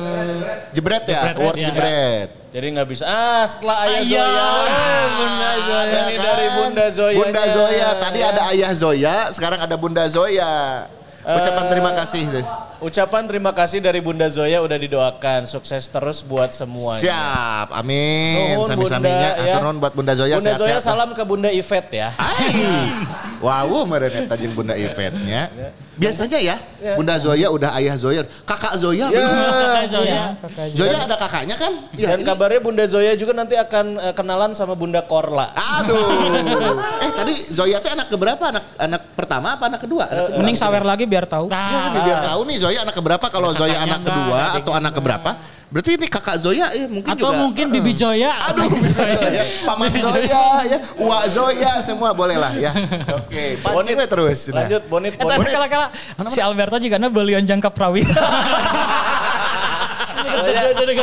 jebret 0.72 1.10
ya, 1.10 1.22
Jebret, 1.26 1.38
awards 1.42 1.58
ya. 1.58 1.68
jebret. 1.74 2.30
jadi 2.52 2.66
nggak 2.70 2.88
bisa. 2.88 3.04
Ah, 3.08 3.44
setelah 3.50 3.76
Ayah 3.82 4.02
Iya. 4.06 4.26
Zoya. 4.30 4.50
Bunda 5.10 5.50
Zoya. 5.58 5.82
Ada 5.82 5.98
Ini 5.98 6.14
kan? 6.14 6.22
dari 6.22 6.48
Bunda 6.54 6.86
Zoya. 6.94 7.16
Bunda 7.18 7.44
Zoya, 7.50 7.90
tadi 7.98 8.20
ada 8.22 8.42
Ayah 8.46 8.72
Zoya, 8.78 9.16
sekarang 9.34 9.60
ada 9.60 9.74
Bunda 9.74 10.04
Zoya. 10.06 10.52
Ucapan 11.22 11.66
terima 11.66 11.92
kasih. 11.98 12.24
deh. 12.30 12.46
Ucapan 12.82 13.30
terima 13.30 13.54
kasih 13.54 13.78
dari 13.78 14.02
Bunda 14.02 14.26
Zoya 14.26 14.58
udah 14.58 14.74
didoakan. 14.74 15.46
Sukses 15.46 15.86
terus 15.86 16.26
buat 16.26 16.50
semuanya. 16.50 16.98
Siap, 16.98 17.68
amin. 17.78 18.58
Nuhun, 18.58 18.66
Sami-saminya, 18.66 19.38
ya. 19.38 19.62
atur 19.62 19.78
buat 19.78 19.94
Bunda 19.94 20.18
Zoya 20.18 20.42
Bunda 20.42 20.58
Zoya 20.58 20.82
sehat-sehat. 20.82 20.82
salam 20.82 21.14
ke 21.14 21.22
Bunda 21.22 21.54
Yvette 21.54 22.02
ya. 22.02 22.10
Wow, 23.38 23.86
meren 23.86 24.26
eta 24.26 24.34
jeung 24.34 24.54
Bunda 24.54 24.74
Ivette-nya. 24.74 25.50
Biasanya 25.98 26.40
ya, 26.42 26.56
Bunda 26.98 27.22
Zoya 27.22 27.54
udah 27.54 27.78
ayah 27.78 27.94
Zoya. 27.94 28.26
Kakak 28.50 28.74
Zoya, 28.78 29.14
Ya. 29.14 29.22
Kakak 29.30 29.86
Zoya. 29.86 30.22
Zoya 30.74 30.98
ada 31.06 31.16
kakaknya 31.18 31.56
kan? 31.58 31.74
Iya. 31.94 32.18
Dan 32.18 32.26
kabarnya 32.26 32.62
Bunda 32.62 32.86
Zoya 32.90 33.14
juga 33.14 33.34
nanti 33.34 33.54
akan 33.54 34.02
eh, 34.02 34.14
kenalan 34.14 34.58
sama 34.58 34.74
Bunda 34.74 35.06
Korla. 35.06 35.54
Aduh. 35.54 36.02
eh 37.06 37.12
tadi 37.14 37.34
Zoya 37.50 37.78
teh 37.78 37.94
anak 37.94 38.10
keberapa? 38.10 38.42
Anak 38.42 38.66
anak 38.78 39.02
pertama 39.14 39.54
apa 39.54 39.70
anak 39.70 39.86
kedua? 39.86 40.10
Anak 40.10 40.26
kedua. 40.34 40.40
Mending 40.42 40.58
sawer 40.58 40.82
lagi 40.82 41.06
biar 41.06 41.30
tahu. 41.30 41.50
Ya, 41.50 41.62
kan, 41.94 42.02
biar 42.02 42.20
tahu 42.26 42.42
nih 42.46 42.58
Zoya 42.58 42.71
anak 42.80 42.96
keberapa. 42.96 43.26
Kalau 43.28 43.52
Zoya 43.52 43.84
anak 43.84 44.00
enggak, 44.04 44.16
kedua 44.16 44.42
atau 44.56 44.72
anak 44.72 44.94
keberapa? 44.96 45.32
Berarti 45.72 45.96
ini 45.96 46.08
kakak 46.12 46.36
Zoya 46.44 46.68
ya 46.76 46.84
mungkin 46.84 47.08
Atau 47.16 47.32
juga. 47.32 47.40
mungkin 47.48 47.66
Bibi 47.72 47.92
Joya. 47.96 48.32
Aduh, 48.52 48.68
Zoya. 48.68 49.44
Paman 49.64 49.92
Zoya 49.96 50.44
ya, 50.68 50.78
Uwa 51.00 51.24
Zoya 51.32 51.80
semua 51.80 52.12
boleh 52.12 52.36
lah 52.36 52.52
ya. 52.60 52.76
Oke, 53.16 53.56
pancing 53.64 53.96
we 53.96 54.04
terus. 54.04 54.52
Nah. 54.52 54.68
Lanjut, 54.68 54.84
Bonit, 54.92 55.16
Eta 55.16 55.24
Bonit. 55.24 55.48
kala-kala 55.56 55.88
si 56.28 56.44
Alberto 56.44 56.76
juga 56.76 57.00
na 57.00 57.08
belian 57.08 57.48
jangka 57.48 57.72
prawira. 57.72 58.12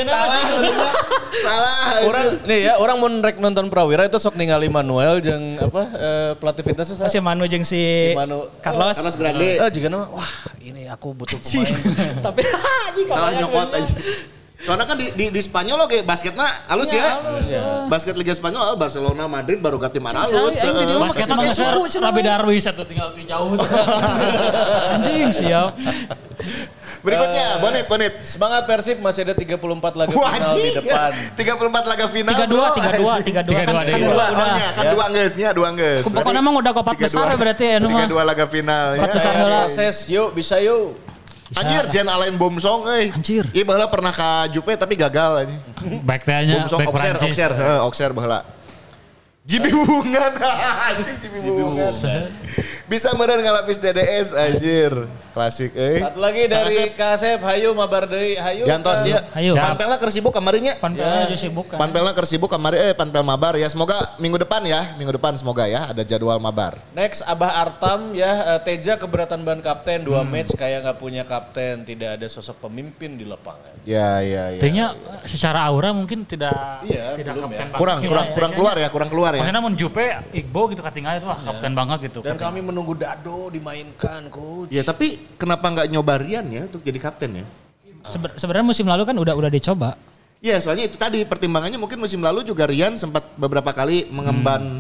Salah, 0.09 0.41
salah. 1.33 2.03
Orang 2.09 2.27
nih 2.45 2.59
ya, 2.69 2.73
orang 2.81 2.97
mau 2.99 3.09
rek 3.09 3.37
nonton 3.39 3.67
Prawira 3.71 4.05
itu 4.07 4.19
sok 4.19 4.35
ningali 4.37 4.69
Manuel 4.69 5.21
jeung 5.23 5.59
apa 5.61 5.83
eh, 5.95 6.31
pelatih 6.37 6.65
fitness 6.65 6.95
itu 6.95 7.05
si 7.09 7.19
Manu 7.21 7.45
jeung 7.47 7.65
si, 7.65 8.13
Si 8.13 8.17
Manu. 8.17 8.49
Carlos. 8.61 8.97
Carlos 8.97 9.17
Grande. 9.17 9.61
Eh 9.61 9.71
juga 9.73 9.87
nama, 9.93 10.07
wah 10.11 10.33
ini 10.63 10.89
aku 10.89 11.15
butuh 11.15 11.39
pemain. 11.39 11.77
Tapi 12.27 12.41
Salah 13.09 13.33
nyokot 13.37 13.69
aja. 13.75 13.93
Soalnya 14.59 14.91
kan 14.91 14.99
di, 14.99 15.15
di, 15.15 15.31
di 15.31 15.39
Spanyol 15.39 15.87
oke 15.87 16.03
basketnya 16.03 16.67
halus 16.67 16.91
ya. 16.91 17.23
ya. 17.47 17.87
Basket 17.87 18.19
Liga 18.19 18.35
Spanyol 18.35 18.75
Barcelona 18.75 19.31
Madrid 19.31 19.63
baru 19.63 19.79
ke 19.79 19.87
tim 19.87 20.03
halus. 20.03 20.35
Basket 20.35 21.31
mah 21.31 21.47
Rabi 22.11 22.21
Darwis 22.27 22.67
atau 22.67 22.83
tinggal 22.83 23.15
di 23.15 23.23
jauh. 23.23 23.55
Anjing 24.99 25.31
siap. 25.31 25.79
Berikutnya 27.09 27.47
Bonit 27.59 27.85
Bonit. 27.85 28.13
Semangat 28.23 28.63
Persib 28.65 28.99
masih 29.01 29.25
ada 29.25 29.35
34 29.35 29.57
laga 29.97 30.13
Wah, 30.13 30.31
final 30.31 30.53
di 30.55 30.61
anjing. 30.61 30.75
depan. 30.79 31.11
34 31.41 31.91
laga 31.91 32.07
final. 32.07 32.33
Tiga 32.33 32.47
dua, 32.47 32.67
bro. 32.67 32.77
tiga 32.77 32.91
dua, 32.93 33.13
tiga 33.21 33.41
dua 33.43 33.59
kan, 33.59 33.65
Tiga 33.65 33.65
dua, 33.65 33.81
kan 33.81 33.87
tiga 33.89 33.99
Dua, 33.99 34.07
dua, 34.09 34.25
oh, 34.25 34.29
udah. 34.31 34.55
nya, 34.55 34.69
kan 34.71 34.85
dua 34.93 35.07
geus 35.09 35.35
nya, 35.35 35.49
dua 35.51 35.69
geus. 35.73 36.05
Pokoknya 36.05 36.41
emang 36.41 36.57
udah 36.57 36.73
kopat 36.73 36.95
besar 36.97 37.25
ya 37.27 37.37
berarti 37.37 37.65
ya, 37.65 37.77
nu 37.79 37.89
mah. 37.89 37.99
Tiga 37.99 38.07
dua 38.07 38.23
laga 38.23 38.45
final. 38.47 38.87
ya. 38.93 38.99
Kopat 39.01 39.11
besar 39.17 39.33
heula. 39.35 39.59
Proses 39.65 39.97
yuk 40.07 40.29
bisa 40.33 40.57
yuk. 40.59 40.95
Anjir, 41.49 41.89
Jen 41.89 42.05
Alain 42.05 42.37
Bomsong 42.37 42.93
euy. 42.93 43.09
Anjir. 43.09 43.49
Iya 43.51 43.65
baheula 43.65 43.89
pernah 43.89 44.13
ka 44.13 44.53
Jupe 44.53 44.77
tapi 44.77 44.95
gagal. 44.95 45.49
Back 46.05 46.29
tanya, 46.29 46.61
Bomsong 46.61 46.85
Okser. 46.85 47.15
Okser, 47.17 47.51
heeh, 47.57 47.79
Okser 47.83 48.11
baheula. 48.13 48.45
Jibi 49.49 49.73
hubungan, 49.73 50.33
anjing 50.93 51.17
Jibi 51.25 51.41
hubungan. 51.41 51.89
Bisa 52.85 53.17
meureun 53.17 53.41
ngalapis 53.41 53.81
DDS 53.81 54.37
anjir. 54.37 54.93
Klasik 55.33 55.73
euy. 55.73 56.01
Satu 56.05 56.21
lagi 56.21 56.49
dari 56.49 56.93
Kasep. 56.93 57.41
Hayu 57.41 57.73
Mabar 57.73 58.05
deui, 58.05 58.37
Hayu. 58.37 58.65
Gantos 58.69 59.05
ya. 59.09 59.25
Ayo. 59.33 59.57
Panpelna 59.57 59.97
keur 59.97 60.09
sibuk 60.11 60.33
kamarinya. 60.33 60.77
Panpel 60.77 61.05
aja 61.05 61.37
sibuk 61.37 61.65
kan. 61.69 61.79
Panpelna 61.81 62.13
keur 62.13 62.27
sibuk 62.27 62.49
kamari 62.51 62.77
eh 62.77 62.93
panpel 62.93 63.25
mabar 63.25 63.57
ya. 63.57 63.69
Semoga 63.69 64.17
minggu 64.17 64.37
depan 64.41 64.65
ya, 64.65 64.97
minggu 65.01 65.17
depan 65.17 65.37
semoga 65.37 65.65
ya 65.65 65.93
ada 65.93 66.01
jadwal 66.05 66.37
mabar. 66.41 66.77
Next 66.93 67.25
Abah 67.25 67.61
Artam 67.61 68.13
ya 68.13 68.57
eh, 68.57 68.61
Teja 68.65 69.01
keberatan 69.01 69.45
ban 69.49 69.61
kapten 69.65 70.05
dua 70.05 70.25
Hmm. 70.25 70.33
match 70.35 70.53
kayak 70.59 70.85
nggak 70.85 70.99
punya 70.99 71.23
kapten 71.25 71.87
tidak 71.87 72.19
ada 72.21 72.27
sosok 72.27 72.69
pemimpin 72.69 73.15
di 73.15 73.25
lapangan. 73.25 73.81
Ya 73.87 74.19
ya 74.21 74.53
ya. 74.53 74.61
Artinya 74.61 74.87
secara 75.25 75.63
aura 75.65 75.93
mungkin 75.95 76.27
tidak 76.27 76.83
Iya, 76.85 77.15
tidak 77.15 77.33
belum 77.39 77.51
kapten 77.53 77.69
ya. 77.71 77.79
Kurang 77.79 77.99
kurang 78.03 78.27
ya. 78.27 78.35
kurang 78.35 78.53
keluar 78.57 78.75
ya, 78.77 78.89
kurang 78.91 79.09
keluar 79.13 79.33
ya. 79.37 79.38
Maksudnya 79.39 79.61
mun 79.61 79.75
Jupe, 79.75 80.05
Igbo 80.31 80.69
gitu 80.69 80.81
ketinggalan 80.81 81.19
itu 81.19 81.27
wah 81.27 81.39
kapten 81.39 81.73
banget 81.73 81.99
gitu. 82.07 82.19
Dan 82.21 82.35
kami 82.35 82.61
menunggu 82.61 82.93
Dado 82.93 83.49
dimainkan 83.49 84.27
coach. 84.29 84.69
Ya 84.69 84.83
tapi 84.83 85.07
kenapa 85.35 85.65
nggak 85.65 85.89
nyoba 85.89 86.19
Rian 86.19 86.47
ya 86.47 86.63
untuk 86.65 86.81
jadi 86.81 86.99
kapten 86.99 87.31
ya? 87.39 87.47
Seben- 88.05 88.35
Sebenarnya 88.35 88.67
musim 88.67 88.85
lalu 88.85 89.03
kan 89.03 89.15
udah 89.15 89.35
udah 89.35 89.49
dicoba. 89.49 89.95
Iya 90.39 90.59
soalnya 90.59 90.87
itu 90.87 90.95
tadi 90.95 91.23
pertimbangannya 91.23 91.77
mungkin 91.77 91.99
musim 91.99 92.19
lalu 92.19 92.43
juga 92.43 92.63
Rian 92.65 92.95
sempat 92.95 93.27
beberapa 93.35 93.71
kali 93.71 94.07
mengemban 94.09 94.79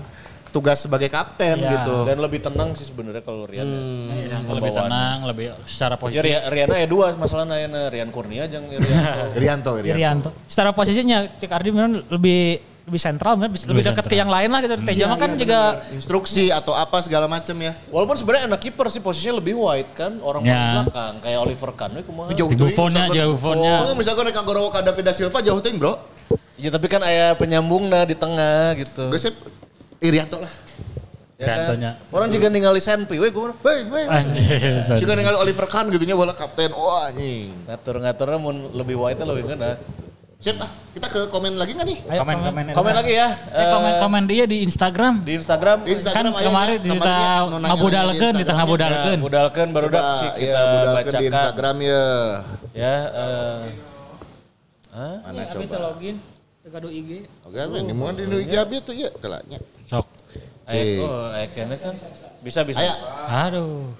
tugas 0.48 0.80
sebagai 0.80 1.10
kapten 1.10 1.60
Ya. 1.60 1.76
gitu. 1.76 2.08
Dan 2.08 2.18
lebih 2.18 2.40
tenang 2.40 2.72
sih 2.72 2.86
sebenarnya 2.86 3.20
kalau 3.20 3.44
Rian. 3.44 3.66
ya. 3.66 4.38
Yang 4.38 4.42
lebih 4.54 4.72
tenang, 4.72 5.18
lebih 5.26 5.46
secara 5.66 5.92
Ya 5.92 6.00
posisi. 6.00 6.24
Rian, 6.24 6.42
Riana 6.46 6.74
ya 6.74 6.86
dua 6.86 7.06
masalahnya 7.12 7.56
ya 7.58 7.68
Rian 7.90 8.08
Kurnia 8.08 8.46
jeung 8.46 8.64
Rianto. 8.72 9.36
Rianto, 9.36 9.70
Rianto. 9.76 9.92
Irianto. 9.92 10.30
Secara 10.46 10.70
posisinya 10.70 11.26
Cik 11.36 11.50
Ardi 11.50 11.68
memang 11.68 12.00
lebih 12.08 12.64
lebih 12.88 12.96
sentral, 12.98 13.36
bener, 13.36 13.52
lebih, 13.52 13.60
lebih 13.68 13.84
dekat 13.92 14.04
ke 14.08 14.16
yang 14.16 14.32
lain 14.32 14.48
lah 14.48 14.60
gitu. 14.64 14.74
Teja 14.80 15.04
mah 15.04 15.18
kan 15.20 15.30
juga 15.36 15.84
Instruksi 15.92 16.48
atau 16.48 16.72
apa 16.72 17.04
segala 17.04 17.28
macam 17.28 17.52
ya. 17.60 17.76
Walaupun 17.92 18.16
sebenarnya 18.16 18.48
anak 18.48 18.64
kiper 18.64 18.88
sih 18.88 19.04
posisinya 19.04 19.38
lebih 19.38 19.60
wide 19.60 19.92
kan, 19.92 20.16
orang 20.24 20.40
Ya. 20.42 20.56
paling 20.56 20.68
belakang 20.88 21.14
kayak 21.20 21.38
Oliver 21.44 21.70
Kahn 21.76 21.90
we 21.92 22.02
kumaha. 22.02 22.32
Jauh 22.32 22.48
Buffonnya, 22.48 23.04
misalkan- 23.04 23.16
jauh 23.20 23.32
Buffonnya. 23.36 23.74
Oh, 23.84 23.94
misalkan 23.94 24.22
rek 24.24 24.34
kagorowo 24.34 24.68
ka 24.72 24.80
David 24.80 25.04
da 25.04 25.12
Silva 25.12 25.38
jauh 25.44 25.60
teuing, 25.60 25.76
Bro. 25.76 26.00
Ya 26.58 26.74
tapi 26.74 26.90
kan 26.90 27.04
aya 27.04 27.36
penyambungna 27.38 28.02
di 28.08 28.16
tengah 28.16 28.74
gitu. 28.74 29.12
Geus 29.12 29.28
Irianto 30.00 30.40
lah. 30.40 30.50
Ya 31.38 31.46
kan? 31.46 31.94
Orang 32.10 32.34
juga 32.34 32.50
ningali 32.50 32.82
Senpi 32.82 33.14
we 33.14 33.30
kumaha. 33.30 33.54
Hei, 33.62 33.86
hei. 33.86 34.04
Anjir. 34.10 34.98
Jika 34.98 35.14
ningali 35.14 35.38
Oliver 35.38 35.70
Kahn 35.70 35.86
gitu 35.92 36.02
nya 36.02 36.18
bola 36.18 36.34
kapten. 36.34 36.74
Wah 36.74 37.14
anjing. 37.14 37.54
Ngatur-ngaturnya 37.70 38.38
mun 38.42 38.74
lebih 38.74 38.98
wide 38.98 39.22
lebih 39.22 39.54
ngena. 39.54 39.78
Sip 40.38 40.54
ah, 40.62 40.70
kita 40.94 41.10
ke 41.10 41.20
komen 41.34 41.58
lagi 41.58 41.74
nggak 41.74 41.82
nih? 41.82 41.98
Ayo, 42.06 42.22
Komen, 42.22 42.36
komen. 42.38 42.64
Komen 42.70 42.94
lagi 42.94 43.10
ya. 43.18 43.26
Eh, 43.50 43.66
komen, 43.74 43.92
komen 43.98 44.22
dia 44.30 44.46
di 44.46 44.62
Instagram. 44.62 45.26
di 45.26 45.34
Instagram. 45.34 45.82
Di 45.82 45.98
Instagram 45.98 46.30
kan 46.30 46.38
ayo 46.38 46.46
kemarin 46.46 46.78
ya, 46.78 46.90
kita 46.94 47.16
ngabudalkeun 47.58 48.34
Instagramnya. 48.38 48.70
budalkeun. 48.70 49.18
Ya, 49.18 49.24
budalkeun 49.26 49.68
baru 49.74 49.88
dak 49.90 49.98
Coba, 49.98 50.14
sih 50.14 50.30
ya, 50.30 50.38
kita 50.38 50.62
budalkeun 50.62 50.94
bacakan. 50.94 51.18
di 51.18 51.24
Instagram 51.26 51.76
ya. 51.82 52.04
Ya, 52.70 52.94
eh 53.10 53.62
Mana 54.94 55.42
Tapi 55.42 55.66
coba? 55.66 55.74
teu 55.74 55.80
login, 55.82 56.16
kadu 56.70 56.88
IG. 56.88 57.10
Oke, 57.42 57.58
ini 57.58 57.92
mau 57.94 58.10
di 58.10 58.22
nu 58.22 58.36
Ijabi 58.38 58.76
tuh 58.78 58.94
ya, 58.94 59.10
telanya. 59.18 59.58
Sok. 59.86 60.06
Ayo, 60.66 61.02
oh, 61.02 61.34
Aikene 61.34 61.74
kan 61.74 61.94
bisa 62.38 62.62
bisa. 62.62 62.78
Aya. 62.78 62.94
Aduh. 63.46 63.90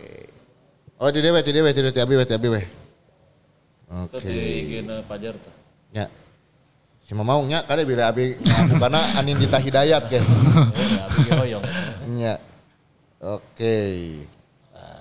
Oh, 0.99 1.11
di 1.11 1.19
dewe, 1.19 1.43
di 1.43 1.51
dewe, 1.51 1.71
di 1.71 1.81
dewe, 1.81 1.91
di 1.91 1.99
abi, 1.99 2.15
di 2.15 2.35
abi, 2.37 2.49
we. 2.49 2.63
Oke. 3.89 4.19
Oke. 4.19 4.27
Di 4.27 4.39
IG-na 4.63 5.03
Pajar 5.03 5.35
tuh. 5.35 5.55
Ya. 5.91 6.07
Cuma 7.09 7.25
mau 7.25 7.41
nya 7.49 7.65
kada 7.65 7.89
bila 7.89 8.07
abi 8.13 8.37
bukanna 8.69 9.17
Anin 9.17 9.41
Dita 9.41 9.57
Hidayat 9.57 10.13
ke. 10.13 10.21
Ya, 10.21 11.03
abis 11.09 11.27
hoyong. 11.33 11.65
Ya. 12.21 12.35
Oke. 13.19 13.77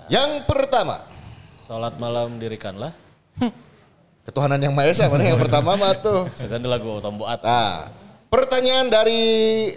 Yang 0.08 0.48
pertama. 0.48 1.04
Salat 1.68 2.00
malam 2.00 2.40
dirikanlah. 2.40 2.96
Ketuhanan 4.26 4.56
yang 4.60 4.72
Maha 4.72 4.88
Esa 4.88 5.08
mana 5.12 5.24
yang 5.24 5.40
pertama 5.40 5.76
mah 5.76 5.92
tuh. 6.00 6.28
Seganti 6.32 6.64
lagu 6.64 6.96
Tombo 7.04 7.28
At. 7.28 7.44
Nah, 7.44 7.92
pertanyaan 8.32 8.88
dari 8.88 9.20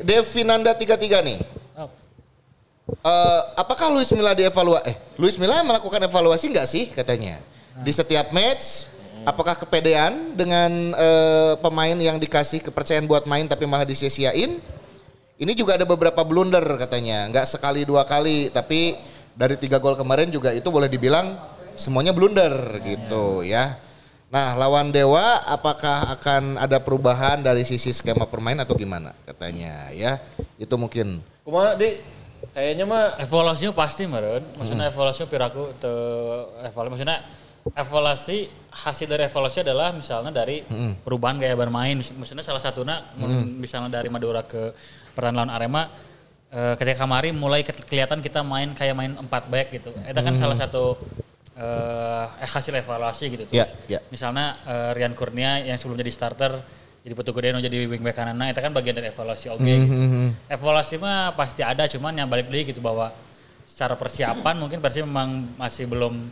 Devinanda 0.03 0.71
33 0.71 1.27
nih. 1.27 1.39
Eh, 2.91 3.41
apakah 3.55 3.87
Luis 3.95 4.11
Milla 4.11 4.35
dievaluasi? 4.35 4.83
Eh, 4.91 4.95
Luis 5.15 5.39
Milla 5.39 5.63
melakukan 5.63 6.03
evaluasi 6.03 6.51
nggak 6.51 6.67
sih 6.67 6.91
katanya 6.91 7.39
di 7.79 7.91
setiap 7.95 8.35
match? 8.35 8.91
Apakah 9.21 9.53
kepedean 9.53 10.33
dengan 10.33 10.71
eh, 10.97 11.53
pemain 11.61 11.97
yang 11.97 12.17
dikasih 12.17 12.65
kepercayaan 12.65 13.05
buat 13.05 13.29
main 13.29 13.45
tapi 13.45 13.69
malah 13.69 13.85
disia-siain? 13.85 14.57
Ini 15.41 15.51
juga 15.57 15.73
ada 15.73 15.89
beberapa 15.89 16.21
blunder 16.21 16.61
katanya, 16.77 17.25
nggak 17.33 17.49
sekali 17.49 17.81
dua 17.81 18.05
kali, 18.05 18.53
tapi 18.53 18.93
dari 19.33 19.57
tiga 19.57 19.81
gol 19.81 19.97
kemarin 19.97 20.29
juga 20.29 20.53
itu 20.53 20.69
boleh 20.69 20.85
dibilang 20.85 21.33
semuanya 21.73 22.13
blunder 22.13 22.77
gitu 22.85 23.41
ya. 23.41 23.77
Nah 24.31 24.53
lawan 24.55 24.93
Dewa 24.93 25.41
apakah 25.43 26.13
akan 26.15 26.61
ada 26.61 26.77
perubahan 26.79 27.41
dari 27.41 27.65
sisi 27.65 27.89
skema 27.91 28.29
permain 28.29 28.55
atau 28.61 28.77
gimana 28.77 29.17
katanya 29.25 29.89
ya? 29.91 30.21
Itu 30.61 30.77
mungkin. 30.77 31.19
Kumaha 31.41 31.73
di 31.73 31.99
kayaknya 32.53 32.85
mah 32.85 33.17
Evaluasinya 33.17 33.73
pasti 33.73 34.05
meren. 34.05 34.45
Maksudnya 34.55 34.87
Hmm. 34.87 34.93
evaluasinya 34.93 35.27
piraku 35.27 35.73
te 35.81 35.91
evaluasi. 36.69 36.91
Maksudnya 37.01 37.17
evaluasi 37.71 38.49
hasil 38.71 39.05
dari 39.05 39.27
evaluasi 39.27 39.61
adalah 39.61 39.93
misalnya 39.93 40.31
dari 40.33 40.65
Hmm. 40.65 40.97
perubahan 41.03 41.37
gaya 41.37 41.53
bermain. 41.53 41.99
Maksudnya 41.99 42.41
salah 42.41 42.59
satunya 42.59 43.05
mun 43.15 43.59
misalnya 43.59 44.01
dari 44.01 44.09
Madura 44.09 44.41
ke 44.41 44.73
pertandingan 45.13 45.47
lawan 45.47 45.51
Arema 45.53 45.83
eh, 46.51 46.75
ketika 46.75 47.07
kemarin 47.07 47.31
mulai 47.35 47.63
ke- 47.63 47.85
kelihatan 47.87 48.19
kita 48.19 48.43
main 48.43 48.75
kayak 48.75 48.91
main 48.91 49.13
empat 49.15 49.47
back 49.47 49.67
gitu. 49.71 49.91
Itu 49.93 50.19
kan 50.19 50.33
salah 50.35 50.57
satu 50.57 50.97
eh 51.51 52.25
hasil 52.41 52.73
evaluasi 52.73 53.25
gitu. 53.29 53.43
Ya, 53.51 53.67
Terus 53.67 53.71
ya. 53.87 53.99
misalnya 54.09 54.57
eh, 54.65 54.89
Rian 54.97 55.13
Kurnia 55.13 55.61
yang 55.61 55.77
sebelumnya 55.77 56.07
di 56.07 56.13
starter 56.13 56.51
jadi 57.01 57.13
petu 57.17 57.33
gede 57.33 57.57
jadi 57.59 57.77
wingback 57.89 58.13
kanan 58.13 58.37
itu 58.45 58.61
kan 58.61 58.69
bagian 58.71 58.93
dari 58.93 59.09
evaluasi 59.09 59.49
oke 59.49 59.61
gitu. 59.61 59.95
Evaluasi 60.47 60.95
mah 61.01 61.33
pasti 61.33 61.61
ada 61.65 61.89
cuman 61.89 62.13
yang 62.13 62.29
balik 62.29 62.45
lagi 62.47 62.71
gitu 62.73 62.81
bahwa 62.81 63.09
secara 63.65 63.97
persiapan 63.97 64.55
mungkin 64.59 64.77
Persib 64.77 65.07
memang 65.09 65.55
masih 65.57 65.89
belum 65.89 66.29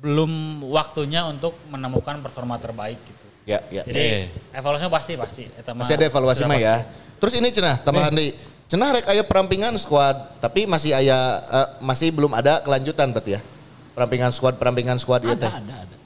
belum 0.00 0.62
waktunya 0.68 1.24
untuk 1.26 1.56
menemukan 1.72 2.20
performa 2.20 2.60
terbaik 2.60 3.00
gitu. 3.00 3.26
Ya, 3.46 3.62
ya. 3.70 3.86
Jadi 3.86 4.26
evaluasinya 4.50 4.90
pasti 4.90 5.12
pasti. 5.14 5.42
Eta 5.54 5.70
mah 5.70 5.86
Masih 5.86 5.94
ada 5.94 6.06
evaluasi 6.10 6.42
mah 6.44 6.58
ya. 6.58 6.76
Terus 7.22 7.32
ini 7.38 7.48
cenah 7.54 7.80
tambahan 7.80 8.12
deui. 8.12 8.34
Cenah 8.66 8.98
rek 8.98 9.06
aya 9.06 9.22
perampingan 9.22 9.78
squad, 9.78 10.42
tapi 10.42 10.66
masih 10.66 10.90
aya 10.90 11.38
eh, 11.46 11.68
masih 11.78 12.10
belum 12.10 12.34
ada 12.34 12.58
kelanjutan 12.66 13.14
berarti 13.14 13.38
ya. 13.38 13.40
Perampingan 13.94 14.34
squad, 14.34 14.58
perampingan 14.58 14.98
squad 14.98 15.22
ieu 15.22 15.38
teh. 15.38 15.46
ada 15.46 15.86
ada. 15.86 15.96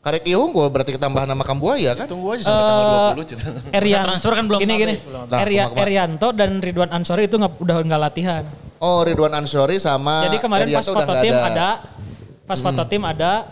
Karek 0.00 0.24
ieu 0.26 0.40
unggul 0.40 0.66
berarti 0.72 0.96
ketambahan 0.96 1.28
nama 1.28 1.44
Kambuaya 1.44 1.92
kan? 1.92 2.08
Tunggu 2.08 2.32
aja 2.32 2.48
sampai 2.48 2.64
tanggal 2.66 2.88
20 3.20 3.30
cerita. 3.30 3.48
Erian, 3.78 4.00
transfer 4.00 4.32
kan 4.32 4.44
belum 4.48 4.60
gini 4.64 4.74
gini. 4.80 4.94
Nah, 5.28 5.38
Eria-. 5.44 5.70
Erianto 5.76 6.28
dan 6.32 6.56
Ridwan 6.58 6.90
Ansori 6.90 7.28
itu 7.28 7.36
nggak 7.36 7.60
udah 7.60 7.76
nggak 7.84 8.00
latihan. 8.00 8.42
Oh, 8.80 9.04
Ridwan 9.04 9.36
Ansori 9.36 9.76
sama 9.76 10.24
Jadi 10.24 10.40
kemarin 10.40 10.66
pas 10.72 10.82
Erianto 10.82 10.90
udah 10.96 11.06
foto 11.06 11.14
tim 11.20 11.36
ada. 11.36 11.68
Pas 12.50 12.58
foto 12.58 12.82
tim 12.84 13.02
ada, 13.02 13.46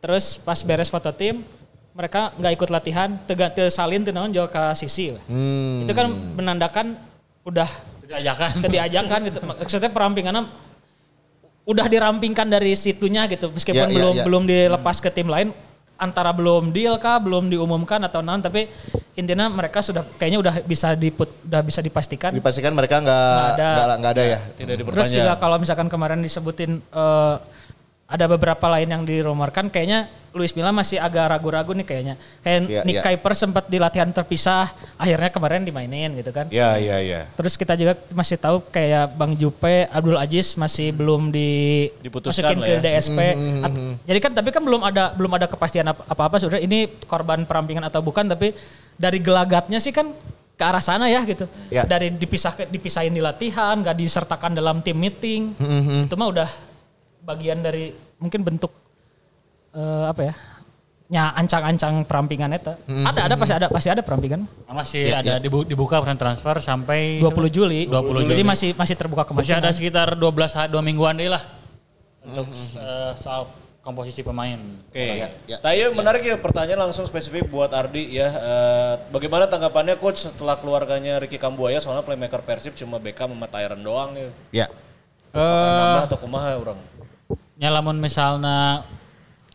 terus 0.00 0.40
pas 0.40 0.56
beres 0.58 0.88
foto 0.88 1.12
tim 1.12 1.44
mereka 1.92 2.32
nggak 2.32 2.52
ikut 2.54 2.68
latihan, 2.70 3.08
tega 3.26 3.50
te 3.50 3.68
salin 3.68 4.00
teu 4.00 4.14
naon 4.14 4.30
jauh 4.30 4.46
ke 4.46 4.62
sisi. 4.72 5.12
lah. 5.12 5.20
Hmm. 5.26 5.84
Itu 5.84 5.92
kan 5.92 6.06
menandakan 6.32 6.96
udah 7.44 7.68
Diajakan. 8.02 8.64
diajakan 8.72 9.20
gitu. 9.26 9.38
Maksudnya 9.44 9.90
perampingannya 9.92 10.48
udah 11.64 11.84
dirampingkan 11.84 12.48
dari 12.48 12.72
situnya 12.72 13.28
gitu 13.28 13.52
meskipun 13.52 13.76
Ya, 13.76 13.84
ya, 13.84 13.92
belum 13.92 14.14
ya. 14.14 14.24
belum 14.24 14.42
dilepas 14.48 14.96
ke 14.96 15.12
tim 15.12 15.28
lain 15.28 15.52
antara 15.94 16.32
belum 16.32 16.72
deal 16.72 16.96
kah 16.96 17.20
belum 17.20 17.52
diumumkan 17.52 18.00
atau 18.00 18.24
non 18.24 18.40
tapi 18.40 18.72
intinya 19.12 19.52
mereka 19.52 19.84
sudah 19.84 20.00
kayaknya 20.16 20.40
udah 20.40 20.54
bisa 20.64 20.96
diput 20.96 21.28
udah 21.44 21.60
bisa 21.60 21.84
dipastikan 21.84 22.32
Dipastikan 22.32 22.72
mereka 22.72 23.04
nggak 23.04 23.20
Nggak 23.20 23.52
ada. 23.52 23.68
nggak 23.68 23.96
nggak 24.00 24.12
ada 24.14 24.24
ya. 24.24 24.38
Tidak 24.56 24.74
Terus 24.88 25.08
juga 25.12 25.34
kalau 25.36 25.56
misalkan 25.60 25.92
kemarin 25.92 26.24
disebutin 26.24 26.80
eh, 26.80 27.34
ada 28.08 28.24
beberapa 28.24 28.64
lain 28.72 28.88
yang 28.88 29.04
dirumorkan 29.04 29.68
kayaknya 29.68 30.08
Luis 30.32 30.52
Milla 30.52 30.72
masih 30.72 30.96
agak 30.96 31.28
ragu-ragu 31.28 31.72
nih 31.72 31.84
kayaknya. 31.84 32.14
Kayak 32.40 32.60
Iya, 32.68 32.80
Nick 32.84 32.96
iya. 32.96 33.02
Kuiper 33.04 33.32
sempat 33.32 33.64
di 33.68 33.76
latihan 33.76 34.08
terpisah, 34.08 34.70
akhirnya 34.96 35.28
kemarin 35.28 35.64
dimainin 35.64 36.16
gitu 36.16 36.30
kan. 36.32 36.48
Ya, 36.48 36.76
ya, 36.76 37.00
ya. 37.00 37.28
Terus 37.32 37.56
kita 37.56 37.72
juga 37.74 37.96
masih 38.12 38.36
tahu 38.36 38.60
kayak 38.68 39.12
Bang 39.12 39.32
Jupe, 39.34 39.88
Abdul 39.88 40.16
Aziz 40.16 40.52
masih 40.54 40.92
belum 40.92 41.32
di 41.32 41.88
Diputuskan 42.00 42.56
masukin 42.56 42.60
ke 42.60 42.72
ya. 42.76 42.80
DSP. 42.80 43.18
At- 43.64 43.76
Jadi 44.04 44.18
kan 44.20 44.32
tapi 44.36 44.48
kan 44.52 44.62
belum 44.64 44.80
ada 44.84 45.12
belum 45.12 45.32
ada 45.32 45.46
kepastian 45.48 45.88
apa- 45.88 46.04
apa-apa 46.06 46.36
sudah 46.38 46.60
ini 46.60 46.88
korban 47.04 47.44
perampingan 47.44 47.84
atau 47.84 48.00
bukan 48.00 48.24
tapi 48.28 48.52
dari 48.96 49.20
gelagatnya 49.20 49.80
sih 49.80 49.92
kan 49.92 50.12
ke 50.54 50.64
arah 50.64 50.84
sana 50.84 51.08
ya 51.08 51.24
gitu. 51.24 51.48
Ya. 51.68 51.88
Dari 51.88 52.08
dipisah 52.10 52.52
dipisahin 52.68 53.12
di 53.12 53.20
latihan, 53.20 53.80
gak 53.80 53.96
disertakan 53.96 54.52
dalam 54.52 54.84
tim 54.84 54.96
meeting. 54.96 55.56
Itu 56.04 56.14
mah 56.20 56.28
udah 56.28 56.48
bagian 57.28 57.60
dari 57.60 57.92
mungkin 58.16 58.40
bentuk 58.40 58.72
eh, 59.74 60.04
apa 60.08 60.22
ya? 60.24 60.34
nya 61.08 61.32
ancang-ancang 61.32 62.04
perampingan 62.04 62.52
eta. 62.52 62.76
Ada 62.84 63.32
ada 63.32 63.34
pasti 63.40 63.54
ada 63.56 63.66
pasti 63.72 63.88
ada 63.88 64.04
perampingan. 64.04 64.44
Masih 64.68 65.08
Ya, 65.08 65.24
ada 65.24 65.40
dibu- 65.40 65.64
dibuka 65.64 65.96
persen 65.96 66.20
transfer 66.20 66.60
sampai 66.60 67.16
20 67.18 67.48
Juli. 67.48 67.88
20 67.88 68.28
Jadi 68.28 68.36
Juli. 68.36 68.44
masih 68.44 68.70
masih 68.76 68.92
terbuka 68.92 69.24
Masih 69.24 69.28
kemungkinan. 69.56 69.56
ada 69.58 69.70
sekitar 69.72 70.08
12 70.12 70.52
hari, 70.52 70.68
2 70.68 70.84
mingguan 70.84 71.16
deh 71.16 71.32
lah 71.32 71.40
untuk 72.20 72.44
eh, 72.76 73.12
soal 73.16 73.48
komposisi 73.80 74.20
pemain. 74.20 74.60
Oke. 74.84 75.00
Ya, 75.16 75.32
ya. 75.48 75.56
Tayo 75.64 75.96
menarik 75.96 76.20
ya 76.20 76.36
pertanyaan 76.36 76.84
langsung 76.84 77.08
spesifik 77.08 77.48
buat 77.48 77.72
Ardi 77.72 78.12
ya. 78.12 78.28
Eh, 78.28 78.94
bagaimana 79.08 79.48
tanggapannya 79.48 79.96
coach 79.96 80.28
setelah 80.28 80.60
keluarganya 80.60 81.16
Ricky 81.16 81.40
Kambuaya 81.40 81.80
soalnya 81.80 82.04
playmaker 82.04 82.44
Persib 82.44 82.76
cuma 82.76 83.00
Beckham 83.00 83.32
sama 83.32 83.48
Tyron 83.48 83.80
doang 83.80 84.12
ya. 84.12 84.28
Ya. 84.52 84.66
Eh, 85.32 85.40
Nambah 85.40 86.04
atau 86.04 86.20
kumaha 86.20 86.52
orang? 86.52 86.76
Nyalamun 87.58 87.98
misalnya 87.98 88.86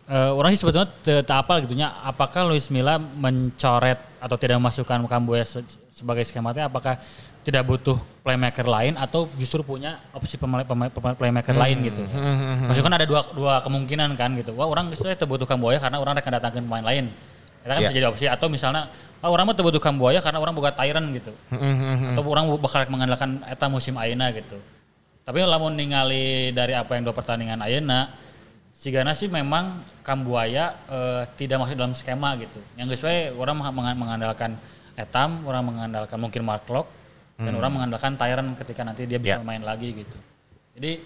eh, 0.05 0.31
orang 0.31 0.51
sih 0.51 0.59
sebetulnya 0.59 0.91
apal 1.31 1.63
gitu 1.63 1.73
nya 1.73 1.95
apakah 2.03 2.45
Luis 2.45 2.67
Milla 2.67 2.99
mencoret 2.99 3.99
atau 4.19 4.35
tidak 4.35 4.59
memasukkan 4.59 5.07
Kambuaya 5.07 5.43
se- 5.43 5.63
sebagai 5.89 6.23
skemanya 6.23 6.67
apakah 6.67 6.99
tidak 7.43 7.67
butuh 7.67 7.99
playmaker 8.23 8.63
lain 8.63 8.95
atau 8.95 9.27
justru 9.35 9.59
punya 9.63 9.99
opsi 10.15 10.39
pemain, 10.39 10.63
pemain, 10.63 10.87
playmaker 11.11 11.51
lain 11.51 11.75
gitu. 11.83 11.99
Maksudnya 12.63 12.87
kan 12.87 12.95
ada 12.95 13.03
dua 13.03 13.21
dua 13.35 13.59
kemungkinan 13.59 14.15
kan 14.15 14.31
gitu. 14.39 14.55
Wah 14.55 14.63
orang 14.63 14.87
justru 14.95 15.11
terbutuh 15.11 15.43
Kambuaya 15.43 15.75
karena 15.75 15.99
orang 15.99 16.15
akan 16.15 16.31
datangkan 16.39 16.63
pemain 16.63 16.83
lain. 16.83 17.11
Itu 17.59 17.67
kan 17.67 17.75
Ya. 17.79 17.87
bisa 17.87 17.95
jadi 17.95 18.07
opsi 18.07 18.25
atau 18.31 18.47
misalnya 18.47 18.87
ah, 19.19 19.27
orang 19.27 19.43
mah 19.43 19.55
terbutuh 19.55 19.83
Kambuaya 19.83 20.23
karena 20.23 20.39
orang 20.39 20.55
buka 20.55 20.71
Tyrant 20.71 21.03
gitu. 21.11 21.35
Atau 22.15 22.23
orang 22.27 22.47
bakal 22.63 22.87
mengandalkan 22.87 23.43
eta 23.43 23.67
musim 23.67 23.99
ayeuna 23.99 24.31
gitu. 24.31 24.55
Tapi 25.23 25.39
lamun 25.39 25.71
ningali 25.71 26.51
dari 26.51 26.75
apa 26.75 26.99
yang 26.99 27.07
dua 27.07 27.15
pertandingan 27.15 27.63
ayeuna, 27.63 28.11
Sigana 28.75 29.15
sih 29.15 29.31
memang 29.31 29.79
Kambuaya 30.03 30.75
eh, 30.91 31.23
tidak 31.39 31.63
masuk 31.63 31.79
dalam 31.79 31.95
skema 31.95 32.35
gitu. 32.35 32.59
Yang 32.75 32.99
geus 32.99 33.03
we 33.07 33.31
orang 33.31 33.55
meng- 33.55 33.95
mengandalkan 33.95 34.59
Etam, 34.99 35.47
orang 35.47 35.63
mengandalkan 35.63 36.19
mungkin 36.19 36.43
Mark 36.43 36.67
Locke, 36.67 36.91
dan 37.39 37.55
orang 37.55 37.71
mengandalkan 37.79 38.13
Tyron 38.19 38.53
ketika 38.59 38.83
nanti 38.83 39.07
dia 39.07 39.17
bisa 39.17 39.39
Ya. 39.39 39.45
main 39.45 39.63
lagi 39.63 39.95
gitu. 39.95 40.17
Jadi 40.75 40.99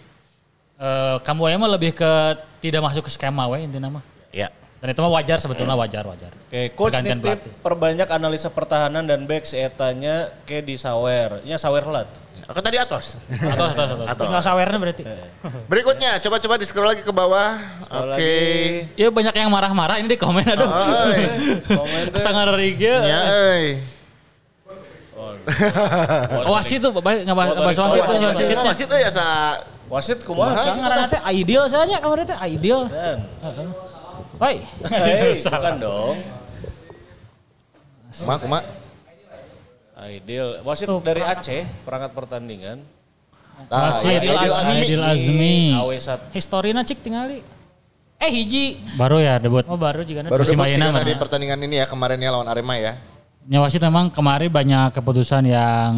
eh, 0.81 1.18
Kambuaya 1.22 1.61
mah 1.61 1.69
lebih 1.69 1.94
ke 1.94 2.11
tidak 2.57 2.81
masuk 2.89 3.06
ke 3.06 3.11
skema 3.14 3.45
we 3.45 3.61
intinya 3.61 4.02
mah. 4.02 4.03
Ya. 4.34 4.49
Dan 4.81 4.94
itu 4.94 5.02
mah 5.02 5.14
wajar 5.14 5.38
sebetulnya 5.38 5.73
wajar 5.77 6.06
wajar. 6.06 6.30
Oke, 6.49 6.73
coach 6.73 6.94
Pergantian 6.98 7.18
nitip 7.22 7.39
perbanyak 7.61 8.10
analisa 8.10 8.49
pertahanan 8.49 9.06
dan 9.06 9.26
back 9.26 9.45
etanya 9.49 10.30
ke 10.45 10.61
di 10.61 10.77
Sawer. 10.77 11.41
Nya 11.45 11.57
Sawer 11.57 11.81
helat. 11.85 12.10
Aku 12.48 12.60
tadi 12.64 12.80
atos. 12.80 13.19
Atau 13.28 13.65
atau 13.76 13.84
atau. 14.07 14.24
Tinggal 14.24 14.40
sawernya 14.40 14.80
berarti. 14.80 15.03
Berikutnya, 15.68 16.15
coba-coba 16.24 16.56
di 16.56 16.64
scroll 16.64 16.88
lagi 16.95 17.03
ke 17.03 17.11
bawah. 17.11 17.60
Oke. 17.91 18.07
lagi. 18.07 18.36
Ya 18.95 19.11
banyak 19.11 19.36
yang 19.36 19.52
marah-marah 19.52 19.99
ini 19.99 20.07
di 20.07 20.15
komen 20.15 20.48
aduh. 20.48 20.72
Oi. 20.72 21.22
Komen 21.68 22.02
teh. 22.15 22.19
Sangat 22.24 22.48
riga. 22.56 23.03
Ya, 23.03 23.19
euy. 23.28 23.65
Oh, 26.48 26.56
wasit 26.60 26.84
tuh, 26.84 26.91
baik 26.99 27.24
ngebahas 27.24 27.56
ngebahas 27.56 27.78
wasit 27.88 28.02
tuh, 28.03 28.11
wasit, 28.11 28.28
wasitnya. 28.36 28.72
Wasit 28.72 28.88
tuh 28.91 28.99
ya 28.99 29.10
sa 29.11 29.26
Wasit 29.88 30.19
kumaha? 30.28 30.60
Sang 30.60 30.84
ngaranna 30.84 31.07
teh 31.07 31.22
ideal 31.32 31.64
saja 31.72 32.03
kemarin 32.03 32.28
teh 32.28 32.36
ideal. 32.52 32.91
Dan. 32.91 33.24
Woi. 34.36 34.60
Bukan 35.48 35.76
dong. 35.80 36.15
kumaha 38.19 38.38
kumaha. 38.44 38.64
Ideal. 39.98 40.61
Wasit 40.61 40.86
Tuh, 40.86 41.02
dari 41.02 41.26
Aceh, 41.26 41.65
perangkat 41.82 42.14
pertandingan. 42.14 42.86
Ah, 43.74 43.98
Wasit 43.98 44.22
ya, 44.22 44.38
Aidil 44.38 44.53
Azmi. 44.53 44.78
Aidil 44.78 45.03
Azmi. 45.03 45.56
AW1. 45.74 46.10
Historina 46.38 46.86
cik 46.86 47.02
tingali. 47.02 47.41
Eh 48.18 48.30
hiji. 48.30 48.78
Baru 48.94 49.18
ya 49.18 49.41
debut. 49.41 49.65
Oh 49.65 49.78
baru 49.78 50.06
juga 50.06 50.26
Baru 50.30 50.45
debut 50.45 50.65
sih 50.69 51.06
di 51.06 51.14
pertandingan 51.18 51.57
ini 51.65 51.82
ya 51.82 51.86
kemarinnya 51.90 52.30
lawan 52.30 52.45
Arema 52.49 52.78
ya. 52.78 52.94
Ya 53.48 53.64
wasit 53.64 53.80
memang 53.80 54.11
kemarin 54.11 54.52
banyak 54.52 54.91
keputusan 54.91 55.48
yang 55.48 55.94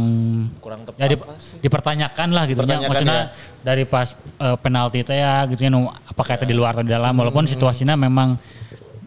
Kurang 0.62 0.86
tepat 0.86 1.02
ya 1.02 1.08
di- 1.10 1.18
lah 1.18 1.40
sih. 1.42 1.58
dipertanyakan 1.60 2.28
lah 2.30 2.44
gitu 2.46 2.60
ya. 2.62 2.78
Maksudnya 2.86 3.22
dari 3.66 3.84
pas 3.90 4.14
eh, 4.38 4.58
penalti 4.62 5.02
teh 5.02 5.18
ya 5.18 5.44
gitu 5.50 5.58
ya 5.66 5.72
nu 5.74 5.90
apakah 5.90 6.38
itu 6.38 6.46
di 6.46 6.54
luar 6.56 6.78
atau 6.78 6.86
di 6.86 6.94
dalam 6.94 7.10
walaupun 7.10 7.50
situasinya 7.50 7.98
memang 7.98 8.38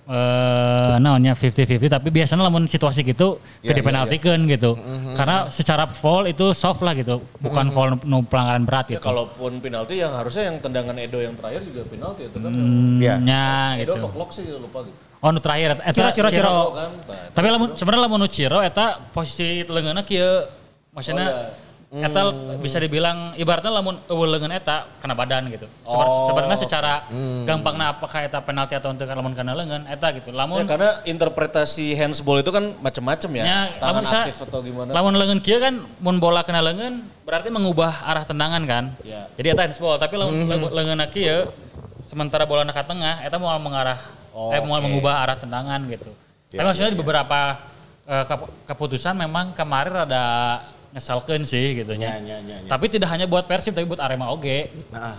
eh 0.03 0.95
naonnya 0.99 1.39
50-50 1.39 1.87
tapi 1.87 2.11
biasanya 2.11 2.43
lamun 2.43 2.67
situasi 2.67 3.07
gitu 3.07 3.39
Ya, 3.63 3.71
ke 3.71 3.79
ya, 3.79 3.87
penaltikeun 3.87 4.51
gitu. 4.51 4.75
Karena 5.15 5.47
secara 5.49 5.87
foul 5.87 6.27
itu 6.27 6.51
soft 6.51 6.83
lah 6.83 6.91
gitu, 6.93 7.23
bukan 7.39 7.71
foul 7.71 7.95
nu 8.03 8.27
pelanggaran 8.27 8.67
berat 8.67 8.91
Ya 8.91 8.99
gitu. 8.99 9.07
kalaupun 9.07 9.63
penalti 9.63 10.03
yang 10.03 10.11
harusnya 10.11 10.51
yang 10.51 10.59
tendangan 10.59 10.99
Edo 10.99 11.23
yang 11.23 11.39
terakhir 11.39 11.63
juga 11.63 11.87
penalti 11.87 12.27
itu 12.27 12.35
kan. 12.37 12.51
Hmm, 12.51 12.99
Ya. 12.99 13.15
nya 13.23 13.79
Edo 13.79 13.95
gitu. 13.95 14.03
ngeblok 14.03 14.31
sih 14.35 14.43
lupa 14.51 14.83
gitu. 14.83 14.99
Oh 15.23 15.31
nu 15.31 15.39
terakhir 15.39 15.79
eta 15.79 15.95
Ciro, 15.95 16.11
Ciro, 16.11 16.29
Ciro. 16.35 16.55
kan. 16.75 16.91
Tapi 17.31 17.47
lamun 17.47 17.69
sebenarnya 17.79 18.03
lamun 18.03 18.19
nu 18.19 18.29
Ciro 18.29 18.59
eta 18.59 18.99
posisi 19.15 19.63
leungeunna 19.63 20.03
kieu 20.03 20.51
maksudnya 20.91 21.55
eta 21.93 22.33
bisa 22.57 22.81
dibilang 22.81 23.37
ibaratnya 23.37 23.69
lamun 23.69 24.01
eueuh 24.09 24.25
leungeun 24.25 24.49
eta 24.51 24.89
kena 24.97 25.13
badan 25.13 25.45
gitu. 25.53 25.69
Seben- 25.85 26.13
Sebenarnya 26.25 26.57
secara 26.57 26.93
gampangna 27.45 27.93
apakah 27.93 28.25
eta 28.25 28.41
penalti 28.41 28.73
atau 28.73 28.89
untuk 28.89 29.05
lamun 29.05 29.37
kena 29.37 29.53
leungeun 29.53 29.85
eta 29.85 30.09
gitu. 30.17 30.33
Ya, 30.33 30.41
Lamun 30.41 30.65
karena 30.65 31.05
interpretasi 31.05 31.93
handsball 31.93 32.41
itu 32.41 32.49
kan 32.49 32.73
macam-macam 32.81 33.31
ya. 33.37 33.45
Tangan 33.45 33.69
lamun 33.85 34.03
sa 34.09 34.25
aktif 34.25 34.41
atau 34.41 34.65
gimana. 34.65 34.89
lamun 34.89 35.13
leungeun 35.13 35.41
kieu 35.41 35.61
kan 35.61 35.85
mun 36.01 36.17
bola 36.17 36.41
kena 36.41 36.65
leungeun 36.65 37.05
berarti 37.23 37.53
mengubah 37.53 38.09
arah 38.09 38.25
tendangan 38.25 38.63
kan. 38.65 38.85
Ya. 39.05 39.29
Jadi 39.37 39.47
eta 39.53 39.63
handsball 39.69 40.01
tapi 40.01 40.17
lamun 40.17 40.49
leungeun 40.49 40.73
leungeunna 40.73 41.07
kieu 41.07 41.53
sementara 42.03 42.49
bola 42.49 42.65
ke 42.65 42.83
tengah 42.83 43.21
eta 43.21 43.37
mau 43.37 43.53
mengarah 43.61 44.01
eh 44.33 44.59
mau 44.59 44.81
mengubah 44.81 45.21
arah 45.21 45.37
tendangan 45.37 45.85
gitu. 45.87 46.09
tapi 46.49 46.65
maksudnya 46.65 46.93
di 46.93 46.99
beberapa 46.99 47.41
eh, 48.05 48.25
kep- 48.25 48.53
keputusan 48.65 49.17
memang 49.17 49.53
kemarin 49.53 50.05
ada 50.05 50.25
ngesalkeun 50.93 51.43
sih 51.43 51.73
gitu 51.75 51.97
nya. 51.97 52.21
Tapi 52.65 52.87
tidak 52.87 53.09
hanya 53.09 53.25
buat 53.25 53.45
Persib 53.45 53.73
tapi 53.73 53.85
buat 53.85 53.99
Arema 53.99 54.29
oge. 54.29 54.69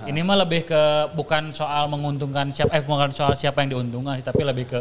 Ini 0.05 0.21
mah 0.21 0.37
lebih 0.39 0.63
ke 0.63 0.81
bukan 1.11 1.49
soal 1.49 1.89
menguntungkan 1.89 2.49
siapa 2.49 2.73
eh 2.73 2.81
bukan 2.81 3.09
soal 3.09 3.33
siapa 3.33 3.59
yang 3.59 3.73
diuntungkan 3.73 4.15
sih 4.15 4.23
tapi 4.23 4.41
lebih 4.41 4.65
ke 4.65 4.79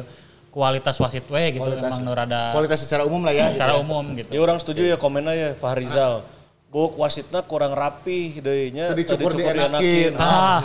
kualitas 0.49 1.01
wasit 1.01 1.25
we 1.27 1.41
gitu 1.51 1.65
Kualitas- 1.65 1.97
memang 1.97 2.05
nu 2.05 2.13
rada 2.13 2.53
Kualitas 2.53 2.85
secara 2.85 3.09
umum 3.09 3.25
lah 3.25 3.33
ya. 3.33 3.49
gitu 3.49 3.57
secara 3.57 3.73
ya. 3.73 3.81
umum 3.81 4.05
gitu. 4.13 4.31
Ya 4.31 4.41
orang 4.43 4.61
setuju 4.61 4.85
ya 4.85 4.97
komennya 4.97 5.33
ya 5.33 5.49
Fahrizal. 5.57 6.29
Buk 6.69 6.97
wasitnya 6.97 7.41
kurang 7.43 7.73
rapi 7.73 8.37
deui 8.39 8.69
nya. 8.69 8.93
Tadi 8.93 9.05
cukur 9.07 9.33
dienakin. 9.33 10.13
Ah, 10.17 10.61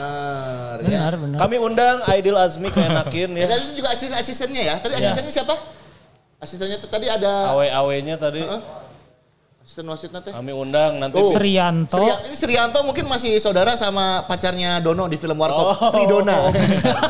benar. 0.75 0.75
ya. 0.77 0.99
Benar, 0.99 1.13
benar. 1.19 1.37
Kami 1.39 1.55
undang 1.57 1.97
Aidil 2.05 2.35
Azmi 2.35 2.67
keenakin 2.67 3.31
Ya, 3.31 3.43
ya. 3.43 3.47
tadi 3.49 3.65
juga 3.75 3.89
asisten 3.91 4.15
asistennya 4.15 4.61
ya. 4.61 4.75
Tadi 4.75 4.93
asistennya 4.97 5.31
siapa? 5.33 5.55
Asistennya 6.37 6.77
tadi 6.81 7.07
ada 7.07 7.51
Awe-awenya 7.51 8.15
tadi 8.15 8.43
asisten 9.67 9.83
wasitnya 9.83 10.23
teh. 10.23 10.31
kami 10.31 10.55
undang 10.55 10.95
nanti. 10.95 11.19
Tuh. 11.19 11.27
Srianto. 11.27 11.99
Sri- 11.99 12.23
ini 12.23 12.35
Srianto 12.39 12.79
mungkin 12.87 13.03
masih 13.03 13.35
saudara 13.35 13.75
sama 13.75 14.23
pacarnya 14.23 14.79
Dono 14.79 15.11
di 15.11 15.19
film 15.19 15.35
Warkop. 15.35 15.91
Sri 15.91 16.07
Dona. 16.07 16.47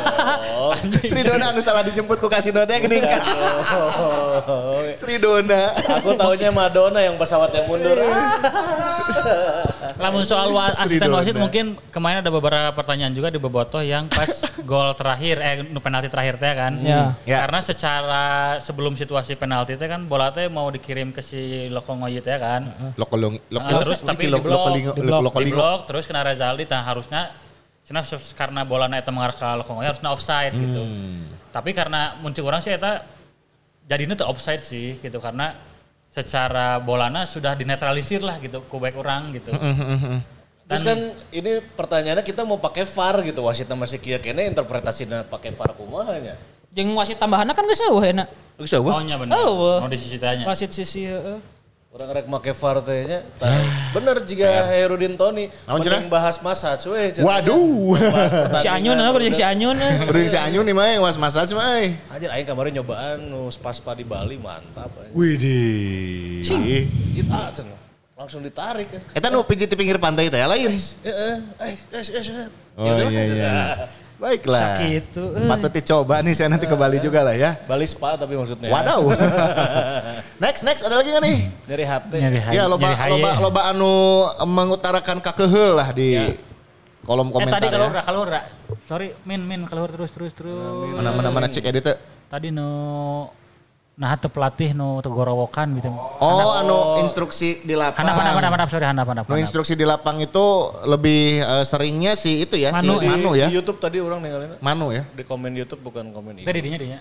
Sri 1.05 1.21
Dona 1.21 1.53
anu 1.53 1.61
salah 1.61 1.85
dijemput 1.85 2.17
ku 2.17 2.25
kasino 2.25 2.65
teh 2.65 2.81
geuning 2.81 3.05
kan. 3.05 3.21
Sri 4.97 5.21
Dona. 5.21 5.69
Aku 6.01 6.17
taunya 6.17 6.49
Madonna 6.49 6.97
yang 6.97 7.13
pesawat 7.13 7.53
yang 7.53 7.69
mundur. 7.69 7.93
Lamun 9.97 10.25
soal 10.25 10.49
wa- 10.49 10.73
Sri 10.73 10.97
asisten 10.97 11.13
wasit 11.13 11.37
mungkin 11.37 11.77
kemarin 11.89 12.25
ada 12.25 12.33
beberapa 12.33 12.73
pertanyaan 12.73 13.13
juga 13.13 13.29
di 13.29 13.37
Bobotoh 13.37 13.85
yang 13.85 14.09
pas 14.09 14.33
gol 14.65 14.93
terakhir 14.93 15.37
eh 15.37 15.61
nu 15.61 15.77
penalti 15.77 16.09
terakhir 16.09 16.41
teh 16.41 16.53
kan. 16.53 16.73
Ya. 16.81 17.13
Ya. 17.21 17.45
Karena 17.45 17.61
secara 17.61 18.23
sebelum 18.57 18.97
situasi 18.97 19.37
penalti 19.37 19.77
teh 19.77 19.85
kan 19.85 20.09
bola 20.09 20.33
teh 20.33 20.49
mau 20.49 20.73
dikirim 20.73 21.13
ke 21.13 21.21
si 21.21 21.69
Lokongoyi 21.69 22.17
teh 22.17 22.33
kan. 22.33 22.45
Lokolong 22.95 23.33
Nah, 23.51 23.81
terus 23.83 23.99
tapi 24.03 24.27
di 24.27 24.33
blok, 24.33 24.45
lokolingo 24.45 24.91
di 24.93 25.01
blok, 25.03 25.19
di 25.19 25.25
lokolingo. 25.27 25.57
blok, 25.57 25.79
terus 25.89 26.03
kena 26.05 26.21
Rezaldi 26.23 26.65
nah 26.67 26.83
harusnya 26.83 27.21
Cina 27.87 28.03
karena 28.35 28.67
bola 28.67 28.91
eta 28.91 29.15
mengarah 29.15 29.31
ke 29.31 29.47
Lokongoyi 29.63 29.87
harusnya 29.87 30.11
offside 30.11 30.51
gitu. 30.51 30.83
Hmm. 30.83 31.23
Tapi 31.55 31.71
karena 31.71 32.19
muncul 32.19 32.43
orang 32.43 32.59
sih 32.59 32.75
eta 32.75 33.07
jadinya 33.87 34.19
tuh 34.19 34.27
offside 34.27 34.59
sih 34.59 34.99
gitu 34.99 35.23
karena 35.23 35.55
secara 36.11 36.83
bolana 36.83 37.23
sudah 37.23 37.55
dinetralisir 37.55 38.19
lah 38.19 38.43
gitu 38.43 38.59
kubek 38.67 38.91
orang 38.99 39.31
gitu. 39.31 39.55
Terus 40.67 40.83
kan 40.83 40.99
ini 41.31 41.63
pertanyaannya 41.63 42.27
kita 42.27 42.43
mau 42.43 42.59
pakai 42.59 42.83
VAR 42.83 43.23
gitu. 43.23 43.39
Wasitnya 43.47 43.79
masih 43.79 44.03
kia 44.03 44.19
kene 44.19 44.43
interpretasinya 44.51 45.23
pakai 45.23 45.55
VAR 45.55 45.71
kumaha 45.71 46.19
nya. 46.19 46.35
Jeung 46.75 46.91
wasit 46.99 47.15
tambahanna 47.15 47.55
kan 47.55 47.63
geus 47.71 47.79
eueuh 47.87 48.03
enak. 48.03 48.27
Geus 48.59 48.75
eueuh. 48.75 48.91
Oh 48.91 48.99
nya 48.99 49.15
bener. 49.15 49.31
Oh, 49.39 49.79
Mau 49.79 49.87
di 49.87 49.95
sisi 49.95 50.19
tanya. 50.19 50.43
Wasit 50.43 50.75
sisi 50.75 51.07
heeh. 51.07 51.39
Orang 51.97 52.13
rek 52.13 52.29
make 52.29 52.53
VAR 52.53 52.77
teh 52.85 53.09
nya. 53.09 53.25
Tah, 53.41 53.57
Bener 53.89 54.21
jika 54.21 54.69
Herudin 54.69 55.17
Tony 55.17 55.49
mending 55.65 56.05
bahas 56.13 56.37
masa 56.45 56.77
cuy. 56.77 57.09
Waduh. 57.17 57.97
Si 58.61 58.69
Anyun 58.69 59.01
kudu 59.01 59.25
jeung 59.25 59.33
si 59.33 59.41
Anyun. 59.41 59.73
eh. 59.81 60.05
Udah 60.05 60.21
si 60.29 60.37
Anyu 60.37 60.61
nih 60.61 60.77
mah 60.77 60.85
was 61.01 61.17
massage 61.17 61.57
mah 61.57 61.81
euy. 61.81 61.97
Anjir 62.13 62.29
aing 62.29 62.45
kemarin 62.45 62.77
nyobaan 62.77 63.17
nu 63.25 63.49
spa-spa 63.49 63.97
di 63.97 64.05
Bali 64.05 64.37
mantap. 64.37 64.93
Widih. 65.09 66.45
Jit, 66.45 67.25
ah. 67.33 67.49
Langsung 68.13 68.45
ditarik. 68.45 68.93
ya. 68.93 69.01
Eta 69.17 69.33
nu 69.33 69.41
pijit 69.41 69.65
di 69.65 69.73
pinggir 69.73 69.97
pantai 69.97 70.29
teh 70.29 70.37
lain. 70.37 70.69
Heeh. 70.69 71.35
Eh, 71.65 71.75
eh, 71.97 72.03
eh, 72.13 72.45
eh. 72.45 72.47
Oh 72.77 72.93
iya 73.09 73.23
iya. 73.25 73.53
Baiklah. 74.17 74.81
Sakitu, 74.81 75.23
euy. 75.29 75.45
Patut 75.45 75.71
dicoba 75.77 76.25
nih 76.25 76.33
saya 76.33 76.49
nanti 76.49 76.65
ke 76.65 76.73
Bali 76.73 76.97
juga 76.97 77.21
lah 77.21 77.37
ya. 77.37 77.53
Bali 77.69 77.85
spa 77.85 78.17
tapi 78.17 78.33
maksudnya. 78.33 78.65
Wadaw. 78.73 79.01
next 80.43 80.65
next 80.65 80.81
ada 80.81 80.97
lagi 80.97 81.13
nggak 81.13 81.23
nih? 81.23 81.37
Dari 81.69 81.85
hati. 81.85 82.17
Nyari 82.17 82.39
hai- 82.41 82.55
Ya 82.57 82.65
loba 82.65 82.97
nyari 82.97 83.11
loba 83.13 83.29
loba 83.37 83.61
anu 83.69 83.91
mengutarakan 84.49 85.21
kakeheul 85.21 85.77
lah 85.77 85.93
di 85.93 86.33
kolom 87.05 87.29
Eh 87.29 87.33
komentar 87.37 87.61
tadi 87.61 87.67
kalau 87.69 87.87
ya. 87.93 88.01
kalau 88.01 88.21
Sorry, 88.89 89.13
min 89.23 89.45
min 89.45 89.69
keluar 89.69 89.93
terus 89.93 90.09
terus 90.09 90.33
terus. 90.33 90.97
Mana 90.97 91.13
mana 91.13 91.29
mana 91.29 91.45
cek 91.45 91.69
edit. 91.69 91.85
Tadi 92.27 92.49
no 92.49 93.29
nah 93.97 94.13
teu 94.13 94.29
pelatih 94.29 94.77
no 94.77 95.01
teu 95.01 95.09
gorowokan 95.09 95.73
gitu. 95.81 95.89
Oh, 96.21 96.53
anu 96.53 97.01
instruksi 97.01 97.65
di 97.65 97.73
lapang. 97.73 98.05
Handap 98.05 98.21
handap 98.21 98.33
handap 98.37 98.51
handap 98.53 98.69
sorry 98.69 98.85
handap 98.85 99.07
handap. 99.09 99.25
Nu 99.25 99.33
handap. 99.33 99.41
instruksi 99.49 99.73
di 99.73 99.85
lapang 99.89 100.21
itu 100.21 100.45
lebih 100.85 101.41
eh, 101.41 101.65
seringnya 101.65 102.13
sih 102.13 102.45
itu 102.45 102.61
ya, 102.61 102.69
Manu, 102.69 103.01
si 103.01 103.09
Manu 103.09 103.33
ya. 103.33 103.49
Di 103.49 103.57
YouTube 103.57 103.81
tadi 103.81 103.97
orang 103.97 104.21
ninggalin. 104.21 104.61
Manu 104.61 104.93
ya. 104.93 105.01
Di 105.17 105.25
komen 105.25 105.49
YouTube 105.57 105.81
bukan 105.81 106.13
komen 106.13 106.45
Tadi 106.45 106.61
ini. 106.61 106.65
dinya 106.69 106.77
dinya. 106.77 106.99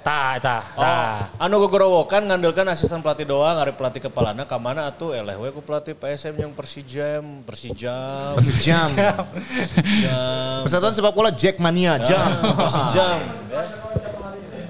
Tah 0.00 0.40
eta. 0.40 0.58
Oh, 0.72 0.80
Tah. 0.80 1.36
anu 1.36 1.60
gogorowokan 1.68 2.32
ngandalkan 2.32 2.64
asisten 2.72 3.04
pelatih 3.04 3.28
doang, 3.28 3.60
hari 3.60 3.76
pelatih 3.76 4.08
kepalana 4.08 4.48
kamana 4.48 4.88
atuh 4.88 5.12
eleh 5.12 5.36
we 5.36 5.52
ku 5.52 5.60
pelatih 5.60 5.92
PSM 5.92 6.32
yang 6.32 6.56
Persijam, 6.56 7.44
Persijam, 7.44 8.40
Persijam. 8.40 8.88
Persijam, 9.36 10.64
Persatuan 10.64 10.96
sepak 10.96 11.12
bola 11.12 11.28
Jackmania 11.28 12.00
jam. 12.00 12.24
Persijam. 12.56 13.20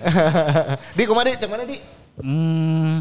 di 0.98 1.02
kumadi 1.04 1.36
cek 1.36 1.48
mana 1.48 1.64
di? 1.64 1.78
Hmm, 2.18 2.98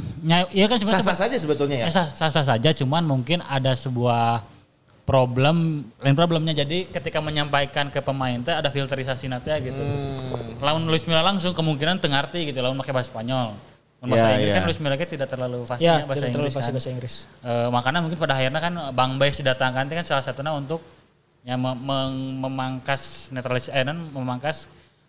iya 0.53 0.69
kan 0.69 0.77
sebenarnya 0.77 1.01
Sah-sah 1.01 1.25
saja 1.25 1.35
sebetulnya 1.41 1.77
ya. 1.81 1.85
Eh, 1.89 1.93
sah, 1.93 2.05
sah, 2.05 2.29
sah 2.29 2.45
saja, 2.45 2.69
cuman 2.69 3.01
mungkin 3.01 3.41
ada 3.41 3.73
sebuah 3.73 4.45
problem, 5.07 5.87
lain 6.03 6.13
problemnya 6.13 6.53
jadi 6.53 6.85
ketika 6.85 7.17
menyampaikan 7.17 7.87
ke 7.89 7.97
pemain 8.03 8.37
teh 8.43 8.53
ada 8.53 8.69
filterisasi 8.69 9.25
nanti 9.25 9.49
gitu. 9.63 9.79
Hmm. 9.79 10.61
Lawan 10.61 10.85
Luis 10.85 11.01
Milla 11.09 11.23
langsung 11.23 11.55
kemungkinan 11.55 11.97
tengarti 11.97 12.45
gitu, 12.45 12.59
lawan 12.61 12.77
pakai 12.77 12.93
bahasa 12.93 13.09
Spanyol. 13.09 13.55
Lawan 13.97 14.07
bahasa 14.13 14.27
Ya, 14.27 14.33
Inggris 14.37 14.51
ya. 14.51 14.55
kan 14.59 14.63
Luis 14.69 14.79
Milla 14.83 14.95
kan 14.99 15.07
tidak 15.09 15.27
terlalu 15.33 15.59
fasih 15.65 15.81
Ya, 15.81 15.95
bahasa 16.05 16.25
Inggris 16.29 16.53
fasih 16.53 16.69
kan. 16.69 16.75
bahasa 16.77 16.89
Inggris. 16.93 17.15
Eh, 17.41 17.67
makanya 17.73 17.99
mungkin 18.05 18.17
pada 18.21 18.33
akhirnya 18.37 18.61
kan 18.61 18.73
Bang 18.93 19.17
Bay 19.17 19.33
didatangkan 19.33 19.89
itu 19.89 19.95
kan 19.97 20.05
salah 20.05 20.21
satunya 20.21 20.53
untuk 20.53 20.83
ya 21.41 21.55
mem- 21.57 21.79
meng- 21.81 22.37
memangkas 22.43 23.31
netralis 23.33 23.71
eh 23.73 23.81
memangkas 23.87 24.67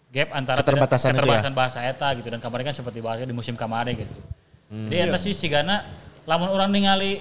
gap 0.09 0.29
antara 0.33 0.57
Keterbatasan 0.65 1.13
ya? 1.13 1.15
keterbatasan 1.21 1.53
bahasa 1.53 1.79
eta 1.85 2.09
gitu 2.17 2.29
dan 2.33 2.41
kemarin 2.41 2.65
kan 2.73 2.75
seperti 2.77 2.99
bahasnya 3.05 3.29
di 3.29 3.37
musim 3.37 3.53
kemarin 3.53 3.93
gitu. 3.93 4.17
Hmm. 4.73 4.89
Jadi 4.89 4.97
Iya. 4.97 5.05
eta 5.13 5.19
sih 5.21 5.33
sigana 5.37 5.85
lamun 6.25 6.49
orang 6.49 6.73
ningali 6.73 7.21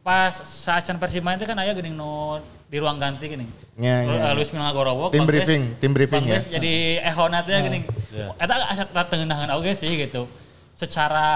pas 0.00 0.32
saat 0.44 0.84
can 0.88 0.96
Persib 0.96 1.20
main 1.20 1.36
itu 1.36 1.44
kan 1.44 1.56
aya 1.60 1.72
geuning 1.76 1.92
nu 1.92 2.40
di 2.68 2.76
ruang 2.80 2.96
ganti 3.00 3.28
geuning. 3.28 3.48
Ya, 3.80 4.04
ya. 4.04 4.32
Luis 4.36 4.52
Milla 4.52 4.72
Gorowok 4.72 5.12
Tim 5.12 5.24
briefing, 5.24 5.76
tim 5.80 5.92
briefing 5.96 6.24
ya. 6.28 6.40
Jadi 6.40 7.00
ehona 7.00 7.40
teh 7.44 7.56
geuning. 7.56 7.84
Eta 8.36 8.54
asa 8.68 8.84
tengenangan 8.88 9.56
oge 9.56 9.72
sih 9.76 9.88
gitu. 9.96 10.28
Secara 10.76 11.28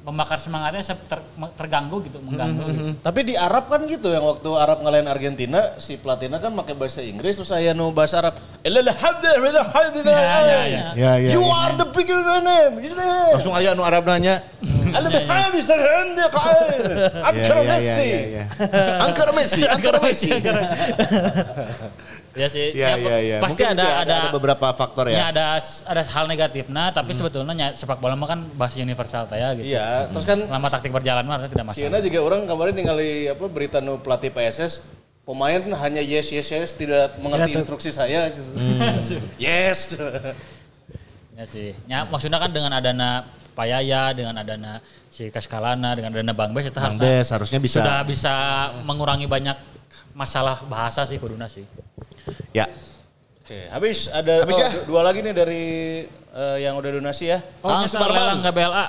membakar 0.00 0.40
semangatnya 0.40 0.80
saya 0.80 0.96
ter, 0.96 1.20
terganggu 1.60 2.00
gitu, 2.08 2.24
mengganggu. 2.24 2.64
Mm 2.64 2.72
-hmm. 2.72 2.88
gitu. 2.96 3.04
Tapi 3.04 3.20
di 3.20 3.34
Arab 3.36 3.68
kan 3.68 3.84
gitu 3.84 4.08
yang 4.08 4.24
waktu 4.24 4.50
Arab 4.56 4.80
ngelain 4.80 5.04
Argentina, 5.04 5.76
si 5.76 6.00
Platina 6.00 6.40
kan 6.40 6.56
pakai 6.56 6.72
bahasa 6.72 7.04
Inggris 7.04 7.36
terus 7.36 7.52
saya 7.52 7.76
nu 7.76 7.92
bahasa 7.92 8.24
Arab. 8.24 8.40
Ya 8.64 8.80
ya, 8.80 8.80
ya, 8.80 10.60
ya, 10.96 11.12
ya. 11.20 11.28
You 11.28 11.44
ya, 11.44 11.52
are 11.52 11.76
ya. 11.76 11.84
the 11.84 11.86
big 11.92 12.08
name. 12.08 12.74
Gitu 12.80 12.96
Langsung 12.96 13.52
aja 13.52 13.76
nu 13.76 13.84
Arab 13.84 14.08
nanya. 14.08 14.40
Al-Hamster 14.90 15.78
Hindi 15.78 16.24
Qail. 16.32 16.82
Angker 17.20 17.58
Messi. 17.62 18.10
Angker 19.04 19.28
Messi, 19.36 19.62
Angker 19.68 19.96
Messi. 20.00 20.30
Ya 22.30 22.46
sih, 22.46 22.70
Ya, 22.72 22.94
ya, 22.94 22.96
ya, 22.96 23.18
ya. 23.18 23.36
pasti 23.42 23.58
Mungkin 23.60 23.74
ada, 23.74 24.06
ada 24.06 24.16
ada 24.22 24.30
beberapa 24.30 24.70
faktor 24.70 25.10
ya 25.10 25.18
ya. 25.18 25.24
ada 25.34 25.58
ada 25.58 26.02
hal 26.06 26.24
negatif 26.24 26.70
nah 26.70 26.88
tapi 26.88 27.10
sebetulnya 27.10 27.50
nya- 27.50 27.74
sepak 27.74 27.98
bola 27.98 28.14
mah 28.14 28.28
kan 28.28 28.46
bahasa 28.54 28.78
universal 28.78 29.26
ya 29.28 29.50
gitu. 29.52 29.66
Iya, 29.66 30.06
terus 30.08 30.24
kan 30.24 30.38
Selama 30.46 30.66
taktik 30.70 30.90
berjalan 30.90 31.26
mah 31.26 31.34
harusnya 31.34 31.50
tidak 31.50 31.66
masalah. 31.66 31.82
Siena 31.82 31.98
juga 31.98 32.18
orang 32.20 32.40
kemarin 32.46 32.72
ningali 32.72 33.10
apa 33.26 33.44
berita 33.46 33.82
nu 33.82 33.98
pelatih 33.98 34.30
PSS 34.30 34.86
pemain 35.20 35.58
hanya 35.58 35.98
yes 35.98 36.30
yes 36.30 36.48
yes 36.48 36.70
tidak 36.72 37.18
mengerti 37.18 37.50
instruksi 37.52 37.90
saya. 37.90 38.30
Hmm. 38.30 39.02
yes. 39.36 39.98
Ya 41.34 41.44
sih. 41.46 41.74
Ya 41.86 42.04
maksudnya 42.04 42.38
kan 42.38 42.50
dengan 42.50 42.70
adana 42.70 43.26
Payaya, 43.50 44.14
dengan 44.14 44.38
adana 44.38 44.78
si 45.10 45.26
Kaskalana, 45.28 45.92
dengan 45.92 46.14
adana 46.14 46.30
Bang 46.30 46.54
Bes 46.54 46.64
itu 46.64 46.78
Bang 46.78 46.94
harusnya 46.94 47.02
Bes 47.02 47.28
harusnya 47.28 47.58
bisa. 47.58 47.82
sudah 47.82 47.98
bisa 48.06 48.34
mengurangi 48.86 49.26
banyak 49.26 49.56
masalah 50.12 50.62
bahasa 50.64 51.04
sih 51.04 51.16
kuduna 51.16 51.46
sih. 51.46 51.64
Ya. 52.50 52.66
Oke, 53.40 53.66
habis 53.66 54.06
ada 54.06 54.46
Habis 54.46 54.54
oh, 54.54 54.60
ya? 54.60 54.68
du- 54.70 54.84
dua 54.94 55.02
lagi 55.02 55.20
nih 55.20 55.34
dari 55.34 55.64
eh, 56.12 56.56
yang 56.60 56.74
udah 56.74 56.90
donasi 56.92 57.30
ya. 57.30 57.38
Oh, 57.60 57.68
Ah, 57.68 57.82
Suparman. 57.84 58.14
lelang 58.14 58.40
GBLA. 58.42 58.84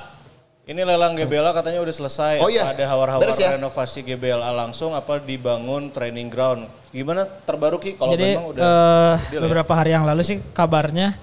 Ini 0.62 0.78
lelang 0.86 1.12
GBLA 1.18 1.50
katanya 1.50 1.82
udah 1.82 1.90
selesai. 1.90 2.38
Oh 2.38 2.46
iya. 2.46 2.70
Ada 2.70 2.86
hawar-hawar 2.86 3.34
ya? 3.34 3.58
renovasi 3.58 4.06
GBLA 4.06 4.46
langsung 4.48 4.94
apa 4.94 5.18
dibangun 5.18 5.90
training 5.90 6.30
ground. 6.30 6.70
Gimana 6.94 7.26
terbaru 7.26 7.82
Ki 7.82 7.98
kalau 7.98 8.14
Jadi 8.14 8.38
memang 8.38 8.46
udah 8.54 8.62
eh, 8.62 9.14
deal 9.28 9.40
ya? 9.40 9.40
beberapa 9.42 9.72
hari 9.74 9.90
yang 9.90 10.06
lalu 10.06 10.22
sih 10.22 10.38
kabarnya 10.54 11.18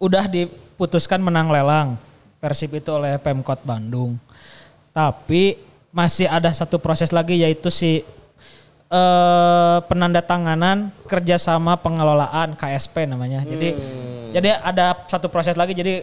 udah 0.00 0.24
diputuskan 0.24 1.20
menang 1.20 1.52
lelang 1.52 2.00
Persib 2.40 2.72
itu 2.72 2.88
oleh 2.88 3.20
Pemkot 3.20 3.60
Bandung. 3.60 4.16
Tapi 4.90 5.60
masih 5.92 6.24
ada 6.24 6.48
satu 6.48 6.80
proses 6.80 7.12
lagi 7.12 7.36
yaitu 7.36 7.68
si 7.68 8.00
eh 8.90 9.78
penandatanganan 9.86 10.90
kerjasama 11.06 11.78
pengelolaan 11.78 12.58
KSP 12.58 13.06
namanya. 13.06 13.46
Jadi 13.46 13.70
Hmm. 13.70 14.34
jadi 14.34 14.58
ada 14.58 15.06
satu 15.06 15.30
proses 15.30 15.54
lagi 15.54 15.72
jadi 15.72 16.02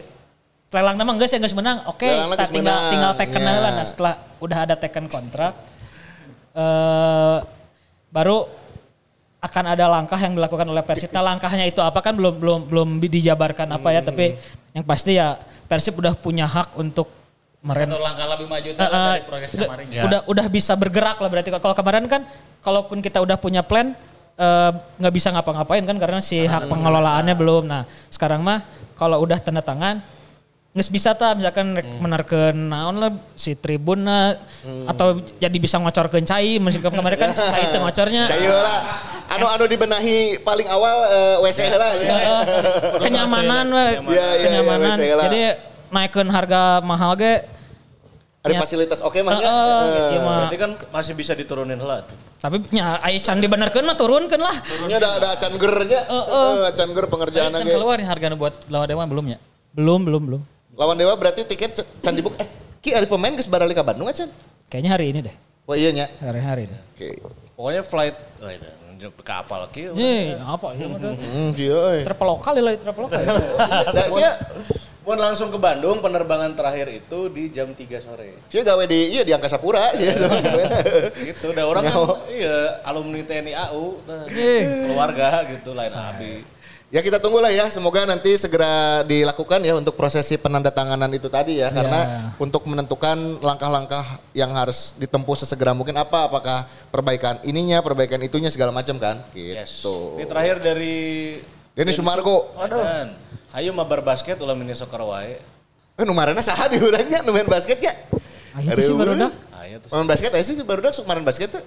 lelang 0.68 0.96
nama 0.96 1.12
enggak 1.12 1.28
sih 1.28 1.36
enggak 1.36 1.52
menang. 1.52 1.84
Oke, 1.84 2.08
Lelang 2.08 2.32
kita 2.32 2.48
tinggal 2.48 2.76
menang. 2.76 2.90
tinggal 2.90 3.12
teken 3.14 3.40
Ya. 3.40 3.52
lah. 3.54 3.72
Nah, 3.72 3.84
setelah 3.84 4.14
udah 4.40 4.58
ada 4.64 4.74
teken 4.74 5.04
kontrak 5.06 5.52
eh 6.54 7.38
baru 8.08 8.48
akan 9.38 9.64
ada 9.70 9.84
langkah 9.86 10.18
yang 10.18 10.34
dilakukan 10.34 10.66
oleh 10.66 10.82
Persib. 10.82 11.12
Nah, 11.12 11.22
langkahnya 11.22 11.62
itu 11.62 11.78
apa 11.78 12.00
kan 12.00 12.16
belum 12.16 12.40
belum 12.40 12.60
belum 12.66 12.88
dijabarkan 12.98 13.68
apa 13.70 13.88
ya, 13.92 14.00
tapi 14.02 14.34
yang 14.72 14.82
pasti 14.82 15.14
ya 15.14 15.36
Persib 15.68 15.94
udah 15.94 16.16
punya 16.16 16.42
hak 16.42 16.74
untuk 16.74 17.06
meren 17.58 17.90
Satu 17.90 17.98
langkah 17.98 18.26
lebih 18.30 18.46
maju 18.46 18.68
Eh, 18.70 18.78
eh, 18.78 18.86
dari 18.86 19.22
progres 19.26 19.50
udah, 19.50 19.66
kemarin. 19.66 19.86
udah 20.06 20.20
udah 20.30 20.46
bisa 20.46 20.72
bergerak 20.78 21.18
lah 21.18 21.28
berarti 21.28 21.50
kalau 21.50 21.74
kemarin 21.74 22.04
kan 22.06 22.22
kalaupun 22.62 23.02
kita 23.02 23.18
udah 23.18 23.34
punya 23.34 23.66
plan 23.66 23.98
eh, 24.38 24.70
nggak 24.96 25.14
bisa 25.14 25.34
ngapa-ngapain 25.34 25.82
kan 25.82 25.96
karena 25.98 26.22
si 26.22 26.46
hak 26.46 26.70
pengelolaannya 26.70 27.34
belum. 27.34 27.66
Nah 27.66 27.82
sekarang 28.08 28.46
mah 28.46 28.62
kalau 28.94 29.18
udah 29.18 29.42
tanda 29.42 29.58
tangan 29.58 29.98
nggak 30.68 30.94
bisa 30.94 31.10
ta 31.10 31.34
misalkan 31.34 31.74
rek 31.74 31.88
menerkeun 31.98 32.54
naon 32.54 33.02
lah 33.02 33.10
si 33.34 33.58
tribun 33.58 34.06
lah, 34.06 34.38
atau 34.86 35.18
jadi 35.40 35.56
bisa 35.58 35.74
ngocorkeun 35.82 36.22
cai 36.22 36.62
meskipun 36.62 36.94
kemarin 36.94 37.18
kan 37.18 37.30
cai 37.34 37.74
teu 37.74 37.82
ngocornya 37.82 38.30
Cayo 38.30 38.54
lah. 38.62 38.78
Anu 39.26 39.50
anu 39.50 39.64
dibenahi 39.66 40.38
paling 40.38 40.70
awal 40.70 40.96
eh, 41.10 41.36
WC 41.42 41.58
lah. 41.74 41.90
ya. 41.98 42.14
Kenyamanan 43.02 43.66
we. 43.66 43.82
Iya, 43.82 43.90
iya, 44.06 44.22
iya, 44.22 44.44
kenyamanan 44.46 44.96
jadi 45.02 45.40
naikkan 45.90 46.26
harga 46.26 46.60
mahal 46.80 47.14
ge 47.14 47.44
Ada 48.38 48.54
Ya. 48.54 48.60
fasilitas 48.62 49.00
oke 49.00 49.18
mah 49.18 49.34
Eh, 49.34 49.42
ya. 49.42 49.50
eh, 49.50 50.06
iya 50.08 50.20
mah. 50.20 50.34
Berarti 50.40 50.56
kan 50.56 50.70
masih 50.88 51.12
bisa 51.12 51.32
diturunin 51.32 51.76
lah 51.76 52.00
tuh. 52.02 52.14
tapi 52.38 52.62
nya 52.70 52.96
aya 53.00 53.18
can 53.18 53.36
dibenerkeun 53.36 53.82
mah 53.82 53.94
turunkeun 53.94 54.38
lah 54.38 54.54
Ini 54.80 54.94
ada 54.94 55.18
ada 55.18 55.28
acan 55.34 55.52
gernya. 55.54 56.06
Eh, 56.06 56.58
acan 56.64 56.88
ger 56.88 57.06
pengerjaan 57.06 57.50
Kan 57.50 57.60
ge. 57.60 57.74
keluar 57.74 57.96
nih 57.96 58.06
harga 58.06 58.30
buat 58.32 58.54
lawan 58.68 58.86
Dewa 58.86 59.04
belum 59.04 59.26
ya? 59.28 59.38
belum 59.70 60.00
belum 60.02 60.22
belum 60.24 60.40
Lawan 60.72 60.94
Dewa 60.94 61.12
berarti 61.12 61.42
tiket 61.44 61.74
can 61.98 62.14
dibuk 62.14 62.32
eh 62.36 62.46
ki 62.78 62.94
ada 62.94 63.04
pemain 63.04 63.32
geus 63.32 63.46
barali 63.46 63.72
ka 63.72 63.82
Bandung 63.82 64.06
acan. 64.06 64.30
kayaknya 64.66 64.90
hari 64.92 65.06
ini 65.10 65.20
deh 65.24 65.34
Oh 65.66 65.74
iya 65.74 65.90
nya. 65.90 66.06
hari-hari 66.18 66.66
deh 66.66 66.80
Oke. 66.94 67.08
Pokoknya 67.52 67.82
flight 67.82 68.16
oh, 68.38 68.48
itu, 68.48 69.08
ke 69.10 69.22
kapal 69.22 69.66
Ki. 69.68 69.90
Eh, 69.92 70.38
apa 70.38 70.72
ini 70.72 70.86
mah 70.86 70.98
Hmm, 71.02 71.50
sih 71.52 71.66
euy. 71.66 72.00
Travelokal 72.00 72.54
ya, 72.54 72.62
travelokal. 72.76 73.18
Da 73.90 74.02
sia 74.08 74.30
Mau 75.08 75.16
langsung 75.16 75.48
ke 75.48 75.56
Bandung 75.56 76.04
penerbangan 76.04 76.52
terakhir 76.52 77.00
itu 77.00 77.32
di 77.32 77.48
jam 77.48 77.72
3 77.72 77.80
sore. 77.96 78.44
sia 78.52 78.60
gawe 78.60 78.84
di 78.84 79.16
iya 79.16 79.24
di 79.24 79.32
Angkasa 79.32 79.56
Pura 79.56 79.88
sia. 79.96 80.12
Gitu, 81.32 81.48
udah 81.48 81.64
orang 81.64 81.88
kan 81.88 81.96
iya 82.28 82.84
alumni 82.84 83.24
TNI 83.24 83.56
AU, 83.56 84.04
nah, 84.04 84.28
keluarga 84.28 85.48
gitu 85.48 85.72
lain 85.72 85.88
abi. 85.96 86.44
Ya 86.92 87.00
kita 87.00 87.16
tunggulah 87.24 87.48
ya, 87.48 87.72
semoga 87.72 88.04
nanti 88.04 88.36
segera 88.36 89.00
dilakukan 89.08 89.64
ya 89.64 89.80
untuk 89.80 89.96
prosesi 89.96 90.36
penandatanganan 90.36 91.08
itu 91.16 91.32
tadi 91.32 91.56
ya, 91.64 91.72
karena 91.72 92.32
untuk 92.36 92.68
menentukan 92.68 93.40
langkah-langkah 93.40 94.20
yang 94.36 94.52
harus 94.52 94.92
ditempuh 95.00 95.36
sesegera 95.40 95.72
mungkin 95.72 95.96
apa, 95.96 96.28
apakah 96.28 96.68
perbaikan 96.92 97.40
ininya, 97.48 97.80
perbaikan 97.80 98.20
itunya 98.20 98.52
segala 98.52 98.76
macam 98.76 99.00
kan, 99.00 99.24
Yes. 99.32 99.80
gitu. 99.80 100.20
Ini 100.20 100.28
terakhir 100.28 100.56
dari 100.60 100.96
Denny 101.72 101.92
Sumargo, 101.96 102.52
Aduh. 102.60 102.80
Ayo 103.56 103.72
mabar 103.72 104.04
basket 104.04 104.36
ulah 104.44 104.52
mini 104.52 104.76
soccer 104.76 105.00
wae. 105.00 105.40
eh 105.98 106.04
numarana 106.06 106.38
saha 106.38 106.70
di 106.70 106.78
urangnya, 106.78 107.26
nu 107.26 107.34
main 107.34 107.48
basket 107.48 107.82
ya? 107.82 107.90
Ah, 108.54 108.62
itu 108.62 108.80
sih 108.86 108.94
barudak. 108.94 109.34
Ayo 109.56 109.82
tuh. 109.82 109.88
Main 109.98 110.06
basket 110.06 110.30
aja 110.30 110.44
sih 110.44 110.54
baru 110.62 110.84
sok 110.92 111.08
main 111.08 111.24
basket 111.26 111.58
tuh. 111.58 111.64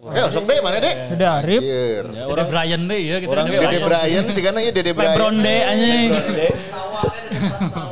Eh, 0.00 0.24
sok 0.32 0.48
deh 0.48 0.64
mana 0.64 0.80
deh? 0.80 0.94
Udah 1.12 1.44
Arif, 1.44 1.60
Anjir. 1.60 2.04
Ya, 2.16 2.24
Udah 2.24 2.44
Brian 2.48 2.88
deh 2.88 3.00
ya 3.04 3.16
gitu. 3.20 3.36
orang 3.36 3.52
Dede 3.52 3.60
Dede 3.68 3.78
Brian 3.84 4.24
sih 4.32 4.40
kan 4.40 4.56
ya 4.56 4.72
Dede 4.72 4.92
Brian. 4.96 5.12
Lebron 5.12 5.36
deh 5.44 5.60
anjing. 5.68 6.08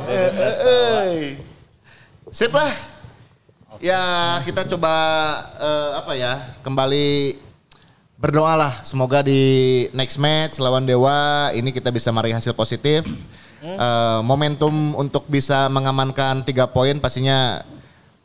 Eh, 0.09 1.37
Sip 2.33 2.49
lah. 2.49 2.73
Ya 3.77 4.01
kita 4.43 4.65
coba 4.65 4.93
eh, 5.61 5.89
apa 6.01 6.11
ya 6.17 6.33
kembali 6.65 7.37
berdoa 8.19 8.53
lah 8.59 8.73
semoga 8.83 9.23
di 9.23 9.87
next 9.95 10.19
match 10.19 10.59
lawan 10.59 10.83
Dewa 10.83 11.55
ini 11.55 11.71
kita 11.71 11.87
bisa 11.87 12.11
meraih 12.11 12.35
hasil 12.35 12.51
positif. 12.51 13.07
Eh, 13.59 14.19
momentum 14.23 14.95
untuk 14.95 15.27
bisa 15.27 15.67
mengamankan 15.67 16.47
tiga 16.47 16.63
poin 16.63 16.95
pastinya 16.99 17.63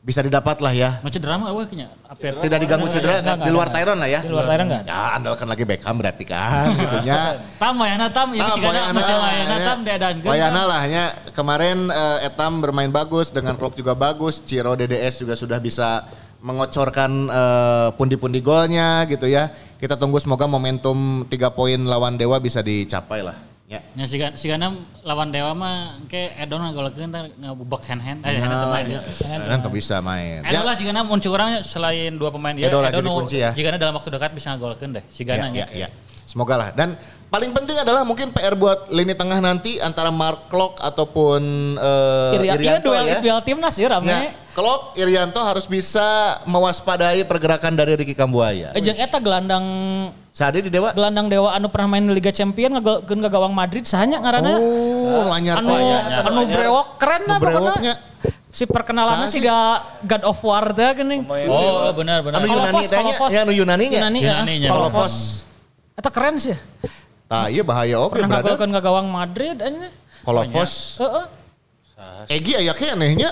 bisa 0.04 0.20
didapat 0.20 0.60
lah 0.60 0.70
ya. 0.70 0.90
Mau 1.00 1.10
cedera 1.10 1.34
mah 1.40 1.48
eueuh 1.50 1.66
nya. 1.74 1.88
Apir. 2.06 2.38
Tidak 2.38 2.58
diganggu 2.60 2.86
cedera 2.92 3.18
kan 3.24 3.40
di 3.40 3.50
luar 3.50 3.72
Tyron 3.72 3.98
lah 3.98 4.06
ya. 4.06 4.20
Di 4.22 4.30
luar 4.30 4.46
Tyron 4.46 4.68
nggak 4.70 4.82
ada. 4.84 4.90
Ya 4.92 5.02
andalkan 5.16 5.46
lagi 5.48 5.64
Beckham 5.66 5.96
berarti 5.98 6.22
kan 6.28 6.70
gitunya. 6.78 7.40
Tam 7.58 7.74
wayana 7.80 8.06
tam 8.12 8.30
ya 8.36 8.46
sigana 8.52 8.78
Wayana, 8.78 8.94
masih 8.94 9.14
wayana 9.16 9.56
ya. 9.56 9.66
tam 9.66 9.78
diadankeun. 9.82 10.30
Wayana 10.30 10.62
lah 10.68 10.82
nya 10.86 11.04
kemarin 11.34 11.78
eh, 11.88 12.26
Etam 12.30 12.52
bermain 12.62 12.92
bagus 12.94 13.32
dengan 13.34 13.56
Klok 13.58 13.74
juga 13.74 13.96
bagus, 13.98 14.38
Ciro 14.44 14.76
DDS 14.78 15.24
juga 15.24 15.34
sudah 15.34 15.58
bisa 15.58 16.04
mengocorkan 16.44 17.10
eh, 17.32 17.88
pundi-pundi 17.96 18.44
golnya 18.44 19.08
gitu 19.08 19.24
ya. 19.24 19.48
Kita 19.80 19.96
tunggu 19.96 20.20
semoga 20.20 20.44
momentum 20.44 21.24
tiga 21.32 21.48
poin 21.48 21.80
lawan 21.80 22.20
Dewa 22.20 22.36
bisa 22.36 22.60
dicapai 22.60 23.24
lah. 23.24 23.36
Ya. 23.64 23.80
Nya 23.96 24.04
sigana 24.04 24.36
sigana 24.36 24.66
lawan 25.08 25.32
Dewa 25.32 25.56
mah 25.56 25.96
ke 26.04 26.36
Edon 26.36 26.60
ngagolkeun 26.68 27.08
teh 27.08 27.22
ngebubak 27.40 27.80
hand 27.88 28.04
hand. 28.04 28.20
Eh 28.22 28.36
hand 28.36 28.52
hand 28.52 28.68
main 28.70 28.86
ya. 28.92 29.00
Kan 29.48 29.58
tuh 29.64 29.72
bisa 29.72 30.04
main. 30.04 30.44
Edo 30.44 30.60
lah 30.68 30.76
jika 30.76 30.92
muncul 31.00 31.32
orang 31.32 31.64
selain 31.64 32.12
dua 32.12 32.28
pemain 32.28 32.52
dia, 32.52 32.68
Edo 32.68 32.84
lah 32.84 32.92
Edo 32.92 33.00
jadi 33.00 33.08
nu- 33.08 33.16
kunci 33.24 33.36
ya. 33.40 33.50
Jika 33.56 33.80
dalam 33.80 33.96
waktu 33.96 34.12
dekat 34.12 34.36
bisa 34.36 34.52
ngagolkeun 34.52 35.00
deh, 35.00 35.04
si 35.08 35.24
Ya, 35.24 35.40
Gana 35.40 35.48
ya, 35.56 35.66
ya. 35.72 35.88
Semoga 36.24 36.54
lah. 36.56 36.68
Dan 36.72 36.96
paling 37.28 37.50
penting 37.50 37.76
adalah 37.76 38.06
mungkin 38.06 38.30
PR 38.30 38.54
buat 38.54 38.88
lini 38.94 39.12
tengah 39.12 39.42
nanti 39.42 39.82
antara 39.82 40.08
Mark 40.14 40.48
Klok 40.48 40.78
ataupun 40.80 41.42
eh, 41.76 42.36
Irianto, 42.38 42.44
iya 42.44 42.54
Irianto 42.56 42.88
duel 42.90 43.04
ya. 43.06 43.18
IPL 43.20 43.40
timnas 43.44 43.74
ya 43.76 43.88
rame. 43.92 44.08
Ya, 44.08 44.18
Klok 44.54 44.94
Irianto 44.94 45.40
harus 45.42 45.66
bisa 45.66 46.38
mewaspadai 46.46 47.26
pergerakan 47.26 47.74
dari 47.74 47.98
Ricky 47.98 48.14
Kambuaya. 48.14 48.70
Ejeng 48.78 48.96
eta 48.96 49.18
gelandang 49.18 49.66
Saat 50.34 50.58
di 50.58 50.66
Dewa. 50.66 50.90
gelandang 50.90 51.30
dewa 51.30 51.54
anu 51.54 51.70
pernah 51.70 51.94
main 51.94 52.02
di 52.02 52.10
Liga 52.10 52.34
Champion 52.34 52.74
ngagolkeun 52.74 53.22
ke 53.22 53.30
gawang 53.30 53.54
Madrid 53.54 53.86
sahanya 53.86 54.18
ngaranna. 54.18 54.58
Oh, 54.58 55.30
lanyar 55.30 55.62
anu 55.62 55.78
anu 55.78 56.40
brewok 56.50 56.86
keren 56.98 57.22
lah 57.30 57.38
brewoknya. 57.38 57.94
pokoknya. 57.94 57.94
Si 58.54 58.66
perkenalannya 58.66 59.30
sih 59.30 59.42
sih? 59.42 59.46
ga 59.46 59.82
God 60.02 60.22
of 60.26 60.38
War 60.42 60.74
teh 60.74 60.90
geuning. 60.98 61.22
Oh 61.46 61.86
benar 61.94 62.26
benar. 62.26 62.42
Anu 62.42 62.46
Yunani 62.50 62.66
Kolofos, 62.74 62.90
teh 62.90 62.98
nya, 62.98 63.14
Kolofos. 63.14 63.30
ya 63.30 63.40
anu 63.46 63.52
Yunani 63.54 63.84
nya. 63.90 63.98
Yunani, 64.02 64.20
Yunani 64.26 64.54
ya. 64.58 64.70
nya. 64.70 64.70
Eta 65.94 66.10
keren 66.10 66.36
sih. 66.36 66.56
Tah 67.24 67.48
iya 67.48 67.62
bahaya 67.64 67.96
oke 67.98 68.18
Pernah 68.18 68.28
brother. 68.28 68.54
ngagolkeun 68.58 68.70
ke 68.70 68.80
gawang 68.82 69.06
Madrid 69.08 69.56
anya. 69.58 69.88
Kolofos. 70.22 70.98
Heeh. 71.00 71.26
Egi 72.28 72.52
aya 72.58 72.72
anehnya. 72.74 73.30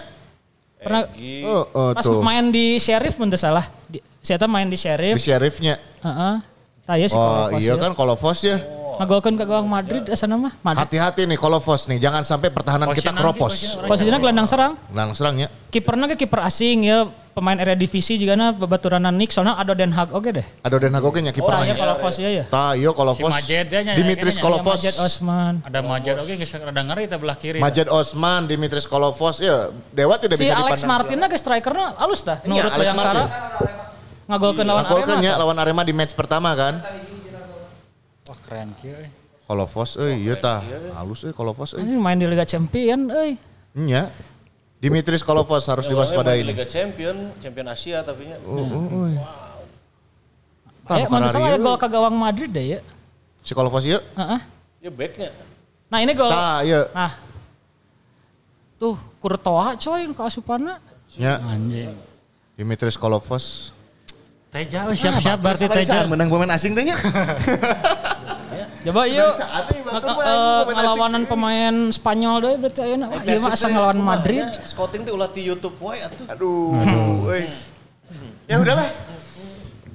Pernah 0.79 1.07
Egi. 1.11 1.43
Oh, 1.45 1.65
oh 1.71 1.91
pas 1.93 2.03
tuh. 2.03 2.23
main 2.23 2.49
di 2.49 2.79
Sheriff 2.79 3.15
teu 3.15 3.39
salah. 3.39 3.67
Di, 3.87 3.99
si 4.19 4.31
eta 4.31 4.47
main 4.47 4.67
di 4.67 4.75
Di 4.75 4.81
Sheriff. 4.81 5.17
sheriffnya. 5.19 5.77
Heeh. 6.01 6.35
Tah 6.83 6.97
ya 6.99 7.07
si 7.07 7.15
Oh 7.15 7.21
Kolofos. 7.49 7.61
iya 7.61 7.75
ya. 7.75 7.75
kan 7.79 7.93
Kolofos 7.93 8.39
ya. 8.43 8.57
Ngagolkeun 8.93 9.37
ke 9.37 9.45
gawang 9.45 9.67
Madrid 9.67 10.05
asa 10.07 10.27
nama 10.27 10.53
Madrid. 10.61 10.83
Hati-hati 10.83 11.23
nih 11.25 11.39
Kolofos 11.39 11.87
nih. 11.87 11.99
Jangan 11.99 12.23
sampai 12.23 12.49
pertahanan 12.51 12.91
kita 12.93 13.11
keropos. 13.11 13.77
posisinya 13.83 14.19
gelandang 14.19 14.47
serang. 14.47 14.73
Nah 14.89 15.11
serangnya. 15.13 15.49
Kipernya 15.69 16.07
ke 16.13 16.27
kiper 16.27 16.41
asing 16.43 16.87
ya 16.87 17.09
pemain 17.33 17.57
area 17.57 17.73
divisi 17.73 18.15
juga 18.15 18.37
na 18.37 18.53
babaturan 18.53 19.01
Nick 19.17 19.33
soalnya 19.33 19.57
ada 19.57 19.73
Den 19.73 19.89
Haag 19.93 20.13
oke 20.13 20.31
deh. 20.31 20.47
Ada 20.61 20.77
Den 20.77 20.93
Haag 20.93 21.05
oge 21.05 21.21
nya 21.25 21.33
Oh, 21.33 21.35
ya 21.35 21.37
kipernya. 21.37 21.75
kalau 21.75 21.97
Fos 21.99 22.17
ya 22.21 22.29
ya. 22.29 22.45
Tah 22.47 22.77
iya 22.77 22.91
Kolofos. 22.93 23.25
Si 23.25 23.33
Majed 23.33 23.67
nya, 23.73 23.93
Dimitris 23.97 24.37
kayaknya, 24.37 24.45
Kolofos. 24.45 24.79
Majid 24.79 24.97
Osman. 25.01 25.55
Ada 25.65 25.79
Majed 25.81 26.17
oke 26.21 26.33
geus 26.37 26.53
rada 26.53 26.83
ngeri 26.85 27.03
kita 27.09 27.17
belah 27.17 27.37
kiri. 27.41 27.59
Majed 27.59 27.89
Osman, 27.89 28.41
Dimitris 28.45 28.85
Kolofos, 28.85 29.41
ya 29.41 29.73
Dewa 29.91 30.17
tidak 30.17 30.37
Si 30.37 30.45
bisa 30.45 30.55
Alex 30.55 30.85
dipandang. 30.85 30.89
Martin 30.93 31.19
ke 31.27 31.37
strikernya 31.37 31.87
halus 31.97 32.21
dah. 32.23 32.39
Iya, 32.45 32.49
Nurut 32.49 32.73
Alex. 32.73 32.89
Ngagolkeun 34.23 34.67
lawan 34.69 34.85
Arema. 34.87 35.19
ya 35.21 35.33
lawan 35.35 35.57
Arema 35.59 35.83
di 35.83 35.93
match 35.93 36.15
pertama 36.15 36.55
kan. 36.55 36.79
Wah 38.29 38.39
keren 38.47 38.71
kieu. 38.79 38.95
eh. 38.95 39.11
Kolofos 39.43 39.99
euy 39.99 40.23
ieu 40.23 40.37
tah. 40.39 40.63
Halus 40.97 41.27
euy 41.27 41.35
Kolofos 41.35 41.75
euy. 41.75 41.83
Ini 41.83 41.99
main 41.99 42.17
di 42.17 42.25
Liga 42.25 42.47
Champion, 42.47 43.11
euy. 43.11 43.37
Nya. 43.77 44.09
Dimitris 44.83 45.23
Kolofos 45.23 45.63
harus 45.71 45.87
diwaspadai. 45.87 46.43
Di 46.43 46.51
Liga 46.51 46.67
Champion, 46.67 47.31
Champion 47.39 47.71
Asia 47.71 48.03
tapi 48.03 48.27
nya. 48.27 48.37
Oh, 48.43 48.59
oh, 48.59 48.87
oh. 48.91 49.07
Tah, 50.83 50.99
Eh, 50.99 51.07
bukan 51.07 51.23
mana 51.23 51.31
salah 51.31 51.55
ya 51.55 51.59
gol 51.63 51.79
ke 51.79 51.87
gawang 51.87 52.19
Madrid 52.19 52.51
deh 52.51 52.67
ya. 52.75 52.81
Si 53.47 53.55
Kolofos 53.55 53.87
ieu. 53.87 54.03
Heeh. 54.03 54.41
Ya 54.83 54.91
backnya. 54.91 55.31
Nah 55.87 55.99
ini 56.03 56.11
gol. 56.13 56.27
Tah 56.27 56.67
ieu. 56.67 56.83
Nah. 56.91 57.15
Tuh, 58.75 58.99
Courtois 59.23 59.79
coy 59.79 60.11
ke 60.11 60.23
asupanna. 60.27 60.83
Nya. 61.15 61.39
Anjing. 61.39 61.95
Dimitris 62.59 62.99
Kolofos. 62.99 63.71
Teja 64.51 64.85
siap-siap 64.85 65.39
berarti 65.41 65.65
Teja 65.65 66.05
Teja. 66.05 66.11
menang 66.11 66.29
pemain 66.29 66.53
asing 66.53 66.75
teh 66.75 66.85
nya. 66.85 66.99
Coba 68.83 69.03
yuk. 69.07 69.33
Mah 69.87 70.03
eh, 70.03 70.63
ngelawanan 70.75 71.23
pemain 71.31 71.75
Spanyol 71.95 72.37
deh 72.43 72.55
berarti 72.59 72.81
ayeuna. 72.83 73.07
Wah, 73.07 73.23
ieu 73.23 73.39
mah 73.39 73.53
asa 73.55 73.67
ngelawan 73.71 73.99
Madrid. 74.03 74.47
Scouting 74.67 75.07
tuh 75.07 75.15
ulah 75.15 75.31
di 75.31 75.43
YouTube 75.47 75.79
wae 75.79 76.03
atuh. 76.03 76.27
Aduh, 76.27 76.75
aduh, 76.83 77.31
euy. 77.31 77.47
Ya 78.51 78.59
udahlah. 78.59 78.91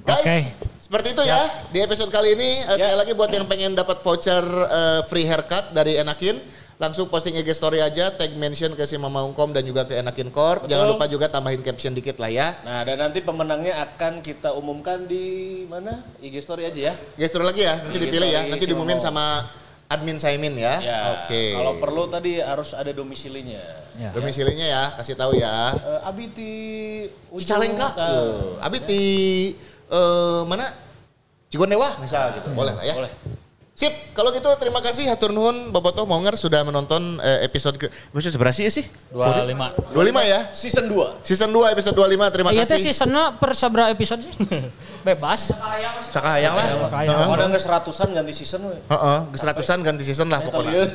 Guys, 0.08 0.24
Oke. 0.24 0.38
seperti 0.80 1.08
itu 1.12 1.22
ya. 1.28 1.40
Di 1.68 1.84
episode 1.84 2.08
kali 2.08 2.32
ini 2.32 2.64
eh, 2.64 2.76
sekali 2.80 2.96
lagi 2.96 3.12
buat 3.12 3.28
yang 3.28 3.44
pengen 3.44 3.76
dapat 3.76 4.00
voucher 4.00 4.44
eh, 4.48 5.00
free 5.04 5.28
haircut 5.28 5.76
dari 5.76 6.00
Enakin, 6.00 6.40
langsung 6.78 7.10
posting 7.10 7.34
IG 7.34 7.50
story 7.58 7.82
aja, 7.82 8.14
tag 8.14 8.30
mention 8.38 8.70
ke 8.78 8.86
si 8.86 8.94
Mama 8.94 9.26
Ungkom 9.26 9.50
dan 9.50 9.66
juga 9.66 9.82
ke 9.82 9.98
Enakin 9.98 10.30
Corp. 10.30 10.70
Jangan 10.70 10.86
lupa 10.94 11.10
juga 11.10 11.26
tambahin 11.26 11.60
caption 11.60 11.90
dikit 11.90 12.22
lah 12.22 12.30
ya. 12.30 12.54
Nah, 12.62 12.86
dan 12.86 13.02
nanti 13.02 13.18
pemenangnya 13.18 13.82
akan 13.82 14.22
kita 14.22 14.54
umumkan 14.54 15.04
di 15.10 15.66
mana? 15.66 16.06
IG 16.22 16.38
story 16.38 16.70
aja 16.70 16.90
ya. 16.90 16.94
IG 17.18 17.34
story 17.34 17.44
lagi 17.44 17.62
ya, 17.66 17.82
nanti 17.82 17.98
IG 17.98 18.02
dipilih 18.06 18.30
ya. 18.30 18.40
Nanti 18.46 18.64
si 18.64 18.70
diumumin 18.70 19.02
sama 19.02 19.50
admin 19.90 20.22
Saimin 20.22 20.54
ya. 20.54 20.78
Ya. 20.78 20.98
Oke. 21.26 21.58
Kalau 21.58 21.82
perlu 21.82 22.06
tadi 22.06 22.38
harus 22.38 22.70
ada 22.70 22.94
domisilinya. 22.94 23.90
Ya. 23.98 24.14
Domisilinya 24.14 24.66
ya, 24.70 24.82
kasih 24.94 25.18
tahu 25.18 25.34
ya. 25.34 25.74
Abi 26.06 26.30
di 26.30 26.52
ujung 27.34 27.42
Cicalengka. 27.42 27.90
Uh, 27.98 28.54
Abi 28.62 28.78
di 28.86 29.02
eh, 29.90 30.40
mana? 30.46 30.70
Cigonewa 31.48 31.88
misal 31.98 32.38
gitu. 32.38 32.54
Boleh 32.54 32.76
lah 32.76 32.84
ya. 32.86 32.94
Boleh. 32.94 33.12
Sip, 33.78 33.94
kalau 34.10 34.34
gitu 34.34 34.50
terima 34.58 34.82
kasih 34.82 35.06
Hatur 35.06 35.30
Nuhun 35.30 35.70
Bobotoh 35.70 36.02
Monger 36.02 36.34
sudah 36.34 36.66
menonton 36.66 37.22
eh, 37.22 37.46
episode 37.46 37.78
ke 37.78 37.86
episode 38.10 38.34
seberapa 38.34 38.50
sih 38.50 38.66
ya 38.66 38.72
sih? 38.74 38.82
25. 39.14 39.94
25 39.94 40.18
ya. 40.26 40.40
Season 40.50 40.82
2. 40.90 41.22
Season 41.22 41.46
2 41.46 41.78
episode 41.78 41.94
25 41.94 42.34
terima 42.34 42.50
Iya 42.50 42.66
teh 42.66 42.74
kasih. 42.74 42.90
seasonnya 42.90 43.38
per 43.38 43.54
seberapa 43.54 43.86
episode 43.86 44.26
sih? 44.26 44.34
Bebas. 45.06 45.54
Sakahayang 45.54 45.94
lah. 45.94 46.04
Sakahayang. 46.10 46.54
Heeh. 47.06 47.26
Orang 47.30 47.54
ke 47.54 47.60
seratusan 47.62 48.10
ganti 48.10 48.34
season 48.34 48.66
we. 48.66 48.82
Heeh, 48.82 49.18
ke 49.30 49.36
seratusan 49.38 49.78
ganti 49.86 50.02
season 50.02 50.26
lah 50.26 50.42
pokoknya. 50.42 50.90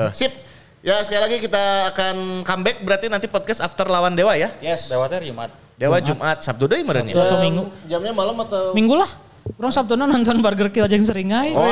Eh, 0.00 0.12
sip. 0.16 0.32
Ya 0.80 1.04
sekali 1.04 1.20
lagi 1.28 1.36
kita 1.36 1.92
akan 1.92 2.48
comeback 2.48 2.80
berarti 2.80 3.12
nanti 3.12 3.28
podcast 3.28 3.60
after 3.60 3.84
lawan 3.84 4.16
Dewa 4.16 4.32
ya. 4.40 4.48
Yes. 4.64 4.88
Lewatnya 4.88 5.20
Jumat. 5.20 5.52
Dewa 5.76 6.00
Jumat, 6.00 6.40
Sabtu 6.40 6.64
deui 6.64 6.80
meureun 6.80 7.12
ya. 7.12 7.12
Sabtu. 7.12 7.28
Atau 7.28 7.38
minggu. 7.44 7.62
Jamnya 7.92 8.12
malam 8.16 8.40
atau 8.40 8.72
Minggu 8.72 8.96
lah. 8.96 9.12
Orang 9.42 9.74
Sabtuna 9.74 10.06
nonton 10.06 10.38
Burger 10.38 10.70
Kill 10.70 10.86
jeung 10.86 11.02
seringai. 11.02 11.50
Woi, 11.50 11.70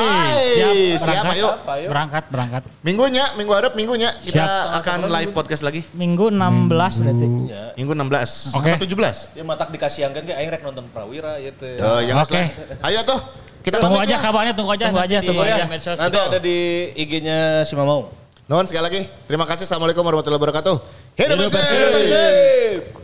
siap, 0.55 0.75
siap, 0.99 1.23
berangkat. 1.23 1.35
ayo. 1.35 1.49
apa 1.51 1.73
yuk? 1.79 1.89
Berangkat, 1.91 2.25
berangkat. 2.31 2.63
Minggunya, 2.83 3.25
minggu 3.35 3.53
harap 3.55 3.73
minggunya 3.75 4.11
kita 4.23 4.43
Siap. 4.43 4.79
akan 4.83 4.99
live 5.07 5.31
podcast 5.31 5.63
lagi. 5.63 5.87
Minggu 5.95 6.31
16 6.31 6.67
berarti. 7.03 7.27
Ya. 7.47 7.65
Minggu 7.75 7.93
16 7.95 8.55
Oke. 8.55 8.71
sampai 8.75 8.83
17. 8.83 9.35
Dia 9.39 9.45
matak 9.47 9.69
dikasihkan 9.71 10.11
ke 10.13 10.35
aing 10.35 10.51
rek 10.51 10.63
nonton 10.63 10.87
Prawira 10.91 11.39
ya 11.39 11.51
teh. 11.55 11.79
Eh, 11.79 12.01
yang 12.07 12.19
Oke. 12.19 12.35
lah. 12.35 12.91
Ayo 12.91 13.01
tuh. 13.07 13.21
Kita 13.61 13.77
Tunggu 13.77 14.01
aja 14.01 14.17
ya. 14.17 14.19
kabarnya, 14.19 14.53
tunggu 14.57 14.73
aja. 14.73 14.85
Tunggu 14.89 15.03
aja, 15.05 15.17
nanti 15.21 15.29
tunggu 15.29 15.43
di 15.45 15.53
aja. 15.53 15.65
Nanti 15.95 16.19
ada 16.19 16.39
di 16.41 16.57
IG-nya 16.97 17.39
si 17.63 17.77
Mamau. 17.77 18.09
Nuhun 18.49 18.67
sekali 18.67 18.83
lagi. 18.83 19.01
Terima 19.29 19.45
kasih. 19.47 19.69
Assalamualaikum 19.69 20.03
warahmatullahi 20.03 20.41
wabarakatuh. 20.43 20.75
Hidup 21.15 21.37
Hidup 21.39 21.53
bersih. 21.55 21.79
bersih. 21.95 22.99